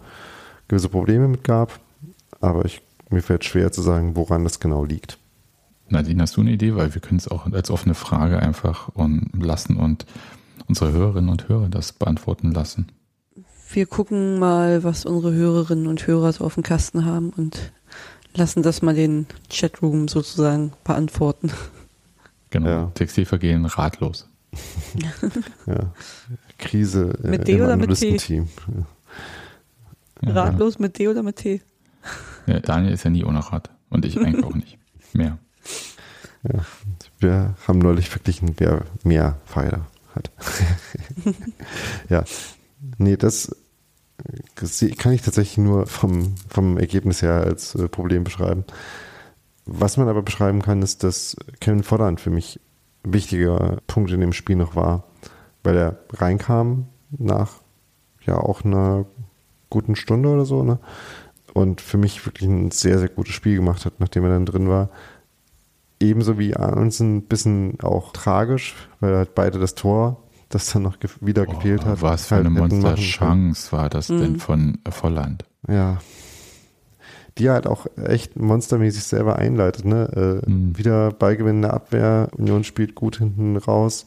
gewisse 0.68 0.90
Probleme 0.90 1.28
mit 1.28 1.44
gab. 1.44 1.80
Aber 2.42 2.66
ich, 2.66 2.82
mir 3.10 3.22
fällt 3.22 3.46
schwer 3.46 3.72
zu 3.72 3.82
sagen, 3.82 4.16
woran 4.16 4.44
das 4.44 4.60
genau 4.60 4.84
liegt. 4.84 5.20
Nadine, 5.90 6.24
hast 6.24 6.38
du 6.38 6.42
eine 6.42 6.52
Idee? 6.52 6.76
Weil 6.76 6.94
wir 6.94 7.02
können 7.02 7.20
es 7.20 7.28
auch 7.28 7.46
als 7.52 7.70
offene 7.70 7.94
Frage 7.94 8.40
einfach 8.40 8.90
und 8.90 9.30
lassen 9.34 9.78
und 9.78 10.06
unsere 10.68 10.92
Hörerinnen 10.92 11.30
und 11.30 11.50
Hörer 11.50 11.70
das 11.70 11.94
beantworten 11.94 12.52
lassen. 12.52 12.92
Wir 13.72 13.86
gucken 13.86 14.40
mal, 14.40 14.84
was 14.84 15.06
unsere 15.06 15.34
Hörerinnen 15.34 15.88
und 15.88 16.06
Hörer 16.06 16.32
so 16.32 16.44
auf 16.44 16.54
dem 16.54 16.64
Kasten 16.64 17.06
haben 17.06 17.32
und 17.32 17.74
lassen 18.36 18.64
das 18.64 18.82
mal 18.82 18.94
den 18.94 19.26
Chatroom 19.50 20.08
sozusagen 20.08 20.74
beantworten. 20.84 21.52
Genau. 22.50 22.70
Ja. 22.70 22.92
Textilvergehen 22.94 23.66
ratlos. 23.66 24.30
Ja. 25.66 25.92
Krise 26.60 27.18
äh, 27.24 27.28
Mit 27.28 27.48
D 27.48 27.54
im 27.54 27.62
oder 27.62 27.76
mit 27.76 27.88
T? 27.98 28.06
Analystenteam. 28.06 28.48
Ja, 30.22 30.32
Ratlos 30.32 30.78
mit 30.78 31.00
D 31.00 31.08
oder 31.08 31.24
mit 31.24 31.38
T? 31.38 31.62
Ja, 32.46 32.60
Daniel 32.60 32.94
ist 32.94 33.04
ja 33.04 33.10
nie 33.10 33.24
ohne 33.24 33.40
Rat. 33.40 33.72
Und 33.90 34.06
ich 34.06 34.20
eigentlich 34.20 34.46
auch 34.46 34.54
nicht. 34.54 34.78
Mehr. 35.14 35.40
Wir 37.20 37.56
haben 37.68 37.80
neulich 37.80 38.10
verglichen, 38.10 38.54
wer 38.58 38.86
mehr 39.04 39.40
Pfeiler 39.46 39.88
hat. 40.16 40.32
ja. 42.10 42.24
Nee, 42.98 43.18
das, 43.18 43.56
kann 44.98 45.14
ich 45.14 45.22
tatsächlich 45.22 45.58
nur 45.58 45.88
vom, 45.88 46.36
vom 46.50 46.78
Ergebnis 46.78 47.22
her 47.22 47.36
als 47.36 47.76
äh, 47.76 47.88
Problem 47.88 48.24
beschreiben. 48.24 48.64
Was 49.66 49.98
man 49.98 50.08
aber 50.08 50.22
beschreiben 50.22 50.62
kann, 50.62 50.82
ist, 50.82 51.04
dass 51.04 51.36
Kevin 51.60 51.84
Volland 51.84 52.20
für 52.20 52.30
mich 52.30 52.60
ein 53.06 53.14
wichtiger 53.14 53.78
Punkt 53.88 54.12
in 54.12 54.20
dem 54.20 54.34
Spiel 54.34 54.56
noch 54.56 54.76
war, 54.76 55.06
weil 55.64 55.78
er 55.78 56.00
reinkam 56.12 56.88
nach 57.12 57.62
ja 58.26 58.38
auch 58.38 58.64
einer 58.64 59.06
guten 59.70 59.96
Stunde 59.96 60.30
oder 60.30 60.46
so, 60.46 60.64
ne? 60.64 60.80
Und 61.54 61.82
für 61.82 61.98
mich 61.98 62.26
wirklich 62.26 62.50
ein 62.50 62.72
sehr, 62.72 62.98
sehr 62.98 63.10
gutes 63.10 63.34
Spiel 63.34 63.58
gemacht 63.58 63.86
hat, 63.86 64.00
nachdem 64.00 64.24
er 64.24 64.32
dann 64.32 64.46
drin 64.46 64.70
war. 64.70 64.90
Ebenso 66.00 66.38
wie 66.38 66.56
Arnsen 66.56 67.18
ein 67.18 67.22
bisschen 67.24 67.80
auch 67.82 68.12
tragisch, 68.12 68.76
weil 69.00 69.16
halt 69.16 69.36
beide 69.36 69.60
das 69.60 69.76
Tor, 69.76 70.24
das 70.50 70.72
dann 70.72 70.84
noch 70.84 71.00
ge 71.00 71.10
wieder 71.22 71.46
oh, 71.48 71.52
gefehlt 71.52 71.86
hat. 71.86 72.02
Was 72.02 72.28
für 72.28 72.36
halt 72.36 72.48
eine 72.48 72.60
Monster-Chance 72.60 73.72
war 73.72 73.90
das 73.90 74.10
mhm. 74.10 74.20
denn 74.20 74.40
von 74.40 74.78
Volland? 74.90 75.46
Ja. 75.68 76.00
Die 77.38 77.50
halt 77.50 77.66
auch 77.66 77.88
echt 77.98 78.38
monstermäßig 78.40 79.04
selber 79.04 79.38
einleitet, 79.38 79.86
ne? 79.86 80.42
Äh, 80.46 80.50
mhm. 80.50 80.78
Wieder 80.78 81.12
ballgewinnende 81.12 81.74
Abwehr, 81.74 82.30
Union 82.38 82.64
spielt 82.64 82.96
gut 82.96 83.18
hinten 83.18 83.58
raus. 83.58 84.06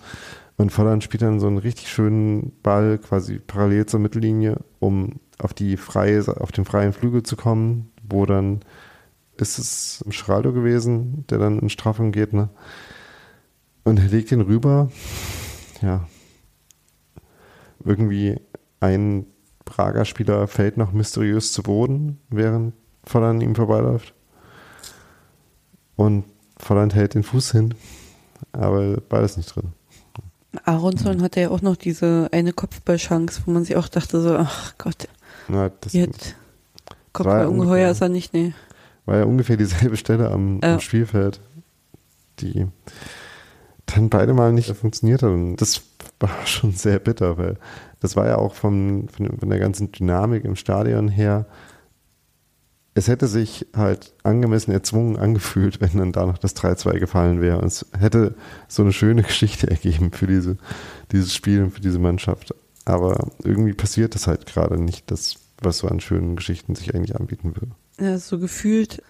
Und 0.57 0.71
Volland 0.71 1.05
spielt 1.05 1.23
dann 1.23 1.41
so 1.41 1.47
einen 1.47 1.59
richtig 1.59 1.89
schönen 1.89 2.53
Ball 2.63 2.99
quasi 2.99 3.39
parallel 3.39 3.87
zur 3.87 4.01
Mittellinie, 4.01 4.59
um 4.79 5.21
auf 5.39 5.53
die 5.53 5.77
freie, 5.77 6.25
auf 6.41 6.53
den 6.53 6.65
freien 6.65 6.93
Flügel 6.93 7.23
zu 7.23 7.37
kommen, 7.37 7.91
wo 8.09 8.25
dann 8.25 8.61
ist 9.41 9.59
es 9.59 10.05
Schiraldo 10.11 10.53
gewesen, 10.53 11.25
der 11.29 11.39
dann 11.39 11.59
in 11.59 11.69
Strafung 11.69 12.13
geht, 12.13 12.33
ne? 12.33 12.49
Und 13.85 13.99
er 13.99 14.07
legt 14.07 14.33
ihn 14.33 14.41
rüber. 14.41 14.91
Ja. 15.81 16.09
Irgendwie 17.85 18.41
ein 18.81 19.27
Prager 19.65 20.05
Spieler 20.05 20.49
fällt 20.49 20.77
noch 20.77 20.93
mysteriös 20.93 21.53
zu 21.53 21.63
Boden, 21.63 22.19
während 22.31 22.75
Volland 23.05 23.43
ihm 23.43 23.55
vorbeiläuft. 23.55 24.15
Und 25.97 26.25
Volland 26.59 26.95
hält 26.95 27.15
den 27.15 27.23
Fuß 27.23 27.53
hin, 27.53 27.75
aber 28.53 28.97
beides 29.09 29.37
nicht 29.37 29.55
drin. 29.55 29.73
Aronson 30.65 31.23
hatte 31.23 31.41
ja 31.41 31.51
auch 31.51 31.63
noch 31.63 31.77
diese 31.77 32.29
eine 32.33 32.53
Kopfballchance, 32.53 33.43
wo 33.45 33.51
man 33.51 33.65
sich 33.65 33.77
auch 33.77 33.89
dachte 33.89 34.21
so, 34.21 34.37
ach 34.37 34.75
Gott, 34.79 35.09
Na, 35.49 35.71
das 35.81 35.93
jetzt 35.93 36.35
Kopfballungeheuer 37.13 37.91
ist 37.91 38.01
er 38.01 38.09
nicht, 38.09 38.33
nee. 38.33 38.55
War 39.07 39.19
ja 39.19 39.25
ungefähr 39.25 39.57
dieselbe 39.57 39.97
Stelle 39.97 40.31
am, 40.31 40.61
ja. 40.63 40.75
am 40.75 40.81
Spielfeld, 40.81 41.41
die 42.41 42.67
dann 43.87 44.11
beide 44.11 44.35
mal 44.35 44.53
nicht 44.53 44.75
funktioniert 44.77 45.23
hat 45.23 45.31
und 45.31 45.57
das 45.57 45.83
war 46.21 46.31
schon 46.45 46.73
sehr 46.73 46.99
bitter, 46.99 47.39
weil 47.39 47.57
das 48.01 48.17
war 48.17 48.27
ja 48.27 48.37
auch 48.37 48.55
vom, 48.55 49.09
von, 49.09 49.39
von 49.39 49.49
der 49.49 49.59
ganzen 49.59 49.93
Dynamik 49.93 50.45
im 50.45 50.57
Stadion 50.57 51.09
her 51.09 51.47
es 52.97 53.09
hätte 53.09 53.29
sich 53.29 53.67
halt 53.77 54.15
angemessen 54.23 54.73
erzwungen 54.73 55.19
angefühlt, 55.19 55.83
wenn 55.83 55.99
dann 55.99 56.13
da 56.13 56.25
noch 56.25 56.39
das 56.39 56.57
3-2 56.57 56.99
gefallen 56.99 57.43
wäre. 57.43 57.59
Und 57.59 57.67
es 57.67 57.85
hätte 57.97 58.35
so 58.69 58.83
eine 58.83 58.93
schöne 58.93 59.23
Geschichte 59.23 59.71
ergeben 59.71 60.13
für 60.13 60.27
diese, 60.27 60.57
dieses 61.13 61.35
Spiel 61.35 61.63
und 61.63 61.73
für 61.73 61.83
diese 61.83 61.99
Mannschaft. 61.99 62.55
Aber 62.87 63.33
irgendwie 63.45 63.75
passiert 63.75 64.15
das 64.15 64.27
halt 64.27 64.47
gerade 64.47 64.83
nicht, 64.83 65.11
das, 65.11 65.35
was 65.61 65.79
so 65.79 65.89
an 65.89 66.01
schönen 66.01 66.37
Geschichten 66.37 66.75
sich 66.75 66.95
eigentlich 66.95 67.17
anbieten 67.17 67.55
würde. 67.55 67.73
Ja, 68.01 68.19
so 68.19 68.39
gefühlt 68.39 69.03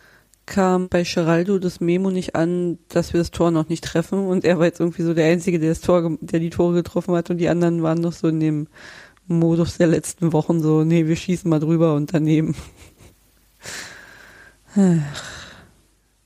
kam 0.47 0.89
bei 0.89 1.03
Geraldo 1.03 1.59
das 1.59 1.81
Memo 1.81 2.11
nicht 2.11 2.37
an, 2.37 2.79
dass 2.89 3.13
wir 3.13 3.19
das 3.19 3.33
Tor 3.33 3.51
noch 3.51 3.69
nicht 3.69 3.85
treffen 3.85 4.29
und 4.29 4.45
er 4.45 4.59
war 4.59 4.67
jetzt 4.67 4.79
irgendwie 4.79 5.03
so 5.03 5.13
der 5.13 5.27
Einzige, 5.27 5.59
der 5.59 5.71
das 5.71 5.81
Tor, 5.81 6.17
der 6.21 6.39
die 6.39 6.51
Tore 6.51 6.75
getroffen 6.75 7.15
hat 7.17 7.31
und 7.31 7.39
die 7.39 7.49
anderen 7.49 7.83
waren 7.83 8.01
noch 8.01 8.13
so 8.13 8.29
in 8.29 8.39
dem 8.39 8.69
Modus 9.27 9.77
der 9.77 9.89
letzten 9.89 10.33
Wochen 10.33 10.61
so, 10.61 10.85
nee, 10.85 11.07
wir 11.07 11.17
schießen 11.17 11.51
mal 11.51 11.59
drüber 11.59 11.95
und 11.95 12.15
daneben. 12.15 12.55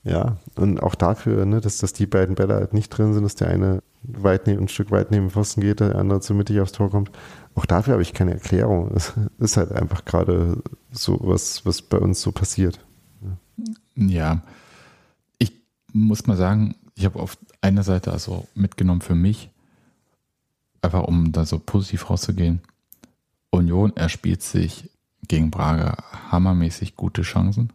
Ja, 0.03 0.37
und 0.55 0.81
auch 0.81 0.95
dafür, 0.95 1.45
ne, 1.45 1.61
dass, 1.61 1.77
dass 1.77 1.93
die 1.93 2.07
beiden 2.07 2.33
Bälle 2.33 2.55
halt 2.55 2.73
nicht 2.73 2.89
drin 2.89 3.13
sind, 3.13 3.23
dass 3.23 3.35
der 3.35 3.49
eine 3.49 3.83
weit 4.01 4.47
neben, 4.47 4.61
ein 4.63 4.67
Stück 4.67 4.89
weit 4.89 5.11
neben 5.11 5.29
Pfosten 5.29 5.61
geht, 5.61 5.79
der 5.79 5.95
andere 5.95 6.21
zu 6.21 6.33
mittig 6.33 6.59
aufs 6.59 6.71
Tor 6.71 6.89
kommt. 6.89 7.11
Auch 7.55 7.65
dafür 7.65 7.93
habe 7.93 8.01
ich 8.01 8.13
keine 8.13 8.33
Erklärung. 8.33 8.91
Es 8.95 9.13
ist 9.39 9.57
halt 9.57 9.71
einfach 9.71 10.05
gerade 10.05 10.61
so 10.91 11.19
was, 11.21 11.65
was 11.65 11.81
bei 11.81 11.97
uns 11.97 12.21
so 12.21 12.31
passiert. 12.31 12.85
Ja, 13.95 14.41
ich 15.37 15.53
muss 15.91 16.27
mal 16.27 16.37
sagen, 16.37 16.75
ich 16.95 17.05
habe 17.05 17.19
auf 17.19 17.37
einer 17.61 17.83
Seite 17.83 18.11
also 18.11 18.47
mitgenommen 18.55 19.01
für 19.01 19.15
mich, 19.15 19.49
einfach 20.81 21.03
um 21.03 21.31
da 21.31 21.45
so 21.45 21.59
positiv 21.59 22.09
rauszugehen. 22.09 22.61
Union 23.49 23.95
erspielt 23.95 24.41
sich 24.41 24.89
gegen 25.27 25.51
Braga 25.51 26.03
hammermäßig 26.31 26.95
gute 26.95 27.21
Chancen. 27.21 27.71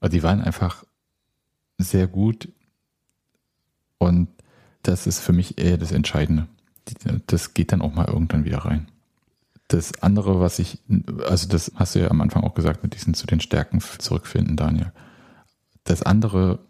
Aber 0.00 0.08
die 0.08 0.22
waren 0.22 0.40
einfach 0.40 0.84
sehr 1.78 2.06
gut 2.06 2.48
und 3.98 4.28
das 4.82 5.06
ist 5.06 5.18
für 5.18 5.32
mich 5.32 5.58
eher 5.58 5.76
das 5.76 5.92
Entscheidende. 5.92 6.46
Das 7.26 7.54
geht 7.54 7.72
dann 7.72 7.82
auch 7.82 7.94
mal 7.94 8.06
irgendwann 8.06 8.44
wieder 8.44 8.58
rein. 8.58 8.88
Das 9.68 10.02
andere, 10.02 10.40
was 10.40 10.58
ich, 10.58 10.78
also 11.28 11.46
das 11.48 11.72
hast 11.74 11.94
du 11.94 12.00
ja 12.00 12.10
am 12.10 12.20
Anfang 12.20 12.42
auch 12.44 12.54
gesagt, 12.54 12.82
mit 12.82 12.94
diesen 12.94 13.14
zu 13.14 13.26
den 13.26 13.40
Stärken 13.40 13.80
zurückfinden, 13.80 14.56
Daniel. 14.56 14.92
Das 15.84 16.02
andere, 16.02 16.60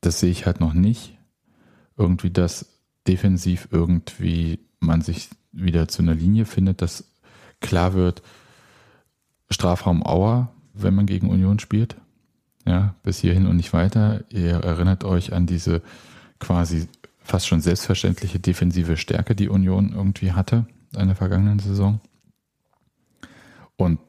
das 0.00 0.20
sehe 0.20 0.30
ich 0.30 0.46
halt 0.46 0.60
noch 0.60 0.72
nicht. 0.72 1.16
Irgendwie, 1.96 2.30
dass 2.30 2.66
defensiv 3.06 3.68
irgendwie 3.70 4.60
man 4.80 5.00
sich 5.00 5.28
wieder 5.52 5.88
zu 5.88 6.02
einer 6.02 6.14
Linie 6.14 6.44
findet, 6.44 6.82
dass 6.82 7.04
klar 7.60 7.94
wird, 7.94 8.22
Strafraum 9.50 10.04
Auer, 10.04 10.52
wenn 10.74 10.94
man 10.94 11.06
gegen 11.06 11.28
Union 11.28 11.58
spielt. 11.58 11.96
Ja, 12.66 12.94
bis 13.02 13.18
hierhin 13.18 13.46
und 13.46 13.56
nicht 13.56 13.72
weiter. 13.72 14.24
Ihr 14.28 14.56
erinnert 14.56 15.04
euch 15.04 15.32
an 15.32 15.46
diese 15.46 15.82
quasi 16.38 16.88
fast 17.30 17.46
schon 17.46 17.60
selbstverständliche 17.60 18.40
defensive 18.40 18.96
Stärke, 18.96 19.36
die 19.36 19.48
Union 19.48 19.92
irgendwie 19.94 20.32
hatte 20.32 20.66
in 20.98 21.06
der 21.06 21.16
vergangenen 21.16 21.60
Saison. 21.60 22.00
Und 23.76 24.00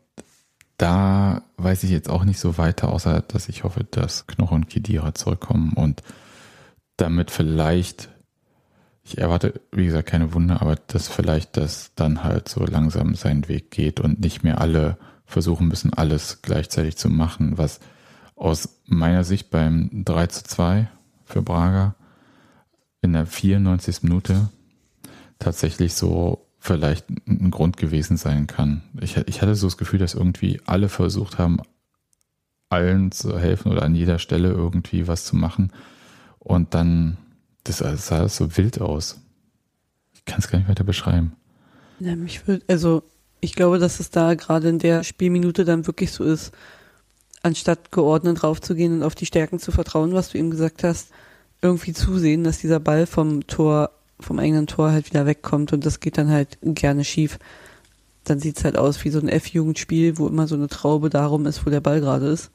da 0.78 1.44
weiß 1.58 1.84
ich 1.84 1.92
jetzt 1.92 2.10
auch 2.10 2.24
nicht 2.24 2.40
so 2.40 2.58
weiter, 2.58 2.92
außer 2.92 3.22
dass 3.22 3.48
ich 3.48 3.64
hoffe, 3.64 3.84
dass 3.84 4.26
Knoch 4.26 4.52
und 4.52 4.68
Kedira 4.68 5.14
zurückkommen 5.14 5.74
und 5.74 6.02
damit 6.98 7.30
vielleicht, 7.30 8.10
ich 9.04 9.20
erwarte, 9.20 9.62
wie 9.72 9.86
gesagt, 9.86 10.10
keine 10.10 10.34
Wunder, 10.34 10.62
aber 10.62 10.76
dass 10.76 11.08
vielleicht 11.08 11.58
das 11.58 11.92
dann 11.94 12.24
halt 12.24 12.50
so 12.50 12.66
langsam 12.66 13.14
seinen 13.14 13.48
Weg 13.48 13.70
geht 13.70 14.00
und 14.00 14.20
nicht 14.20 14.44
mehr 14.44 14.60
alle 14.60 14.98
versuchen 15.26 15.68
müssen, 15.68 15.94
alles 15.94 16.42
gleichzeitig 16.42 16.98
zu 16.98 17.10
machen, 17.10 17.60
was 17.60 17.80
aus 18.36 18.82
meiner 18.86 19.24
Sicht 19.24 19.52
beim 19.52 19.92
3 19.94 20.28
zu 20.28 20.44
2 20.44 20.90
für 21.26 21.44
Braga 21.44 21.96
in 23.02 23.14
der 23.14 23.26
94. 23.26 24.04
Minute 24.04 24.50
tatsächlich 25.40 25.94
so 25.94 26.46
vielleicht 26.60 27.10
ein 27.28 27.50
Grund 27.50 27.78
gewesen 27.78 28.18
sein 28.18 28.46
kann. 28.48 28.84
Ich, 29.02 29.18
ich 29.18 29.42
hatte 29.42 29.56
so 29.56 29.68
das 29.68 29.78
Gefühl, 29.78 30.00
dass 30.00 30.14
irgendwie 30.14 30.62
alle 30.66 30.90
versucht 30.90 31.40
haben, 31.40 31.60
allen 32.70 33.12
zu 33.12 33.38
helfen 33.38 33.72
oder 33.72 33.82
an 33.82 33.96
jeder 33.96 34.20
Stelle 34.20 34.50
irgendwie 34.50 35.08
was 35.08 35.26
zu 35.26 35.36
machen. 35.36 35.72
Und 36.40 36.74
dann, 36.74 37.18
das 37.64 37.80
sah 37.80 38.28
so 38.30 38.58
wild 38.58 38.80
aus. 38.80 39.20
Ich 40.14 40.26
kann 40.26 40.40
es 40.40 40.50
gar 40.50 40.60
nicht 40.60 40.70
weiter 40.70 40.84
beschreiben. 40.84 41.34
Ja, 42.00 42.16
mich 42.16 42.48
würde, 42.48 42.64
also 42.68 43.04
ich 43.42 43.56
glaube, 43.56 43.80
dass 43.80 44.00
es 44.00 44.12
da 44.12 44.36
gerade 44.36 44.70
in 44.70 44.80
der 44.80 45.04
Spielminute 45.04 45.66
dann 45.66 45.88
wirklich 45.88 46.12
so 46.12 46.24
ist, 46.24 46.52
anstatt 47.42 47.92
geordnet 47.92 48.44
raufzugehen 48.44 48.94
und 48.94 49.04
auf 49.04 49.16
die 49.16 49.26
Stärken 49.26 49.58
zu 49.58 49.72
vertrauen, 49.72 50.14
was 50.14 50.30
du 50.30 50.38
ihm 50.38 50.52
gesagt 50.52 50.84
hast, 50.84 51.10
irgendwie 51.62 51.94
zusehen, 51.94 52.44
dass 52.44 52.60
dieser 52.60 52.80
Ball 52.80 53.06
vom 53.06 53.48
Tor, 53.48 53.92
vom 54.20 54.40
eigenen 54.40 54.68
Tor 54.68 54.92
halt 54.92 55.08
wieder 55.08 55.26
wegkommt 55.26 55.74
und 55.74 55.86
das 55.86 56.00
geht 56.00 56.18
dann 56.18 56.30
halt 56.30 56.58
gerne 56.62 57.04
schief. 57.04 57.40
Dann 58.24 58.40
sieht's 58.40 58.64
halt 58.64 58.78
aus 58.78 59.04
wie 59.04 59.10
so 59.10 59.20
ein 59.20 59.30
F-Jugendspiel, 59.30 60.18
wo 60.18 60.28
immer 60.28 60.48
so 60.48 60.56
eine 60.56 60.68
Traube 60.68 61.10
darum 61.10 61.46
ist, 61.46 61.66
wo 61.66 61.70
der 61.70 61.82
Ball 61.82 62.02
gerade 62.02 62.28
ist. 62.28 62.52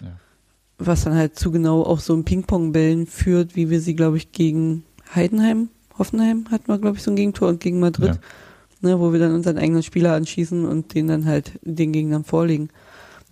Ja. 0.00 0.08
Was 0.78 1.04
dann 1.04 1.14
halt 1.14 1.38
zu 1.38 1.50
genau 1.50 1.82
auch 1.82 2.00
so 2.00 2.14
ein 2.14 2.24
Ping-Pong-Bällen 2.24 3.06
führt, 3.06 3.56
wie 3.56 3.70
wir 3.70 3.80
sie, 3.80 3.96
glaube 3.96 4.18
ich, 4.18 4.32
gegen 4.32 4.84
Heidenheim, 5.14 5.68
Hoffenheim 5.98 6.46
hatten 6.50 6.68
wir, 6.68 6.78
glaube 6.78 6.96
ich, 6.96 7.02
so 7.02 7.10
ein 7.10 7.16
Gegentor 7.16 7.48
und 7.48 7.60
gegen 7.60 7.80
Madrid. 7.80 8.14
Ja 8.14 8.20
ne, 8.80 8.98
wo 9.00 9.12
wir 9.12 9.20
dann 9.20 9.34
unseren 9.34 9.58
eigenen 9.58 9.82
Spieler 9.82 10.14
anschießen 10.14 10.64
und 10.66 10.94
den 10.94 11.08
dann 11.08 11.26
halt 11.26 11.52
den 11.62 11.92
Gegnern 11.92 12.24
vorlegen. 12.24 12.70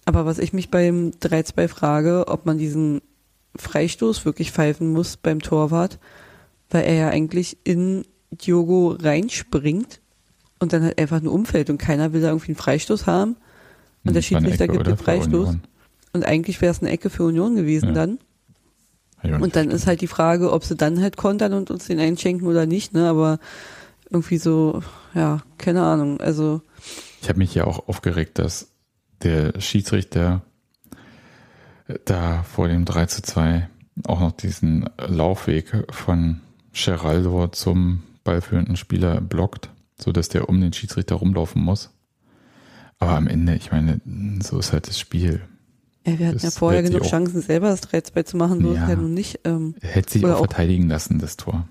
Aber 0.05 0.27
was 0.27 0.39
ich 0.39 0.53
mich 0.53 0.71
beim 0.71 1.11
3-2 1.21 1.69
frage, 1.69 2.29
ob 2.29 2.47
man 2.47 2.59
diesen 2.59 3.03
Freistoß 3.59 4.25
wirklich 4.25 4.53
pfeifen 4.53 4.93
muss 4.93 5.17
beim 5.17 5.41
Torwart, 5.41 5.99
weil 6.71 6.85
er 6.85 6.95
ja 6.95 7.09
eigentlich 7.09 7.59
in 7.65 8.05
Diogo 8.31 8.97
reinspringt 9.01 10.01
und 10.59 10.73
dann 10.73 10.83
halt 10.83 10.99
einfach 10.99 11.21
nur 11.21 11.33
umfällt 11.33 11.71
und 11.71 11.79
keiner 11.79 12.13
will 12.13 12.21
da 12.21 12.29
irgendwie 12.29 12.49
einen 12.49 12.57
Freistoß 12.57 13.07
haben. 13.07 13.37
Und 14.05 14.15
der 14.15 14.23
hm, 14.23 14.27
Schiedsrichter 14.27 14.69
gibt 14.69 14.87
den 14.87 14.97
Freistoß. 14.97 15.57
Und 16.13 16.25
eigentlich 16.25 16.61
wäre 16.61 16.73
es 16.73 16.81
eine 16.81 16.91
Ecke 16.91 17.11
für 17.11 17.25
Union 17.25 17.57
gewesen 17.57 17.89
ja. 17.89 17.95
dann. 17.95 18.19
Und 19.41 19.57
dann 19.57 19.71
ist 19.71 19.87
halt 19.87 20.01
die 20.01 20.07
Frage, 20.07 20.53
ob 20.53 20.65
sie 20.65 20.77
dann 20.77 21.03
halt 21.03 21.17
kontern 21.17 21.53
und 21.53 21.71
uns 21.71 21.87
den 21.87 21.99
einschenken 21.99 22.47
oder 22.47 22.67
nicht, 22.67 22.95
ne? 22.95 23.09
Aber 23.09 23.41
irgendwie 24.11 24.39
so, 24.39 24.81
ja, 25.15 25.43
keine 25.59 25.83
Ahnung. 25.83 26.21
Also 26.21 26.63
ich 27.21 27.29
habe 27.29 27.39
mich 27.39 27.55
ja 27.55 27.65
auch 27.65 27.89
aufgeregt, 27.89 28.39
dass 28.39 28.69
der 29.23 29.61
Schiedsrichter 29.61 30.43
da 32.05 32.43
vor 32.43 32.69
dem 32.69 32.85
3 32.85 33.07
zu 33.07 33.23
2 33.23 33.69
auch 34.07 34.21
noch 34.21 34.33
diesen 34.33 34.89
Laufweg 35.07 35.85
von 35.91 36.41
Geraldo 36.73 37.49
zum 37.49 38.03
ballführenden 38.25 38.77
Spieler 38.77 39.21
blockt, 39.21 39.71
sodass 39.99 40.29
der 40.29 40.49
um 40.49 40.61
den 40.61 40.73
Schiedsrichter 40.73 41.17
rumlaufen 41.17 41.63
muss. 41.63 41.91
Aber 42.99 43.13
am 43.13 43.27
Ende, 43.27 43.55
ich 43.55 43.71
meine, 43.73 44.01
so 44.43 44.59
ist 44.59 44.73
halt 44.73 44.89
das 44.89 44.99
Spiel. 44.99 45.41
Ja, 46.07 46.19
wir 46.19 46.27
hatten 46.29 46.37
Das 46.37 46.43
ja 46.43 46.51
vorher 46.51 46.83
genug 46.83 47.03
auch- 47.03 47.11
Chancen, 47.11 47.41
selber 47.43 47.69
das 47.69 47.81
3-2 47.83 48.23
zu 48.25 48.37
machen, 48.37 48.61
so 48.63 48.75
Ja. 48.75 48.83
ist 48.85 48.89
ja 48.91 48.97
nun 48.97 49.15
nicht. 49.15 49.41
Ähm, 49.45 49.75
Hätte 49.81 50.13
sich 50.13 50.25
auch- 50.27 50.39
verteidigen 50.39 50.89
lassen, 50.89 51.19
das 51.19 51.37
Tor. 51.37 51.69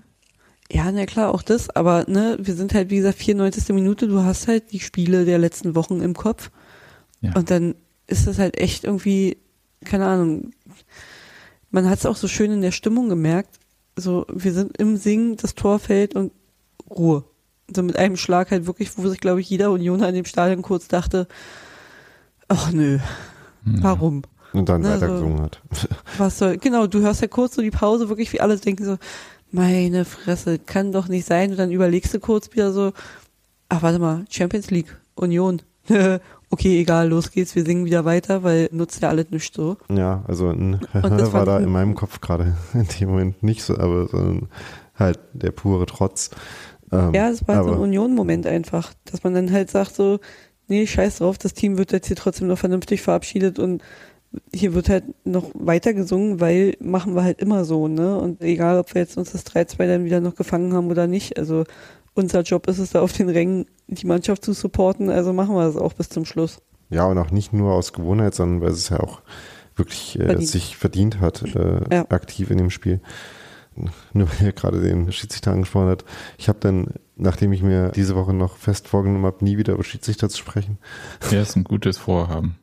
ja, 0.70 0.90
na 0.92 1.06
klar, 1.06 1.32
auch 1.34 1.42
das, 1.42 1.70
aber 1.70 2.04
ne, 2.08 2.36
wir 2.40 2.54
sind 2.54 2.74
halt, 2.74 2.90
wie 2.90 2.96
gesagt, 2.96 3.18
94. 3.18 3.74
Minute, 3.74 4.06
du 4.08 4.20
hast 4.22 4.48
halt 4.48 4.72
die 4.72 4.80
Spiele 4.80 5.24
der 5.24 5.38
letzten 5.38 5.74
Wochen 5.74 6.00
im 6.00 6.14
Kopf. 6.14 6.50
Ja. 7.20 7.34
Und 7.34 7.50
dann 7.50 7.74
ist 8.06 8.26
das 8.26 8.38
halt 8.38 8.58
echt 8.58 8.84
irgendwie, 8.84 9.38
keine 9.84 10.06
Ahnung, 10.06 10.50
man 11.70 11.88
hat 11.88 11.98
es 11.98 12.06
auch 12.06 12.16
so 12.16 12.28
schön 12.28 12.50
in 12.50 12.60
der 12.62 12.72
Stimmung 12.72 13.08
gemerkt. 13.08 13.58
So, 13.96 14.26
wir 14.32 14.52
sind 14.52 14.76
im 14.78 14.96
Singen, 14.96 15.36
das 15.36 15.54
Tor 15.54 15.78
fällt 15.78 16.14
und 16.14 16.32
Ruhe. 16.88 17.24
So 17.74 17.82
mit 17.82 17.96
einem 17.96 18.16
Schlag 18.16 18.50
halt 18.50 18.66
wirklich, 18.66 18.96
wo 18.96 19.06
sich, 19.08 19.20
glaube 19.20 19.40
ich, 19.40 19.50
jeder 19.50 19.70
Unioner 19.70 20.08
in 20.08 20.14
dem 20.14 20.24
Stadion 20.24 20.62
kurz 20.62 20.88
dachte, 20.88 21.26
ach 22.48 22.72
nö, 22.72 22.98
Hm. 23.64 23.82
warum? 23.82 24.22
Und 24.54 24.68
dann 24.70 24.80
Na, 24.80 24.94
weiter 24.94 25.08
so- 25.08 25.12
gesungen 25.14 25.42
hat. 25.42 25.60
Was 26.18 26.38
soll, 26.38 26.56
genau, 26.56 26.86
du 26.86 27.00
hörst 27.00 27.20
ja 27.20 27.26
kurz 27.28 27.54
so 27.56 27.62
die 27.62 27.70
Pause, 27.70 28.08
wirklich 28.08 28.32
wie 28.32 28.40
alle 28.40 28.56
denken 28.56 28.84
so, 28.84 28.96
meine 29.50 30.04
Fresse, 30.04 30.58
kann 30.58 30.92
doch 30.92 31.08
nicht 31.08 31.26
sein. 31.26 31.50
Und 31.50 31.58
dann 31.58 31.70
überlegst 31.70 32.14
du 32.14 32.20
kurz 32.20 32.52
wieder 32.52 32.72
so, 32.72 32.92
ach 33.68 33.82
warte 33.82 33.98
mal, 33.98 34.24
Champions 34.30 34.70
League, 34.70 34.96
Union. 35.16 35.60
okay, 36.50 36.80
egal, 36.80 37.08
los 37.08 37.30
geht's, 37.30 37.54
wir 37.54 37.64
singen 37.64 37.84
wieder 37.84 38.04
weiter, 38.04 38.42
weil 38.42 38.68
nutzt 38.72 39.02
ja 39.02 39.08
alles 39.08 39.30
nicht 39.30 39.54
so. 39.54 39.76
Ja, 39.90 40.24
also 40.26 40.48
ein 40.48 40.80
war 40.92 41.44
da 41.44 41.58
in 41.58 41.70
meinem 41.70 41.94
Kopf 41.94 42.20
gerade 42.20 42.56
in 42.74 42.86
dem 43.00 43.10
Moment 43.10 43.42
nicht 43.42 43.62
so, 43.62 43.76
aber 43.76 44.08
sondern 44.08 44.48
halt 44.94 45.18
der 45.32 45.50
pure 45.50 45.86
Trotz. 45.86 46.30
Ähm, 46.90 47.14
Ja, 47.14 47.28
es 47.28 47.46
war 47.46 47.64
so 47.64 47.72
ein 47.72 47.78
Union-Moment 47.78 48.46
einfach, 48.46 48.92
dass 49.04 49.22
man 49.22 49.34
dann 49.34 49.52
halt 49.52 49.70
sagt 49.70 49.94
so, 49.94 50.18
nee, 50.68 50.86
scheiß 50.86 51.18
drauf, 51.18 51.38
das 51.38 51.54
Team 51.54 51.78
wird 51.78 51.92
jetzt 51.92 52.06
hier 52.06 52.16
trotzdem 52.16 52.48
noch 52.48 52.58
vernünftig 52.58 53.02
verabschiedet 53.02 53.58
und 53.58 53.82
hier 54.52 54.74
wird 54.74 54.90
halt 54.90 55.04
noch 55.24 55.50
weiter 55.54 55.94
gesungen, 55.94 56.40
weil 56.40 56.76
machen 56.80 57.14
wir 57.14 57.24
halt 57.24 57.40
immer 57.40 57.64
so, 57.64 57.88
ne? 57.88 58.18
Und 58.18 58.42
egal, 58.42 58.78
ob 58.78 58.92
wir 58.94 59.00
jetzt 59.00 59.16
uns 59.16 59.32
das 59.32 59.46
3-2 59.46 59.86
dann 59.86 60.04
wieder 60.04 60.20
noch 60.20 60.34
gefangen 60.34 60.74
haben 60.74 60.90
oder 60.90 61.06
nicht, 61.06 61.38
also 61.38 61.64
unser 62.18 62.42
Job 62.42 62.66
ist 62.68 62.78
es 62.78 62.90
da 62.90 63.00
auf 63.00 63.12
den 63.12 63.28
Rängen, 63.28 63.66
die 63.86 64.06
Mannschaft 64.06 64.44
zu 64.44 64.52
supporten, 64.52 65.08
also 65.10 65.32
machen 65.32 65.54
wir 65.54 65.64
das 65.64 65.76
auch 65.76 65.94
bis 65.94 66.08
zum 66.08 66.24
Schluss. 66.24 66.60
ja, 66.90 67.04
und 67.06 67.18
auch 67.18 67.30
nicht 67.30 67.52
nur 67.52 67.72
aus 67.72 67.92
Gewohnheit, 67.92 68.34
sondern 68.34 68.60
weil 68.60 68.70
es 68.72 68.88
ja 68.88 69.00
auch 69.00 69.20
wirklich 69.76 70.18
äh, 70.18 70.24
Verdient. 70.26 70.48
sich 70.48 70.76
verdient 70.76 71.20
hat, 71.20 71.42
äh, 71.54 71.80
Ja. 71.94 72.06
aktiv 72.10 72.50
in 72.50 72.58
dem 72.58 72.70
Spiel. 72.70 73.00
Nur 74.12 74.28
weil 74.28 74.46
er 74.48 74.52
gerade 74.52 74.80
den 74.80 75.12
Schiedsrichter 75.12 75.52
angesprochen 75.52 75.88
hat. 75.88 76.04
Ich 76.36 76.48
habe 76.48 76.58
dann, 76.60 76.88
nachdem 77.14 77.52
ich 77.52 77.62
mir 77.62 77.90
diese 77.92 78.16
Woche 78.16 78.34
noch 78.34 78.56
fest 78.56 78.88
vorgenommen 78.88 79.24
habe, 79.24 79.44
nie 79.44 79.56
wieder 79.56 79.74
über 79.74 79.84
Schiedsrichter 79.84 80.28
zu 80.28 80.36
sprechen, 80.38 80.78
Ja, 81.30 81.40
ist 81.42 81.54
ein 81.56 81.62
gutes 81.64 81.96
Vorhaben. 81.96 82.56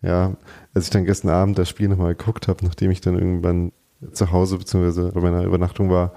Ja, 0.00 0.36
als 0.74 0.84
ich 0.84 0.90
dann 0.90 1.04
gestern 1.04 1.30
Abend 1.30 1.58
das 1.58 1.68
Spiel 1.68 1.88
nochmal 1.88 2.14
geguckt 2.14 2.48
habe, 2.48 2.64
nachdem 2.64 2.90
ich 2.90 3.00
dann 3.02 3.18
irgendwann 3.18 3.72
zu 4.12 4.30
Hause 4.32 4.56
bzw. 4.58 5.10
bei 5.10 5.20
meiner 5.20 5.42
Übernachtung 5.44 5.90
war, 5.90 6.12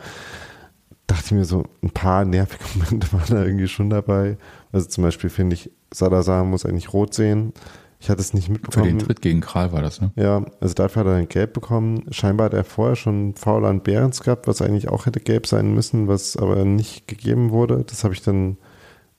dachte 1.09 1.25
ich 1.25 1.31
mir 1.31 1.45
so, 1.45 1.63
ein 1.83 1.89
paar 1.91 2.25
nervige 2.25 2.63
Momente 2.75 3.11
waren 3.13 3.25
da 3.29 3.43
irgendwie 3.43 3.67
schon 3.67 3.89
dabei. 3.89 4.37
Also 4.71 4.87
zum 4.87 5.03
Beispiel 5.03 5.29
finde 5.29 5.55
ich, 5.55 5.71
Salazar 5.93 6.43
muss 6.45 6.65
eigentlich 6.65 6.93
rot 6.93 7.13
sehen. 7.13 7.53
Ich 8.01 8.09
hatte 8.09 8.21
es 8.21 8.33
nicht 8.33 8.45
Für 8.45 8.53
den 8.53 8.61
mitbekommen. 8.61 8.99
Tritt 8.99 9.21
gegen 9.21 9.41
Kral 9.41 9.73
war 9.73 9.81
das, 9.81 9.99
ne? 9.99 10.11
Ja, 10.15 10.45
also 10.61 10.73
dafür 10.73 11.01
hat 11.01 11.07
er 11.07 11.15
ein 11.15 11.27
Gelb 11.27 11.51
bekommen. 11.53 12.05
Scheinbar 12.11 12.45
hat 12.45 12.53
er 12.53 12.63
vorher 12.63 12.95
schon 12.95 13.35
Foul 13.35 13.65
an 13.65 13.81
Behrens 13.83 14.21
gehabt, 14.21 14.47
was 14.47 14.61
eigentlich 14.61 14.87
auch 14.87 15.05
hätte 15.05 15.19
gelb 15.19 15.47
sein 15.47 15.73
müssen, 15.73 16.07
was 16.07 16.37
aber 16.37 16.63
nicht 16.63 17.09
gegeben 17.09 17.49
wurde. 17.51 17.83
Das 17.85 18.05
habe 18.05 18.13
ich 18.13 18.21
dann 18.21 18.55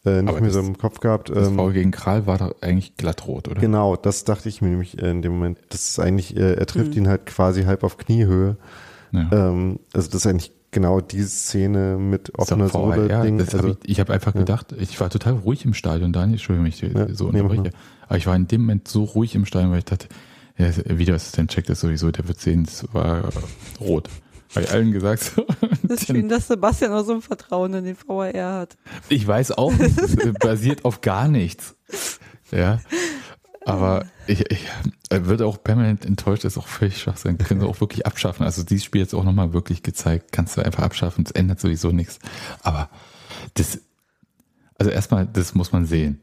äh, 0.06 0.22
nicht 0.22 0.30
Aber 0.30 0.40
mehr 0.40 0.50
so 0.50 0.60
das- 0.60 0.68
im 0.68 0.78
Kopf 0.78 1.00
gehabt. 1.00 1.28
Das 1.28 1.48
Ähm, 1.48 1.56
Foul 1.56 1.74
gegen 1.74 1.90
Kral 1.90 2.26
war 2.26 2.38
doch 2.38 2.54
eigentlich 2.62 2.96
glattrot, 2.96 3.48
oder? 3.48 3.60
Genau, 3.60 3.96
das 3.96 4.24
dachte 4.24 4.48
ich 4.48 4.62
mir 4.62 4.68
nämlich 4.70 4.96
äh, 5.02 5.10
in 5.10 5.20
dem 5.20 5.32
Moment. 5.32 5.58
Das 5.68 5.90
ist 5.90 5.98
eigentlich, 6.00 6.34
äh, 6.38 6.54
er 6.54 6.64
trifft 6.64 6.94
ihn 6.96 7.06
halt 7.06 7.26
quasi 7.26 7.64
halb 7.64 7.84
auf 7.84 7.98
Kniehöhe. 7.98 8.56
Ja. 9.12 9.28
Ähm, 9.30 9.80
also 9.92 10.06
das 10.08 10.24
ist 10.24 10.26
eigentlich 10.26 10.52
genau 10.70 11.00
diese 11.00 11.28
Szene 11.28 11.96
mit 11.98 12.38
offener 12.38 12.68
Sohle. 12.68 13.08
ja, 13.08 13.22
Ding. 13.22 13.38
das 13.38 13.48
hab 13.48 13.62
Also, 13.62 13.76
ich 13.82 13.90
ich 13.90 14.00
habe 14.00 14.12
einfach 14.12 14.34
ja. 14.34 14.40
gedacht, 14.40 14.72
ich 14.78 14.98
war 15.00 15.10
total 15.10 15.34
ruhig 15.34 15.64
im 15.64 15.74
Stadion, 15.74 16.12
Daniel, 16.12 16.34
Entschuldigung, 16.34 16.66
ich 16.66 16.80
Ja, 16.80 17.12
so 17.14 17.28
unterbreche. 17.28 17.70
Aber 18.06 18.16
ich 18.16 18.26
war 18.26 18.36
in 18.36 18.48
dem 18.48 18.62
Moment 18.62 18.88
so 18.88 19.04
ruhig 19.04 19.34
im 19.34 19.46
Stadion, 19.46 19.70
weil 19.70 19.78
ich 19.78 19.84
dachte, 19.84 20.08
ja, 20.58 20.70
Videoassistent 20.86 21.50
checkt 21.50 21.68
das 21.68 21.80
sowieso, 21.80 22.10
der 22.10 22.28
wird 22.28 22.40
sehen, 22.40 22.64
es 22.66 22.84
war 22.92 23.30
rot. 23.80 24.08
Habe 24.54 24.64
ich 24.64 24.70
allen 24.72 24.92
gesagt. 24.92 25.22
So. 25.22 25.46
Das 25.82 26.02
ist 26.02 26.06
schön, 26.06 26.28
dass 26.28 26.46
Sebastian 26.46 26.92
auch 26.92 27.04
so 27.04 27.14
ein 27.14 27.22
Vertrauen 27.22 27.74
in 27.74 27.84
den 27.84 27.96
VAR 28.06 28.60
hat. 28.60 28.76
Ich 29.08 29.26
weiß 29.26 29.52
auch 29.52 29.72
nicht, 29.72 29.98
es 29.98 30.16
basiert 30.38 30.84
auf 30.84 31.00
gar 31.00 31.26
nichts. 31.26 31.74
Ja. 32.52 32.80
Aber 33.66 34.06
ich, 34.26 34.50
ich 34.50 34.66
er 35.10 35.26
wird 35.26 35.42
auch 35.42 35.62
permanent 35.62 36.06
enttäuscht, 36.06 36.44
das 36.44 36.54
ist 36.54 36.58
auch 36.58 36.66
völlig 36.68 36.98
Schwachsinn. 36.98 37.36
Können 37.38 37.60
sie 37.60 37.66
auch 37.66 37.80
wirklich 37.80 38.06
abschaffen. 38.06 38.44
Also 38.46 38.62
dieses 38.62 38.84
Spiel 38.84 39.02
jetzt 39.02 39.14
auch 39.14 39.24
nochmal 39.24 39.52
wirklich 39.52 39.82
gezeigt, 39.82 40.32
kannst 40.32 40.56
du 40.56 40.64
einfach 40.64 40.82
abschaffen, 40.82 41.24
es 41.26 41.32
ändert 41.32 41.60
sowieso 41.60 41.90
nichts. 41.90 42.18
Aber 42.62 42.88
das, 43.54 43.80
also 44.78 44.90
erstmal, 44.90 45.26
das 45.26 45.54
muss 45.54 45.72
man 45.72 45.84
sehen. 45.84 46.20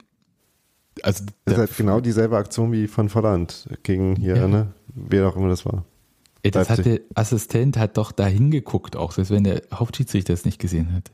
Also 1.04 1.26
das 1.46 1.54
ist 1.54 1.60
halt 1.60 1.78
genau 1.78 2.00
dieselbe 2.00 2.38
Aktion 2.38 2.72
wie 2.72 2.88
von 2.88 3.08
Volland 3.10 3.68
gegen 3.84 4.16
hier, 4.16 4.36
Ja. 4.36 4.48
ne? 4.48 4.74
Wer 4.96 5.28
auch 5.28 5.36
immer 5.36 5.50
das 5.50 5.64
war. 5.64 5.86
Ey, 6.42 6.50
das 6.50 6.70
hat 6.72 6.86
der 6.86 7.02
Assistent 7.14 7.78
hat 7.78 7.98
doch 7.98 8.12
da 8.12 8.26
hingeguckt, 8.26 8.96
auch 8.96 9.12
selbst 9.12 9.30
wenn 9.30 9.44
der 9.44 9.62
Hauptschiedsrichter 9.72 10.34
es 10.34 10.46
nicht 10.46 10.60
gesehen 10.60 10.94
hat. 10.94 11.12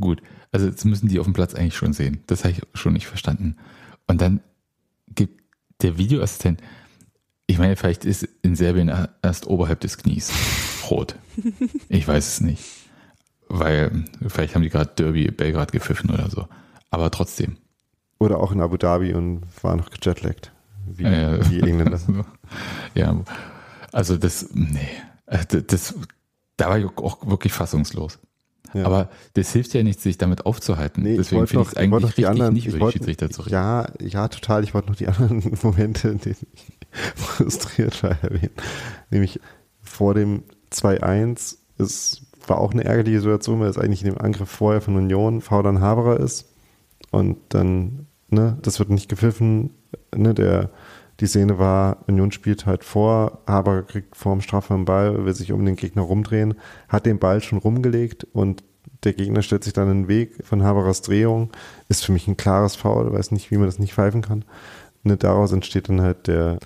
Gut, 0.00 0.22
also 0.50 0.66
jetzt 0.66 0.84
müssen 0.84 1.08
die 1.08 1.20
auf 1.20 1.26
dem 1.26 1.34
Platz 1.34 1.54
eigentlich 1.54 1.76
schon 1.76 1.92
sehen. 1.92 2.22
Das 2.26 2.42
habe 2.44 2.52
ich 2.52 2.62
schon 2.74 2.94
nicht 2.94 3.06
verstanden. 3.06 3.56
Und 4.08 4.20
dann 4.20 4.40
gibt 5.14 5.42
der 5.82 5.98
Videoassistent, 5.98 6.60
ich 7.46 7.58
meine, 7.58 7.76
vielleicht 7.76 8.04
ist 8.04 8.28
in 8.42 8.56
Serbien 8.56 8.92
erst 9.22 9.46
oberhalb 9.46 9.80
des 9.80 9.96
Knies 9.96 10.30
rot. 10.90 11.16
Ich 11.88 12.06
weiß 12.06 12.26
es 12.26 12.40
nicht. 12.40 12.62
Weil 13.48 14.04
vielleicht 14.26 14.54
haben 14.54 14.62
die 14.62 14.68
gerade 14.68 14.90
Derby 14.94 15.30
Belgrad 15.30 15.72
gepfiffen 15.72 16.10
oder 16.10 16.28
so. 16.28 16.46
Aber 16.90 17.10
trotzdem. 17.10 17.56
Oder 18.18 18.38
auch 18.40 18.52
in 18.52 18.60
Abu 18.60 18.76
Dhabi 18.76 19.14
und 19.14 19.42
war 19.62 19.76
noch 19.76 19.90
gejetlaggt. 19.90 20.52
Wie 20.86 21.04
Äh, 21.04 21.40
die 21.44 21.60
Engländer. 21.60 21.98
ja, 22.94 23.16
also 23.92 24.16
das, 24.16 24.50
nee, 24.52 24.88
das, 25.26 25.46
das, 25.66 25.94
da 26.56 26.68
war 26.68 26.78
ich 26.78 26.84
auch 26.84 27.26
wirklich 27.26 27.52
fassungslos. 27.52 28.18
Ja. 28.74 28.84
Aber 28.84 29.08
das 29.34 29.52
hilft 29.52 29.74
ja 29.74 29.82
nicht, 29.82 30.00
sich 30.00 30.18
damit 30.18 30.46
aufzuhalten. 30.46 31.02
Nee, 31.02 31.16
Deswegen 31.16 31.46
finde 31.46 31.62
ich 31.62 31.68
es 31.72 31.76
eigentlich 31.76 32.00
die 32.00 32.06
richtig, 32.06 32.28
anderen, 32.28 32.54
nicht 32.54 32.64
ich 32.64 32.68
über 32.68 32.78
die 32.78 32.82
wollte, 32.82 32.98
Schiedsrichter 32.98 33.30
zu 33.30 33.42
reden. 33.42 33.54
ja, 33.54 33.88
ja, 34.00 34.28
total. 34.28 34.64
Ich 34.64 34.74
wollte 34.74 34.88
noch 34.88 34.96
die 34.96 35.08
anderen 35.08 35.56
Momente, 35.62 36.08
in 36.08 36.18
denen 36.20 36.36
ich 36.52 36.66
frustriert 37.14 38.02
war, 38.02 38.16
erwähnen. 38.22 38.52
Nämlich 39.10 39.40
vor 39.82 40.14
dem 40.14 40.42
2-1, 40.72 41.56
es 41.78 42.22
war 42.46 42.58
auch 42.58 42.72
eine 42.72 42.84
ärgerliche 42.84 43.20
Situation, 43.20 43.60
weil 43.60 43.68
es 43.68 43.78
eigentlich 43.78 44.02
in 44.02 44.10
dem 44.12 44.18
Angriff 44.18 44.50
vorher 44.50 44.80
von 44.80 44.96
Union 44.96 45.42
dann 45.48 45.80
Haberer 45.80 46.20
ist. 46.20 46.46
Und 47.10 47.38
dann, 47.50 48.06
ne, 48.28 48.58
das 48.62 48.78
wird 48.78 48.90
nicht 48.90 49.08
gepfiffen, 49.08 49.70
ne, 50.14 50.34
der, 50.34 50.70
die 51.20 51.26
Szene 51.26 51.58
war, 51.58 52.04
Union 52.06 52.30
spielt 52.30 52.66
halt 52.66 52.84
vor, 52.84 53.42
Haberer 53.46 53.82
kriegt 53.82 54.16
vorm 54.16 54.40
Strafraum 54.40 54.84
Ball, 54.84 55.24
will 55.24 55.34
sich 55.34 55.52
um 55.52 55.64
den 55.64 55.76
Gegner 55.76 56.02
rumdrehen, 56.02 56.54
hat 56.88 57.06
den 57.06 57.18
Ball 57.18 57.42
schon 57.42 57.58
rumgelegt 57.58 58.26
und 58.32 58.62
der 59.04 59.12
Gegner 59.12 59.42
stellt 59.42 59.64
sich 59.64 59.72
dann 59.72 59.90
in 59.90 60.02
den 60.02 60.08
Weg 60.08 60.44
von 60.44 60.62
Haberers 60.62 61.02
Drehung, 61.02 61.50
ist 61.88 62.04
für 62.04 62.12
mich 62.12 62.26
ein 62.28 62.36
klares 62.36 62.76
Foul, 62.76 63.12
weiß 63.12 63.32
nicht, 63.32 63.50
wie 63.50 63.56
man 63.56 63.66
das 63.66 63.78
nicht 63.78 63.94
pfeifen 63.94 64.22
kann. 64.22 64.44
Ne, 65.02 65.16
daraus 65.16 65.52
entsteht 65.52 65.88
dann 65.88 66.00
halt 66.00 66.26
der, 66.26 66.58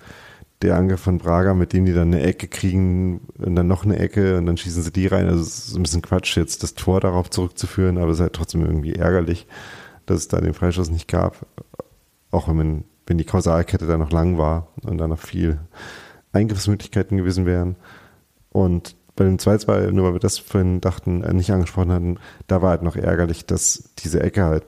der 0.61 0.75
Angriff 0.75 1.01
von 1.01 1.19
Braga, 1.19 1.53
mit 1.53 1.73
dem 1.73 1.85
die 1.85 1.93
dann 1.93 2.13
eine 2.13 2.23
Ecke 2.23 2.47
kriegen 2.47 3.21
und 3.37 3.55
dann 3.55 3.67
noch 3.67 3.83
eine 3.83 3.99
Ecke 3.99 4.37
und 4.37 4.45
dann 4.45 4.57
schießen 4.57 4.81
sie 4.81 4.91
die 4.91 5.07
rein. 5.07 5.27
Also 5.27 5.41
es 5.41 5.67
ist 5.67 5.75
ein 5.75 5.83
bisschen 5.83 6.01
Quatsch, 6.01 6.35
jetzt 6.37 6.63
das 6.63 6.73
Tor 6.73 6.99
darauf 7.01 7.29
zurückzuführen, 7.29 7.97
aber 7.97 8.09
es 8.09 8.17
ist 8.17 8.21
halt 8.21 8.33
trotzdem 8.33 8.61
irgendwie 8.61 8.93
ärgerlich, 8.93 9.47
dass 10.05 10.19
es 10.19 10.27
da 10.27 10.41
den 10.41 10.53
Freischuss 10.53 10.89
nicht 10.89 11.07
gab. 11.07 11.45
Auch 12.31 12.47
wenn 12.47 12.57
man, 12.57 12.83
wenn 13.05 13.17
die 13.17 13.25
Kausalkette 13.25 13.87
da 13.87 13.97
noch 13.97 14.11
lang 14.11 14.37
war 14.37 14.67
und 14.83 14.97
da 14.97 15.07
noch 15.07 15.19
viel 15.19 15.59
Eingriffsmöglichkeiten 16.31 17.17
gewesen 17.17 17.45
wären. 17.45 17.75
Und 18.51 18.95
bei 19.15 19.25
dem 19.25 19.37
2-2, 19.37 19.91
nur 19.91 20.05
weil 20.05 20.13
wir 20.13 20.19
das 20.19 20.39
vorhin 20.39 20.81
dachten, 20.81 21.23
äh, 21.23 21.33
nicht 21.33 21.51
angesprochen 21.51 21.91
hatten, 21.91 22.17
da 22.47 22.61
war 22.61 22.71
halt 22.71 22.83
noch 22.83 22.95
ärgerlich, 22.95 23.45
dass 23.45 23.89
diese 23.99 24.21
Ecke 24.21 24.43
halt 24.43 24.65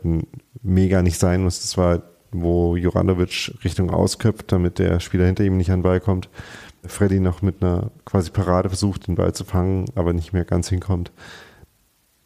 mega 0.62 1.02
nicht 1.02 1.20
sein 1.20 1.44
muss. 1.44 1.62
Das 1.62 1.78
war, 1.78 2.04
wo 2.32 2.76
Juranovic 2.76 3.54
Richtung 3.64 3.90
ausköpft, 3.90 4.52
damit 4.52 4.80
der 4.80 5.00
Spieler 5.00 5.26
hinter 5.26 5.44
ihm 5.44 5.58
nicht 5.58 5.72
an 5.72 5.80
den 5.80 5.84
Ball 5.84 6.00
kommt. 6.00 6.30
Freddy 6.86 7.20
noch 7.20 7.42
mit 7.42 7.64
einer 7.64 7.90
quasi 8.06 8.30
Parade 8.30 8.70
versucht, 8.70 9.08
den 9.08 9.16
Ball 9.16 9.34
zu 9.34 9.44
fangen, 9.44 9.86
aber 9.96 10.14
nicht 10.14 10.34
mehr 10.34 10.46
ganz 10.46 10.70
hinkommt. 10.70 11.12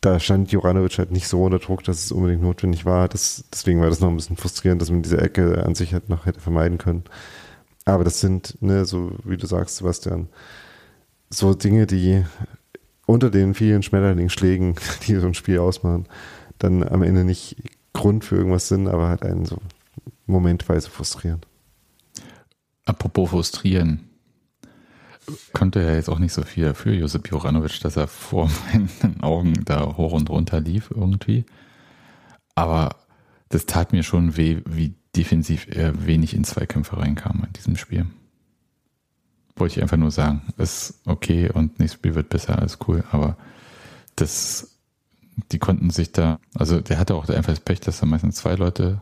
Da 0.02 0.20
stand 0.20 0.52
Joranovic 0.52 0.98
halt 0.98 1.12
nicht 1.12 1.28
so 1.28 1.44
unter 1.44 1.60
Druck, 1.60 1.84
dass 1.84 2.06
es 2.06 2.12
unbedingt 2.12 2.42
notwendig 2.42 2.86
war. 2.86 3.10
Das, 3.10 3.44
deswegen 3.52 3.82
war 3.82 3.90
das 3.90 4.00
noch 4.00 4.10
ein 4.10 4.16
bisschen 4.16 4.38
frustrierend, 4.38 4.82
dass 4.82 4.92
man 4.92 5.02
diese 5.02 5.20
Ecke 5.20 5.64
an 5.66 5.76
sich 5.76 5.94
halt 5.94 6.10
noch 6.10 6.26
hätte 6.26 6.40
vermeiden 6.40 6.78
können. 6.78 7.04
Aber 7.86 8.04
das 8.04 8.20
sind, 8.20 8.62
ne, 8.62 8.86
so 8.86 9.12
wie 9.24 9.38
du 9.38 9.46
sagst, 9.46 9.78
Sebastian, 9.78 10.30
so 11.30 11.54
Dinge, 11.54 11.86
die 11.86 12.24
unter 13.06 13.30
den 13.30 13.54
vielen 13.56 13.84
Schmetterlingsschlägen, 13.84 14.76
die 15.08 15.16
so 15.16 15.28
ein 15.28 15.34
Spiel 15.34 15.60
ausmachen, 15.60 16.08
dann 16.60 16.88
am 16.88 17.04
Ende 17.04 17.26
nicht 17.26 17.58
Grund 17.94 18.24
für 18.24 18.36
irgendwas 18.36 18.68
sind, 18.68 18.88
aber 18.88 19.10
halt 19.10 19.24
einen 19.24 19.46
so 19.46 19.58
momentweise 20.28 20.90
frustrieren. 20.90 21.42
Apropos 22.86 23.32
frustrieren, 23.32 24.09
konnte 25.54 25.82
er 25.82 25.96
jetzt 25.96 26.10
auch 26.10 26.20
nicht 26.20 26.34
so 26.34 26.44
viel 26.44 26.66
dafür, 26.66 26.94
Josip 26.94 27.30
Joranovic, 27.30 27.80
dass 27.82 27.98
er 27.98 28.08
vor 28.08 28.50
meinen 28.74 29.22
Augen 29.22 29.66
da 29.66 29.98
hoch 29.98 30.14
und 30.14 30.30
runter 30.30 30.60
lief 30.60 30.92
irgendwie. 30.92 31.46
Aber 32.56 32.96
das 33.50 33.66
tat 33.66 33.94
mir 33.94 34.04
schon 34.04 34.38
weh, 34.38 34.62
wie 34.66 34.96
defensiv 35.16 35.68
er 35.70 36.06
wenig 36.06 36.34
in 36.34 36.44
Zweikämpfe 36.44 36.98
reinkam 36.98 37.44
in 37.46 37.54
diesem 37.54 37.76
Spiel. 37.76 38.06
Wollte 39.56 39.76
ich 39.76 39.82
einfach 39.82 39.98
nur 39.98 40.12
sagen, 40.12 40.42
ist 40.58 41.02
okay 41.06 41.50
und 41.50 41.80
nächstes 41.80 42.00
Spiel 42.00 42.16
wird 42.16 42.30
besser, 42.30 42.60
alles 42.60 42.78
cool, 42.88 43.04
aber 43.12 43.38
das, 44.16 44.78
die 45.52 45.60
konnten 45.60 45.90
sich 45.90 46.12
da, 46.12 46.40
also 46.54 46.80
der 46.80 46.98
hatte 47.00 47.16
auch 47.16 47.28
einfach 47.28 47.54
das 47.54 47.60
Pech, 47.60 47.80
dass 47.82 48.00
da 48.00 48.06
meistens 48.06 48.36
zwei 48.36 48.56
Leute 48.56 49.02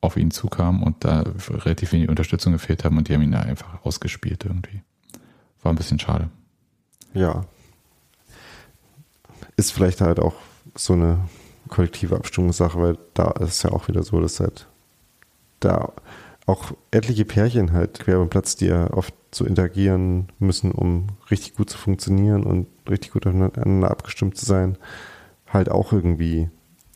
auf 0.00 0.16
ihn 0.16 0.30
zukamen 0.30 0.82
und 0.82 1.04
da 1.04 1.24
relativ 1.48 1.92
wenig 1.92 2.08
Unterstützung 2.08 2.52
gefehlt 2.52 2.84
haben 2.84 2.96
und 2.96 3.08
die 3.08 3.14
haben 3.14 3.22
ihn 3.22 3.32
da 3.32 3.40
einfach 3.40 3.84
ausgespielt 3.84 4.44
irgendwie. 4.44 4.82
War 5.62 5.72
ein 5.72 5.76
bisschen 5.76 5.98
schade. 5.98 6.30
Ja. 7.14 7.44
Ist 9.56 9.72
vielleicht 9.72 10.00
halt 10.00 10.20
auch 10.20 10.34
so 10.74 10.94
eine 10.94 11.18
kollektive 11.68 12.16
Abstimmungssache, 12.16 12.80
weil 12.80 12.98
da 13.14 13.30
ist 13.32 13.50
es 13.50 13.62
ja 13.62 13.72
auch 13.72 13.88
wieder 13.88 14.02
so, 14.02 14.20
dass 14.20 14.40
halt 14.40 14.66
da 15.60 15.92
auch 16.46 16.72
etliche 16.90 17.24
Pärchen 17.24 17.72
halt 17.72 18.00
quer 18.00 18.18
beim 18.18 18.30
Platz, 18.30 18.56
die 18.56 18.66
ja 18.66 18.90
oft 18.92 19.14
so 19.32 19.44
interagieren 19.44 20.28
müssen, 20.38 20.72
um 20.72 21.08
richtig 21.30 21.54
gut 21.54 21.70
zu 21.70 21.78
funktionieren 21.78 22.44
und 22.44 22.66
richtig 22.88 23.12
gut 23.12 23.26
aneinander 23.26 23.90
abgestimmt 23.90 24.36
zu 24.36 24.46
sein, 24.46 24.76
halt 25.46 25.70
auch 25.70 25.92
irgendwie 25.92 26.48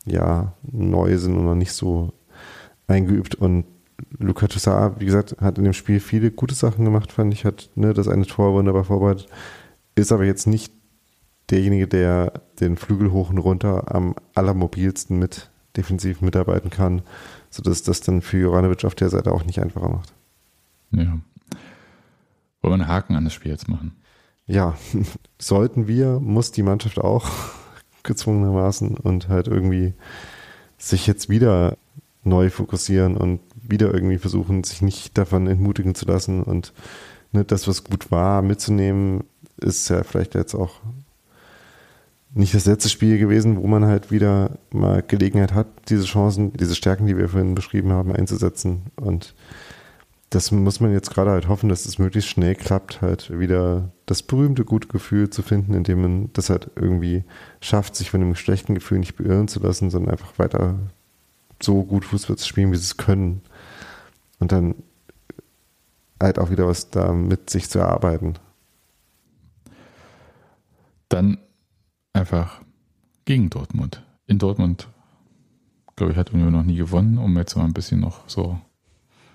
ja 0.05 0.53
neu 0.63 1.17
sind 1.17 1.37
und 1.37 1.45
noch 1.45 1.55
nicht 1.55 1.73
so 1.73 2.11
eingeübt 2.87 3.35
und 3.35 3.65
Luca 4.19 4.47
Toussaint, 4.47 4.99
wie 4.99 5.05
gesagt, 5.05 5.37
hat 5.39 5.57
in 5.57 5.63
dem 5.63 5.73
Spiel 5.73 5.99
viele 5.99 6.31
gute 6.31 6.55
Sachen 6.55 6.85
gemacht, 6.85 7.11
fand 7.11 7.33
ich, 7.33 7.45
hat 7.45 7.69
ne, 7.75 7.93
das 7.93 8.07
eine 8.07 8.25
Tor 8.25 8.53
wunderbar 8.53 8.83
vorbereitet, 8.83 9.27
ist 9.95 10.11
aber 10.11 10.25
jetzt 10.25 10.47
nicht 10.47 10.73
derjenige, 11.49 11.87
der 11.87 12.41
den 12.59 12.77
Flügel 12.77 13.11
hoch 13.11 13.29
und 13.29 13.37
runter 13.37 13.93
am 13.93 14.15
allermobilsten 14.33 15.19
mit 15.19 15.49
defensiv 15.77 16.21
mitarbeiten 16.21 16.69
kann, 16.69 17.01
sodass 17.49 17.83
das 17.83 18.01
dann 18.01 18.21
für 18.21 18.37
Joranovic 18.37 18.85
auf 18.85 18.95
der 18.95 19.09
Seite 19.09 19.31
auch 19.31 19.43
nicht 19.43 19.59
einfacher 19.59 19.89
macht. 19.89 20.13
Ja. 20.91 21.01
Wollen 21.01 21.21
wir 22.61 22.73
einen 22.73 22.87
Haken 22.87 23.15
an 23.15 23.25
das 23.25 23.33
Spiel 23.33 23.51
jetzt 23.51 23.67
machen? 23.67 23.95
Ja, 24.47 24.75
sollten 25.39 25.87
wir, 25.87 26.19
muss 26.19 26.51
die 26.51 26.63
Mannschaft 26.63 26.99
auch 26.99 27.29
gezwungenermaßen 28.03 28.97
und 28.97 29.29
halt 29.29 29.47
irgendwie 29.47 29.93
sich 30.77 31.07
jetzt 31.07 31.29
wieder 31.29 31.77
neu 32.23 32.49
fokussieren 32.49 33.17
und 33.17 33.39
wieder 33.69 33.93
irgendwie 33.93 34.17
versuchen, 34.17 34.63
sich 34.63 34.81
nicht 34.81 35.17
davon 35.17 35.47
entmutigen 35.47 35.95
zu 35.95 36.05
lassen 36.05 36.43
und 36.43 36.73
ne, 37.31 37.43
das, 37.43 37.67
was 37.67 37.83
gut 37.83 38.11
war, 38.11 38.41
mitzunehmen, 38.41 39.23
ist 39.57 39.89
ja 39.89 40.03
vielleicht 40.03 40.35
jetzt 40.35 40.55
auch 40.55 40.81
nicht 42.33 42.53
das 42.53 42.65
letzte 42.65 42.89
Spiel 42.89 43.17
gewesen, 43.17 43.61
wo 43.61 43.67
man 43.67 43.85
halt 43.85 44.11
wieder 44.11 44.57
mal 44.71 45.01
Gelegenheit 45.01 45.53
hat, 45.53 45.67
diese 45.87 46.03
Chancen, 46.03 46.51
diese 46.53 46.75
Stärken, 46.75 47.07
die 47.07 47.17
wir 47.17 47.29
vorhin 47.29 47.55
beschrieben 47.55 47.93
haben, 47.93 48.11
einzusetzen. 48.11 48.91
Und 48.97 49.33
das 50.31 50.51
muss 50.51 50.81
man 50.81 50.91
jetzt 50.91 51.11
gerade 51.11 51.31
halt 51.31 51.47
hoffen, 51.47 51.69
dass 51.69 51.85
es 51.85 51.97
möglichst 51.97 52.29
schnell 52.29 52.55
klappt, 52.55 53.01
halt 53.01 53.39
wieder 53.39 53.89
das 54.05 54.21
berühmte 54.21 54.65
gute 54.65 54.89
Gefühl 54.89 55.29
zu 55.29 55.43
finden, 55.43 55.73
indem 55.73 56.01
man 56.01 56.29
das 56.33 56.49
halt 56.49 56.71
irgendwie 56.75 57.23
schafft, 57.61 57.95
sich 57.95 58.11
von 58.11 58.19
dem 58.19 58.35
schlechten 58.35 58.75
Gefühl 58.75 58.99
nicht 58.99 59.15
beirren 59.15 59.47
zu 59.47 59.61
lassen, 59.61 59.89
sondern 59.89 60.11
einfach 60.11 60.37
weiter 60.37 60.77
so 61.63 61.83
gut 61.83 62.03
Fußball 62.03 62.35
zu 62.35 62.45
spielen, 62.45 62.71
wie 62.73 62.75
sie 62.75 62.83
es 62.83 62.97
können. 62.97 63.43
Und 64.39 64.51
dann 64.51 64.75
halt 66.21 66.39
auch 66.39 66.49
wieder 66.49 66.67
was 66.67 66.89
damit 66.89 67.49
sich 67.49 67.69
zu 67.69 67.79
erarbeiten. 67.79 68.35
Dann 71.09 71.37
einfach 72.13 72.61
gegen 73.25 73.49
Dortmund. 73.49 74.03
In 74.27 74.39
Dortmund, 74.39 74.87
glaube 75.95 76.13
ich, 76.13 76.17
hat 76.17 76.33
Union 76.33 76.51
noch 76.51 76.63
nie 76.63 76.77
gewonnen, 76.77 77.17
um 77.17 77.37
jetzt 77.37 77.55
mal 77.55 77.65
ein 77.65 77.73
bisschen 77.73 77.99
noch 77.99 78.27
so. 78.27 78.59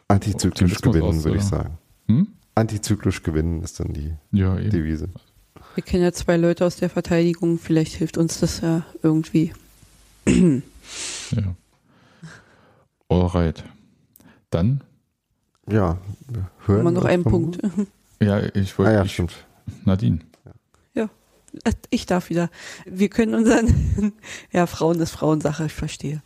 Antizyklisch 0.09 0.81
gewinnen, 0.81 1.23
würde 1.23 1.39
ich 1.39 1.45
sagen. 1.45 1.79
Hm? 2.09 2.29
Antizyklisch 2.57 3.23
gewinnen 3.23 3.63
ist 3.63 3.79
dann 3.79 3.93
die 3.93 4.15
ja, 4.33 4.57
Devise. 4.57 5.09
Wir 5.75 5.85
kennen 5.85 6.03
ja 6.03 6.13
zwei 6.13 6.37
Leute 6.37 6.67
aus 6.67 6.77
der 6.77 6.91
Verteidigung, 6.91 7.59
vielleicht 7.59 7.95
hilft 7.95 8.19
uns 8.19 8.41
das 8.41 8.61
ja 8.61 8.85
irgendwie. 9.03 9.53
ja. 10.27 11.55
Alright. 13.09 13.65
Dann? 14.51 14.83
Ja, 15.71 15.99
hören 16.67 16.85
wir 16.85 16.91
noch 16.91 17.05
einen 17.05 17.25
Punkt. 17.25 17.59
Ja, 18.23 18.39
ich 18.53 18.79
wollte. 18.79 18.91
Ah, 18.91 18.95
ja, 18.97 19.07
stimmt. 19.07 19.33
Nadine. 19.87 20.19
Äh, 21.65 21.73
ich 21.91 22.07
darf 22.07 22.31
wieder. 22.31 22.51
Wir 22.87 23.09
können 23.09 23.35
unseren, 23.35 24.13
ja, 24.53 24.67
Frauen 24.67 25.01
ist 25.01 25.11
Frauensache, 25.11 25.67
ich 25.67 25.73
verstehe. 25.73 26.23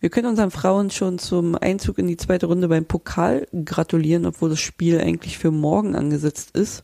Wir 0.00 0.08
können 0.08 0.28
unseren 0.28 0.50
Frauen 0.50 0.90
schon 0.90 1.18
zum 1.18 1.56
Einzug 1.56 1.98
in 1.98 2.06
die 2.06 2.16
zweite 2.16 2.46
Runde 2.46 2.68
beim 2.68 2.86
Pokal 2.86 3.46
gratulieren, 3.64 4.24
obwohl 4.24 4.48
das 4.48 4.60
Spiel 4.60 4.98
eigentlich 4.98 5.36
für 5.36 5.50
morgen 5.50 5.94
angesetzt 5.94 6.56
ist. 6.56 6.82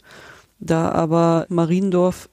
Da 0.59 0.91
aber 0.91 1.47
Mariendorf 1.49 2.29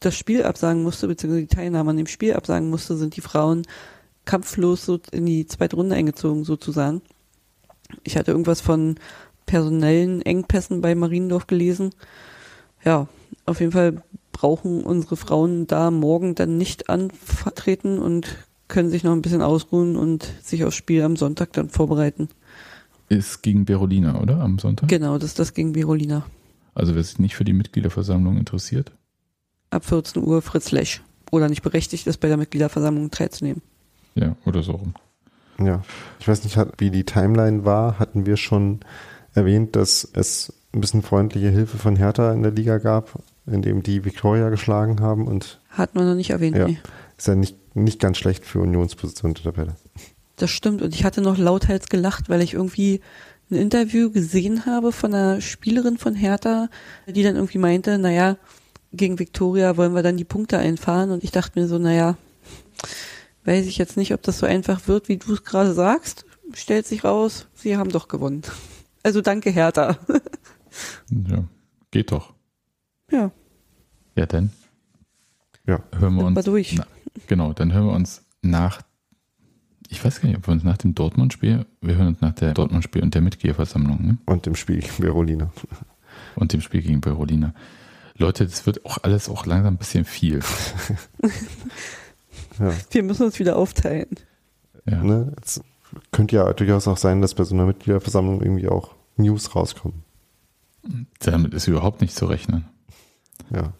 das 0.00 0.16
Spiel 0.16 0.42
absagen 0.44 0.82
musste, 0.82 1.06
beziehungsweise 1.06 1.46
die 1.46 1.54
Teilnahme 1.54 1.90
an 1.90 1.98
dem 1.98 2.06
Spiel 2.06 2.32
absagen 2.32 2.70
musste, 2.70 2.96
sind 2.96 3.16
die 3.16 3.20
Frauen 3.20 3.62
kampflos 4.24 4.86
so 4.86 4.98
in 5.10 5.26
die 5.26 5.46
zweite 5.46 5.76
Runde 5.76 5.96
eingezogen, 5.96 6.44
sozusagen. 6.44 7.02
Ich 8.04 8.16
hatte 8.16 8.30
irgendwas 8.30 8.60
von 8.60 8.96
personellen 9.46 10.22
Engpässen 10.22 10.80
bei 10.80 10.94
Mariendorf 10.94 11.46
gelesen. 11.46 11.90
Ja, 12.84 13.08
auf 13.46 13.60
jeden 13.60 13.72
Fall 13.72 14.02
brauchen 14.32 14.82
unsere 14.82 15.16
Frauen 15.16 15.66
da 15.66 15.90
morgen 15.90 16.34
dann 16.34 16.58
nicht 16.58 16.88
antreten 16.88 17.98
und 17.98 18.26
können 18.68 18.90
sich 18.90 19.04
noch 19.04 19.12
ein 19.12 19.22
bisschen 19.22 19.42
ausruhen 19.42 19.96
und 19.96 20.32
sich 20.42 20.64
aufs 20.64 20.76
Spiel 20.76 21.02
am 21.02 21.16
Sonntag 21.16 21.52
dann 21.52 21.68
vorbereiten. 21.68 22.28
Ist 23.08 23.42
gegen 23.42 23.66
Berolina, 23.66 24.20
oder? 24.20 24.40
Am 24.40 24.58
Sonntag? 24.58 24.88
Genau, 24.88 25.18
das 25.18 25.30
ist 25.30 25.38
das 25.38 25.52
gegen 25.52 25.72
Berolina. 25.72 26.24
Also 26.74 26.94
wer 26.94 27.04
sich 27.04 27.18
nicht 27.18 27.36
für 27.36 27.44
die 27.44 27.52
Mitgliederversammlung 27.52 28.38
interessiert? 28.38 28.92
Ab 29.70 29.84
14 29.84 30.22
Uhr 30.22 30.40
Fritz 30.40 30.70
Lesch. 30.70 31.02
Oder 31.30 31.48
nicht 31.48 31.62
berechtigt 31.62 32.06
ist, 32.06 32.18
bei 32.18 32.28
der 32.28 32.36
Mitgliederversammlung 32.36 33.10
teilzunehmen. 33.10 33.62
Ja, 34.14 34.36
oder 34.44 34.62
so 34.62 34.72
rum. 34.72 34.94
Ja, 35.58 35.82
ich 36.20 36.28
weiß 36.28 36.44
nicht, 36.44 36.58
wie 36.78 36.90
die 36.90 37.04
Timeline 37.04 37.64
war. 37.64 37.98
Hatten 37.98 38.26
wir 38.26 38.36
schon 38.36 38.80
erwähnt, 39.34 39.76
dass 39.76 40.08
es 40.12 40.52
ein 40.74 40.80
bisschen 40.80 41.02
freundliche 41.02 41.48
Hilfe 41.48 41.76
von 41.76 41.96
Hertha 41.96 42.32
in 42.32 42.42
der 42.42 42.52
Liga 42.52 42.78
gab, 42.78 43.22
indem 43.46 43.82
die 43.82 44.04
Victoria 44.04 44.48
geschlagen 44.48 45.00
haben 45.00 45.26
und 45.26 45.60
hat 45.68 45.94
man 45.94 46.06
noch 46.06 46.14
nicht 46.14 46.30
erwähnt. 46.30 46.56
Ja, 46.56 46.66
nee. 46.66 46.78
ist 47.16 47.28
ja 47.28 47.34
nicht, 47.34 47.76
nicht 47.76 48.00
ganz 48.00 48.18
schlecht 48.18 48.44
für 48.44 48.60
Unionsposition 48.60 49.34
der 49.34 49.44
Tabelle. 49.44 49.76
Das 50.36 50.50
stimmt 50.50 50.82
und 50.82 50.94
ich 50.94 51.04
hatte 51.04 51.20
noch 51.20 51.38
lauthals 51.38 51.88
gelacht, 51.88 52.28
weil 52.28 52.42
ich 52.42 52.54
irgendwie 52.54 53.00
ein 53.50 53.56
Interview 53.56 54.10
gesehen 54.10 54.64
habe 54.64 54.92
von 54.92 55.14
einer 55.14 55.40
Spielerin 55.40 55.98
von 55.98 56.14
Hertha, 56.14 56.68
die 57.06 57.22
dann 57.22 57.36
irgendwie 57.36 57.58
meinte, 57.58 57.98
naja, 57.98 58.36
gegen 58.92 59.18
Victoria 59.18 59.76
wollen 59.76 59.94
wir 59.94 60.02
dann 60.02 60.16
die 60.16 60.24
Punkte 60.24 60.58
einfahren 60.58 61.10
und 61.10 61.22
ich 61.22 61.32
dachte 61.32 61.58
mir 61.58 61.66
so, 61.66 61.78
naja, 61.78 62.16
weiß 63.44 63.66
ich 63.66 63.78
jetzt 63.78 63.96
nicht, 63.96 64.12
ob 64.14 64.22
das 64.22 64.38
so 64.38 64.46
einfach 64.46 64.88
wird, 64.88 65.08
wie 65.08 65.16
du 65.16 65.34
es 65.34 65.44
gerade 65.44 65.74
sagst. 65.74 66.24
Stellt 66.54 66.86
sich 66.86 67.04
raus, 67.04 67.46
sie 67.54 67.76
haben 67.76 67.90
doch 67.90 68.08
gewonnen. 68.08 68.42
Also 69.04 69.20
danke 69.20 69.50
Hertha. 69.50 69.98
ja, 71.10 71.42
geht 71.90 72.12
doch. 72.12 72.34
Ja. 73.10 73.32
Ja, 74.14 74.26
dann. 74.26 74.52
Ja. 75.66 75.82
Hören 75.98 76.14
wir 76.14 76.24
uns. 76.24 76.36
Mal 76.36 76.44
durch. 76.44 76.76
Na, 76.76 76.86
genau, 77.26 77.52
dann 77.52 77.72
hören 77.72 77.86
wir 77.86 77.94
uns 77.94 78.22
nach. 78.42 78.82
Ich 79.88 80.04
weiß 80.04 80.20
gar 80.20 80.28
nicht, 80.28 80.38
ob 80.38 80.46
wir 80.46 80.52
uns 80.52 80.62
nach 80.62 80.78
dem 80.78 80.94
Dortmund-Spiel, 80.94 81.66
wir 81.80 81.96
hören 81.96 82.06
uns 82.06 82.20
nach 82.20 82.32
der 82.32 82.54
Dortmund-Spiel 82.54 83.02
und 83.02 83.12
der 83.14 83.22
Mitgliederversammlung. 83.22 84.06
Ne? 84.06 84.18
Und 84.24 84.46
dem 84.46 84.54
Spiel 84.54 84.78
gegen 84.78 85.02
Berolina. 85.02 85.52
Und 86.36 86.52
dem 86.52 86.60
Spiel 86.60 86.82
gegen 86.82 87.00
Berolina. 87.00 87.54
Leute, 88.16 88.44
das 88.44 88.64
wird 88.66 88.84
auch 88.86 88.98
alles 89.02 89.28
auch 89.28 89.46
langsam 89.46 89.74
ein 89.74 89.78
bisschen 89.78 90.04
viel. 90.04 90.40
Ja. 92.58 92.72
Wir 92.90 93.02
müssen 93.02 93.24
uns 93.24 93.38
wieder 93.38 93.56
aufteilen. 93.56 94.08
Ja. 94.86 95.02
Ne? 95.02 95.32
Es 95.42 95.60
könnte 96.10 96.36
ja 96.36 96.52
durchaus 96.52 96.88
auch 96.88 96.96
sein, 96.96 97.20
dass 97.20 97.34
bei 97.34 97.44
so 97.44 97.54
einer 97.54 97.66
Mitgliederversammlung 97.66 98.40
irgendwie 98.40 98.68
auch 98.68 98.94
News 99.16 99.54
rauskommen. 99.54 100.02
Damit 101.20 101.54
ist 101.54 101.68
überhaupt 101.68 102.00
nicht 102.00 102.14
zu 102.14 102.26
rechnen. 102.26 102.64
Ja. 103.50 103.72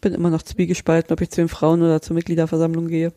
Bin 0.00 0.14
immer 0.14 0.30
noch 0.30 0.42
zwiegespalten, 0.42 1.12
ob 1.12 1.20
ich 1.20 1.30
zu 1.30 1.40
den 1.40 1.48
Frauen 1.48 1.82
oder 1.82 2.00
zur 2.00 2.14
Mitgliederversammlung 2.14 2.88
gehe. 2.88 3.12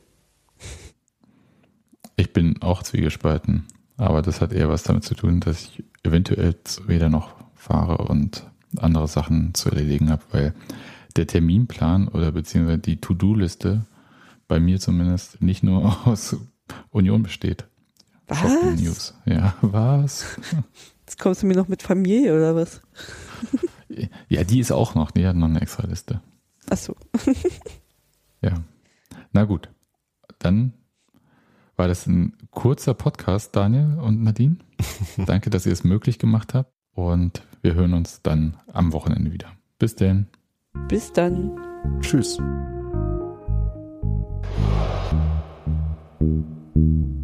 Ich 2.15 2.33
bin 2.33 2.61
auch 2.61 2.83
zwiegespalten, 2.83 3.65
aber 3.97 4.21
das 4.21 4.41
hat 4.41 4.51
eher 4.51 4.69
was 4.69 4.83
damit 4.83 5.03
zu 5.03 5.15
tun, 5.15 5.39
dass 5.39 5.61
ich 5.63 5.83
eventuell 6.03 6.55
weder 6.85 7.09
noch 7.09 7.35
fahre 7.55 7.97
und 7.99 8.47
andere 8.77 9.07
Sachen 9.07 9.53
zu 9.53 9.69
erledigen 9.69 10.09
habe, 10.09 10.23
weil 10.31 10.53
der 11.15 11.27
Terminplan 11.27 12.07
oder 12.07 12.31
beziehungsweise 12.31 12.79
die 12.79 12.99
To-Do-Liste 12.99 13.85
bei 14.51 14.59
mir 14.59 14.81
zumindest 14.81 15.41
nicht 15.41 15.63
nur 15.63 16.05
aus 16.05 16.35
Union 16.89 17.23
besteht. 17.23 17.69
Was? 18.27 18.39
Shocking 18.39 18.75
News. 18.83 19.13
Ja, 19.23 19.55
was? 19.61 20.25
Jetzt 20.99 21.17
kommst 21.17 21.41
du 21.41 21.47
mir 21.47 21.55
noch 21.55 21.69
mit 21.69 21.81
Familie 21.81 22.35
oder 22.35 22.55
was? 22.55 22.81
Ja, 24.29 24.45
die 24.45 24.61
ist 24.61 24.71
auch 24.71 24.95
noch, 24.95 25.11
die 25.11 25.27
hat 25.27 25.35
noch 25.35 25.49
eine 25.49 25.59
extra 25.59 25.85
Liste. 25.85 26.21
Ach 26.69 26.77
so. 26.77 26.95
Ja. 28.41 28.53
Na 29.33 29.43
gut. 29.43 29.69
Dann 30.39 30.71
war 31.75 31.89
das 31.89 32.07
ein 32.07 32.37
kurzer 32.51 32.93
Podcast, 32.93 33.53
Daniel 33.53 33.99
und 33.99 34.23
Nadine. 34.23 34.55
Danke, 35.25 35.49
dass 35.49 35.65
ihr 35.65 35.73
es 35.73 35.83
möglich 35.83 36.19
gemacht 36.19 36.53
habt. 36.53 36.71
Und 36.93 37.45
wir 37.61 37.73
hören 37.73 37.93
uns 37.93 38.21
dann 38.21 38.55
am 38.71 38.93
Wochenende 38.93 39.33
wieder. 39.33 39.51
Bis 39.77 39.97
denn. 39.97 40.27
Bis 40.87 41.11
dann. 41.11 41.59
Tschüss. 41.99 42.37
thank 46.21 46.45
you 46.75 47.20